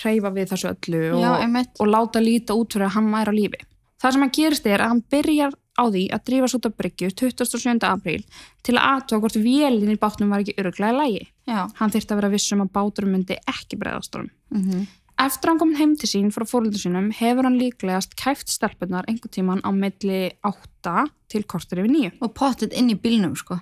hreyfa 0.03 0.31
við 0.35 0.49
þessu 0.51 0.69
öllu 0.69 1.01
og, 1.13 1.21
já, 1.23 1.31
og 1.79 1.87
láta 1.89 2.21
líta 2.21 2.57
út 2.57 2.73
fyrir 2.75 2.85
að 2.89 2.93
hann 2.97 3.11
væri 3.13 3.33
á 3.33 3.39
lífi. 3.39 3.61
Það 3.99 4.11
sem 4.15 4.21
hann 4.25 4.35
gerist 4.37 4.65
er 4.69 4.79
að 4.85 4.91
hann 4.93 5.03
byrjar 5.11 5.53
á 5.79 5.83
því 5.87 6.03
að 6.11 6.23
drífa 6.27 6.47
svo 6.51 6.59
af 6.67 6.75
bryggju 6.77 7.09
27. 7.15 7.79
apríl 7.87 8.23
til 8.63 8.75
að 8.75 8.87
aðtóa 8.91 9.19
hvort 9.23 9.37
vélinn 9.39 9.93
í 9.95 9.99
bátnum 9.99 10.29
var 10.29 10.43
ekki 10.43 10.57
öruglega 10.59 10.97
lægi. 10.99 11.27
já, 11.47 11.67
Hann 11.79 11.89
þyrfti 11.93 12.11
að 12.13 12.19
vera 12.19 12.29
vissum 12.35 12.61
að 12.61 12.71
báturum 12.75 13.11
myndi 13.15 13.37
ekki 13.47 13.77
bregðast 13.79 14.15
honum. 14.15 14.31
mm 14.51 14.87
Eftir 15.19 15.49
að 15.49 15.51
hann 15.51 15.59
kom 15.59 15.73
heim 15.75 15.95
til 15.99 16.07
sín 16.07 16.29
frá 16.31 16.45
fóröldur 16.47 16.79
sínum 16.79 17.09
hefur 17.11 17.43
hann 17.43 17.57
líklegast 17.59 18.13
kæft 18.15 18.47
stelpunar 18.47 19.03
einhver 19.11 19.27
tíman 19.29 19.59
á 19.67 19.69
milli 19.75 20.31
8 20.47 21.09
til 21.27 21.43
kortur 21.43 21.81
yfir 21.81 21.91
9. 21.91 22.11
og 22.21 22.31
pottit 22.33 22.71
inn 22.73 22.87
í 22.89 22.95
bílnum 22.95 23.35
sko 23.35 23.59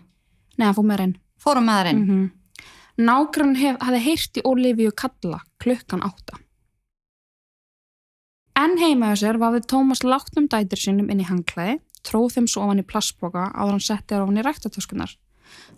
Nei, 0.58 0.68
hann 0.68 0.76
fór 0.78 0.86
með 0.86 0.98
reyn. 1.02 1.16
fórum 1.42 1.66
með 1.66 1.80
það 1.82 1.90
inn 1.90 1.98
Mm 1.98 2.10
-hmm. 2.10 2.30
Nágrann 2.98 3.56
hef, 3.56 3.76
hafði 3.82 4.00
heyrt 4.06 4.38
í 4.38 4.42
Olífiu 4.46 4.92
kalla 4.92 5.40
klukkan 5.60 6.02
8. 6.02 6.38
En 8.58 8.78
heima 8.82 9.12
hjá 9.12 9.20
sér 9.22 9.38
vafði 9.38 9.62
Tómas 9.70 10.02
látnum 10.06 10.48
dætur 10.50 10.78
sínum 10.82 11.10
inn 11.14 11.22
í 11.22 11.28
hangklæði, 11.30 11.80
tróð 12.06 12.36
þeim 12.36 12.50
svo 12.52 12.66
ofan 12.66 12.82
í 12.82 12.86
plastboka 12.88 13.48
áður 13.54 13.78
hann 13.78 13.86
setti 13.88 14.14
þér 14.14 14.26
ofan 14.26 14.42
í 14.42 14.46
ræktatöskunar. 14.46 15.14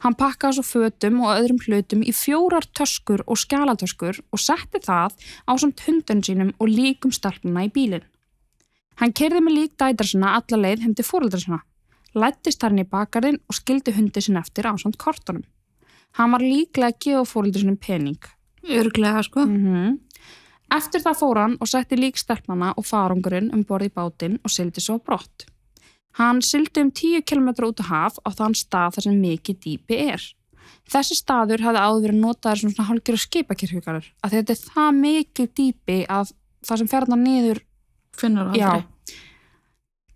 Hann 0.04 0.16
pakkaði 0.18 0.58
svo 0.58 0.66
fötum 0.66 1.20
og 1.24 1.34
öðrum 1.36 1.60
hlutum 1.66 2.02
í 2.02 2.14
fjórar 2.16 2.66
töskur 2.78 3.22
og 3.28 3.38
skjálatöskur 3.38 4.22
og 4.34 4.42
setti 4.42 4.82
það 4.86 5.16
á 5.46 5.52
samt 5.62 5.84
hundun 5.86 6.24
sínum 6.26 6.52
og 6.58 6.72
líkum 6.72 7.14
stelpuna 7.14 7.68
í 7.68 7.72
bílinn. 7.74 8.08
Hann 9.00 9.14
kerði 9.16 9.44
með 9.46 9.58
lík 9.58 9.78
dætur 9.80 10.10
sína 10.10 10.34
alla 10.40 10.60
leið 10.64 10.84
heim 10.84 10.96
til 10.98 11.06
fóreldra 11.08 11.40
sína, 11.40 11.62
lættist 12.16 12.66
hann 12.66 12.82
í 12.82 12.88
bakarinn 12.90 13.40
og 13.48 13.56
skildi 13.56 13.94
hundi 13.96 14.24
sinna 14.26 14.44
eftir 14.44 14.68
á 14.68 14.74
samt 14.82 14.98
kortunum. 15.00 15.46
Hann 16.18 16.34
var 16.34 16.44
líklega 16.44 16.90
að 16.90 17.00
gefa 17.06 17.26
fóröldur 17.30 17.64
sinum 17.64 17.78
pening. 17.78 18.20
örglega 18.68 19.24
sko 19.24 19.46
Mm 19.46 20.00
Eftir 20.70 21.02
það 21.02 21.16
fór 21.18 21.38
hann 21.42 21.56
og 21.58 21.68
setti 21.68 21.98
lík 21.98 22.20
stelpnana 22.22 22.76
og 22.78 22.86
farungurinn 22.86 23.50
um 23.56 23.64
borð 23.66 23.88
í 23.88 23.94
bátinn 23.94 24.36
og 24.44 24.52
sildi 24.54 24.82
svo 24.84 25.00
brott. 25.02 25.48
Hann 26.18 26.42
sildi 26.42 26.82
um 26.82 26.92
10 26.92 27.22
km 27.22 27.50
út 27.70 27.80
á 27.82 27.86
haf 27.86 28.18
á 28.26 28.30
þann 28.34 28.56
stað 28.58 28.96
þar 28.98 29.04
sem 29.04 29.22
mikið 29.22 29.60
dýpi 29.66 29.98
er. 30.10 30.22
Þessi 30.90 31.16
staður 31.20 31.62
hafði 31.62 31.80
áður 31.86 32.02
verið 32.08 32.20
notaður 32.24 32.60
sem 32.64 32.72
svona 32.74 32.90
hálfgerður 32.90 33.22
skipakirkjugarur 33.28 34.06
að 34.26 34.32
þetta 34.32 34.54
er 34.56 34.62
það 34.74 34.92
mikið 35.04 35.50
dýpi 35.60 35.98
að 36.10 36.32
það 36.66 36.78
sem 36.82 36.88
fer 36.88 37.06
hann 37.10 37.24
niður 37.24 37.60
finnur 38.18 38.56
Já. 38.58 38.70
aldrei 38.74 38.86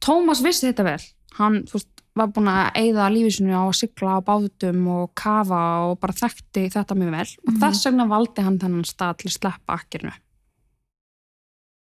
Tómas 0.04 0.42
vissi 0.44 0.68
þetta 0.68 0.84
vel. 0.84 1.04
Hann 1.38 1.62
veist, 1.72 1.88
var 2.18 2.28
búin 2.36 2.50
að 2.52 2.74
eigða 2.76 3.06
lífisinu 3.14 3.54
á 3.56 3.64
að 3.64 3.78
sigla 3.80 4.18
á 4.18 4.26
bátum 4.26 4.82
og 4.92 5.14
kafa 5.16 5.62
og 5.88 6.00
bara 6.02 6.14
þekkti 6.14 6.66
þetta 6.74 6.98
mjög 7.00 7.12
vel. 7.16 7.30
Og 7.48 7.54
Mhm. 7.54 7.60
þess 7.62 7.86
vegna 7.88 8.08
valdi 8.10 8.42
hann 8.44 8.60
þennan 8.60 8.84
stað 8.86 9.18
til 9.18 9.30
að 9.30 9.38
sleppa 9.40 9.78
akkirinu. 9.80 10.12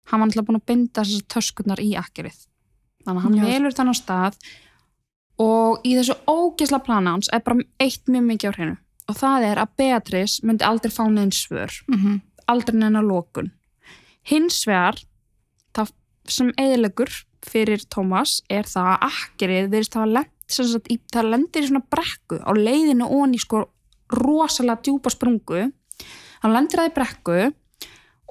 Hann 0.07 0.19
var 0.21 0.27
alltaf 0.29 0.45
búin 0.47 0.59
að 0.61 0.65
binda 0.65 1.01
þessar 1.03 1.27
töskurnar 1.27 1.79
í 1.83 1.91
akkirið. 1.99 2.47
Þannig 3.03 3.19
að 3.19 3.23
hann 3.25 3.39
velur 3.47 3.75
þennan 3.77 3.99
stað 3.99 4.37
og 5.43 5.83
í 5.87 5.95
þessu 5.97 6.15
ógisla 6.29 6.79
plana 6.83 7.15
hans 7.15 7.31
er 7.33 7.43
bara 7.43 7.65
eitt 7.81 8.07
mjög 8.07 8.27
mikið 8.29 8.53
á 8.53 8.55
hreinu. 8.57 8.75
Og 9.11 9.17
það 9.19 9.47
er 9.49 9.59
að 9.59 9.73
Beatrice 9.81 10.45
myndi 10.47 10.63
aldrei 10.67 10.93
fá 10.93 11.03
neinn 11.09 11.33
svör 11.35 11.71
mm 11.87 12.21
aldrei 12.47 12.79
neina 12.79 13.01
lókun. 13.01 13.51
Hins 14.27 14.63
vegar, 14.67 14.97
það 15.75 15.91
sem 16.27 16.51
eðilegur 16.59 17.11
fyrir 17.43 17.83
Tómas 17.91 18.41
er 18.51 18.67
það 18.67 18.89
að 18.93 19.05
akkerið 19.09 19.77
lent 20.11 20.29
sem 20.47 20.67
sagt, 20.67 20.89
í, 20.91 20.99
það 21.11 21.29
lendir 21.31 21.63
í 21.63 21.69
svona 21.69 21.87
brekku 21.91 22.39
á 22.43 22.51
leiðinu 22.55 23.07
onni 23.07 23.39
sko 23.39 23.63
rosalega 24.11 24.83
djúpa 24.83 25.09
sprungu 25.09 25.63
hann 26.43 26.53
lendir 26.53 26.81
það 26.81 26.89
í 26.89 26.93
brekku 26.97 27.37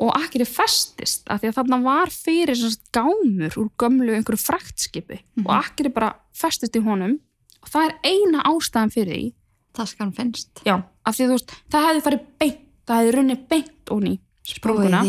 og 0.01 0.11
akkeri 0.17 0.45
festist 0.49 1.29
af 1.31 1.41
því 1.43 1.51
að 1.51 1.57
þarna 1.59 1.79
var 1.85 2.11
fyrir 2.11 2.57
sagt, 2.57 2.89
gámur 2.93 3.53
úr 3.61 3.69
gömlu 3.79 4.15
einhverju 4.17 4.41
fraktskipi. 4.41 5.21
Mhm. 5.37 5.47
og 5.47 5.53
akkeri 5.65 5.93
bara 5.93 6.15
festist 6.35 6.75
í 6.77 6.83
honum. 6.83 7.19
Og 7.63 7.69
það 7.69 7.89
er 7.89 7.95
eina 8.05 8.43
ástæðan 8.43 8.91
fyrir 8.93 9.13
því. 9.15 9.33
Taskan 9.73 10.13
finnst. 10.13 10.51
já, 10.67 10.83
af 11.07 11.15
því 11.17 11.25
að 11.25 11.29
þú 11.29 11.37
veist, 11.39 11.53
það 11.71 11.87
hefði 11.89 12.03
farið 12.03 12.25
beint 12.39 12.59
það 12.87 12.97
hefði 12.99 13.13
runnið 13.17 13.49
beint 13.49 13.91
onni 13.91 14.19
sprunguna. 14.45 15.03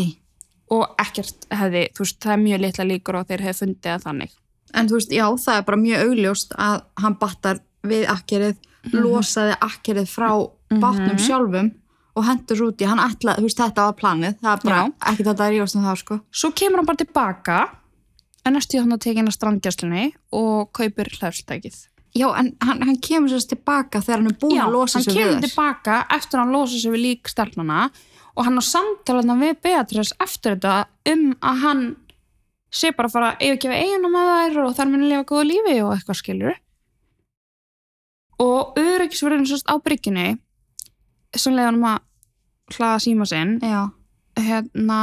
og 0.70 0.94
ekkert 0.98 1.46
hefði, 1.50 1.82
þú 1.92 1.98
veist, 2.04 2.20
það 2.20 2.32
er 2.32 2.42
mjög 2.44 2.60
litla 2.60 2.84
líkur 2.84 3.14
og 3.18 3.26
þeir 3.28 3.40
hefði 3.44 3.58
fundið 3.60 3.82
það 3.90 4.04
þannig. 4.06 4.30
En 4.74 4.88
þú 4.88 4.94
veist, 4.98 5.10
já, 5.10 5.26
það 5.44 5.58
er 5.58 5.62
bara 5.62 5.76
mjög 5.76 6.04
augljóst 6.08 6.54
að 6.56 6.82
hann 6.98 7.14
battar 7.20 7.60
við 7.84 8.06
akkerið, 8.06 8.56
Mhm. 8.84 9.02
losaði 9.02 9.58
akkerið 9.60 10.08
frá 10.08 10.30
bátnum 10.70 11.18
sjálfum 11.18 11.74
og 12.14 12.26
hendur 12.28 12.68
út 12.68 12.82
í, 12.82 12.86
hann 12.86 13.02
ætla, 13.02 13.34
þú 13.38 13.48
veist, 13.48 13.58
þetta 13.58 13.88
var 13.88 13.96
planið, 13.98 14.36
það 14.42 14.52
er 14.52 14.68
bara 14.68 14.82
ekki 15.10 15.26
þetta 15.26 15.46
að 15.46 15.54
rífast 15.54 15.78
um 15.78 15.88
það, 15.88 15.96
sko. 16.02 16.18
Svo 16.30 16.52
kemur 16.54 16.80
hann 16.80 16.90
bara 16.90 17.02
tilbaka 17.02 17.56
en 18.44 18.54
næstu 18.54 18.78
hann 18.78 18.94
að 18.94 19.02
tekja 19.06 19.24
inn 19.24 19.32
á 19.32 19.34
strandgæslunni 19.34 20.04
og 20.38 20.70
kaupir 20.76 21.10
hlæðstækið. 21.16 21.80
Já, 22.14 22.28
en 22.38 22.52
hann, 22.62 22.82
hann 22.86 23.00
kemur 23.02 23.32
sérst 23.32 23.50
tilbaka 23.50 23.98
þegar 24.04 24.20
hann 24.22 24.30
er 24.30 24.38
búin 24.38 24.60
að 24.62 24.76
losa 24.76 25.00
hann 25.00 25.06
sig 25.06 25.16
kemur 25.16 25.32
við 25.32 25.40
þess. 25.40 25.48
tilbaka 25.48 25.96
eftir 26.14 26.38
að 26.38 26.44
hann 26.44 26.54
losa 26.54 26.78
sig 26.78 26.94
við 26.94 27.02
lík 27.02 27.30
stelpnana 27.32 27.80
og 28.34 28.46
hann 28.46 28.60
á 28.60 28.62
samtalarna 28.62 29.34
við 29.40 29.56
Beatrice 29.66 30.14
eftir 30.22 30.54
þetta 30.54 30.74
um 31.10 31.24
að 31.42 31.64
hann 31.64 31.82
sé 32.74 32.92
bara 32.94 33.10
að 33.10 33.16
fara 33.16 33.32
að 33.32 33.42
yfirgefa 33.48 33.80
eiginu 33.80 34.12
með 34.12 34.30
þær 34.30 34.60
og 34.62 34.76
þær 34.78 34.92
muni 34.92 35.10
lifa 35.10 35.26
góðu 35.32 35.48
lífi 35.50 35.76
og 35.82 35.92
eitthvað 35.96 36.20
skilur. 36.20 36.60
Og 38.42 38.78
bryggjunni 39.82 40.28
sem 41.40 41.54
leiði 41.56 41.68
hann 41.70 41.84
að 41.90 42.76
hlaða 42.76 42.98
síma 43.04 43.28
sinn 43.28 43.56
Já, 43.62 43.80
hérna, 44.40 44.98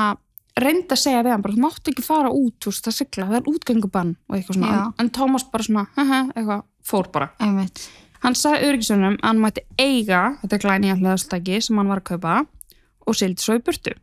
reyndi 0.60 0.96
að 0.96 1.02
segja 1.04 1.24
við 1.24 1.36
hann 1.36 1.44
bara, 1.46 1.56
þú 1.56 1.64
máttu 1.66 1.92
ekki 1.94 2.06
fara 2.06 2.32
út, 2.36 2.68
veist, 2.68 2.84
það 2.86 2.98
sigla, 2.98 3.28
það 3.32 3.40
er 3.40 3.50
útgöngubann 3.52 4.14
og 4.28 4.38
eitthvað 4.38 4.58
svona, 4.60 4.72
Já. 4.76 4.86
en 5.04 5.12
Tómas 5.18 5.46
bara 5.52 5.68
svona, 5.68 5.86
eitthvað, 5.98 6.64
fór 6.84 7.12
bara. 7.14 7.32
einmitt. 7.40 7.84
Hann 8.22 8.36
sagði 8.38 8.68
öryggisvörnum 8.70 9.16
að 9.18 9.26
hann 9.26 9.40
mætti 9.42 9.62
eiga 9.82 10.22
þetta 10.44 10.62
glæni 10.62 10.92
að 10.94 11.00
hlæðastæki 11.02 11.62
sem 11.66 11.78
hann 11.82 11.90
var 11.90 12.02
að 12.04 12.10
kaupa 12.12 12.34
og 13.10 13.18
sildi 13.18 13.42
svo 13.42 13.56
í 13.58 13.64
burtu. 13.66 13.96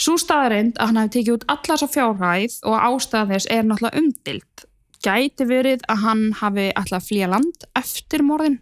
Sú 0.00 0.16
staðarind 0.18 0.78
að 0.80 0.88
hann 0.88 1.00
hefði 1.02 1.12
tekið 1.18 1.34
út 1.36 1.44
alla 1.52 1.74
þessa 1.74 1.88
fjárhæð 1.92 2.54
og 2.70 2.76
ástæða 2.88 3.28
þess 3.34 3.50
er 3.52 3.66
náttúrulega 3.68 4.00
umdilt. 4.00 4.64
Gæti 5.04 5.46
verið 5.50 5.84
að 5.92 6.00
hann 6.06 6.22
hafi 6.40 6.64
alltaf 6.78 7.04
flýja 7.10 7.28
land 7.28 7.66
eftir 7.78 8.24
morðin. 8.24 8.56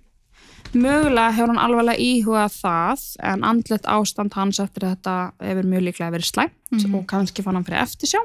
Mögulega 0.75 1.33
hefur 1.35 1.51
hann 1.51 1.59
alvarlega 1.59 1.99
íhugað 1.99 2.53
það 2.63 3.05
en 3.33 3.43
andlet 3.45 3.87
ástand 3.91 4.35
hans 4.39 4.61
eftir 4.63 4.85
þetta 4.87 5.15
hefur 5.43 5.67
mjög 5.67 5.83
líklega 5.89 6.13
verið 6.15 6.29
slæmt 6.31 6.55
Mhm. 6.73 6.95
og 6.95 7.07
kannski 7.11 7.43
fann 7.43 7.55
hann 7.57 7.65
fyrir 7.65 7.83
eftirsjá. 7.83 8.21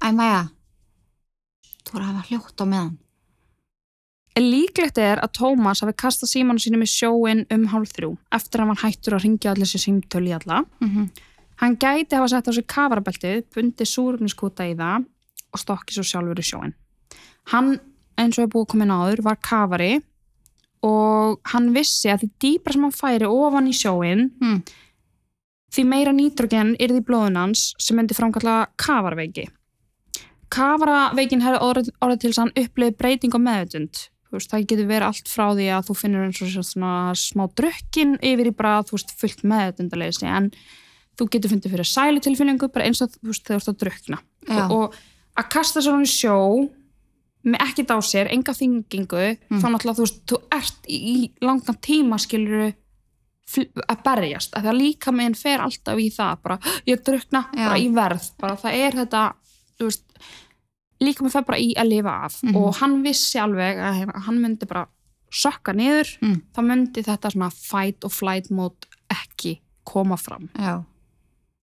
Æ, 0.00 0.12
Maja, 0.14 0.48
þú 1.84 1.94
er 1.96 2.00
að 2.02 2.06
hafa 2.12 2.28
hljótt 2.28 2.60
á 2.62 2.64
meðan. 2.66 2.98
Líklegt 4.38 4.96
er 4.98 5.18
að 5.20 5.32
Tómas 5.36 5.80
hafi 5.82 5.92
kastað 5.92 6.30
símanu 6.32 6.58
sínum 6.62 6.82
í 6.82 6.88
sjóin 6.88 7.44
um 7.50 7.66
hálf 7.66 7.92
þrjú 7.92 8.16
eftir 8.32 8.60
að 8.62 8.66
hann 8.66 8.76
hættur 8.76 9.14
að 9.18 9.22
ringja 9.24 9.50
allir 9.52 9.66
sér 9.68 9.82
símtöl 9.84 10.26
í 10.28 10.32
alla. 10.32 10.64
Mm 10.80 10.88
-hmm. 10.88 11.10
Hann 11.56 11.76
gæti 11.76 12.16
hafa 12.16 12.28
sett 12.28 12.48
á 12.48 12.52
sig 12.54 12.66
kafarabeltið, 12.66 13.44
bundið 13.54 13.86
súrumniskúta 13.86 14.64
í 14.70 14.74
það 14.76 15.04
og 15.52 15.60
stokkið 15.60 15.92
svo 15.94 16.02
sjálfur 16.02 16.38
í 16.38 16.42
sjóin. 16.42 16.74
Hann, 17.46 17.80
eins 18.16 18.38
og 18.38 18.44
er 18.44 18.48
búið 18.48 18.66
komin 18.68 18.88
áður, 18.90 19.22
var 19.22 19.36
kafari 19.36 20.00
og 20.82 21.40
hann 21.52 21.72
vissi 21.74 22.10
að 22.10 22.24
því 22.24 22.30
dýpra 22.44 22.72
sem 22.76 22.82
hann 22.86 22.92
færi 22.96 23.28
ofan 23.30 23.68
í 23.70 23.74
sjóin, 23.76 24.30
Mm. 24.42 24.62
því 25.72 25.84
meira 25.88 26.12
nýtrogen 26.12 26.74
yrði 26.76 27.00
í 27.00 27.06
blóðunans 27.06 27.72
sem 27.78 27.96
myndi 27.96 28.14
framkalla 28.18 28.66
kafarveiki. 28.76 29.46
Kafaraveikin 30.52 31.40
hefði 31.44 31.60
orðið, 31.64 31.90
orðið 32.04 32.18
til 32.20 32.30
þess 32.30 32.38
að 32.38 32.42
hann 32.44 32.64
upplifið 32.66 32.96
breyting 33.00 33.32
á 33.32 33.40
meðutund. 33.40 34.02
Það 34.32 34.66
getur 34.68 34.86
verið 34.88 35.06
allt 35.10 35.28
frá 35.28 35.46
því 35.52 35.66
að 35.76 35.86
þú 35.88 35.94
finnur 36.00 36.24
eins 36.24 36.38
og 36.40 36.64
svona 36.64 36.92
smá 37.20 37.42
drukkin 37.52 38.14
yfir 38.24 38.48
í 38.48 38.52
bara 38.56 38.78
þú 38.88 38.96
veist, 38.96 39.10
fullt 39.20 39.42
meðutundaleysi 39.44 40.24
en 40.28 40.46
þú 41.20 41.26
getur 41.34 41.52
fundið 41.52 41.74
fyrir 41.74 41.88
sælu 41.88 42.22
tilfinningu 42.24 42.68
bara 42.72 42.86
eins 42.88 43.02
og 43.04 43.10
þú 43.12 43.28
veist, 43.28 43.44
þegar 43.44 43.60
þú 43.60 43.68
ert 43.68 43.72
að 43.74 43.82
drukna 43.82 44.18
og, 44.48 44.72
og 44.72 44.96
að 45.36 45.50
kasta 45.52 45.82
svona 45.84 46.08
í 46.08 46.12
sjó 46.12 46.36
með 47.44 47.60
ekkert 47.66 47.90
á 47.90 47.98
sér, 48.02 48.28
enga 48.32 48.52
þingingu 48.54 49.36
Mm. 49.50 49.60
þá 49.60 49.66
náttúrulega 49.72 49.98
þú 49.98 50.04
veist, 50.06 50.20
þú 50.26 50.36
ert 50.52 50.86
í, 50.88 51.32
langan 51.42 51.78
tíma 51.82 52.18
skilur 52.22 52.72
að 53.90 54.02
berjast, 54.04 54.54
að 54.56 54.72
líka 54.78 55.12
meginn 55.12 55.34
fer 55.36 55.60
alltaf 55.60 55.98
í 55.98 56.08
það, 56.14 56.38
bara 56.42 56.58
ég 56.86 57.02
drukna 57.04 57.44
Já. 57.52 57.66
bara 57.68 57.78
í 57.82 57.88
verð, 57.92 58.30
bara 58.38 58.56
það 58.56 58.72
er 58.86 58.92
þetta 59.02 59.22
þú 59.78 59.88
veist, 59.90 60.04
líka 61.02 61.24
með 61.26 61.34
það 61.34 61.46
bara 61.46 61.58
í 61.58 61.74
að 61.76 61.88
lifa 61.90 62.14
af 62.24 62.42
Mhm. 62.42 62.56
og 62.56 62.74
hann 62.76 63.02
vissi 63.02 63.38
alveg 63.42 63.76
að 63.76 63.98
hérna, 63.98 64.22
hann 64.22 64.38
myndi 64.40 64.66
bara 64.68 64.86
sökka 65.32 65.74
niður, 65.74 66.16
Mm. 66.22 66.42
þá 66.54 66.60
myndi 66.64 67.02
þetta 67.04 67.32
svona 67.32 67.50
fight 67.52 68.04
og 68.04 68.12
flight 68.12 68.48
mót 68.50 68.86
ekki 69.10 69.60
koma 69.84 70.16
fram, 70.16 70.48
Já. 70.56 70.84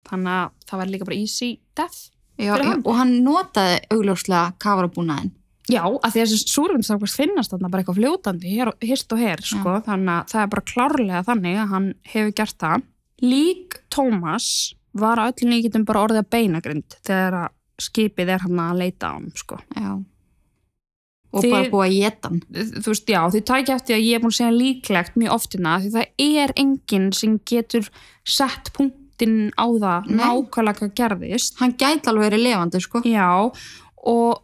þannig 0.08 0.26
að 0.26 0.50
það 0.66 0.78
var 0.78 0.86
líka 0.86 1.04
bara 1.04 1.16
easy 1.16 1.60
death 1.76 2.10
já, 2.38 2.56
hann. 2.58 2.82
og 2.84 2.96
hann 2.96 3.22
notaði 3.24 3.80
augljóslega 3.90 4.58
kafarabúnaðin. 4.58 5.32
Já, 5.68 5.82
að 5.84 6.12
því 6.14 6.20
að 6.22 6.30
þessi 6.30 6.48
súrumstakast 6.54 7.18
finnast 7.20 7.52
þarna 7.52 7.68
bara 7.70 7.82
eitthvað 7.82 7.98
fljótandi, 8.00 8.52
hér, 8.56 8.70
hist 8.88 9.12
og 9.12 9.18
her, 9.20 9.42
sko, 9.44 9.74
þannig 9.84 10.12
að 10.14 10.30
það 10.32 10.42
er 10.42 10.52
bara 10.54 10.66
klárlega 10.72 11.24
þannig 11.26 11.58
að 11.60 11.72
hann 11.74 11.88
hefur 12.12 12.32
gert 12.40 12.58
það. 12.62 12.86
Lík 13.20 13.76
Tómas 13.92 14.46
var 14.98 15.20
að 15.20 15.32
öllum 15.34 15.52
líkitum 15.52 15.84
bara 15.84 16.04
orðið 16.06 16.22
að 16.22 16.30
beinagrind 16.32 16.96
þegar 17.04 17.36
að 17.42 17.48
skipið 17.84 18.32
er 18.34 18.46
hann 18.46 18.62
að 18.64 18.78
leita 18.80 19.10
á 19.10 19.12
hann, 19.18 19.28
sko. 19.36 19.58
Já. 19.76 19.90
Og 21.28 21.42
Þið- 21.44 21.52
bara 21.52 21.70
búið 21.74 21.84
að 21.84 21.98
geta 22.00 22.28
hann. 22.30 22.40
Þú 22.80 22.88
veist, 22.88 23.06
já, 23.12 23.20
því 23.28 23.40
tækja 23.44 23.74
eftir 23.76 23.96
að 23.98 24.06
ég 24.08 24.14
er 24.16 24.20
búin 24.24 24.32
að 24.32 24.38
segja 24.40 24.56
líklegt 24.56 25.16
mjög 25.20 25.34
oftina, 25.36 25.74
því 25.84 25.90
það 25.92 26.06
er 26.40 26.52
enginn 26.56 27.12
sem 27.12 27.38
getur 27.44 27.90
sett 28.24 28.72
punktinn 28.72 29.52
á 29.60 29.66
það 29.68 30.08
Nei. 30.08 30.24
nákvæmlega 30.24 30.88
gerðist. 30.96 31.58
Hann 31.60 31.74
gæti 31.76 32.08
alveg 32.08 32.30
verið 32.32 32.44
lifandi, 32.46 32.80
sko. 32.80 33.02
Já, 33.04 33.52
og 34.08 34.42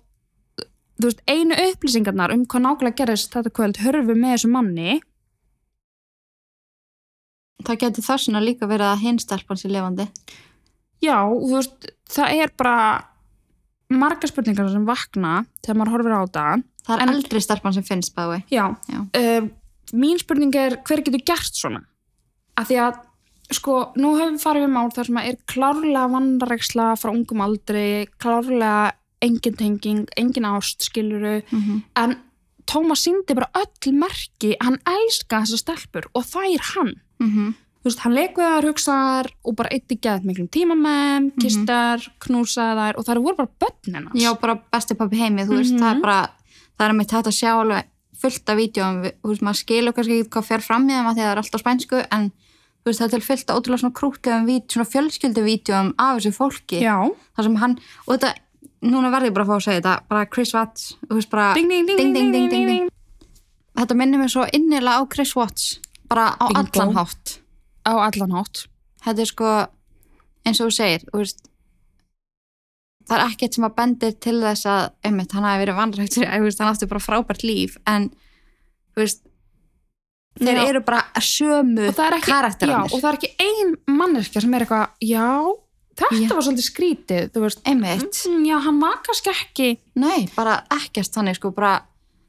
þú 1.00 1.08
veist, 1.08 1.22
einu 1.26 1.54
upplýsingarnar 1.70 2.32
um 2.34 2.44
hvað 2.46 2.64
nákvæmlega 2.66 2.98
gerðist 3.02 3.32
þetta 3.34 3.50
kvöld 3.56 3.80
hörfu 3.84 4.14
með 4.14 4.34
þessu 4.36 4.50
manni 4.54 5.00
Það 7.64 7.78
gæti 7.80 8.02
þess 8.04 8.28
vegna 8.28 8.42
líka 8.44 8.66
verið 8.68 8.90
að 8.90 9.02
hinstelpan 9.06 9.56
sér 9.60 9.72
lifandi. 9.72 10.04
já, 11.04 11.16
þú 11.28 11.50
veist, 11.54 11.86
það 12.12 12.34
er 12.42 12.50
bara 12.60 12.76
margar 13.94 14.28
spurningar 14.30 14.68
sem 14.72 14.84
vakna 14.88 15.44
þegar 15.64 15.78
maður 15.80 15.92
horfir 15.94 16.16
á 16.16 16.22
það 16.34 16.62
Það 16.84 16.94
er 16.98 17.02
En- 17.02 17.14
eldri 17.14 17.40
stelpan 17.40 17.72
sem 17.72 17.82
finnst, 17.82 18.14
bæði. 18.14 18.42
já, 18.52 18.76
Já. 18.92 18.98
Um, 19.16 19.50
mín 19.94 20.18
spurning 20.20 20.54
er 20.54 20.76
hver 20.84 21.00
getur 21.04 21.22
gert 21.24 21.54
svona 21.56 21.80
að 22.58 22.66
því 22.68 22.76
að 22.84 22.98
sko, 23.56 23.92
nú 23.96 24.10
höfum 24.18 24.36
við 24.36 24.42
farið 24.44 24.64
við 24.66 24.72
mál 24.74 24.90
þar 24.92 25.06
sem 25.06 25.16
að 25.16 25.28
er 25.30 25.36
klárlega 25.46 26.10
vandaregsla 26.12 26.86
frá 27.00 27.10
ungum 27.12 27.40
aldri, 27.40 28.06
klárlega 28.20 28.92
engin 29.24 29.56
tenging, 29.56 30.04
engin 30.16 30.44
ást 30.44 30.82
skiluru, 30.90 31.40
Mm 31.50 31.60
-hmm. 31.62 31.82
en 31.96 32.16
Tómas 32.66 33.02
síndi 33.04 33.34
bara 33.34 33.50
öll 33.54 33.92
merki 33.92 34.56
hann 34.60 34.78
elska 34.86 35.42
þessar 35.42 35.58
stelpur 35.60 36.04
og 36.14 36.24
það 36.24 36.54
er 36.54 36.60
hann 36.74 36.92
Mhm. 37.20 37.54
þú 37.82 37.84
veist, 37.84 37.98
hann 37.98 38.14
leik 38.14 38.34
við 38.36 38.48
þær, 38.48 38.64
hugsaðar 38.72 39.26
og 39.44 39.56
bara 39.56 39.68
eitt 39.70 39.88
í 39.92 39.98
geðt 40.00 40.24
miklum 40.24 40.48
tíma 40.48 40.74
með 40.74 41.10
þeim, 41.12 41.32
kistar, 41.42 41.98
knúsaði 42.20 42.78
þær 42.80 42.98
og 42.98 43.04
þær 43.04 43.22
voru 43.22 43.36
bara 43.36 43.48
börnin 43.60 44.06
hans 44.08 44.22
Já, 44.22 44.34
bara 44.40 44.54
besti 44.72 44.94
pappi 44.94 45.16
heimi, 45.18 45.44
þú 45.44 45.56
veist, 45.58 45.72
Mhm. 45.74 45.80
það 45.82 45.96
er 45.96 46.00
bara, 46.00 46.30
það 46.80 46.88
er 46.88 46.92
mitt 46.94 47.10
hægt 47.10 47.26
að 47.26 47.38
sjá 47.40 47.52
alveg 47.60 47.84
fullt 48.16 48.48
af 48.48 48.56
vídjóum, 48.56 49.02
við- 49.04 49.12
þú 49.22 49.28
veist, 49.28 49.42
maður 49.42 49.62
skilur 49.64 49.92
kannski 49.92 50.20
ekki 50.22 50.28
hvað 50.30 50.44
fer 50.44 50.60
fram 50.62 50.88
í 50.88 50.92
þeim 50.92 51.06
að 51.06 51.14
því 51.14 51.20
að 51.20 51.26
það 51.26 51.32
er 51.32 51.42
alltaf 51.42 51.60
spænsku, 51.60 52.06
en 52.12 52.30
þú 52.30 52.86
veist, 52.86 53.00
það 53.00 53.04
er 53.04 53.10
til 53.10 53.20
fullt 53.20 53.50
af 53.50 53.56
ótrúlega 53.58 53.80
svona 53.80 53.92
krútlegum 53.92 54.46
vít, 54.46 54.66
svona 54.68 54.92
fjölskylduvídjóum 54.92 55.94
af 55.98 56.18
þessu 56.18 56.32
fólki, 56.32 56.80
Já. 56.80 57.10
þar 57.36 57.42
sem 57.44 57.56
hann, 57.56 57.78
og 58.08 58.18
þetta, 58.20 58.34
núna 58.84 59.12
verði 59.12 59.30
ég 59.30 59.36
bara 59.36 59.46
að 59.46 59.50
fá 59.50 59.56
að 59.56 59.64
segja 59.66 59.80
þetta 59.80 59.94
bara 60.10 60.26
Chris 60.30 60.52
Watts 60.54 60.90
veist, 61.10 61.30
bara 61.32 61.52
ding, 61.56 61.70
ding, 61.70 62.52
ding, 62.52 62.90
þetta 63.78 63.96
minnir 63.98 64.20
mér 64.20 64.32
svo 64.32 64.44
innilega 64.52 65.00
á 65.00 65.02
Chris 65.10 65.34
Watts 65.38 65.78
bara 66.10 66.34
á 66.36 66.46
allan 66.52 66.94
hátt. 66.96 67.40
Á 67.84 67.92
allan 67.96 68.36
hátt. 68.36 68.66
Þetta 69.04 69.24
er 69.24 69.30
sko 69.30 69.50
eins 70.44 70.60
og 70.60 70.70
þú 70.70 70.76
segir 70.76 71.04
veist, 71.12 71.44
það 73.08 73.18
er 73.18 73.26
ekkert 73.26 73.56
sem 73.56 73.66
að 73.66 73.76
bendir 73.80 74.16
til 74.26 74.36
þess 74.42 74.68
að 74.70 74.82
einmitt, 75.04 75.34
hann 75.36 75.46
hafi 75.48 75.62
verið 75.64 75.80
vanrægt 75.80 76.18
hann 76.22 76.70
átti 76.70 76.90
bara 76.90 77.04
frábært 77.04 77.44
líf 77.44 77.76
en 77.90 78.10
þú 78.94 79.02
veist 79.02 79.24
þeir 80.40 80.62
eru 80.64 80.82
bara 80.84 81.04
sömu 81.22 81.92
karakteranir 81.94 82.90
og 82.90 82.98
það 82.98 83.10
er 83.10 83.18
ekki, 83.18 83.30
ekki 83.30 83.48
einn 83.48 83.76
manneskja 83.98 84.42
sem 84.44 84.56
er 84.56 84.64
eitthvað 84.64 85.04
já 85.04 85.28
þetta 85.98 86.20
Já. 86.20 86.34
var 86.34 86.46
svolítið 86.46 86.66
skrítið, 86.68 87.26
þú 87.34 87.42
veist. 87.44 87.60
Einmitt, 87.68 88.20
mm, 88.28 88.44
já, 88.48 88.56
hann 88.64 88.80
var 88.82 89.00
kannski 89.06 89.32
ekki 89.32 89.68
nei, 90.00 90.28
bara 90.34 90.60
ekkert 90.74 91.12
þannig 91.14 91.38
sko, 91.38 91.52
bara 91.54 91.74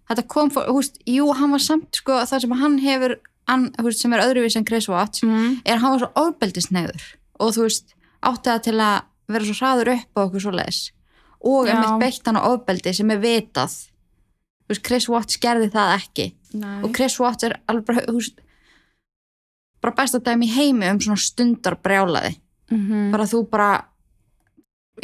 þetta 0.10 0.26
kom, 0.32 0.52
fór, 0.54 0.70
húst, 0.76 1.00
jú, 1.10 1.32
hann 1.34 1.56
var 1.56 1.64
samt 1.64 2.02
sko, 2.02 2.20
það 2.30 2.46
sem 2.46 2.58
hann 2.62 2.78
hefur 2.84 3.18
hann, 3.50 3.70
húst, 3.82 4.02
sem 4.02 4.14
er 4.14 4.26
öðruvís 4.26 4.58
en 4.60 4.68
Chris 4.68 4.90
Watts 4.92 5.26
mm. 5.26 5.62
er 5.66 5.82
hann 5.82 5.96
var 5.96 6.06
svo 6.06 6.12
ofbeldisneiður 6.28 7.10
og 7.40 7.56
þú 7.58 7.66
veist, 7.68 7.96
átti 8.26 8.52
það 8.52 8.62
til 8.68 8.78
að 8.78 8.96
vera 9.34 9.48
svo 9.48 9.58
hraður 9.60 9.94
upp 9.96 10.18
á 10.18 10.20
okkur 10.26 10.46
svo 10.46 10.54
leis 10.54 10.80
og 11.46 11.70
einmitt 11.70 12.00
beitt 12.02 12.26
hann 12.26 12.40
á 12.42 12.48
ofbeldi 12.50 12.94
sem 12.96 13.12
er 13.14 13.22
vitað. 13.22 13.76
Þú 14.66 14.74
veist, 14.74 14.86
Chris 14.88 15.06
Watts 15.12 15.38
gerði 15.42 15.68
það 15.74 15.92
ekki. 16.00 16.26
Og 16.82 16.90
Chris 16.96 17.20
Watts 17.22 17.46
er 17.46 17.60
alveg 17.70 17.86
bara, 17.86 18.06
þú 18.08 18.16
veist, 18.18 18.40
bara 19.84 19.94
besta 20.00 20.22
dæmi 20.26 20.50
heimi 20.50 20.90
um 20.90 21.02
svona 21.04 21.22
stundar 21.22 21.78
brjálaði 21.86 22.34
mm 22.72 23.12
bara 23.12 23.24
þú 23.26 23.50
bara 23.50 23.86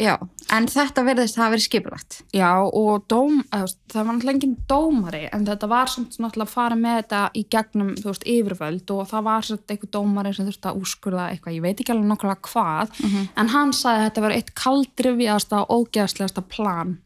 já, 0.00 0.16
en 0.56 0.66
þetta 0.66 1.02
verðist 1.04 1.36
hafa 1.36 1.52
verið 1.52 1.66
skipulagt 1.68 2.22
Já, 2.32 2.48
og 2.64 3.04
dóm, 3.08 3.42
það 3.52 3.66
var 3.94 4.06
náttúrulega 4.08 4.32
engin 4.38 4.56
dómari, 4.68 5.28
en 5.32 5.44
þetta 5.46 5.68
var 5.68 5.86
samt 5.92 6.16
náttúrulega 6.18 6.48
að 6.48 6.54
fara 6.54 6.76
með 6.80 6.96
þetta 7.02 7.20
í 7.36 7.42
gegnum, 7.52 7.90
þú 8.00 8.08
veist, 8.08 8.24
yfirvöld 8.24 8.90
og 8.94 9.02
það 9.10 9.22
var 9.28 9.42
samt 9.42 9.70
einhver 9.74 9.90
dómari 9.92 10.32
sem 10.34 10.46
þurfti 10.48 10.70
að 10.70 10.80
úrskurða 10.80 11.26
eitthvað, 11.30 11.54
ég 11.58 11.62
veit 11.66 11.80
ekki 11.80 11.92
alveg 11.92 12.08
nokkulega 12.08 12.40
hvað, 12.48 12.88
Mhm. 13.04 13.28
en 13.36 13.48
hann 13.48 13.72
sagði 13.72 14.00
að 14.00 14.06
þetta 14.10 14.20
var 14.22 14.30
eitt 14.38 14.54
kaldrifjasta 14.54 15.60
og 15.68 15.68
ógeðslegasta 15.86 16.42
plan 16.48 16.98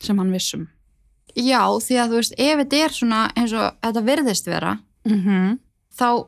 sem 0.00 0.18
hann 0.18 0.30
vissum. 0.32 0.68
já, 1.34 1.64
því 1.80 1.94
að 1.98 2.08
þú 2.10 2.16
veist, 2.20 2.34
ef 2.38 2.58
þetta 2.58 2.84
er 2.84 2.88
svona 2.90 3.32
eins 3.36 3.52
og 3.52 3.72
þetta 3.82 4.04
verðist 4.04 4.46
vera 4.46 4.78
Mm 5.04 5.20
-hmm. 5.24 5.58
þá 5.98 6.26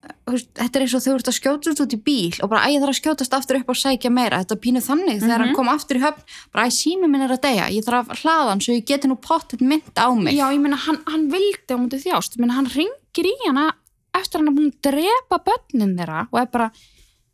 þetta 0.00 0.78
er 0.78 0.84
eins 0.86 0.94
og 0.96 1.02
þau 1.04 1.14
ert 1.18 1.28
að 1.28 1.36
skjótast 1.36 1.80
út 1.84 1.92
í 1.94 1.98
bíl 2.00 2.36
og 2.40 2.48
bara 2.52 2.62
æ, 2.64 2.72
ég 2.72 2.80
þarf 2.80 2.94
að 2.94 2.98
skjótast 3.00 3.34
aftur 3.36 3.58
upp 3.60 3.68
og 3.72 3.76
sækja 3.76 4.10
meira. 4.14 4.38
Þetta 4.40 4.56
pínu 4.62 4.80
þannig 4.84 5.18
þegar 5.20 5.38
Mhm. 5.38 5.44
hann 5.46 5.54
kom 5.58 5.68
aftur 5.68 5.96
í 5.98 6.00
höfn 6.00 6.22
bara 6.54 6.66
æ, 6.66 6.70
sími 6.72 7.08
minn 7.10 7.22
er 7.22 7.34
að 7.36 7.42
deyja, 7.42 7.66
ég 7.68 7.84
þarf 7.84 8.08
að 8.08 8.22
hlaða 8.22 8.48
hann 8.48 8.60
svo 8.60 8.72
ég 8.74 8.86
geti 8.86 9.08
nú 9.08 9.16
pottet 9.20 9.60
mynd 9.60 9.92
á 9.96 10.08
mig. 10.16 10.34
Já, 10.34 10.48
ég 10.54 10.60
meina, 10.60 10.76
hann, 10.76 11.02
hann 11.06 11.28
vildi 11.30 11.68
á 11.68 11.76
mútið 11.76 12.04
þjást, 12.06 12.38
meina, 12.38 12.54
hann 12.54 12.66
ringir 12.66 13.26
í 13.28 13.34
hana 13.46 13.72
eftir 14.14 14.38
hann 14.40 14.48
að 14.48 14.56
búin 14.56 14.72
að 14.72 14.80
drepa 14.88 15.38
börnin 15.44 15.96
þeirra 15.98 16.28
og 16.32 16.40
er 16.40 16.46
bara, 16.46 16.70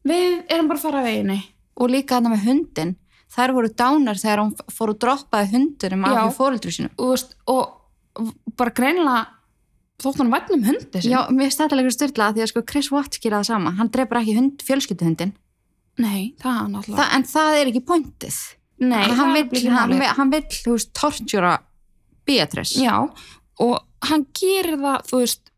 við 0.05 0.43
erum 0.51 0.69
bara 0.69 0.79
að 0.79 0.83
fara 0.83 0.99
að 1.01 1.05
veginni. 1.07 1.43
og 1.79 1.91
líka 1.91 2.17
þetta 2.19 2.31
með 2.33 2.45
hundin 2.47 2.97
þær 3.37 3.53
voru 3.53 3.69
dánar 3.69 4.17
þegar 4.17 4.39
hann 4.39 4.55
fór 4.73 4.89
og 4.91 4.99
droppaði 4.99 5.51
hundunum 5.53 6.05
af 6.05 6.37
fóreldru 6.37 6.71
sínum. 6.73 6.91
Og, 6.99 7.19
og 7.47 8.33
bara 8.57 8.71
greinilega 8.71 9.27
þótt 10.03 10.21
hann 10.23 10.33
vætnum 10.33 10.67
hundi 10.67 11.01
sin. 11.01 11.13
Já, 11.13 11.21
mér 11.33 11.53
stætti 11.55 11.77
alveg 11.77 11.95
styrla 11.95 12.31
því 12.37 12.45
að 12.45 12.53
sko 12.53 12.63
Chris 12.69 12.93
Watts 12.93 13.23
gera 13.23 13.41
það 13.41 13.51
sama, 13.51 13.75
hann 13.79 13.91
drefur 13.95 14.21
ekki 14.21 14.37
hund, 14.37 14.65
fjölskylduhundin, 14.67 15.35
Nei, 15.97 16.35
það 16.43 16.57
er 16.61 16.71
náttúrulega. 16.75 16.99
Þa, 17.01 17.07
en 17.17 17.27
það 17.31 17.59
er 17.59 17.71
ekki 17.71 17.83
pointið. 17.89 18.39
Nei, 18.85 19.05
hann, 19.17 19.33
er 19.33 19.47
vill, 19.49 19.63
hann, 19.73 19.95
hann 20.19 20.33
vill, 20.35 20.45
þú 20.53 20.75
veist, 20.75 20.91
tortjúra 20.97 21.53
Beatrice. 22.29 22.83
Já, 22.83 22.97
og 23.65 23.77
hann 24.05 24.27
gerir 24.37 24.77
það, 24.83 25.07
þú 25.09 25.21
veist, 25.23 25.53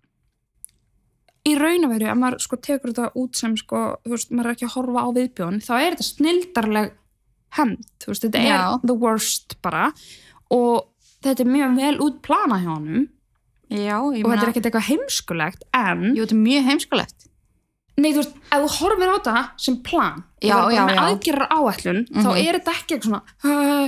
í 1.48 1.56
raun 1.58 1.88
og 1.88 1.94
veru, 1.94 2.06
ef 2.12 2.20
maður 2.20 2.44
sko 2.44 2.60
tekur 2.62 2.92
þetta 2.92 3.10
út 3.18 3.40
sem 3.40 3.56
sko, 3.58 3.82
þú 4.06 4.14
veist, 4.14 4.30
maður 4.30 4.50
er 4.50 4.54
ekki 4.54 4.68
að 4.68 4.74
horfa 4.76 5.02
á 5.02 5.08
viðbjón, 5.18 5.60
þá 5.64 5.72
er 5.78 5.96
þetta 5.96 6.08
snildarleg 6.12 6.94
hend, 7.58 7.84
þú 7.98 8.12
veist, 8.12 8.26
þetta 8.28 8.44
Já. 8.44 8.56
er 8.60 8.86
the 8.86 8.98
worst 9.02 9.58
bara 9.64 9.88
og 10.54 10.90
þetta 11.24 11.44
er 11.44 11.50
mjög 11.50 11.78
vel 11.80 11.94
út 12.04 12.20
plana 12.24 12.60
hjá 12.62 12.70
honum 12.76 13.08
Já, 13.70 13.98
og 14.00 14.14
þetta 14.16 14.42
er 14.42 14.48
ekkert 14.52 14.66
eitthvað 14.70 14.88
heimskulegt, 14.88 15.62
en 15.74 16.14
Jú, 16.16 16.24
þetta 16.24 16.34
er 16.36 16.44
mjög 16.44 16.64
heimskulegt. 16.70 17.24
nei, 17.98 18.12
þú 18.14 18.20
veist, 18.22 18.34
ef 18.54 18.60
þú 18.62 18.68
horfir 18.78 19.08
á 19.10 19.14
þetta 19.18 19.40
sem 19.58 19.76
plan, 19.82 20.22
Já, 20.40 20.54
og 20.64 20.70
já, 20.72 20.76
bara 20.78 20.86
með 20.86 20.94
já. 20.94 21.02
aðgerrar 21.08 21.48
áætlun, 21.50 22.06
þá 22.14 22.28
Mhm. 22.30 22.38
er 22.46 22.58
þetta 22.58 22.72
ekki 22.78 22.94
eitthvað 22.94 23.08
svona, 23.08 23.22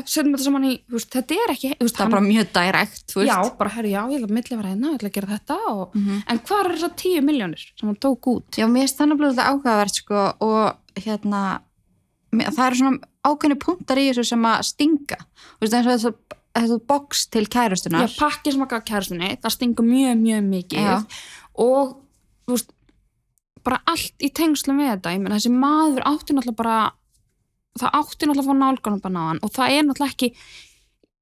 setjum 0.04 0.32
þetta 0.34 0.42
saman 0.44 0.64
í, 0.66 0.72
þú 0.90 0.92
veist, 0.98 1.10
þetta 1.14 1.32
er 1.44 1.52
ekki, 1.54 1.70
veist, 1.78 1.96
Það 1.96 2.06
er 2.06 2.10
bara 2.10 2.26
mjög 2.26 2.46
direkt, 2.52 3.06
þú 3.06 3.16
veist. 3.22 3.30
já, 3.30 3.56
bara, 3.58 3.70
herru, 3.70 3.88
já, 3.88 4.02
ég 4.10 4.16
ætla 4.18 4.26
að 4.26 4.36
milli 4.36 4.56
vera 4.56 4.68
hérna, 4.68 4.90
ég 4.90 4.98
ætla 4.98 5.08
að 5.10 5.12
gera 5.12 5.38
þetta 5.38 5.56
og, 5.70 5.94
Mhm. 5.94 6.22
en 6.26 6.38
hvað 6.40 6.64
er 6.64 6.72
þessar 6.74 6.96
tíu 6.96 7.20
miljónir 7.22 7.62
sem 7.78 7.88
hann 7.88 7.96
tók 7.96 8.20
út? 8.26 8.50
Já, 8.58 8.66
mér 8.66 8.90
þannig 8.90 9.20
að 9.20 9.34
þetta 9.34 9.48
áhugavert, 9.48 9.94
sko, 9.94 10.34
og 10.40 10.76
hérna, 10.96 11.60
mér- 12.34 12.50
það 12.50 12.66
eru 12.66 12.76
svona 12.76 12.98
ákveðni 13.24 13.58
punktar 13.60 13.96
í 13.96 14.10
þessu 14.10 14.26
sem 14.26 14.42
að 14.42 14.58
stinga. 14.64 15.16
Þú 15.60 15.60
veist, 15.62 15.74
eins 15.74 15.86
og 15.86 15.94
þessu, 16.00 16.14
þessu 16.66 16.78
box 16.90 17.24
til 17.32 17.44
kærustunar. 17.50 18.06
Já, 18.06 18.18
pakki 18.20 18.54
sem 18.54 18.64
að 18.64 18.70
gaf 18.74 18.86
kæristunni, 18.90 19.32
það 19.42 19.56
stingur 19.56 19.88
mjög, 19.88 20.14
mjög 20.20 20.46
mikið. 20.50 20.86
Já. 20.86 21.26
og, 21.66 21.96
þú 22.46 22.56
veist, 22.56 22.72
bara 23.66 23.82
allt 23.92 24.24
í 24.24 24.30
tengslum 24.36 24.80
við 24.80 24.94
þetta, 24.94 25.14
ég 25.16 25.22
menn, 25.24 25.36
þessi 25.36 25.52
maður 25.52 26.06
átti 26.08 26.36
náttúrulega 26.36 26.60
bara, 26.62 26.78
það 27.80 27.98
átti 28.00 28.28
náttúrulega 28.28 28.46
að 28.46 28.50
fá 28.50 28.62
nálganum 28.62 29.04
bara 29.04 29.26
hann 29.28 29.42
og 29.44 29.52
það 29.56 29.76
er 29.76 29.86
náttúrulega 29.88 30.16
ekki, 30.16 30.32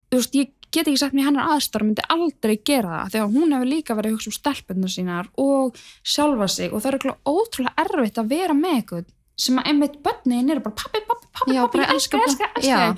þú 0.08 0.20
veist, 0.20 0.38
ég 0.38 0.54
get 0.68 0.88
ekki 0.88 1.00
sagt 1.00 1.16
mér 1.16 1.30
hennar 1.30 1.52
aðstar 1.54 1.84
myndi 1.84 2.04
aldrei 2.12 2.58
gera 2.60 3.04
það. 3.04 3.12
Þegar 3.14 3.30
hún 3.34 3.54
hefur 3.54 3.70
líka 3.70 3.96
verið 3.96 4.10
að 4.10 4.18
hugsa 4.18 4.30
um 4.30 4.36
stelpunnar 4.36 4.92
sínar 4.92 5.30
og 5.40 5.78
sjálfa 6.04 6.48
sig. 6.52 6.74
Og 6.74 6.84
það 6.84 6.98
er 6.98 7.14
ótrúlega 7.24 7.84
erfitt 7.86 8.20
að 8.20 8.34
vera 8.34 8.56
með 8.56 8.76
eitthvað 8.76 9.06
sem 9.38 9.60
að 9.60 9.70
einmitt 9.70 9.98
börnin 10.02 10.50
eru 10.50 10.64
bara 10.64 10.76
pappi, 10.80 11.00
pappi, 11.06 11.28
pappi, 11.30 11.54
pappi, 11.54 11.82
ég 11.84 11.94
elska, 11.94 12.20
elska 12.26 12.48
elska, 12.58 12.88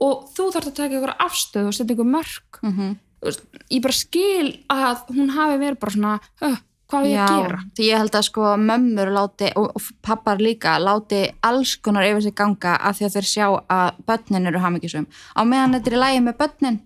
Já. 0.00 0.06
og 0.08 0.26
þú 0.32 0.48
þarf 0.56 0.72
að 0.72 0.80
taka 0.80 0.98
ykkur 0.98 1.14
afstöð 1.28 1.70
og 1.70 1.76
setja 1.76 1.96
ykkur 1.96 2.12
mörg 2.16 2.60
Mm 2.64 2.98
veist, 3.24 3.46
ég 3.68 3.84
bara 3.84 3.96
skil 3.96 4.50
að 4.72 5.06
hún 5.14 5.32
hafi 5.34 5.60
verið 5.60 5.80
bara 5.80 5.94
svona 5.94 6.12
uh, 6.46 6.58
hvað 6.90 7.06
við 7.06 7.14
Já, 7.14 7.22
að 7.22 7.40
gera 7.44 7.62
því 7.76 7.88
ég 7.88 8.02
held 8.02 8.18
að 8.18 8.26
sko 8.26 8.52
mömmur 8.60 9.14
láti, 9.14 9.50
og, 9.60 9.72
og 9.76 9.88
pappar 10.04 10.42
líka 10.42 10.76
láti 10.82 11.22
alls 11.46 11.76
konar 11.84 12.08
yfir 12.08 12.26
sig 12.26 12.36
ganga 12.38 12.76
af 12.76 12.98
því 12.98 13.08
að 13.08 13.16
þeir 13.16 13.28
sjá 13.30 13.48
að 13.50 14.04
börnin 14.08 14.50
eru 14.50 14.62
hamingjusum. 14.62 15.10
Á 15.36 15.42
meðan 15.46 15.76
þetta 15.76 15.92
er 15.92 15.98
í 15.98 16.00
lægi 16.04 16.22
með 16.26 16.38
börnin, 16.40 16.80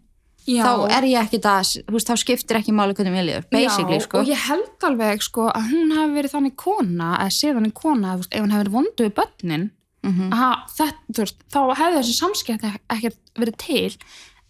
Já. 0.45 0.65
þá 0.66 0.97
er 0.99 1.09
ég 1.09 1.23
ekki 1.23 1.41
það, 1.47 1.70
þú 1.86 1.97
veist, 1.97 2.11
þá 2.11 2.23
skiptir 2.24 2.61
ekki 2.61 2.77
máli 2.77 2.99
hvernig 2.99 3.16
ég 3.16 3.28
liður, 3.31 3.47
basically, 3.55 4.01
Já, 4.01 4.05
sko. 4.09 4.20
og 4.20 4.35
ég 4.35 4.45
held 4.51 4.89
alveg 4.91 5.24
sko 5.24 5.49
að 5.49 5.70
hún 5.70 5.95
hafi 5.97 6.19
verið 6.19 6.35
þannig 6.36 6.59
kona 6.61 7.15
eða 7.23 7.39
sé 7.39 7.55
þannig 7.55 7.78
kona, 7.78 8.19
veist, 8.20 8.35
ef 8.35 8.45
hún 8.45 8.53
hefði 8.53 8.65
verið 8.66 8.77
vondu 8.77 9.09
við 9.09 9.16
börnin 9.23 9.70
Mhm. 10.05 10.31
að 10.32 10.64
þetta, 10.76 10.98
þú 11.12 11.18
veist, 11.24 11.39
þá 11.51 11.60
hefði 11.81 11.98
þessi 11.98 12.16
samskipti 12.20 12.70
ekkert 12.94 13.18
verið 13.40 13.56
til 13.56 13.97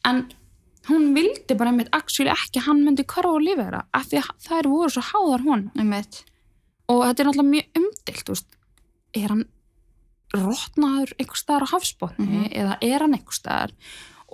en 0.04 0.24
hún 0.88 1.14
vildi 1.14 1.56
bara 1.56 1.70
einmitt 1.70 1.88
actually 1.96 2.30
ekki 2.30 2.60
að 2.60 2.66
hann 2.66 2.82
myndi 2.84 3.04
hverfa 3.08 3.30
og 3.32 3.40
lifa 3.40 3.62
þeirra 3.64 3.82
af 3.94 4.08
því 4.10 4.18
að 4.20 4.30
þær 4.48 4.68
voru 4.68 4.90
svo 4.90 5.02
háðar 5.12 5.44
hún 5.46 5.62
Einmitt. 5.78 6.24
og 6.88 7.04
þetta 7.06 7.20
er 7.20 7.26
náttúrulega 7.30 7.54
mjög 7.54 7.80
umdilt 7.80 8.28
veist, 8.28 8.46
er 9.14 9.28
hann 9.28 9.44
rotnaður 10.34 11.12
einhver 11.20 11.38
staðar 11.38 11.66
á 11.68 11.72
hafsbóðni 11.74 12.26
Mhm. 12.28 12.52
eða 12.52 12.76
er 12.82 12.98
hann 13.04 13.14
einhver 13.14 13.36
staðar 13.38 13.70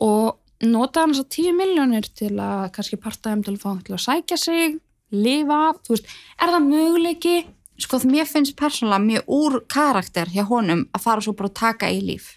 og 0.01 0.39
notaði 0.63 1.01
hann 1.05 1.13
þess 1.15 1.25
að 1.25 1.29
10 1.37 1.53
miljónir 1.61 2.15
til 2.15 2.31
að 2.37 2.73
kannski 2.73 2.97
parta 3.01 3.31
þeim 3.31 3.45
til 3.45 3.55
að 3.55 3.61
fá 3.63 3.85
til 3.85 3.95
að 3.95 4.05
sækja 4.07 4.39
sig 4.39 4.81
lifa, 5.13 5.75
þú 5.85 5.89
veist, 5.97 6.07
er 6.41 6.49
það 6.49 6.69
möguleiki 6.71 7.47
Sko, 7.81 7.97
mér 8.05 8.27
finnst 8.29 8.57
persónulega 8.61 9.01
mjög 9.07 9.31
úr 9.41 9.55
karakter 9.73 10.29
hjá 10.29 10.45
honum 10.51 10.83
að 10.93 11.01
fara 11.07 11.21
svo 11.25 11.33
bara 11.39 11.49
að 11.49 11.55
taka 11.63 11.89
í 11.91 12.01
líf. 12.05 12.37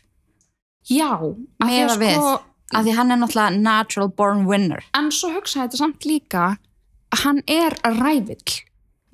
já, 0.90 1.10
því 1.64 1.80
að 1.88 1.98
við. 2.00 2.18
sko 2.18 2.42
Af 2.74 2.86
því 2.88 2.94
hann 2.98 3.12
er 3.14 3.18
náttúrulega 3.22 3.60
natural 3.62 4.08
born 4.18 4.46
winner. 4.50 4.82
en 4.98 5.12
svo 5.12 5.30
hugsaði 5.36 5.68
þetta 5.68 5.78
samt 5.78 6.06
líka 6.10 6.46
að 7.14 7.20
hann 7.26 7.42
er 7.48 7.76
rævill 7.84 8.62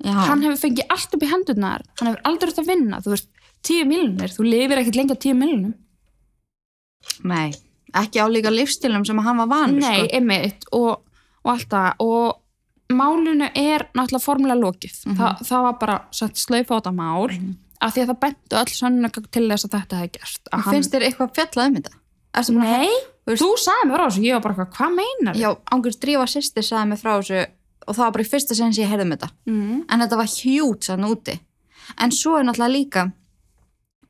Já, 0.00 0.14
hann 0.30 0.40
hefur 0.46 0.56
fengið 0.62 0.86
allt 0.88 1.14
upp 1.14 1.22
í 1.22 1.28
hendurnar 1.28 1.82
hann 2.00 2.08
hefur 2.08 2.22
aldrei 2.24 2.50
þetta 2.52 2.62
að 2.62 2.70
vinna, 2.72 3.00
þú 3.04 3.10
veist 3.12 3.28
10 3.68 3.84
miljónir, 3.90 4.32
þú 4.32 4.46
lifir 4.48 4.80
ekkert 4.80 4.96
lengi 4.96 5.12
á 5.12 5.18
10 5.20 5.36
miljónum 5.42 5.74
nei, 7.24 7.50
ekki 8.00 8.22
á 8.22 8.26
líka 8.32 8.48
lífstilum 8.54 9.04
sem 9.04 9.18
hann 9.20 9.36
var 9.42 9.50
vanur, 9.50 9.80
Nei, 9.82 10.06
sko. 10.06 10.16
einmitt 10.16 10.64
og, 10.72 11.02
og 11.44 11.52
allt 11.52 11.68
það 11.68 12.00
og 12.06 12.40
málinu 12.90 13.48
er 13.54 13.86
náttúrulega 13.94 14.24
formulega 14.24 14.60
lokið 14.60 14.96
Mhm. 15.06 15.16
Þa, 15.16 15.28
það 15.48 15.62
var 15.66 15.76
bara 15.80 15.96
slaufa 16.12 16.74
á 16.74 16.78
þetta 16.80 16.92
mál 16.94 17.30
af 17.80 17.94
því 17.94 18.02
að 18.02 18.08
það 18.10 18.20
bentu 18.20 18.56
öll 18.60 18.72
sönnunagögn 18.76 19.30
til 19.30 19.46
þess 19.48 19.64
að 19.64 19.74
þetta 19.76 19.96
hefði 20.00 20.12
gerst 20.18 20.48
að 20.52 20.60
hann... 20.64 20.74
Finnst 20.74 20.92
þér 20.92 21.06
eitthvað 21.08 21.34
fjallað 21.38 21.66
um 21.70 21.74
þetta? 21.78 21.92
Búin 22.34 22.60
að- 22.60 22.60
Nei, 22.60 22.90
Þú 23.30 23.48
sagði 23.62 23.86
mér 23.90 24.00
á 24.02 24.06
þessu 24.10 24.22
ég 24.26 24.32
var 24.34 24.42
bara 24.42 24.54
eitthvað, 24.54 24.74
hvað 24.76 24.94
meinar 24.96 25.36
Já, 25.38 25.50
ángurst 25.72 26.00
drífa 26.02 26.26
sýstir 26.26 26.64
sagði 26.66 26.88
mig 26.90 26.98
frá 26.98 27.12
þessu 27.20 27.46
og 27.86 27.94
það 27.96 28.04
var 28.04 28.10
bara 28.12 28.24
í 28.24 28.30
fyrsta 28.30 28.54
sen 28.58 28.72
sem 28.74 28.84
ég 28.84 28.90
heyrði 28.90 29.02
um 29.06 29.12
þetta. 29.16 29.30
mm. 29.46 29.84
En 29.88 30.00
þetta 30.00 30.16
var 30.16 30.26
hjút 30.26 30.84
sann 30.84 31.04
úti. 31.06 31.38
En 31.98 32.10
svo 32.10 32.36
er 32.38 32.44
náttúrulega 32.44 32.74
líka, 32.74 33.12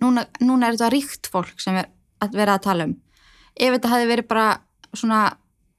núna, 0.02 0.24
núna 0.40 0.68
er 0.68 0.76
þetta 0.78 0.90
ríkt 0.92 1.28
fólk 1.32 1.60
sem 1.60 1.76
er 1.76 1.88
að 2.20 2.32
vera 2.36 2.56
að 2.58 2.62
tala 2.66 2.84
um. 2.88 2.96
Ef 3.56 3.74
þetta 3.76 3.92
hefði 3.92 4.08
verið 4.10 4.28
bara 4.28 4.46
svona 4.96 5.20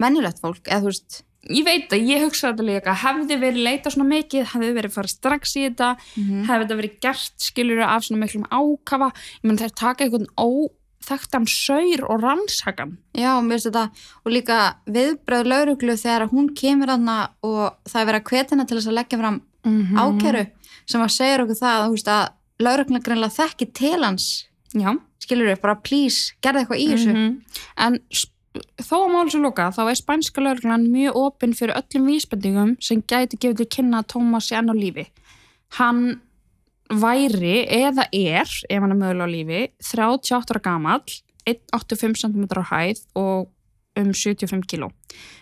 mennilegt 0.01 0.39
fólk, 0.41 0.61
eða 0.67 0.81
þú 0.85 0.91
veist, 0.91 1.21
Ég 1.49 1.65
veit 1.65 1.89
að 1.89 2.03
ég 2.05 2.21
hugsaði 2.21 2.53
þetta 2.53 2.65
líka 2.67 2.93
hefði 3.01 3.37
verið 3.41 3.63
leita 3.65 3.89
svona 3.89 4.09
mikið, 4.11 4.43
hefði 4.53 4.73
verið 4.77 4.93
farið 4.93 5.09
strax 5.15 5.55
í 5.57 5.63
þetta, 5.65 5.87
hefði 6.45 6.59
þetta 6.61 6.77
verið 6.77 6.99
gert 7.01 7.33
skilur 7.41 7.81
af 7.81 8.03
svona 8.05 8.21
miklum 8.21 8.43
ákafa. 8.53 9.07
Ég 9.41 9.47
menn 9.49 9.57
þær 9.57 9.73
taka 9.81 10.05
einhvern 10.05 10.27
óþekktan 10.37 11.47
saur 11.49 12.03
og 12.11 12.21
rannsakan 12.21 12.97
já, 13.17 13.31
mér 13.41 13.57
finnst 13.57 13.69
þetta, 13.71 13.85
og 14.25 14.31
líka 14.35 14.59
viðbröð 14.85 15.49
lauruglu 15.49 15.95
þegar 15.97 16.27
hún 16.29 16.51
kemur 16.53 16.93
aðna 16.93 17.17
og 17.41 17.73
það 17.89 18.01
er 18.03 18.09
verið 18.11 18.21
að 18.21 18.29
hvetjana 18.31 18.67
til 18.69 18.77
þess 18.77 18.91
að 18.91 18.99
leggja 18.99 19.21
fram 19.23 19.41
mm 19.65 19.97
ákæru 19.97 20.45
sem 20.89 21.01
að 21.05 21.11
segja 21.17 21.41
okkur 21.43 21.57
það, 21.59 21.83
þú 21.87 21.95
veist, 21.97 22.07
að 22.09 22.29
lauruglan 22.65 23.03
greinlega 23.05 23.35
þekki 23.41 23.67
til 23.77 23.99
hans, 24.05 24.29
Já, 24.73 24.93
skilur 25.19 25.49
við, 25.49 25.57
bara 25.61 25.75
please, 25.83 26.31
gerði 26.41 26.61
eitthvað 26.63 26.79
í 26.79 26.85
þessu. 26.93 27.11
Mhm. 27.11 27.33
En 27.77 27.97
s- 28.13 28.27
þó 28.81 28.95
að 28.97 29.13
máli 29.13 29.33
sem 29.33 29.45
loka 29.45 29.69
þá 29.75 29.81
er 29.85 29.99
spænska 29.99 30.43
lögreglan 30.43 30.89
mjög 30.91 31.19
opinn 31.21 31.55
fyrir 31.57 31.77
öllum 31.77 32.09
vísbendingum 32.09 32.75
sem 32.83 33.03
gæti 33.03 33.39
gefið 33.39 33.61
til 33.61 33.69
kynna 33.77 34.01
að 34.01 34.09
Tómas 34.15 34.49
sé 34.49 34.57
enn 34.59 34.71
á 34.71 34.75
lífi. 34.75 35.07
Hann 35.79 36.19
væri 36.91 37.63
eða 37.71 38.09
er, 38.11 38.49
ef 38.67 38.83
hann 38.83 38.91
er 38.91 38.99
mögulega 38.99 39.27
á 39.27 39.33
lífi 39.35 39.61
38 39.79 40.51
ára 40.51 40.63
gamall 40.67 41.17
1,85 41.47 42.19
cm 42.25 42.43
á 42.59 42.63
hæð 42.73 43.05
og 43.15 43.49
um 43.99 44.11
75 44.13 44.67
kg 44.67 44.91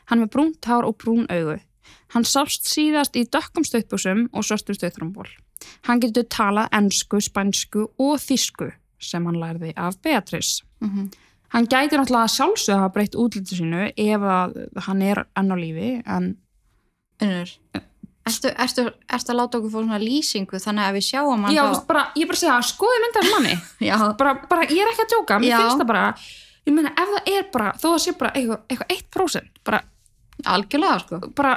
hann 0.10 0.19
er 0.19 0.26
með 0.26 0.34
brúnt 0.36 0.69
hár 0.69 0.86
og 0.86 0.98
brún 1.02 1.26
augu. 1.30 1.60
Hann 2.14 2.26
sást 2.26 2.65
síðast 2.65 3.18
í 3.18 3.26
dökkum 3.26 3.65
stöðbúsum 3.65 4.27
og 4.34 4.45
svörstur 4.45 4.77
stöðþrömból 4.77 5.30
hann 5.88 6.02
getur 6.03 6.27
talað 6.31 6.69
ensku, 6.76 7.22
spænsku 7.23 7.88
og 7.99 8.19
þísku 8.23 8.69
sem 8.99 9.26
hann 9.27 9.40
lærði 9.40 9.73
af 9.77 9.99
Beatrice. 10.03 10.64
Mhm. 10.81 11.10
Hann 11.54 11.68
gæti 11.70 11.98
náttúrulega 11.98 12.50
að 12.50 12.80
hafa 12.80 12.94
breytt 12.96 13.18
útliti 13.20 13.60
sínu 13.60 13.90
ef 13.92 14.26
að 14.38 14.58
hann 14.88 15.06
er 15.06 15.24
enn 15.38 15.54
á 15.54 15.58
lífi 15.60 15.92
en 16.06 16.34
Unnur, 17.20 17.50
ertu, 18.30 18.52
ertu, 18.64 18.86
ertu 19.12 19.34
að 19.34 19.40
láta 19.40 19.60
okkur 19.60 19.72
fór 19.74 19.84
svona 19.84 20.00
lýsingu 20.00 20.60
þannig 20.64 20.86
að 20.86 21.00
við 21.00 21.08
sjáum 21.10 21.48
hann 21.48 21.56
já, 21.56 21.64
þá? 21.64 21.72
veist, 21.74 21.88
bara, 21.90 22.04
ég 22.16 22.30
bara 22.30 22.38
að 22.38 22.44
segja, 22.44 22.60
skoði 22.70 23.02
myndar 23.04 23.28
manni. 23.34 23.56
Já, 23.90 23.96
bara, 24.20 24.36
bara, 24.52 24.68
ég 24.70 24.84
er 24.84 24.92
ekki 24.94 25.04
að 25.04 25.16
djóka, 25.16 25.40
mér 25.42 25.52
Já. 25.52 25.58
finnst 25.64 25.82
það 25.82 25.90
bara 25.90 26.04
ég 26.70 26.76
meina, 26.76 26.94
ef 26.94 27.16
það 27.16 27.32
er 27.34 27.48
bara, 27.56 27.72
þó 27.80 27.88
það 27.88 27.98
sé 28.06 28.14
bara 28.20 28.32
eitthvað, 28.36 28.62
eitthvað 28.70 28.94
1% 28.96 29.64
bara, 29.68 29.82
algjörlega 30.54 31.02
sko. 31.04 31.20
bara 31.36 31.54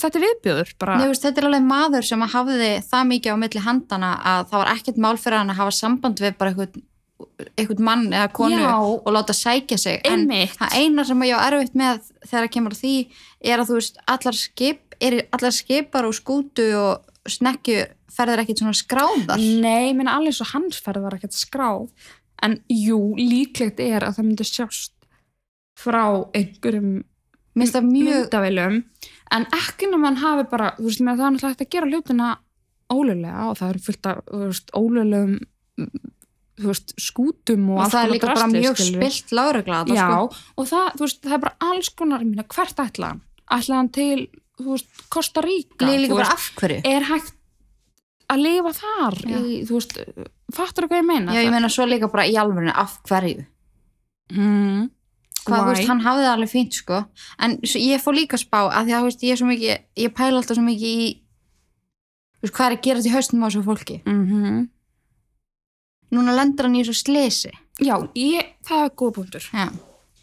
þetta 0.00 0.18
er 0.20 0.24
viðbjöður 0.26 0.72
bara, 0.80 0.98
Nei, 1.00 1.08
veist, 1.10 1.26
þetta 1.26 1.42
er 1.42 1.48
alveg 1.50 1.66
maður 1.66 2.08
sem 2.10 2.24
að 2.24 2.34
hafði 2.34 2.70
það 2.90 3.08
mikið 3.10 3.34
á 3.34 3.42
milli 3.42 3.64
handana 3.64 4.12
að 4.32 4.46
það 4.50 4.62
var 4.62 4.72
ekkert 4.74 5.02
mál 5.04 5.16
fyrir 5.20 5.38
hann 5.40 5.52
að 5.54 5.60
hafa 5.62 5.76
samband 5.76 6.22
við 6.22 6.38
bara 6.40 6.54
eitthvað, 6.54 6.82
eitthvað 7.56 7.82
mann 7.84 8.06
eða 8.12 8.30
konu 8.36 8.60
Já. 8.60 8.74
og 8.80 9.10
láta 9.14 9.36
sækja 9.36 9.78
sig 9.78 10.00
Einmitt. 10.04 10.54
en 10.54 10.58
það 10.58 10.76
eina 10.78 11.04
sem 11.04 11.24
ég 11.26 11.36
á 11.36 11.46
erfitt 11.46 11.76
með 11.78 12.02
þegar 12.24 12.44
það 12.46 12.52
kemur 12.56 12.76
því 12.78 12.94
er 13.40 13.62
að 13.62 13.70
þú 13.70 13.78
veist 13.78 14.00
allar, 14.14 14.38
skip, 14.40 14.96
allar 15.00 15.56
skipar 15.56 16.08
og 16.08 16.16
skútu 16.16 16.68
og 16.78 17.30
snekkju 17.30 17.84
ferðir 18.10 18.42
ekkert 18.44 18.62
svona 18.62 18.78
skráðar 18.78 19.40
nei, 19.40 19.92
meina 19.94 20.16
alveg 20.16 20.36
svo 20.36 20.48
hans 20.54 20.80
ferð 20.82 21.04
var 21.04 21.18
ekkert 21.18 21.36
skráð 21.36 21.88
en 22.44 22.58
jú, 22.72 22.98
líklegt 23.18 23.80
er 23.84 24.06
að 24.06 24.18
það 24.18 24.28
myndi 24.28 24.48
sjást 24.48 24.94
frá 25.80 26.04
einhverjum 26.36 27.02
myndavélum 27.56 28.80
en 29.30 29.46
ekki 29.54 29.90
nema 29.90 30.10
hann 30.10 30.22
hafi 30.22 30.46
bara 30.50 30.72
þú 30.78 30.88
veist, 30.88 31.02
það 31.02 31.10
er 31.10 31.34
náttúrulega 31.34 31.52
hægt 31.52 31.66
að 31.66 31.74
gera 31.74 31.90
hlutina 31.90 32.30
ólulega 32.90 33.50
og 33.50 33.58
það 33.60 33.72
eru 33.72 33.82
fullt 33.86 34.08
af 34.10 34.18
ólulegum 34.76 35.36
veist, 36.68 36.94
skútum 37.00 37.66
og, 37.70 37.78
og 37.78 37.82
alls 37.84 37.94
það 37.94 38.00
er 38.00 38.06
konar 38.06 38.14
líka 38.14 38.26
bara 38.26 38.38
drasli, 38.40 38.60
mjög 38.60 38.80
spilt 38.84 39.34
lágregla 39.38 39.80
já, 39.88 40.04
sko. 40.04 40.44
og 40.56 40.68
það, 40.70 40.86
veist, 41.00 41.20
það 41.24 41.36
er 41.36 41.42
bara 41.46 41.70
alls 41.70 41.90
konar, 41.98 42.24
meina, 42.26 42.46
hvert 42.54 42.82
ætla 42.84 43.12
hann? 43.12 43.20
Ætla 43.50 43.80
hann 43.80 43.90
til, 43.94 44.28
þú 44.60 44.68
veist, 44.74 45.04
Costa 45.12 45.44
Rica? 45.46 45.86
Líka, 45.88 46.00
líka 46.04 46.18
bara 46.20 46.34
af 46.36 46.48
hverju? 46.60 46.80
er 46.84 47.08
hægt 47.10 47.36
að 48.30 48.44
lifa 48.44 48.72
þar 48.78 49.18
í, 49.26 49.40
þú 49.66 49.78
veist, 49.78 49.98
fattur 50.54 50.86
hvað 50.90 51.02
ég 51.02 51.08
meina? 51.08 51.34
Já 51.34 51.42
ég 51.42 51.52
meina 51.54 51.70
svo 51.72 51.86
líka 51.88 52.10
bara 52.12 52.28
í 52.30 52.36
alvörinu 52.38 52.74
af 52.74 53.00
hverju? 53.08 53.46
Mm, 54.30 54.84
hvað, 55.42 55.64
þú 55.64 55.72
veist, 55.72 55.88
hann 55.90 56.04
hafði 56.04 56.26
það 56.28 56.34
alveg 56.36 56.52
fínt 56.52 56.76
sko. 56.78 57.00
En 57.42 57.56
ég 57.64 58.02
fór 58.02 58.14
líka 58.14 58.38
spá 58.38 58.60
að 58.68 58.90
því 58.90 58.94
að 58.94 59.00
þú 59.00 59.08
veist, 59.08 59.24
ég 59.26 59.34
er 59.34 59.40
svo 59.40 59.48
mikið, 59.50 59.82
ég 60.04 60.14
pæla 60.14 60.38
alltaf 60.42 60.58
svo 60.58 60.66
mikið 60.66 61.00
í 61.00 61.08
þú 62.40 62.46
veist, 62.46 62.54
hvað 62.56 62.66
er 62.68 62.76
að 62.76 62.84
gera 62.86 63.02
til 63.04 63.14
haustum 63.14 63.42
á 63.42 63.46
þessu 63.48 63.64
fólki. 63.66 63.96
Mhm. 64.06 64.68
Núna 66.14 66.34
lendur 66.36 66.68
hann 66.68 66.76
í 66.78 66.84
þessu 66.84 67.04
slisi 67.04 67.52
já, 67.80 67.96
ég, 68.18 68.54
það 68.66 68.84
er 68.84 68.94
góð 69.02 69.14
punktur. 69.18 69.48
Já. 69.52 69.68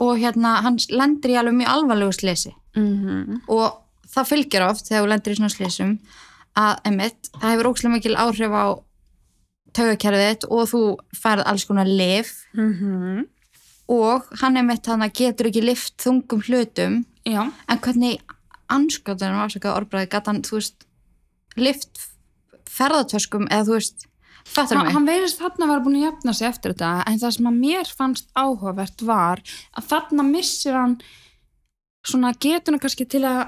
og 0.04 0.18
hérna, 0.22 0.62
hann 0.66 0.80
lendur 0.90 1.34
í 1.34 1.38
alveg 1.40 1.60
mjög 1.62 1.74
alvarlegu 1.76 2.18
slisi 2.18 2.54
mm 2.78 3.44
og 3.48 3.84
það 4.08 4.30
fylgir 4.32 4.66
oft 4.68 4.88
þegar 4.88 5.04
þú 5.04 5.12
lendur 5.12 5.34
í 5.34 5.38
svona 5.38 5.54
slísum 5.54 5.96
að, 6.58 6.74
emitt, 6.90 7.32
það 7.38 7.54
hefur 7.54 7.70
ókslega 7.72 7.94
mikil 7.96 8.16
áhrif 8.18 8.54
á 8.56 8.66
taugakerfið 9.78 10.30
þitt 10.32 10.46
og 10.50 10.70
þú 10.72 10.82
færð 11.18 11.50
alls 11.52 11.66
konar 11.70 11.90
lif 11.90 12.32
-hmm. 12.56 13.26
og 13.88 14.26
hann 14.42 14.58
emitt 14.58 14.88
hann 14.88 15.06
getur 15.14 15.48
ekki 15.48 15.62
lift 15.62 15.98
þungum 16.02 16.42
hlutum. 16.48 17.06
Já, 17.26 17.52
en 17.68 17.80
hvernig 17.80 18.22
anskotunum 18.70 19.44
afsakað 19.44 19.78
orðbræði 19.78 20.10
gæti 20.12 20.28
hann, 20.32 20.44
þú 20.44 20.54
veist 20.60 20.88
lift 21.56 22.00
ferðartöskum 22.70 23.48
eða 23.52 23.66
þú 23.68 23.74
veist, 23.78 24.08
fattur 24.54 24.82
mig. 24.82 24.94
hann 24.96 25.08
veirist 25.08 25.42
þarna 25.42 25.70
var 25.72 25.84
búin 25.86 26.00
að 26.00 26.08
jafna 26.08 26.34
sig 26.34 26.48
eftir 26.48 26.74
þetta. 26.74 27.04
En 27.08 27.22
það 27.22 27.36
sem 27.38 27.52
að 27.52 27.62
mér 27.62 27.94
fannst 28.00 28.28
áhugavert 28.34 29.06
var 29.06 29.44
að 29.78 29.88
þarna 29.92 30.28
missir 30.28 30.78
hann 30.78 30.98
svona 32.08 32.34
getuna 32.40 32.80
kannski 32.80 33.08
til 33.10 33.24
að 33.28 33.46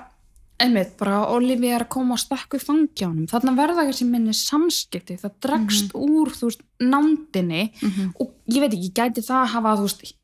einmitt 0.60 0.98
bara 1.00 1.22
Olivia 1.32 1.78
er 1.78 1.86
að 1.86 1.94
koma 1.96 2.18
og 2.18 2.20
stakku 2.20 2.60
í 2.60 2.64
fangjánum 2.64 3.30
þarna 3.32 3.56
verða 3.56 3.88
sem 3.96 4.10
minni 4.12 4.36
samskipti. 4.36 5.20
Það 5.22 5.36
dregst 5.46 5.96
úr 5.96 6.34
þú 6.36 6.52
veist 6.52 6.64
nándinni. 6.84 7.72
Mhm. 7.82 8.16
og 8.20 8.34
ég 8.48 8.62
veit 8.62 8.74
ekki, 8.74 8.92
gæti 8.94 9.24
það 9.24 9.54
hafa 9.56 9.76
þú 9.78 9.88
veist 9.88 10.16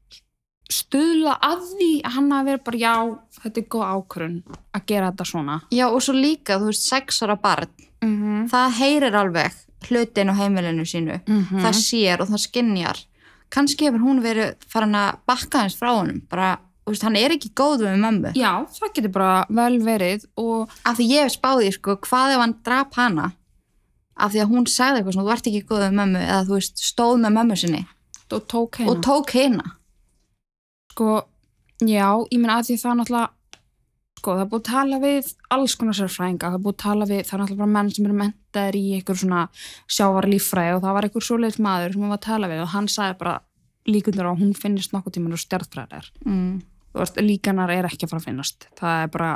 stuðla 0.71 1.37
að 1.45 1.59
því 1.75 1.91
að 2.01 2.15
hann 2.15 2.31
hafi 2.33 2.49
verið 2.49 2.63
bara 2.65 2.77
já, 2.81 2.95
þetta 3.43 3.61
er 3.61 3.67
góð 3.69 3.85
ákvörun 3.93 4.37
að 4.73 4.85
gera 4.89 5.11
þetta 5.11 5.25
svona. 5.29 5.57
Já 5.71 5.85
og 5.87 6.01
svo 6.01 6.15
líka, 6.17 6.57
þú 6.57 6.71
veist, 6.71 6.87
sex 6.89 7.21
ára 7.21 7.37
barn. 7.37 7.69
Mm 8.01 8.15
-hmm. 8.21 8.49
það 8.49 8.77
heyrir 8.79 9.15
alveg 9.15 9.64
hlutin 9.89 10.31
á 10.31 10.35
heimilinu 10.35 10.85
sínu. 10.85 11.19
Mhm. 11.27 11.61
það 11.63 11.75
sér 11.81 12.21
og 12.21 12.29
það 12.29 12.43
skinjar 12.47 12.97
kannski 13.49 13.87
hefur 13.87 14.01
hún 14.03 14.21
verið 14.23 14.55
farin 14.67 14.95
að 14.97 15.17
bakka 15.27 15.61
hans 15.63 15.75
frá 15.79 15.93
honum 15.95 16.21
bara, 16.29 16.57
veist, 16.85 17.03
hann 17.03 17.15
er 17.15 17.31
ekki 17.31 17.53
góð 17.53 17.85
með 17.85 18.01
mömmu. 18.03 18.33
Já, 18.35 18.65
það 18.67 18.93
getur 18.93 19.11
bara 19.11 19.45
vel 19.49 19.79
verið 19.79 20.25
og 20.37 20.69
af 20.85 20.97
því 20.97 21.07
ég 21.09 21.23
hef 21.23 21.35
spáði, 21.37 21.71
sko, 21.73 21.95
hvað 21.97 22.35
ef 22.35 22.39
hann 22.43 22.55
drap 22.63 22.93
hana? 22.95 23.31
Af 24.17 24.31
því 24.31 24.41
að 24.43 24.51
hún 24.51 24.67
sagði 24.67 25.01
eitthvað 25.01 25.13
svona, 25.13 25.27
þú 25.27 25.33
ert 25.35 25.47
ekki 25.47 25.63
góð 25.69 25.81
með 25.85 25.95
mömmu 25.99 26.19
eða 26.25 26.43
þú 26.47 26.53
veist, 26.55 26.77
stóð 26.79 27.15
með 27.23 27.33
mömmu 27.37 27.57
sinni. 27.59 27.85
Og 28.89 29.01
tók 29.05 29.33
heina 29.35 29.75
sko, 30.95 31.25
já, 31.83 32.07
ég 32.31 32.39
meina 32.39 32.59
að 32.61 32.69
því 32.69 32.75
það 32.79 32.93
náttúrulega 32.99 33.29
sko, 34.25 34.33
það 34.33 34.43
er 34.45 34.49
búið 34.49 34.61
að 34.61 34.69
tala 34.71 34.99
við 35.03 35.31
alls 35.53 35.75
konar 35.77 35.97
sérfræðinga, 35.99 36.49
það 36.49 36.57
er 36.57 36.63
búið 36.65 36.75
að 36.75 36.83
tala 36.83 37.07
við 37.09 37.19
það 37.21 37.35
er 37.35 37.41
náttúrulega 37.41 37.61
bara 37.61 37.73
menn 37.75 37.91
sem 37.93 38.05
eru 38.05 38.15
mentaðir 38.21 38.77
í 38.79 38.85
einhver 38.97 39.19
svona 39.21 39.41
sjávarlíffræði 39.97 40.75
og 40.75 40.81
það 40.85 40.95
var 40.97 41.07
einhver 41.07 41.25
svoleiðis 41.27 41.59
maður 41.61 41.93
sem 41.93 42.01
við 42.01 42.13
var 42.13 42.17
að 42.19 42.25
tala 42.25 42.49
við 42.49 42.63
og 42.63 42.71
hann 42.73 42.89
sagði 42.89 43.17
bara 43.21 43.35
líkundur 43.85 44.29
á 44.29 44.31
að 44.31 44.41
hún 44.41 44.55
finnist 44.57 44.95
nokkuð 44.95 45.17
tíman 45.17 45.37
og 45.37 45.43
stjartfræðar 45.43 46.09
mm. 46.25 46.53
líkanar 47.21 47.75
er 47.75 47.89
ekki 47.89 48.07
að 48.07 48.15
fara 48.15 48.23
að 48.23 48.29
finnast 48.31 48.67
það 48.79 49.03
er 49.03 49.13
bara 49.13 49.31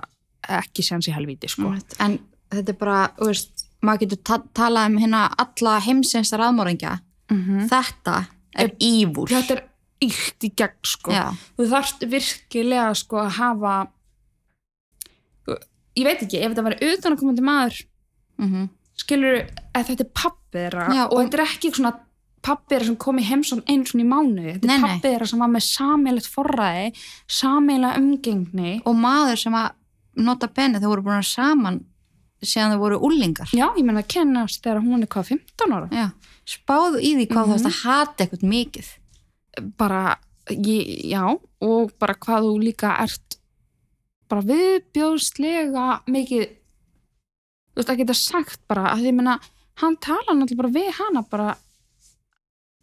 ekki 0.59 0.85
séns 0.85 1.09
í 1.09 1.13
helvíti 1.13 1.51
sko. 1.51 1.75
en 2.01 2.17
þetta 2.49 2.73
er 2.73 2.79
bara, 2.79 2.99
þú 3.19 3.29
veist 3.29 3.65
maður 3.85 4.05
getur 4.05 4.23
ta 4.25 4.39
talað 4.57 4.89
um 4.89 4.99
hérna 5.03 5.27
alla 5.43 5.77
heimsins 5.85 6.33
raðmóringja 6.33 6.97
mm 7.29 7.43
-hmm. 7.43 7.69
þetta 7.69 8.15
er 8.57 8.73
ívúl 8.81 9.29
þetta 9.29 9.59
er 9.59 9.63
illt 9.99 10.43
í 10.43 10.51
gegn 10.55 10.81
sko. 10.83 11.11
þú 11.59 11.69
þarft 11.69 12.09
virkilega 12.09 12.93
sko 12.95 13.21
að 13.21 13.31
hafa 13.37 13.75
ég 15.97 16.05
veit 16.05 16.21
ekki, 16.21 16.41
ef 16.43 16.51
þetta 16.53 16.67
væri 16.67 16.91
utanakomandi 16.93 17.41
maður 17.41 17.79
mm 18.37 18.69
skilur 18.99 19.45
að 19.73 19.85
þetta 19.87 20.03
er 20.03 20.09
pappi 20.13 20.57
þeirra 20.59 20.85
Já, 20.91 21.03
og, 21.07 21.13
og- 21.13 21.19
þetta 21.23 21.37
er 21.39 21.43
ekki 21.45 21.69
svona 21.71 21.91
pappi 22.43 22.73
þeirra 22.75 22.85
sem 22.89 22.95
kom 22.99 23.17
í 23.19 23.23
heimsón 23.23 23.61
einu 23.67 23.85
svona 23.87 24.03
í 24.03 24.07
mánuði. 24.09 24.53
Þetta 24.59 24.89
er 24.89 24.99
þeirra 25.05 25.27
sem 25.27 25.39
var 25.39 25.47
með 25.53 25.63
sammeilegt 25.69 26.27
forræði 26.27 26.89
sammeila 27.27 27.93
umgengni. 27.99 28.81
Og 28.85 28.95
maður 28.99 29.39
sem 29.39 29.55
að 29.55 29.69
nota 30.19 30.47
benni 30.51 30.81
þau 30.83 30.89
voru 30.91 31.05
búin 31.07 31.21
að 31.21 31.29
saman 31.31 31.79
síðan 32.43 32.75
þau 32.75 32.79
voru 32.83 32.99
úlingar 33.07 33.47
já, 33.55 33.65
ég 33.77 33.83
menna 33.87 34.03
að 34.03 34.11
kennast 34.11 34.61
þegar 34.63 34.83
hún 34.83 35.01
er 35.03 35.07
hvað 35.15 35.31
15 35.31 35.75
ára? 35.79 35.89
Já, 35.95 36.05
spáðu 36.47 36.99
í 36.99 37.15
því 37.15 37.27
hvað 37.31 37.43
Mhm. 37.43 37.49
þú 37.49 37.55
veist 37.55 37.71
að 37.71 37.81
hata 37.83 38.23
eitthvað 38.25 38.47
mikið. 38.51 38.87
Bara, 39.79 40.17
ég, 40.51 41.07
já 41.07 41.23
og 41.61 41.91
bara 41.99 42.15
hvað 42.19 42.43
þú 42.47 42.53
líka 42.67 42.93
ert 42.99 43.38
bara 44.29 44.45
viðbjóðslega 44.49 45.87
mikið 46.09 46.45
þú 46.45 47.81
veist 47.81 47.93
að 47.93 48.03
geta 48.03 48.17
sagt 48.17 48.61
bara 48.69 48.91
að 48.93 49.03
því 49.03 49.11
ég 49.11 49.17
menna 49.19 49.39
hann 49.79 49.97
tala 50.03 50.35
náttúrulega 50.35 50.61
bara 50.63 50.75
við 50.75 50.89
hana 50.99 51.25
bara 51.29 51.49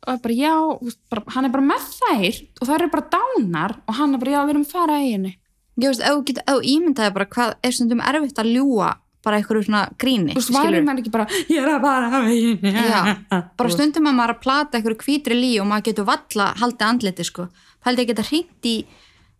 og 0.06 0.12
er 0.12 0.20
bara 0.22 0.36
já, 0.36 0.54
veist, 0.82 1.00
bara, 1.10 1.24
hann 1.34 1.48
er 1.48 1.54
bara 1.54 1.66
með 1.66 1.88
þær 1.96 2.36
og 2.60 2.68
þær 2.68 2.76
eru 2.76 2.92
bara 2.92 3.10
dánar 3.16 3.74
og 3.86 3.98
hann 3.98 4.14
er 4.14 4.22
bara 4.22 4.36
já, 4.36 4.40
við 4.44 4.54
erum 4.54 4.68
að 4.68 4.76
fara 4.76 5.00
í 5.02 5.10
henni 5.14 5.32
ég 5.76 5.90
veist, 5.90 6.04
ef 6.04 6.46
þú 6.46 6.60
ímyndaði 6.74 7.16
bara 7.16 7.28
hvað 7.34 7.56
er 7.62 7.76
stundum 7.76 8.04
erfitt 8.04 8.40
að 8.42 8.52
ljúa 8.54 8.92
bara 9.26 9.40
einhverju 9.40 9.66
svona 9.66 9.82
gríni 9.98 10.36
skilurðu. 10.36 10.70
væri 10.70 10.82
maður 10.86 11.02
ekki 11.02 11.12
bara 11.14 11.26
ég 11.50 11.64
er 11.64 11.72
að 11.74 12.12
henni 12.14 12.74
Já, 12.76 13.16
bara 13.58 13.72
stundum 13.74 14.06
að 14.06 14.18
maður 14.20 14.34
að 14.36 14.42
plata 14.44 14.78
einhverju 14.78 15.00
hvítri 15.02 15.38
lí 15.38 15.52
og 15.62 15.66
maður 15.70 15.88
getur 15.90 16.06
valla 16.06 16.46
haldið 16.60 16.86
andliti 16.86 17.26
sko. 17.26 17.48
Pældi 17.82 18.04
að 18.04 18.10
geta 18.12 18.26
hringt 18.30 18.68
í 18.70 18.76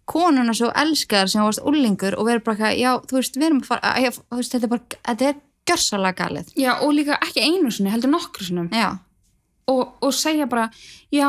konuna 0.07 0.55
svo 0.55 0.71
elskar 0.75 1.29
sem 1.31 1.43
varst 1.45 1.63
úlingur 1.67 2.17
og 2.19 2.29
verið 2.29 2.45
bara 2.47 2.57
eitthvað, 2.57 2.79
já, 2.81 2.91
þú 3.11 3.19
veist, 3.19 3.37
við 3.37 3.49
erum 3.49 3.61
að 3.65 3.69
fara, 3.73 3.91
að, 3.91 4.07
já, 4.07 4.11
þú 4.17 4.41
veist, 4.41 4.55
þetta 4.55 4.69
er 4.69 4.73
bara, 4.73 5.01
þetta 5.11 5.29
er 5.29 5.37
gjörsalega 5.67 6.19
galið. 6.21 6.55
já, 6.57 6.73
og 6.81 6.95
líka 6.95 7.19
ekki 7.27 7.43
einu 7.43 7.71
sinni, 7.75 7.91
heldur 7.91 8.13
nokkru 8.13 8.47
sinnum. 8.47 8.69
Já, 8.71 8.89
og, 9.67 9.85
og 10.01 10.15
segja 10.15 10.47
bara, 10.51 10.69
já, 11.11 11.29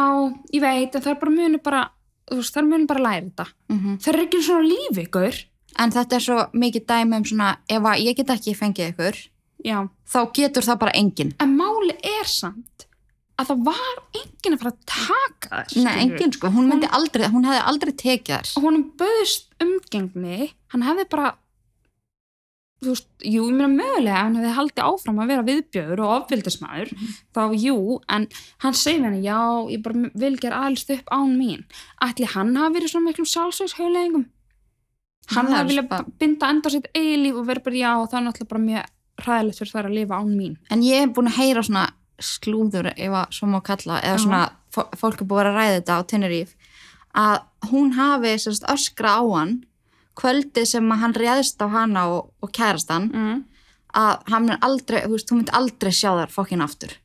ég 0.53 0.61
veit 0.61 0.95
en 0.95 1.01
það 1.01 1.13
er 1.15 1.21
bara 1.23 1.35
muni 1.37 1.61
bara 1.63 1.83
þú 2.27 2.41
veist, 2.41 2.53
þær 2.57 2.67
munum 2.67 2.87
bara 2.89 3.05
læra 3.05 3.25
þetta. 3.29 3.47
Mm 3.71 3.97
þær 4.03 4.13
er 4.13 4.25
ekki 4.25 4.43
svona 4.45 4.67
lífi 4.67 5.05
ykkur. 5.07 5.43
En 5.77 5.91
þetta 5.93 6.15
er 6.17 6.23
svo 6.25 6.37
mikið 6.57 6.85
dæmi 6.89 7.17
um 7.19 7.25
svona, 7.25 7.49
ef 7.69 7.83
að 7.85 8.03
ég 8.05 8.17
get 8.17 8.31
ekki 8.33 8.55
fengið 8.57 8.93
ykkur, 8.93 9.19
já, 9.65 9.77
þá 10.09 10.19
getur 10.33 10.65
það 10.65 10.79
bara 10.85 10.95
enginn. 10.97 11.33
en 11.39 11.57
máli 11.57 11.93
er 12.01 12.25
samt 12.25 12.86
að 13.37 13.49
það 13.51 13.65
var 13.67 13.97
enginn 14.17 14.55
að 14.55 14.61
fara 14.63 14.73
að 14.73 14.85
taka 14.91 15.63
þær 15.71 15.83
Nei, 15.85 15.97
enginn 16.03 16.33
sko, 16.35 16.51
hún 16.53 16.69
myndi 16.71 16.89
aldrei, 16.99 17.27
hún 17.33 17.45
hefði 17.47 17.65
aldrei 17.71 17.91
tekið 18.01 18.53
og 18.57 18.65
honum 18.65 18.87
böðist 18.99 19.51
umgengni. 19.63 20.53
Hann 20.73 20.85
hefði 20.87 21.05
bara 21.11 21.33
þú 22.77 22.93
veist, 22.93 23.07
jú, 23.25 23.47
ég 23.47 23.55
meina 23.57 23.69
mögulega 23.73 24.23
hann 24.23 24.37
hefði 24.37 24.55
haldið 24.57 24.83
áfram 24.85 25.21
að 25.23 25.31
vera 25.31 25.45
viðbjöður 25.47 26.01
og 26.05 26.11
ofvildismæður, 26.15 26.91
þá 27.33 27.41
jú 27.57 27.77
en 28.13 28.27
hann 28.63 28.77
segir 28.77 29.05
henni, 29.07 29.23
já, 29.25 29.39
ég 29.73 29.85
bara 29.85 30.11
vil 30.13 30.33
gera 30.41 30.63
alist 30.67 30.91
upp 30.93 31.13
án 31.13 31.37
mín. 31.39 31.63
Ætli 32.05 32.29
hann 32.35 32.53
hafi 32.57 32.77
verið 32.77 32.93
svona 32.93 33.09
miklum 33.09 33.29
sjálfsvegs 33.29 33.79
hann 33.81 34.27
Það 35.27 35.55
hafi 35.57 35.73
viljað 35.73 36.11
binda 36.21 36.49
enda 36.53 36.71
sitt 36.71 36.85
eigi 36.95 37.17
líf 37.19 37.39
og 37.41 37.47
verið 37.49 37.65
bara, 37.65 37.79
já, 37.81 37.91
það 38.07 38.19
er 38.19 38.25
náttúrulega 38.27 38.51
bara 38.53 38.65
mjög 38.67 38.93
hræðilegt 39.25 39.59
fyrir 39.59 39.73
þær 39.73 39.89
að 39.89 39.95
lifa 39.97 40.19
án 40.21 40.29
mín. 40.37 40.53
En 40.71 40.83
ég 40.85 41.01
hef 41.03 41.15
búin 41.17 41.27
að 41.31 41.39
heyra 41.41 41.63
svona 41.65 41.83
slúður, 42.23 42.91
ef 42.95 43.17
að 43.21 43.37
svo 43.37 43.49
má 43.51 43.59
kalla, 43.65 44.01
eða 44.01 44.21
svona, 44.23 44.43
fó- 44.73 44.89
fólk 44.97 45.21
er 45.21 45.29
búin 45.29 45.49
að 45.49 45.57
ræða 45.59 45.79
þetta 45.79 45.97
á 45.97 46.01
Tenerife, 46.09 46.71
að 47.17 47.37
hún 47.71 47.93
hafi 47.97 48.35
sérst, 48.41 48.67
öskra 48.71 49.17
á 49.17 49.23
hann 49.33 49.57
kvöldið 50.17 50.69
sem 50.71 50.93
hann 51.01 51.15
réðst 51.17 51.61
á 51.61 51.67
hana 51.69 52.07
og, 52.13 52.31
og 52.41 52.53
kærast 52.53 52.91
hann, 52.93 53.09
mm. 53.13 53.41
að 53.97 54.31
hann 54.31 54.47
mun 54.47 54.63
aldrei, 54.65 55.03
þú 55.05 55.17
veist, 55.17 55.33
hún 55.33 55.43
myndi 55.43 55.57
aldrei 55.57 55.93
sjá 55.93 56.09
þær 56.17 56.33
fokkin 56.33 56.65
aftur. 56.65 56.95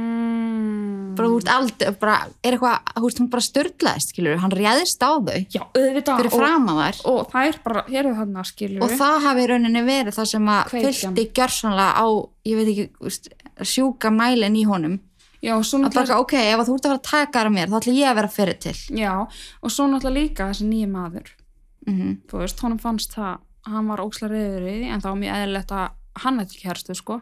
Mm. 0.00 1.12
Bara, 1.12 1.28
þú 1.28 1.36
veist, 1.36 1.50
aldrei, 1.52 1.92
bara, 2.00 2.16
er 2.42 2.56
eitthvað, 2.56 2.92
þú 2.96 3.04
veist, 3.06 3.22
hún 3.22 3.30
bara 3.32 3.46
störlaðist, 3.46 4.14
skilur, 4.14 4.40
hann 4.42 4.56
réðist 4.58 5.04
á 5.04 5.10
þau 5.12 5.38
já, 5.38 5.62
auðvitað 5.62 6.22
fyrir 6.22 6.32
og, 6.32 6.38
fram 6.40 6.70
að 6.72 6.82
þær. 6.82 7.00
og 7.12 7.20
það 7.34 7.50
er 7.50 7.60
bara, 7.66 7.84
hér 7.92 8.08
er 8.08 8.18
þarna 8.18 8.46
skilur 8.48 8.86
og 8.86 8.94
það 9.02 9.18
hafi 9.28 9.46
rauninni 9.52 9.84
verið 9.86 10.18
það 10.18 10.30
sem 10.32 10.50
að 10.56 10.72
fylgdi 10.72 11.26
gjörsanlega 11.36 11.92
á, 12.00 12.06
ég 12.48 12.58
veit 12.58 12.72
ekki, 12.72 12.88
úst, 13.04 13.28
sjúka 13.68 14.10
mælinn 14.14 14.58
í 14.58 14.64
honum 14.68 14.98
já, 15.42 15.54
að 15.58 15.94
bara, 15.94 16.18
ok, 16.22 16.34
ef 16.38 16.64
þú 16.66 16.76
ert 16.76 16.86
að 16.86 16.90
fara 16.90 16.98
að 16.98 17.06
taka 17.10 17.42
af 17.42 17.54
mér 17.54 17.70
þá 17.70 17.78
ætla 17.80 17.94
ég 17.96 18.10
að 18.10 18.18
vera 18.20 18.32
fyrir 18.32 18.58
til 18.62 18.74
Já, 18.98 19.12
og 19.62 19.72
svo 19.74 19.88
náttúrulega 19.90 20.18
líka 20.18 20.48
þessi 20.50 20.68
nýja 20.68 20.90
maður, 20.92 21.32
mm 21.86 22.12
þú 22.30 22.42
veist, 22.42 22.62
honum 22.62 22.82
fannst 22.82 23.16
það 23.16 23.32
að 23.62 23.76
hann 23.76 23.90
var 23.92 24.02
ókslega 24.02 24.32
reyður 24.32 24.66
í 24.66 24.76
því, 24.76 24.90
en 24.90 25.02
það 25.02 25.10
var 25.10 25.20
mjög 25.22 25.38
eðlilegt 25.38 25.76
að 25.78 26.22
hann 26.22 26.42
ekki 26.42 26.66
hérstu, 26.66 26.98
sko. 26.98 27.20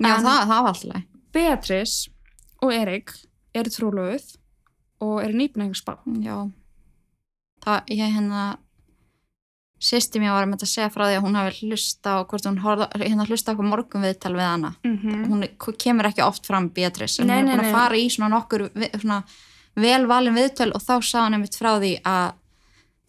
já, 0.00 0.14
það, 0.14 0.38
það 0.50 0.56
var 0.56 0.70
alltaf. 0.74 1.08
Beatrice 1.30 2.10
og 2.60 2.72
Erik 2.74 3.12
eru 3.54 3.70
trúlöfuð 3.70 4.36
og 5.00 5.22
eru 5.24 5.38
nýpnægingsbarn. 5.38 6.22
já 6.24 6.50
það, 7.64 7.92
ég 7.94 8.14
hérna 8.16 8.44
sýsti 9.80 10.20
mér 10.20 10.34
var 10.34 10.44
að 10.44 10.50
mynda 10.50 10.66
að 10.66 10.72
segja 10.74 10.90
frá 10.92 11.04
því 11.08 11.14
að 11.18 11.22
hún 11.24 11.36
hafi 11.38 11.68
hlusta 11.70 12.08
á, 12.12 12.18
hvort 12.28 12.46
hún 12.46 12.58
horfða, 12.60 12.88
hérna 13.00 13.24
hlusta 13.28 13.52
okkur 13.54 13.64
morgun 13.70 14.02
viðtal 14.04 14.34
við 14.36 14.46
hana 14.48 14.74
Mm 14.84 14.96
-hmm. 14.98 15.48
hún 15.58 15.76
kemur 15.78 16.04
ekki 16.06 16.22
oft 16.26 16.46
fram 16.46 16.68
Beatrice 16.68 17.22
en 17.22 17.26
Nei, 17.28 17.40
hún 17.42 17.48
er 17.48 17.56
búin 17.58 17.66
að 17.66 17.72
fara 17.72 17.94
í 17.96 18.08
svona 18.10 18.28
nokkur 18.36 18.70
svona 19.00 19.22
velvalin 19.76 20.34
viðtöl 20.34 20.72
og 20.74 20.82
þá 20.82 20.94
sá 21.02 21.18
hann 21.24 21.34
einmitt 21.34 21.56
frá 21.56 21.78
því 21.80 22.00
að 22.04 22.32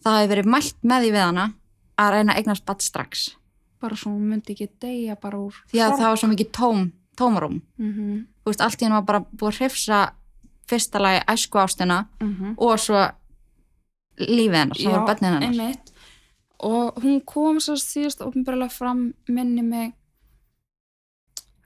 það 0.04 0.16
hefði 0.18 0.28
verið 0.34 0.46
mælt 0.46 0.76
með 0.82 1.00
því 1.02 1.10
við 1.12 1.24
hana 1.24 1.52
að 1.98 2.10
reyna 2.12 2.34
eignast 2.34 2.64
batt 2.64 2.82
strax 2.82 3.36
Bara 3.80 3.96
svo 3.96 4.10
hún 4.10 4.28
myndi 4.30 4.52
ekki 4.52 4.68
deyja 4.80 5.16
bara 5.20 5.36
úr. 5.38 5.54
því 5.72 5.78
að 5.80 5.98
það 5.98 6.08
var 6.08 6.16
svo 6.16 6.28
mikið 6.28 6.50
tóm, 6.52 6.92
tómarum 7.16 7.62
Mm 7.78 7.92
-hmm. 7.92 8.26
þú 8.44 8.46
veist, 8.46 8.60
allt 8.60 8.80
í 8.82 8.84
henni 8.84 8.94
var 8.94 9.02
bara 9.04 9.20
búið 9.20 9.48
að 9.52 9.56
hrifsa 9.58 10.12
fyrsta 10.68 10.98
lagi 10.98 11.20
æsku 11.28 11.58
ástina 11.58 12.06
og 12.56 12.78
svo 12.78 13.10
lífið 14.18 14.54
hennar, 14.56 14.76
það 14.76 14.92
var 14.92 15.06
bönnin 15.16 15.42
hennar. 15.42 15.76
Og 16.62 16.94
hún 17.02 17.20
kom 17.26 17.58
svo 17.60 17.74
síðast 17.76 18.20
ofnbjörlega 18.22 18.70
fram 18.70 19.14
minni 19.28 19.62
mig 19.62 19.94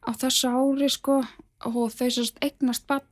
á 0.07 0.11
þessu 0.17 0.49
ári, 0.49 0.89
sko, 0.89 1.19
og 1.67 1.91
þau 1.93 2.09
sérst 2.11 2.39
eignast 2.41 2.87
barn 2.87 3.05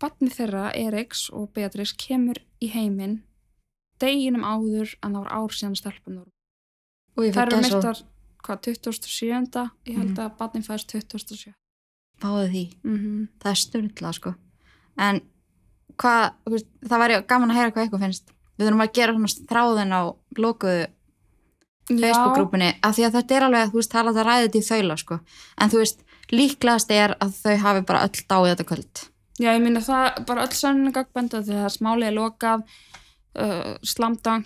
Barni 0.00 0.30
þeirra, 0.32 0.70
Eriks 0.72 1.26
og 1.36 1.50
Beatrice, 1.52 1.92
kemur 2.00 2.38
í 2.64 2.70
heiminn 2.72 3.18
deginum 4.00 4.46
áður 4.48 4.94
en 5.04 5.12
það 5.12 5.24
var 5.26 5.32
ár 5.36 5.52
síðan 5.52 5.76
stelpunum. 5.76 6.30
og 7.18 7.24
Það 7.34 7.42
eru 7.42 7.58
mistar, 7.60 7.98
hvað, 8.46 8.60
2007. 8.64 9.66
Ég 9.84 9.96
held 9.98 10.14
Mhm. 10.14 10.16
að 10.24 10.36
barnin 10.38 10.62
fæðist 10.64 10.88
2007. 10.88 11.54
báði 12.20 12.48
því 12.52 12.64
Mm 12.84 12.96
-hmm. 12.98 13.28
það 13.40 13.50
er 13.50 13.54
styrla 13.54 14.12
sko 14.14 14.34
en 14.98 15.20
hvað, 15.96 16.34
það 16.84 16.98
væri 17.00 17.26
gaman 17.26 17.50
að 17.50 17.54
heyra 17.56 17.70
hvað 17.72 17.84
eitthvað 17.88 18.00
finnst 18.00 18.32
við 18.60 18.68
þurfum 18.68 18.84
að 18.84 18.92
gera 18.98 19.30
þráðin 19.50 19.94
á 19.96 20.02
lokuðu 20.38 20.82
Facebook-grúpunni 21.90 22.68
af 22.86 22.94
því 22.96 23.06
að 23.08 23.16
þetta 23.18 23.36
er 23.36 23.46
alveg, 23.46 23.70
þú 23.72 23.80
veist, 23.80 23.92
það 23.94 24.00
er 24.02 24.10
alltaf 24.10 24.26
ræðið 24.28 24.58
í 24.60 24.62
þaula 24.68 24.96
sko, 25.00 25.16
en 25.60 25.72
þú 25.72 25.80
veist, 25.80 26.04
líklegast 26.30 26.92
er 26.94 27.14
að 27.18 27.32
þau 27.40 27.56
hafi 27.64 27.82
bara 27.88 28.02
öll 28.06 28.20
dáið 28.30 28.52
þetta 28.52 28.68
kvöld 28.68 29.02
Já, 29.40 29.48
ég 29.56 29.62
minna 29.64 29.80
það 29.80 30.20
bara 30.28 30.44
öll 30.44 30.52
sanninu 30.54 30.92
gagbenda 30.92 31.40
því 31.46 31.56
að 31.64 31.72
smálið 31.72 32.10
er 32.10 32.14
lokað, 32.18 32.62
uh, 33.40 33.72
slamdang 33.88 34.44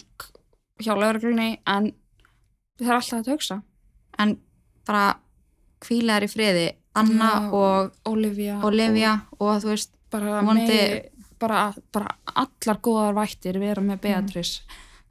hjá 0.85 0.93
lauruglunni, 0.95 1.59
en 1.67 1.91
það 2.79 2.89
er 2.89 2.97
alltaf 3.01 3.19
að 3.21 3.33
hugsa. 3.35 3.61
en 4.19 4.37
bara 4.87 5.17
hvílaðar 5.85 6.29
í 6.29 6.31
friði 6.31 6.67
Anna 6.95 7.29
Já. 7.35 7.51
og 7.59 7.93
Olivia. 8.07 8.61
Olivia 8.63 9.13
og, 9.41 9.57
þú 9.65 9.73
veist, 9.75 9.91
Og 10.15 10.21
bara, 10.21 10.43
Vonandi- 10.47 10.71
megi, 10.71 11.11
bara, 11.41 11.73
bara 11.93 12.15
allar 12.35 12.81
góðar 12.85 13.15
vættir 13.19 13.59
vera 13.63 13.83
með 13.85 14.01
Beatrice. 14.07 14.63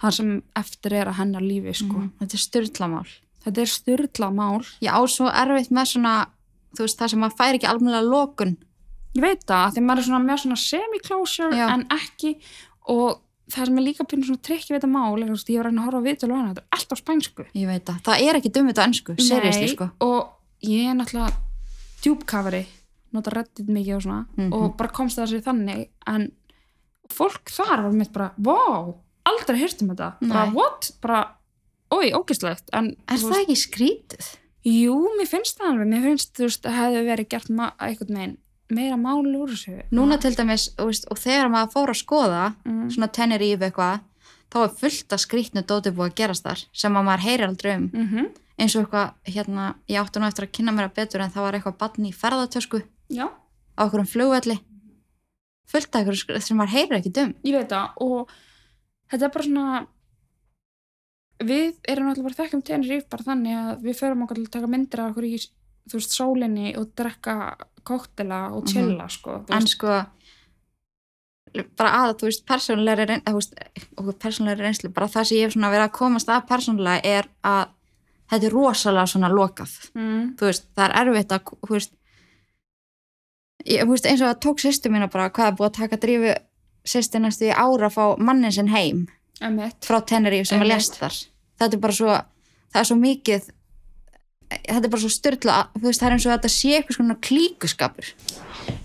Það 0.03 0.15
sem 0.17 0.31
eftir 0.59 0.93
er 0.99 1.07
að 1.11 1.19
hennar 1.21 1.41
lífi, 1.45 1.73
sko. 1.79 1.99
mm, 2.01 2.11
þetta 2.19 2.39
er 2.39 2.43
styrlamál 2.47 3.07
Þetta 3.43 3.61
er 3.61 3.71
styrla 3.71 4.29
mál. 4.31 4.61
ég 4.83 4.91
á 4.91 4.99
svo 5.07 5.27
erfitt 5.27 5.71
með 5.71 5.89
svona 5.93 6.13
þú 6.75 6.85
veist, 6.85 6.99
það 6.99 7.11
sem 7.13 7.19
maður 7.23 7.37
fær 7.39 7.57
ekki 7.57 7.69
almennilega 7.69 8.09
lokun 8.09 8.57
Ég 9.13 9.21
veit 9.21 9.43
það, 9.45 9.75
því 9.75 9.81
maður 9.85 10.01
er 10.01 10.07
svona 10.07 10.23
með 10.25 10.39
svona 10.41 10.59
semi-closure 10.63 11.57
Já. 11.57 11.67
en 11.69 11.83
ekki 11.93 12.31
og 12.89 13.19
það 13.53 13.67
sem 13.69 13.77
er 13.77 13.85
líka 13.85 14.05
pínu 14.09 14.27
svona 14.27 14.43
trikki 14.47 14.73
við 14.73 14.79
þetta 14.79 14.89
mál 14.89 15.19
ég 15.21 15.59
var 15.59 15.69
að 15.69 15.77
að 15.77 15.85
horfa 15.85 15.99
á 16.01 16.07
viðtölu 16.07 16.33
á 16.33 16.37
hana, 16.39 16.53
þetta 16.53 16.63
er 16.63 16.77
alltaf 16.77 17.01
spænsku. 17.03 17.45
ég 17.53 17.67
veit 17.69 17.85
það, 17.85 17.99
það 18.07 18.23
er 18.27 18.39
ekki 18.39 18.51
dummit 18.57 18.79
á 18.79 18.83
ennsku 18.87 19.15
seriously 19.19 19.67
Nei, 19.67 19.73
sko 19.75 19.89
og 19.99 20.31
ég 20.63 20.89
er 20.89 20.97
náttúrulega 20.97 21.35
djúbkafari, 22.03 22.63
nota 23.13 23.33
reddit 23.33 23.69
mikið 23.69 23.95
og 23.97 24.05
svona 24.05 24.25
Mhm. 24.37 24.53
og 24.53 24.77
bara 24.77 24.89
komst 24.89 25.19
það 25.19 25.31
sér 25.31 25.45
þannig 25.45 25.89
en 26.07 26.31
fólk 27.13 27.51
þar 27.51 27.83
var 27.83 27.91
mitt 27.91 28.13
bara, 28.13 28.31
wow, 28.37 28.95
aldrei 29.25 29.59
hýrt 29.59 29.81
um 29.81 29.89
þetta. 29.89 30.13
Bara, 30.21 30.45
what, 30.51 30.91
bara 31.01 31.35
oi, 31.91 32.11
ógislegt, 32.11 32.69
en 32.73 32.95
er 33.07 33.17
það 33.17 33.43
ekki 33.43 33.59
skrítið? 33.59 34.37
jú, 34.63 34.95
mér 35.19 35.27
finnst 35.27 35.59
það 35.59 35.73
alveg, 35.73 35.87
mér 35.91 36.07
finnst, 36.07 36.33
þú 36.37 36.47
veist, 36.47 36.63
það 36.63 36.79
hefði 36.79 37.03
verið 37.09 37.29
gert 37.29 37.49
einhvern 37.51 38.15
veginn 38.17 38.37
meira 38.73 38.95
máli 38.97 39.35
úr 39.37 39.51
þessu. 39.51 39.83
Núna 39.91 40.17
til 40.19 40.33
dæmis, 40.35 40.69
veist, 40.79 41.05
og 41.11 41.19
þegar 41.19 41.51
maður 41.51 41.73
fór 41.75 41.91
að 41.91 41.99
skoða 41.99 42.45
mm. 42.65 42.85
svona 42.95 43.09
Tenerife 43.11 43.67
eitthvað 43.67 43.99
þá 44.53 44.57
er 44.63 44.77
fullt 44.79 45.13
af 45.13 45.19
skrítnu 45.19 45.63
dóti 45.67 45.91
búið 45.91 46.09
að 46.13 46.15
gerast 46.21 46.47
þar 46.47 46.63
sem 46.71 46.95
að 46.95 47.05
maður 47.09 47.25
heyrir 47.27 47.47
aldrei 47.49 47.75
um. 47.75 47.89
Mm 47.93 48.31
eins 48.59 48.75
og 48.77 48.83
eitthvað, 48.83 49.13
hérna, 49.33 49.67
ég 49.89 49.97
átti 49.97 50.21
nú 50.21 50.27
eftir 50.27 50.45
að 50.45 50.51
kynna 50.53 50.73
mér 50.75 50.89
að 50.89 50.97
betur 50.99 51.23
en 51.23 51.31
það 51.33 51.45
var 51.47 51.57
eitthvað 51.57 51.77
bann 51.81 52.05
í 52.05 52.11
ferðartösku 52.13 52.81
já, 53.11 53.27
á 53.27 53.81
okkur 53.85 54.03
um 54.03 54.09
flugvelli. 54.09 54.59
Fullt 55.73 55.95
af 55.95 56.07
eitthvað 56.07 56.43
sem 56.43 56.59
maður 56.59 56.75
heyrir 56.75 56.99
ekki 56.99 57.13
um. 57.23 57.33
Ég 57.47 57.57
veit 57.57 57.71
það 57.71 58.01
og 58.05 58.33
þetta 59.11 59.25
er 59.25 59.33
bara 59.33 59.47
svona 59.47 59.67
við 61.43 61.77
erum 61.89 62.09
náttúrulega 62.09 62.29
bara 62.29 62.39
þekkjum 62.41 62.63
Tenerife 62.67 63.09
bara 63.11 63.27
þannig 63.27 63.59
að 63.59 63.85
við 63.87 63.99
förum 63.99 64.25
okkur 64.25 64.39
til 64.39 64.47
að 64.47 64.55
taka 64.57 64.71
myndir 64.71 65.03
af 65.03 65.13
okkur 65.13 65.27
í 65.27 65.37
þú 65.89 65.99
veist, 65.99 66.15
sólinni 66.15 66.73
og 66.79 66.91
drekka 66.95 67.37
kóktela 67.83 68.45
og 68.55 68.67
chilla 68.69 69.09
sko, 69.11 69.41
þú 69.47 69.55
en 69.55 69.65
veist, 69.65 69.75
sko 69.75 69.97
bara 71.77 71.91
að, 72.01 72.15
þú 72.19 72.29
veist, 72.29 72.45
okkur 73.99 74.17
persónulegri 74.21 74.65
reynslu 74.65 74.91
bara 74.93 75.09
það 75.11 75.27
sem 75.29 75.37
ég 75.37 75.47
hef 75.47 75.55
svona 75.55 75.71
verið 75.73 75.87
að 75.87 75.97
komast 75.99 76.31
að 76.31 76.47
persónulega 76.49 77.03
er 77.19 77.29
að 77.45 77.73
þetta 78.31 78.47
er 78.47 78.55
rosalega 78.55 79.11
svona 79.11 79.29
lokað. 79.29 79.75
Mm, 79.93 80.23
þú 80.39 80.49
veist, 80.49 80.65
það 80.73 80.85
er 80.87 80.95
erfitt 81.01 81.35
að 81.35 81.51
þú 81.53 81.75
veist, 81.75 81.93
ég, 83.65 83.85
veist 83.89 84.05
eins 84.09 84.21
og 84.21 84.29
það 84.31 84.39
tók 84.45 84.63
sýstu 84.63 84.91
mína 84.93 85.09
bara 85.11 85.29
hvað 85.29 85.47
er 85.51 85.57
búið 85.59 85.69
að 85.69 85.77
taka 85.79 85.99
drífu 86.03 86.35
sýstu 86.93 87.19
næstu 87.23 87.47
í 87.49 87.51
ára 87.55 87.87
að 87.89 87.95
fá 87.97 88.05
mannin 88.19 88.51
sinn 88.51 88.71
heim 88.73 89.05
emitt 89.41 89.87
frá 89.87 90.01
Tenerife 90.05 90.49
sem 90.49 90.59
að 90.59 90.65
Einmitt. 90.67 90.75
lest 90.77 90.99
þar 90.99 91.19
þetta 91.63 91.77
er 91.77 91.83
bara 91.87 91.97
svo, 91.99 92.15
það 92.73 92.81
er 92.83 92.89
svo 92.89 92.97
mikið 92.99 93.51
þetta 94.53 94.85
er 94.85 94.91
bara 94.93 95.01
svo 95.01 95.09
styrla 95.09 95.57
þú 95.77 95.85
veist, 95.87 95.99
það 96.03 96.07
er 96.09 96.15
eins 96.17 96.25
og 96.27 96.33
þetta 96.35 96.51
sé 96.53 96.73
eitthvað 96.77 96.97
svona 96.99 97.19
klíkuskapur 97.27 98.09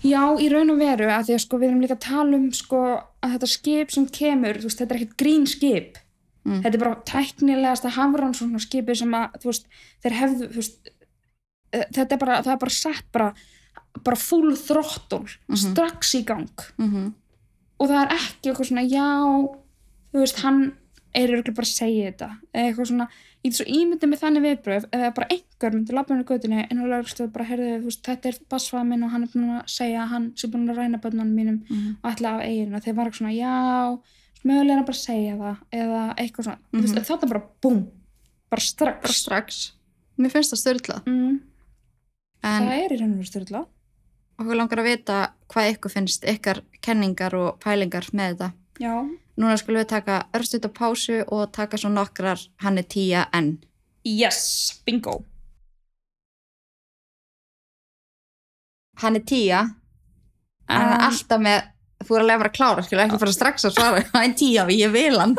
já, 0.03 0.21
í 0.39 0.47
raun 0.51 0.73
og 0.73 0.79
veru 0.81 1.09
að 1.11 1.29
því 1.29 1.35
að 1.35 1.43
sko 1.45 1.59
við 1.61 1.69
erum 1.69 1.81
líka 1.83 1.97
að 1.99 2.05
tala 2.07 2.37
um 2.39 2.47
sko 2.55 2.83
að 3.19 3.33
þetta 3.35 3.49
skip 3.51 3.91
sem 3.93 4.07
kemur, 4.19 4.61
þú 4.61 4.69
veist, 4.69 4.79
þetta 4.81 4.95
er 4.95 5.01
ekkert 5.01 5.19
grín 5.23 5.49
skip 5.49 5.99
Mm. 6.47 6.61
þetta 6.63 6.77
er 6.77 6.81
bara 6.81 6.97
tæknilegasta 7.05 7.89
hafran 7.93 8.31
svona 8.33 8.61
skipi 8.63 8.93
sem 8.95 9.11
að, 9.13 9.33
þú 9.41 9.49
veist, 9.49 9.65
þeir 10.01 10.13
hefðu 10.15 10.45
þú 10.47 10.61
veist, 10.61 10.91
eh, 11.75 11.83
þetta 11.97 12.15
er 12.15 12.21
bara, 12.21 12.37
það 12.45 12.53
er 12.53 12.61
bara 12.61 12.75
sett 12.75 13.09
bara, 13.11 13.27
bara 14.03 14.15
full 14.17 14.55
throttle 14.55 15.25
Mhm. 15.49 15.55
strax 15.55 16.13
í 16.15 16.23
gang. 16.25 16.49
Mm 16.77 16.89
-hmm. 16.93 17.13
og 17.79 17.87
það 17.89 18.03
er 18.05 18.15
ekki 18.17 18.49
eitthvað 18.51 18.67
svona 18.67 18.89
já, 18.89 19.57
þú 20.13 20.19
veist, 20.19 20.39
hann 20.43 20.73
er 21.15 21.27
örugglega 21.29 21.55
bara 21.55 21.65
að 21.65 21.77
segja 21.79 22.11
þetta. 22.11 22.37
Eitthvað 22.53 22.87
svona, 22.87 23.07
ég 23.43 23.43
get 23.43 23.53
svo 23.53 23.65
ímyndið 23.65 24.09
með 24.09 24.19
þannig 24.19 24.43
viðbröf 24.45 24.85
eða 24.91 25.15
bara 25.15 25.27
einhver 25.31 25.73
myndi 25.73 25.93
labba 25.93 26.13
henni 26.13 26.23
götunni 26.25 26.67
en 26.71 26.77
hún 26.77 26.89
lögstöð 26.89 27.31
bara, 27.31 27.45
heyrðu, 27.45 27.83
veist, 27.83 28.03
þetta 28.03 28.25
er 28.29 28.37
bassfæða 28.49 28.83
minn 28.87 29.03
og 29.03 29.09
hann 29.11 29.23
er 29.23 29.27
búin 29.27 29.59
að 29.61 29.63
segja 29.65 30.03
að 30.03 30.07
hann 30.09 30.31
sé 30.35 30.47
búin 30.47 30.69
að 30.69 30.75
ræna 30.77 30.97
bönnunum 31.01 31.33
mínum 31.35 31.63
Mhm. 31.69 31.95
og 32.03 32.11
ætla 32.11 32.27
af 32.35 32.41
eiginu 32.45 32.79
þeir 32.81 32.95
var 32.95 33.05
eitthvað 33.05 33.17
svona, 33.17 33.33
já 33.33 33.99
mögulega 34.45 34.79
er 34.79 34.83
bara 34.85 34.93
segja 34.93 35.37
það 35.37 35.57
eða 35.73 36.15
eitthvað 36.17 36.43
svona, 36.43 36.57
mm 36.73 36.81
veist, 36.81 36.95
þetta 36.95 37.27
bara 37.29 37.43
búm 37.61 37.87
bara 38.51 38.61
strax, 38.61 39.01
bara 39.01 39.13
strax. 39.13 39.71
Mér 40.17 40.29
finnst 40.31 40.51
það 40.53 40.59
störtlað 40.63 41.03
Mm, 41.05 41.39
en 42.43 42.63
það 42.63 42.85
er 42.85 42.89
í 42.95 42.99
raun 42.99 43.11
og 43.13 43.17
veru 43.17 43.25
styrla 43.25 43.65
okkur 44.39 44.57
langar 44.57 44.81
að 44.81 44.89
vita 44.89 45.17
hvað 45.51 45.71
ykkur 45.73 45.93
finnst 45.93 46.27
ykkar 46.27 46.61
kenningar 46.85 47.35
og 47.37 47.57
pælingar 47.63 48.07
með 48.15 48.31
þetta. 48.31 48.51
Já, 48.79 48.93
núna 49.39 49.57
skulum 49.59 49.81
við 49.81 49.89
taka 49.91 50.21
örstuð 50.37 50.69
á 50.69 50.71
pásu 50.79 51.17
og 51.27 51.49
taka 51.55 51.79
svo 51.79 51.91
nokkrar 51.91 52.45
hann 52.63 52.79
er 52.79 52.87
tíja 52.87 53.25
en 53.35 53.57
yes, 54.07 54.79
bingo. 54.87 55.19
Hann 58.99 59.19
er 59.19 59.27
tíja 59.27 59.65
en 60.69 60.75
hann 60.75 60.93
er 60.93 60.99
Um, 60.99 61.05
alltaf 61.09 61.39
með 61.41 61.61
þú 62.05 62.15
er 62.15 62.21
að 62.21 62.27
lefa 62.29 62.45
að 62.47 62.55
klára, 62.55 62.83
skilur 62.85 63.03
ekki 63.03 63.17
bara 63.19 63.35
strax 63.35 63.65
að 63.67 63.73
svara. 63.75 64.03
Hann 64.13 64.29
er 64.29 64.35
tíja, 64.39 64.65
ég 64.71 64.91
vil 64.93 65.17
hann. 65.19 65.35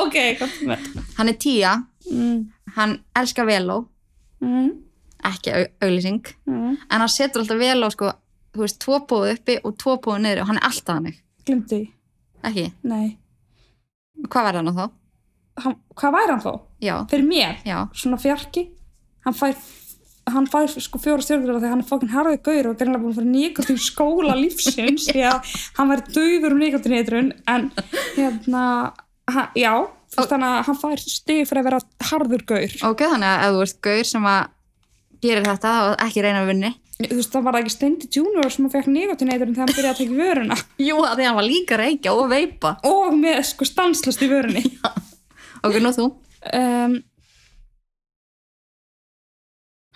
Ok, 0.00 0.14
gott. 0.38 0.60
Með 0.64 0.86
hann 1.18 1.28
er 1.28 1.36
tíja, 1.36 1.74
mm, 2.08 2.38
hann 2.76 2.94
elskar 3.20 3.44
veló 3.48 3.82
mm, 4.40 4.70
ekki 5.28 5.54
au 5.54 5.64
auglýsing. 5.86 6.22
Mm. 6.46 6.76
en 6.76 7.04
hann 7.04 7.12
setur 7.12 7.44
alltaf 7.44 7.60
veló 7.60 7.90
sko, 7.92 8.12
þú 8.54 8.64
veist, 8.64 8.80
tvo 8.82 9.00
póðu 9.10 9.34
uppi 9.34 9.58
og 9.64 9.76
tvo 9.80 9.98
póðu 10.02 10.22
niður 10.24 10.44
og 10.44 10.52
hann 10.52 10.60
er 10.60 10.68
alltaf 10.70 10.96
hannig 10.96 11.20
glimti, 11.48 11.82
ekki, 12.46 12.70
nei. 12.86 13.16
Hvað 14.28 14.50
verður 14.50 14.64
hann 14.66 14.76
þá? 14.76 14.96
hann, 15.64 15.76
hvað 15.98 16.16
væri 16.16 16.34
hann 16.34 16.44
þó? 16.44 16.54
já, 16.82 16.96
fyrir 17.10 17.28
mér, 17.28 17.60
já, 17.66 17.78
svona 17.96 18.18
fjarki? 18.20 18.66
Hann 19.26 19.36
fær 19.36 19.56
hann 20.30 20.46
fær 20.50 20.68
sko 20.70 21.00
fjóra 21.02 21.24
stjórnur 21.24 21.58
þegar 21.58 21.72
hann 21.74 21.82
er 21.82 21.88
fokkin 21.88 22.12
harðið 22.12 22.42
gaur 22.46 22.68
og 22.70 22.76
greinlega 22.78 23.02
búin 23.02 23.14
að 23.14 23.18
fara 23.18 23.30
nýgóttin 23.30 23.80
skóla 23.82 24.36
lífsins 24.38 25.08
því 25.10 25.24
að 25.26 25.54
hann 25.78 25.90
væri 25.90 26.14
döður 26.14 26.54
um 26.54 26.60
nýgóttin 26.62 26.96
eitrun 26.98 27.32
en 27.50 27.70
hérna 28.14 28.64
ha, 29.32 29.46
já, 29.58 29.72
þannig 30.14 30.46
að 30.52 30.62
hann 30.68 30.80
fær 30.84 31.02
stig 31.02 31.48
fyrir 31.48 31.62
að 31.62 31.68
vera 31.70 31.82
harður 32.12 32.46
gaur. 32.52 32.76
Ok, 32.92 33.04
þannig 33.14 33.30
að 33.30 33.44
ef 33.46 33.56
þú 33.56 33.64
ert 33.66 33.80
gaur 33.88 34.10
sem 34.12 34.30
að 34.30 34.40
gerir 35.22 35.44
þetta 35.46 35.72
og 35.88 35.96
ekki 36.06 36.22
reyna 36.24 36.42
að 36.44 36.50
vinni 36.54 36.70
þú 37.00 37.16
veist 37.16 37.32
það 37.32 37.44
var 37.46 37.56
ekki 37.60 37.72
Steindi 37.72 38.08
Junior 38.12 38.50
sem 38.52 38.66
að 38.68 38.74
fekk 38.76 38.88
nýgóttin 38.92 39.30
eitrun 39.32 39.54
þegar 39.56 39.66
hann 39.66 39.76
byrjaði 39.76 39.92
að 39.92 40.00
taka 40.00 40.18
vöruna 40.20 40.56
jú, 40.88 40.96
að 41.00 41.14
því 41.14 41.22
að 41.24 41.28
hann 41.30 41.38
var 41.40 41.46
líka 41.48 41.78
reykja 41.80 42.12
og 42.16 42.26
veipa. 42.32 42.72
Og 42.90 43.14
með 43.16 43.38
sko 43.50 43.68
stanslast 43.68 44.24
í 44.26 44.28
vörunni. 44.32 44.64
Ok, 45.60 45.74
nú 45.84 45.90
þú. 45.92 46.04
Um, 46.56 46.92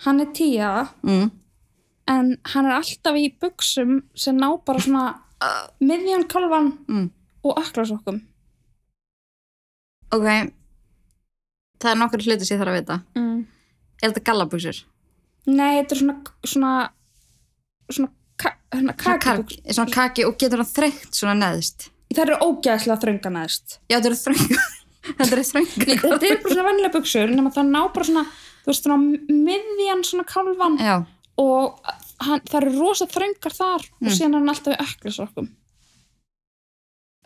hann 0.05 0.21
er 0.21 0.27
tíja 0.37 0.71
mm. 1.01 1.29
en 2.13 2.27
hann 2.51 2.67
er 2.69 2.75
alltaf 2.75 3.17
í 3.17 3.31
buksum 3.41 3.95
sem 4.13 4.37
ná 4.37 4.51
bara 4.65 4.83
svona 4.85 5.05
miðjan 5.81 6.27
kalvan 6.29 6.75
Mm. 6.85 7.07
og 7.45 7.57
aklasokkum 7.63 8.21
ok. 10.13 10.27
Það 11.81 11.91
er 11.91 11.97
nokkur 11.99 12.23
hluti 12.23 12.45
sem 12.45 12.55
ég 12.55 12.61
þarf 12.61 12.71
að 12.75 12.77
vita. 12.79 12.99
Mm. 13.17 13.39
er 14.01 14.11
þetta 14.13 14.25
gallabuxur? 14.29 14.83
Nei, 15.47 15.81
þetta 15.81 15.95
er 15.95 15.99
svona 16.01 16.15
svona, 16.45 16.71
svona, 17.91 18.11
svona 18.75 18.95
kaki, 19.01 19.59
svona 19.71 19.91
kaki 19.93 20.25
og 20.29 20.37
getur 20.41 20.61
hann 20.63 20.71
þreytt 20.71 21.11
svona 21.17 21.35
neðst? 21.39 21.89
Það 22.15 22.23
eru 22.27 22.37
ógæðslega 22.47 22.97
þrönga 23.03 23.31
næst 23.35 23.77
já, 23.91 23.97
þetta 23.97 24.09
eru 24.11 24.19
þröngar. 24.23 24.65
Þetta 25.05 25.35
eru 25.35 25.43
þröngar. 25.45 25.89
Þetta 26.01 26.25
er 26.25 26.39
bara 26.41 26.53
svona 26.55 26.63
vennilega 26.65 26.93
buksur 26.95 27.29
nema 27.35 27.51
það 27.53 27.67
ná 27.69 27.81
bara 27.93 28.05
svona 28.07 28.23
þú 28.63 28.71
veist 28.71 28.85
svona 28.87 28.95
miðjan 29.45 29.99
svona 30.07 30.23
kalvan 30.25 30.77
já, 30.81 30.95
og 31.43 31.91
hann, 32.25 32.41
það 32.49 32.55
eru 32.63 32.71
rosa 32.79 33.05
þröngar 33.11 33.53
þar 33.53 33.83
Mm. 33.85 34.07
og 34.07 34.15
síðan 34.15 34.33
er 34.33 34.41
hann 34.41 34.53
alltaf 34.55 34.73
í 34.73 34.79
aklasokkum 34.81 35.49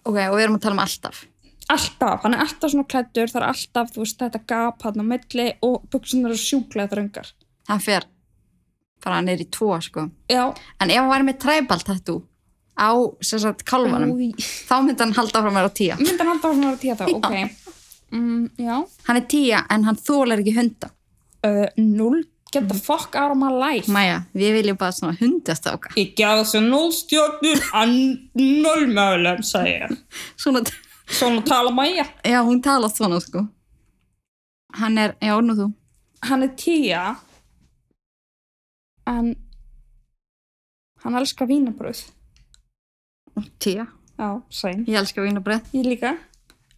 ok, 0.03 0.17
og 0.25 0.35
við 0.35 0.43
erum 0.43 0.57
að 0.57 0.63
tala 0.65 0.75
um 0.75 0.81
alltaf. 0.83 1.21
Alltaf, 1.69 2.23
hann 2.25 2.33
er 2.35 2.43
alltaf 2.43 2.71
svona 2.73 2.87
klættur 2.89 3.29
það 3.31 3.41
er 3.43 3.47
alltaf, 3.53 3.91
þú 3.93 4.03
veist, 4.03 4.19
þetta 4.23 4.41
gap 4.49 4.83
hann 4.87 4.99
á 4.99 5.05
milli 5.13 5.47
og 5.67 5.83
buksunar 5.93 6.33
eru 6.33 6.41
sjúklega 6.41 6.91
þröngar 6.95 7.31
hann 7.69 7.83
fer 7.83 8.07
bara 9.03 9.21
niður 9.23 9.45
í 9.45 9.49
tvo 9.53 9.75
sko. 9.83 10.09
Já, 10.31 10.43
en 10.81 10.91
ef 10.91 10.99
hann 10.99 11.11
væri 11.13 11.27
með 11.29 11.39
tribal 11.45 11.79
tattoo 11.85 12.23
á 12.79 12.89
sagt 13.21 13.65
kálfanum 13.67 14.13
Új. 14.15 14.31
þá 14.39 14.75
myndi 14.85 15.03
hann 15.03 15.15
halda 15.17 15.41
frá 15.43 15.51
mér 15.51 15.67
á 15.67 15.71
tíja 15.75 15.97
myndi 15.99 16.15
hann 16.15 16.31
alltaf 16.31 16.55
svona 16.55 16.71
að 16.71 16.81
tíða 16.83 16.95
þá, 16.99 17.05
ok. 17.17 17.75
Mm, 18.15 18.45
já, 18.57 18.75
hann 19.07 19.19
er 19.19 19.25
tíja 19.29 19.63
en 19.69 19.83
hann 19.85 19.99
þólar 19.99 20.41
ekki 20.41 20.55
hunda. 20.55 20.89
Uh, 21.45 21.67
null. 21.77 22.23
Get 22.51 22.65
the 22.65 22.73
fuck 22.73 23.13
out 23.13 23.29
of 23.29 23.37
my 23.37 23.51
life. 23.53 23.85
Maja, 23.93 24.23
við 24.33 24.55
viljum 24.57 24.77
bara 24.79 24.95
svona 24.95 25.13
hundastáka 25.19 25.91
ég 25.99 26.15
gaf 26.17 26.39
þessu 26.39 26.63
null 26.65 26.89
stjórnur 26.95 27.61
að 27.77 27.91
null 28.39 28.87
mögulegum, 28.89 29.45
sagði 29.45 29.75
ég. 29.75 29.93
Svona, 30.39 30.63
svona 31.05 31.43
tala 31.45 31.75
mæja. 31.75 32.07
Já 32.25 32.39
hún 32.47 32.63
tala 32.65 32.89
svona 32.89 33.21
sko. 33.21 33.45
Hann 34.79 34.97
er, 35.01 35.13
já 35.21 35.37
nú 35.45 35.53
þú. 35.59 35.69
Hann 36.25 36.47
er 36.47 36.55
tíja 36.57 37.03
en 39.09 39.33
hann 41.03 41.19
elskar 41.19 41.49
vínabröð 41.49 42.05
tíja, 43.63 43.87
já, 44.19 44.29
sæn, 44.51 44.83
ég 44.87 44.99
elska 44.99 45.23
vínabröð 45.23 45.69
ég 45.73 45.87
líka. 45.87 46.17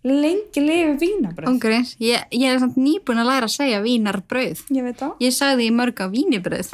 Lengi 0.01 0.61
lifi 0.63 0.97
vínabröð 1.05 1.49
Ungurins, 1.51 1.95
ég, 2.01 2.23
ég 2.33 2.47
er 2.49 2.61
samt 2.61 2.79
nýbúin 2.81 3.21
að 3.21 3.29
læra 3.29 3.49
að 3.49 3.55
segja 3.57 3.83
vínarbrauð 3.85 4.63
ég 4.73 4.87
veit 4.87 4.97
það, 4.97 5.15
ég 5.21 5.35
sagði 5.35 5.69
í 5.69 5.75
mörg 5.75 6.01
á 6.01 6.05
vínibrauð 6.09 6.71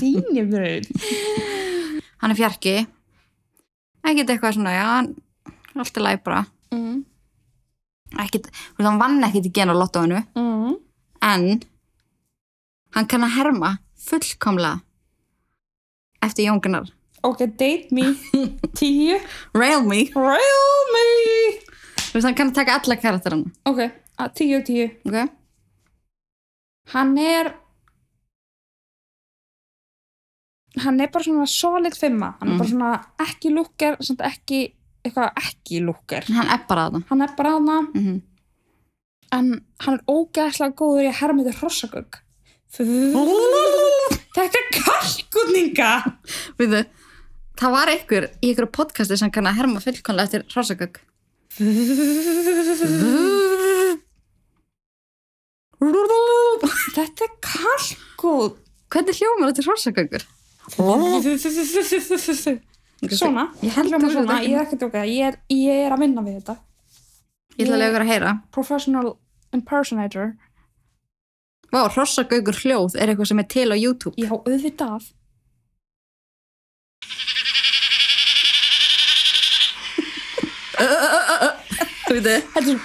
vínabröð 0.00 0.90
hann 2.22 2.30
er 2.30 2.38
fjarki. 2.38 2.76
Ekkert 4.02 4.30
eitthvað 4.30 4.56
svona, 4.56 4.74
já 4.74 4.84
hann 4.86 5.14
er 5.82 6.02
læg 6.02 6.22
bara. 6.24 6.46
Mm. 6.72 7.04
ekkert, 8.22 8.48
hann 8.78 8.98
vann 9.00 9.24
ekkert 9.24 9.46
í 9.48 9.52
gena 9.52 9.74
lottóinu. 9.74 10.22
Mm. 10.34 10.76
en 11.22 11.62
hann 12.94 13.06
kann 13.06 13.24
að 13.24 13.36
herma 13.36 13.78
fullkomlega 14.02 14.80
eftir 16.22 16.46
Jón 16.48 16.60
Gunnar. 16.62 16.90
Ok, 17.22 17.44
date 17.58 17.88
me. 17.94 18.14
Tíu. 18.78 19.18
Rail 19.54 19.82
me, 19.86 20.04
rail 20.14 20.92
me. 20.94 21.06
Þú 22.02 22.18
veist, 22.18 22.26
hann 22.26 22.36
kann 22.38 22.50
að 22.52 22.58
taka 22.58 22.78
alla 22.78 22.96
karakterana. 23.00 23.52
Ok, 23.70 23.80
tíu 24.36 24.58
tíu. 24.66 24.88
Ok, 25.08 25.30
hann 26.92 27.14
er 27.18 27.54
hann 30.82 31.00
er 31.00 31.10
bara 31.14 31.24
svona 31.24 31.46
solid 31.48 31.96
fimma. 31.96 32.34
Hann 32.40 32.52
er 32.52 32.60
bara 32.60 32.72
svona 32.74 32.92
ekki 33.24 33.54
samt 34.04 34.26
ekki 34.26 34.60
eitthvað 35.02 35.40
ekki 35.40 35.80
lúkker. 35.86 36.28
Hann 36.36 36.52
er 36.52 36.66
bara 36.68 36.90
að 36.90 37.00
hann 37.08 37.24
er 37.24 37.34
bara 37.38 37.56
aðna 37.56 37.80
mm 37.94 38.20
en 39.32 39.52
hann 39.84 39.96
er 39.98 40.04
ógæðslega 40.10 40.76
góður 40.76 41.06
í 41.06 41.10
að 41.10 41.18
herma 41.22 41.46
þetta 41.46 41.60
hrossagögg 41.62 42.18
þetta 42.72 44.46
er 44.48 44.68
kalkunninga 44.78 45.90
Við 46.60 46.76
það 47.60 47.74
var 47.74 47.90
einhver 47.92 48.28
í 48.40 48.50
einhverju 48.50 48.70
podcasti 48.72 49.18
sem 49.20 49.32
kann 49.34 49.48
að 49.50 49.58
herma 49.60 49.82
fullkomlega 49.84 50.28
eftir 50.30 50.46
Rossagögg 50.56 51.00
þetta 56.96 57.26
er 57.26 57.34
kalkun 57.44 58.54
hvernig 58.92 59.18
hljómar 59.18 59.52
þetta 59.52 59.66
Rossagöggur? 59.68 60.24
svona. 63.12 63.48
Ég 63.62 63.74
held 63.74 63.90
Hljómar 63.90 64.12
svona, 64.14 64.36
ég 64.46 64.54
er 64.56 64.62
ekki 64.62 64.78
djóka 64.78 65.02
ég 65.08 65.36
ég 65.50 65.86
er 65.86 65.92
að 65.94 66.04
vinna 66.04 66.22
við 66.24 66.38
þetta. 66.38 66.54
Ég 67.58 67.66
ætla 67.66 67.76
að 67.76 67.82
lega 67.82 68.00
að 68.00 68.10
heyra. 68.12 68.32
professional 68.54 69.08
impersonator 69.52 70.32
Vá, 71.72 71.86
Rossagöggur 71.88 72.58
hljóð 72.60 72.98
er 73.00 73.08
eitthvað 73.08 73.30
sem 73.30 73.40
er 73.40 73.48
til 73.48 73.70
á 73.72 73.76
YouTube. 73.80 74.12
Já, 74.20 74.28
auðvitað. 74.28 75.08
Þú 82.02 82.18
veit 82.18 82.26
Þetta 82.52 82.60
er 82.60 82.78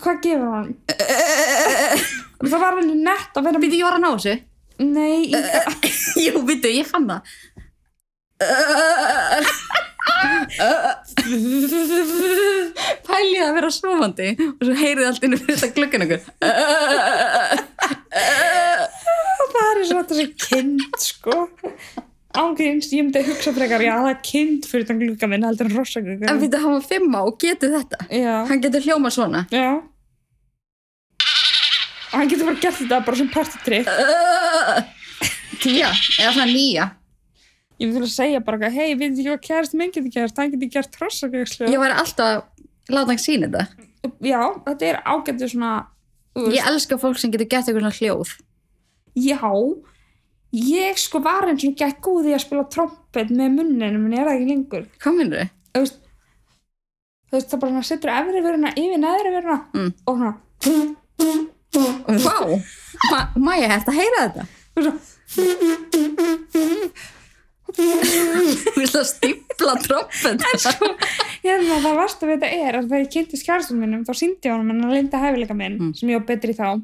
Hvað 0.00 0.20
gefur 0.24 0.50
hann? 0.54 0.70
Það 2.50 2.60
var 2.62 2.78
henni 2.78 2.96
nett 3.04 3.36
að 3.36 3.46
vera 3.46 3.60
Býtu, 3.60 3.76
ég 3.78 3.84
var 3.86 3.98
að 3.98 4.02
ná 4.04 4.10
þessu 4.14 4.49
Nei, 4.80 5.28
ég, 5.28 5.44
Jú, 6.24 6.40
býtu, 6.48 6.70
ég 6.72 6.86
fann 6.88 7.08
það 7.10 7.20
Pælið 13.06 13.42
að 13.44 13.54
vera 13.56 13.70
svofandi 13.74 14.28
og 14.46 14.62
svo 14.64 14.76
heyrið 14.80 15.08
allt 15.10 15.26
inn 15.26 15.36
fyrir 15.38 15.58
þetta 15.60 15.76
glöggan 15.76 16.04
ykkur. 16.06 16.22
það 19.50 19.70
er 19.70 19.82
svo 19.84 19.98
þetta 20.00 20.18
sem 20.18 20.32
kind 20.46 20.98
sko 21.04 21.36
ángríns, 22.40 22.88
ég 22.94 23.02
myndi 23.02 23.18
að 23.24 23.30
hugsa 23.32 23.52
frekar 23.56 23.82
já, 23.82 23.94
það 23.98 24.10
er 24.12 24.18
kind 24.26 24.66
fyrir 24.70 24.98
glugga 25.00 25.26
minn 25.32 25.46
heldur 25.48 25.66
en 25.70 25.76
rossaglugga 25.80 26.30
En 26.30 26.38
við 26.42 26.54
hann 26.62 26.76
var 26.76 26.84
fimma 26.86 27.24
og 27.26 27.38
getur 27.42 27.72
þetta. 27.74 27.98
já, 28.14 28.34
Hann 28.50 28.62
getur 28.62 28.84
hljóma 28.86 29.10
svona. 29.14 29.40
já 29.50 29.80
og 32.10 32.16
hann 32.18 32.28
getur 32.30 32.46
bara 32.50 32.60
gert 32.62 32.78
þetta 32.80 33.00
bara 33.06 33.16
sem 33.20 33.28
partitrykk 33.34 33.86
Tíja, 35.62 35.90
eða 36.20 36.32
svona 36.32 36.46
nýja. 36.48 36.86
ég 37.80 37.88
myndi 37.90 37.98
til 38.00 38.06
að 38.06 38.12
segja 38.14 38.40
bara, 38.44 38.70
hei, 38.72 38.94
við 38.96 39.10
ekki 39.10 39.26
hvað 39.28 39.40
kærist 39.44 39.74
minn 39.76 39.92
getur 39.92 40.12
gert, 40.14 40.38
hann 40.40 40.52
getur 40.54 40.70
gert 40.78 40.96
rossagluggslu 41.02 41.68
Ég 41.68 41.80
væri 41.82 41.96
alltaf 42.00 42.30
að 42.30 42.96
láta 42.96 43.12
hann 43.12 43.20
sína 43.20 43.50
þetta. 43.50 43.86
já, 44.24 44.40
þetta 44.66 44.88
er 44.90 45.00
ágættu 45.04 45.48
svona 45.52 45.72
þú 46.34 46.46
veist, 46.46 46.56
Ég 46.56 46.68
elska 46.72 46.98
fólk 47.02 47.18
sem 47.20 47.32
getur 47.34 47.48
gett 47.50 47.68
eitthvað 47.68 47.84
svona 47.84 47.98
hljóð. 48.00 48.34
já 49.20 49.40
ég 50.50 50.96
sko 50.98 51.20
var 51.22 51.46
eins 51.46 51.62
og 51.68 51.76
gett 51.78 52.00
góð 52.02 52.30
í 52.30 52.34
að 52.34 52.42
spila 52.46 52.64
trompet 52.72 53.28
með 53.30 53.52
munninu, 53.60 53.98
menn 54.02 54.16
ég 54.16 54.22
er 54.24 54.30
það 54.30 54.38
ekki 54.40 54.48
lengur 54.50 54.86
Hvað 55.04 55.18
minnur 55.20 55.44
þau? 55.44 55.50
þú 55.70 55.82
veist 55.84 55.98
þú 57.30 57.36
veist 57.36 57.52
það 57.52 57.60
bara 57.62 57.70
svona 57.76 57.86
setur 57.86 58.10
efri 58.16 58.40
veruna 58.48 58.72
yfir 58.74 58.98
neðri 59.04 59.34
veruna 59.36 59.58
Mm. 59.76 59.92
og 60.06 60.16
svona 60.16 60.32
Vá, 61.74 62.36
Ma 63.10 63.18
Maja, 63.36 63.68
hægt 63.74 63.88
að 63.92 63.98
heyra 64.00 64.24
þetta? 64.26 64.46
og 64.76 64.82
svona 64.84 64.98
Þú 67.70 68.72
vilt 68.80 68.96
að 68.98 69.04
stípla 69.06 69.74
trompet. 69.84 70.42
hérna 71.44 71.76
það 71.84 71.94
varst 72.00 72.24
að 72.24 72.32
þetta 72.34 72.48
er 72.50 72.78
að 72.80 72.88
þegar 72.90 73.04
ég 73.04 73.12
kynntist 73.14 73.46
kjærstum 73.46 73.78
minnum 73.82 74.02
þá 74.08 74.12
síndi 74.18 74.48
ég 74.48 74.54
honum 74.56 74.72
hennar 74.74 74.94
linda 74.96 75.20
hæfileika 75.22 75.54
minn 75.56 75.76
Mm. 75.78 75.92
sem 75.96 76.08
ég 76.10 76.18
var 76.18 76.26
betri 76.26 76.52
þá 76.58 76.80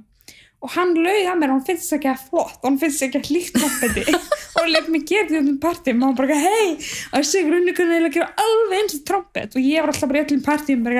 og 0.67 0.73
hann 0.75 0.93
lauði 0.99 1.27
að 1.31 1.39
mér 1.41 1.51
og 1.53 1.59
hann 1.61 1.67
finnst 1.69 1.95
ekki 1.97 2.11
að 2.11 2.25
flott 2.27 2.57
og 2.59 2.67
hann 2.67 2.79
finnst 2.83 3.05
ekki 3.07 3.21
að 3.23 3.33
líkt 3.37 3.59
trompeti 3.61 4.05
og 4.11 4.59
hann 4.59 4.73
lefði 4.75 4.95
mig 4.97 5.05
gera 5.11 5.29
þetta 5.31 5.53
um 5.53 5.61
partíum 5.63 6.03
og 6.03 6.09
hann 6.11 6.19
bara 6.19 6.39
hei 6.43 6.69
og 6.75 7.19
ég 7.21 7.29
segi 7.31 7.53
runni 7.53 7.75
kunni 7.77 8.01
að 8.01 8.17
gera 8.17 8.47
alveg 8.47 8.79
eins 8.81 8.97
og 8.99 9.05
trompet 9.11 9.57
og 9.57 9.63
ég 9.63 9.85
var 9.85 9.93
alltaf 9.93 10.11
bara 10.11 10.23
í 10.23 10.25
öllum 10.27 10.43
partíum 10.47 10.87
og 10.87 10.91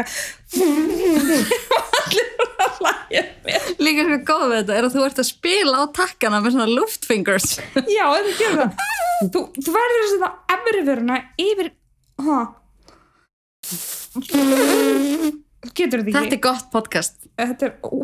allir 2.07 2.29
var 2.41 2.61
að 2.67 2.79
hlæja 2.81 3.25
mér 3.47 3.73
Líka 3.83 4.07
svo 4.07 4.19
góð 4.29 4.45
við 4.51 4.61
þetta 4.61 4.77
er 4.77 4.87
að 4.87 4.95
þú 4.95 5.03
ert 5.07 5.21
að 5.23 5.29
spila 5.29 5.83
á 5.83 5.85
takkana 5.97 6.39
með 6.43 6.55
svona 6.57 6.69
luftfingers. 6.71 7.49
Já, 7.97 8.05
ef 8.07 8.29
þú 8.29 8.35
gerir 8.41 8.61
það 8.61 8.71
Þú, 9.33 9.43
þú 9.57 9.75
verður 9.77 10.03
að 10.03 10.11
setja 10.13 10.31
efri 10.57 10.83
vöruna 10.87 11.19
yfir 11.41 11.71
ha. 12.27 12.41
Getur 15.77 16.03
þetta 16.03 16.13
Þetta 16.13 16.25
ekki 16.27 16.37
er 16.37 16.43
gott 16.45 16.69
podcast. 16.73 17.17
Þetta 17.41 17.71
er, 17.71 17.75
ó, 17.81 17.95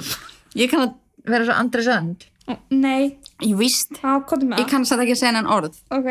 Ég 0.59 0.73
kann 0.73 0.87
að 0.87 0.95
vera 1.29 1.45
svo 1.47 1.55
Andri 1.59 1.83
Sönd. 1.87 2.29
nei 2.71 3.19
Ég 3.43 3.57
víst. 3.59 3.91
Já, 4.03 4.19
hvað 4.23 4.43
er 4.43 4.49
með 4.53 4.59
Ég 4.63 4.69
kann 4.71 4.85
satt 4.87 5.01
ekki 5.03 5.15
að 5.17 5.21
segja 5.21 5.33
hennan 5.33 5.51
orð. 5.51 5.75
Ok 5.95 6.09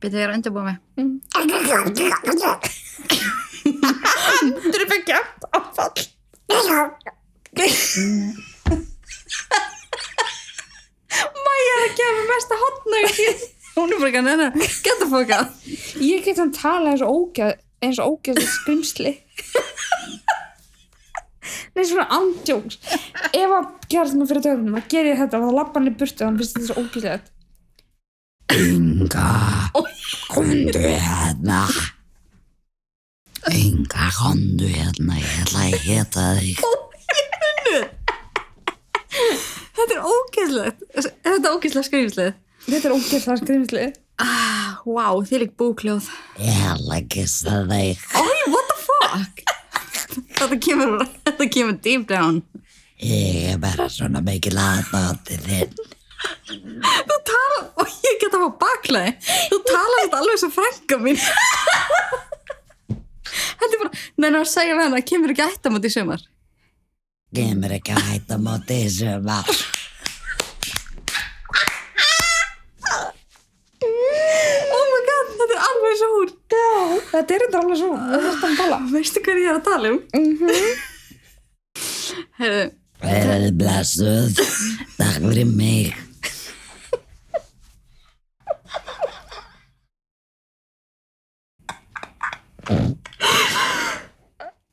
Býttu 0.00 0.16
ég 0.18 0.24
er 0.26 0.30
að 0.32 0.36
undirbúa 0.38 0.64
mig. 0.68 0.76
mm. 1.00 1.14
Þetta 3.64 4.76
er 4.76 4.86
fyrir 4.90 5.04
gæmt 5.08 5.42
áfall 5.56 6.02
Maja 11.44 11.74
er 11.74 11.82
að 11.84 11.94
gefa 11.98 12.14
mér 12.16 12.26
mesta 12.30 12.58
hotna 12.60 13.02
Hún 13.74 13.92
er 13.94 13.98
bara 14.00 14.10
ekki 14.10 14.20
að 14.20 14.26
nenna 14.28 14.48
Geta 14.86 15.06
fóka 15.10 15.38
Ég 16.02 16.24
get 16.26 16.40
hann 16.42 16.52
tala 16.54 16.92
eins 16.94 17.04
og 17.06 17.10
ógæð 17.30 17.54
eins 17.84 17.98
og 18.02 18.16
ógæð 18.18 18.40
skumsli 18.58 19.12
Nei, 21.74 21.84
svona 21.84 22.06
andjóks 22.18 22.78
Ef 23.34 23.54
að 23.58 23.70
gerast 23.92 24.16
maður 24.16 24.30
fyrir 24.32 24.44
döfnum 24.48 24.78
að 24.80 24.88
gera 24.94 25.12
ég 25.12 25.20
þetta 25.22 25.40
og 25.40 25.48
þá 25.50 25.56
lappa 25.58 25.80
hann 25.80 25.90
í 25.90 25.94
burtu 26.00 26.20
og 26.24 26.28
hann 26.30 26.38
finnst 26.40 26.56
þetta 26.58 26.68
svo 26.70 26.84
ógæðlegt 26.84 27.30
Inga, 28.54 29.28
komdu 30.30 30.78
hérna. 30.78 31.62
Inga, 33.50 34.08
komdu 34.18 34.68
hérna, 34.68 35.16
ég 35.18 35.38
ætla 35.42 35.62
að 35.64 35.86
geta 35.88 36.24
þig. 36.38 36.60
Þetta 39.74 39.96
er 39.96 40.04
ógeðslegt 40.04 40.84
Er 40.94 41.08
þetta 41.34 41.52
ógeðslega 41.54 41.86
skrifslið? 41.88 42.30
Þetta 42.68 42.88
er 42.90 42.94
ógæðslega 42.96 43.40
skumsli 43.42 43.84
Ah, 44.22 44.78
wow, 44.86 45.24
þið 45.26 45.42
lík 45.44 45.56
búkljóð 45.58 46.06
Ég 46.44 46.60
ætla 46.74 47.00
að 47.00 47.08
kissa 47.16 47.60
þig. 47.72 48.04
Oi, 48.20 48.38
what 48.52 48.70
the 48.70 48.78
fuck? 48.84 49.44
Þetta 50.14 50.58
kemur, 50.62 51.04
þetta 51.26 51.48
kemur 51.56 51.78
deep 51.84 52.06
down. 52.10 52.42
Ég 53.02 53.54
er 53.54 53.60
bara 53.62 53.88
svona 53.90 54.22
mikil 54.24 54.54
aðnátti 54.60 55.38
þinn. 55.44 55.74
Þú 56.48 57.16
tala, 57.28 57.58
og 57.82 57.96
ég 58.06 58.20
get 58.22 58.36
að 58.36 58.44
fá 58.44 58.50
baklæði. 58.62 59.16
Þú 59.50 59.58
tala 59.68 60.02
þetta 60.04 60.20
alveg 60.22 60.40
svo 60.40 60.50
frænka 60.54 61.00
mín. 61.02 61.18
Er 63.64 63.78
bara, 63.80 63.90
neina 64.20 64.42
að 64.44 64.50
segja 64.52 64.74
við 64.76 64.84
hana 64.84 65.00
Kemur 65.08 65.32
ekki 65.32 65.44
ættam 65.48 65.78
út 65.78 65.86
í 65.88 65.90
sumar. 65.92 66.22
Kemur 67.34 67.72
ekki 67.74 67.94
að 67.96 68.04
hætta 68.12 68.36
móti 68.38 68.76
í 68.84 68.90
sumar. 68.92 69.48
Oh 74.74 74.84
my 74.92 75.00
god, 75.08 75.32
þetta 75.40 75.56
er 75.56 75.64
alveg 75.66 75.98
svo 75.98 76.10
hún 76.14 76.30
Já, 76.54 76.70
þetta 77.10 77.34
er 77.34 77.44
þetta 77.44 77.60
alveg 77.60 77.78
svo 77.80 77.92
Það 77.98 78.14
er 78.16 78.24
þetta 78.28 78.48
að 78.48 78.56
tala 78.62 78.80
Veistu 78.92 79.22
hvað 79.24 79.42
ég 79.42 79.50
er 79.50 79.58
að 79.58 79.68
tala 79.68 79.92
um? 79.92 80.00
mm 80.14 80.32
-hmm. 80.40 80.90
Heyrðu, 82.34 82.64
Verði 83.04 83.50
blessuð. 83.58 84.38
Takk 84.96 85.20
fyrir 85.20 85.48
mig. 85.50 85.94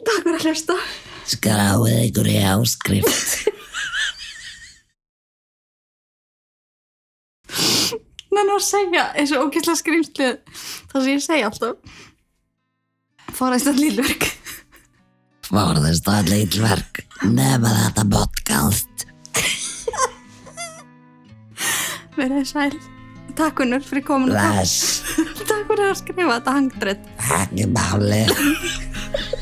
takk 0.01 0.23
fyrir 0.23 0.37
að 0.37 0.45
hlusta 0.45 0.77
Skráið 1.31 1.97
ykkur 2.07 2.27
í 2.31 2.37
áskrift. 2.51 3.60
Neina 8.31 8.55
að 8.57 8.63
segja 8.65 9.09
eins 9.19 9.33
og 9.35 9.49
ógeðslega 9.49 9.81
skrýmslið 9.81 10.37
Það 10.91 10.99
sem 11.01 11.11
ég 11.11 11.25
segi 11.25 11.47
alltaf 11.47 11.75
Fóraðist 13.31 13.71
að 13.71 13.81
lillverk 13.83 14.31
Forðist 15.51 16.05
að 16.07 16.29
lítverk. 16.31 17.01
Nefna 17.27 17.71
þetta 17.75 18.05
podcast. 18.07 19.03
Verðið 22.15 22.47
sæl 22.47 22.77
Takk 23.35 23.59
unnur 23.65 23.83
fyrir 23.83 24.05
komin 24.07 24.31
og 24.31 24.39
takk, 24.39 25.43
takk 25.49 25.67
fyrir 25.67 25.85
að 25.89 25.99
skrifa 25.99 26.37
þetta 26.37 26.55
hangdrið 26.55 27.05
Ekki 27.41 27.67
máli. 27.75 28.23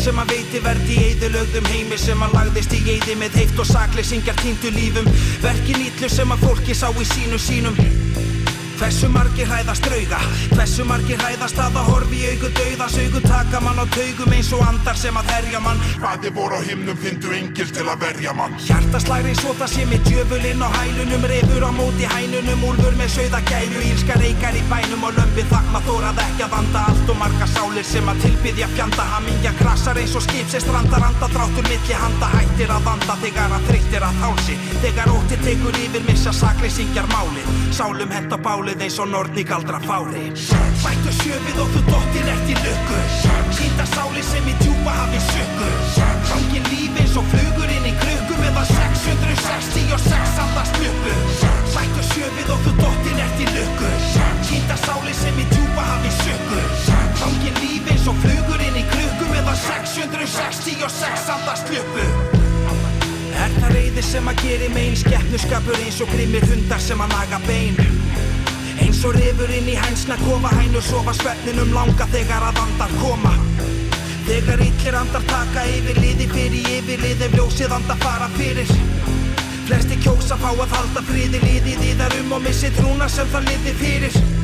sem 0.00 0.16
að 0.16 0.32
veiti 0.32 0.60
verði 0.64 0.96
í 0.96 1.06
eðilögðum 1.10 1.66
heimi 1.74 1.98
Sem 2.00 2.22
að 2.24 2.36
lagðist 2.38 2.74
í 2.76 2.80
eði 2.94 3.16
með 3.20 3.36
heift 3.42 3.60
og 3.60 3.68
sakleysingjar 3.68 4.38
týndu 4.40 4.72
lífum. 4.72 5.08
Verkin 5.44 5.88
ítlu 5.88 6.08
sem 6.08 6.32
að 6.32 6.46
fólki 6.46 6.76
sá 6.76 6.88
í 6.90 7.08
sínu 7.14 7.40
sínum 7.40 8.39
Hversu 8.80 9.10
margir 9.12 9.44
hræðast 9.44 9.84
drauga 9.84 10.18
Hversu 10.54 10.86
margir 10.88 11.18
hræðast 11.20 11.58
að 11.60 11.74
það 11.74 11.88
horfi 11.90 12.16
í 12.16 12.28
augu 12.32 12.48
dauðas 12.56 12.94
Augu 13.02 13.20
taka 13.26 13.58
mann 13.60 13.76
á 13.76 13.84
taugum 13.92 14.32
eins 14.32 14.48
og 14.56 14.62
andar 14.64 14.96
sem 14.96 15.18
að 15.20 15.28
herja 15.34 15.60
mann. 15.60 15.82
Hvaði 16.00 16.30
voru 16.32 16.56
á 16.56 16.62
himnum 16.64 16.96
fyndu 16.96 17.34
engil 17.36 17.68
til 17.76 17.84
að 17.84 18.00
verja 18.06 18.32
mann. 18.38 18.54
Hjartaslæri 18.64 19.34
svo 19.36 19.52
það 19.58 19.72
sé 19.74 19.84
með 19.90 20.08
djöfulinn 20.08 20.64
á 20.64 20.68
hælunum 20.78 21.26
Refur 21.28 21.66
á 21.68 21.70
móti 21.76 22.08
hænunum, 22.08 22.64
úlfur 22.70 22.96
með 22.96 23.12
sauða 23.16 23.42
gæru 23.50 23.84
Ílska 23.90 24.16
reykar 24.22 24.56
í 24.56 24.64
bænum 24.72 25.04
og 25.10 25.12
lömpi 25.18 25.44
þakma 25.52 25.84
Þórað 25.84 26.22
ekki 26.24 26.46
að 26.46 26.56
vanda 26.56 26.86
allt 26.88 27.12
og 27.12 27.20
marga 27.20 27.50
sálir 27.52 27.86
sem 27.90 28.08
að 28.08 28.24
tilbyðja 28.24 28.70
fjanda 28.78 29.08
Hamingja 29.12 29.52
krasar 29.60 30.00
eins 30.00 30.16
og 30.16 30.24
skip 30.24 30.48
sem 30.48 30.64
strandar 30.64 31.04
anda 31.10 31.28
Dráttur 31.34 31.68
milli 31.68 32.00
handa 32.00 32.32
hættir 32.32 32.72
að 32.72 32.88
vanda 32.88 33.18
Þegar 33.20 33.56
að 33.58 33.68
þreyttir 33.68 34.08
að 34.08 34.24
þálsi 34.24 34.58
Þegar 34.80 35.14
ótti 35.18 35.40
tekur 35.44 35.80
yfir 35.84 36.04
missa 36.08 36.32
sakleysingjar 36.32 37.08
málið. 37.12 37.48
Sálum 37.76 38.16
hent 38.16 38.32
á 38.32 38.38
bálið 38.40 38.69
málið 38.70 38.84
eins 38.86 38.98
og 39.02 39.08
nortni 39.10 39.42
galdra 39.42 39.80
fári. 39.82 40.30
Bættu 40.84 41.12
sjöfið 41.18 41.58
og 41.58 41.70
þú 41.74 41.80
dottir 41.88 42.26
ert 42.30 42.50
í 42.50 42.54
lukku. 42.54 42.98
Týnda 43.56 43.86
sáli 43.90 44.22
sem 44.22 44.46
í 44.46 44.54
djúpa 44.60 44.92
hafi 44.94 45.18
sökku 45.26 45.70
Gangin 46.30 46.64
lífi 46.70 47.02
eins 47.02 47.16
og 47.18 47.26
flugur 47.32 47.66
inn 47.66 47.88
í 47.90 47.92
krukku 47.98 48.36
Meðan 48.38 48.68
666 48.70 50.38
andast 50.44 50.78
luppu 50.78 51.14
Bættu 51.74 52.04
sjöfið 52.12 52.52
og 52.54 52.62
þú 52.64 52.74
dottir 52.78 53.18
ert 53.24 53.42
í 53.42 53.48
lukku. 53.56 53.90
Týnda 54.46 54.76
sáli 54.84 55.14
sem 55.18 55.40
í 55.42 55.46
djúpa 55.50 55.86
hafi 55.90 56.12
sökku 56.20 56.62
Gangin 57.18 57.58
lífi 57.64 57.96
eins 57.96 58.06
og 58.06 58.22
flugur 58.22 58.66
inn 58.68 58.78
í 58.78 58.84
krukku 58.92 59.32
Meðan 59.34 59.58
666 59.66 61.32
andast 61.34 61.74
luppu 61.74 62.06
Er 63.40 63.50
það 63.58 63.74
reyði 63.74 64.02
sem 64.04 64.30
að 64.30 64.46
geri 64.46 64.70
megin 64.76 65.02
Skeppnuskapur 65.02 65.82
eins 65.82 65.98
og 66.04 66.14
grimmir 66.14 66.46
hundar 66.52 66.82
sem 66.82 67.02
að 67.02 67.18
naga 67.18 67.42
bein 67.48 68.09
og 69.04 69.14
rifur 69.16 69.50
inn 69.54 69.68
í 69.70 69.76
hænsna 69.78 70.16
kofa 70.20 70.50
hænur 70.58 70.82
sofa 70.84 71.12
svefninum 71.16 71.70
langa 71.72 72.06
þegar 72.12 72.44
að 72.50 72.58
andar 72.64 72.90
koma. 73.00 73.32
Þegar 74.26 74.64
illir 74.66 74.98
andar 74.98 75.24
taka 75.30 75.64
yfir 75.76 76.00
liði 76.02 76.26
fyrir 76.32 76.68
yfirlið 76.78 77.24
ef 77.28 77.38
ljósið 77.38 77.76
andar 77.78 78.00
fara 78.02 78.28
fyrir. 78.36 78.74
Flesti 79.68 79.96
kjósa 80.04 80.36
fá 80.42 80.50
að 80.50 80.76
halda 80.76 81.06
friði 81.08 81.40
liðið 81.46 81.86
í 81.86 81.94
þar 82.02 82.18
um 82.20 82.36
og 82.36 82.44
missi 82.44 82.72
trúna 82.76 83.08
sem 83.08 83.32
það 83.32 83.48
liði 83.48 83.76
fyrir 83.80 84.39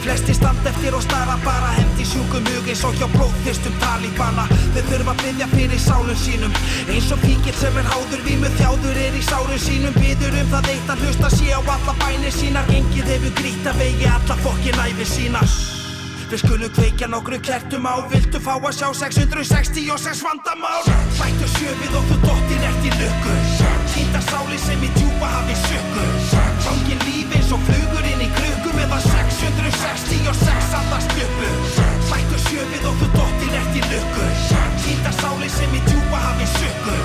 Flesti 0.00 0.34
standa 0.34 0.70
eftir 0.70 0.94
og 0.96 1.02
stara 1.04 1.36
bara 1.44 1.74
hendi 1.76 2.06
sjúkum 2.08 2.46
hug 2.48 2.68
eins 2.72 2.84
og 2.88 2.94
hjá 2.96 3.06
blóðþyrstum 3.12 3.74
talíbana 3.82 4.46
Þau 4.74 4.82
þurfa 4.86 5.12
að 5.12 5.22
byggja 5.24 5.48
fyrir 5.50 5.80
sálum 5.82 6.16
sínum. 6.16 6.54
Eins 6.88 7.08
og 7.12 7.20
fíkil 7.24 7.56
sem 7.58 7.76
er 7.80 7.88
háður 7.90 8.22
vímu 8.24 8.50
þjáður 8.56 9.00
er 9.02 9.18
í 9.18 9.22
sárum 9.26 9.58
sínum. 9.60 9.96
Byður 9.98 10.38
um 10.40 10.52
það 10.54 10.70
eitt 10.74 10.92
að 10.94 11.02
hlusta 11.04 11.30
sé 11.34 11.50
á 11.50 11.60
alla 11.60 11.94
bænir 12.04 12.34
sínar. 12.36 12.70
Engið 12.70 13.10
hefur 13.12 13.34
grýtt 13.40 13.66
að 13.66 13.82
vegi 13.82 14.08
alla 14.14 14.38
fokkin 14.44 14.80
æfi 14.86 15.08
sína. 15.10 15.42
Við 16.30 16.44
skulum 16.44 16.72
kveikja 16.76 17.10
nokkru 17.10 17.40
kertum 17.42 17.90
á. 17.90 17.94
Viltu 18.12 18.40
fá 18.44 18.52
að 18.56 18.70
sjá 18.78 18.88
666 19.02 20.22
vandamál? 20.28 20.86
Bættu 21.18 21.50
sjöfið 21.56 21.98
og 21.98 22.06
þú 22.12 22.20
dottir 22.28 22.70
ert 22.70 22.86
í 22.86 22.94
lukku. 23.02 23.36
Týnda 23.90 24.22
sáli 24.30 24.62
sem 24.62 24.86
í 24.86 24.94
djúpa 24.96 25.34
hafi 25.34 25.58
sökku 25.66 26.49
1966 29.56 30.74
allar 30.78 31.02
skjöpu 31.08 31.48
Hættu 32.10 32.38
sjöfið 32.46 32.84
og 32.90 32.98
þú 33.00 33.06
dóttir 33.14 33.54
eftir 33.60 33.86
lukku. 33.90 34.26
Hýta 34.84 35.12
sáli 35.20 35.48
sem 35.50 35.74
í 35.74 35.80
djúpa 35.86 36.18
hafið 36.24 36.52
sökku 36.58 36.96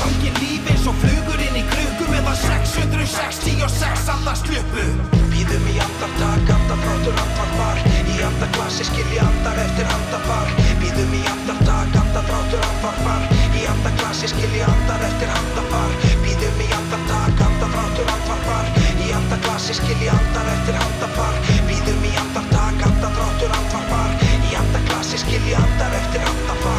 Hangi 0.00 0.30
líf 0.40 0.70
eins 0.72 0.86
og 0.90 0.96
flugur 1.02 1.42
inn 1.46 1.58
í 1.60 1.64
klukku 1.70 2.08
meðan 2.10 2.38
666 2.42 4.10
allar 4.14 4.38
skjöpu 4.42 4.86
Býðum 5.34 5.66
í 5.70 5.76
andar 5.82 6.12
dag, 6.18 6.50
andar 6.56 6.78
brótur, 6.82 7.16
andar 7.24 7.54
bar 7.58 7.80
Í 8.10 8.18
andar 8.26 8.50
glassi 8.56 8.86
skilji 8.86 9.18
andar 9.22 9.58
eftir 9.64 9.90
andar 9.96 10.22
bar 10.28 10.52
Býðum 10.82 11.14
í 11.18 11.22
andar 11.32 11.62
dag, 11.66 11.98
andar 12.02 12.26
brótur, 12.28 12.62
andar 12.70 13.00
bar 13.06 13.26
Í 13.54 13.66
andar 13.70 13.98
glassi 13.98 14.30
skilji 14.30 14.62
andar 14.66 15.06
eftir 15.10 15.34
andar 15.38 15.70
bar 15.72 15.98
Býðum 16.26 16.62
í 16.62 16.70
andar 16.78 17.06
dag, 17.10 17.44
andar 17.48 17.74
brótur, 17.74 18.14
andar 18.18 18.46
bar 18.46 18.72
Í 19.04 19.10
andar 19.18 19.42
glassi 19.46 19.78
skilji 19.80 20.10
andar 20.12 20.52
eftir 20.54 20.78
andar 20.86 21.18
bar 21.18 21.42
andadráttur 23.04 23.52
andvarpar. 23.52 24.14
Í 24.48 24.56
andaglasi 24.56 25.20
skilji 25.20 25.54
andar 25.60 25.92
eftir 26.00 26.24
andafar. 26.30 26.73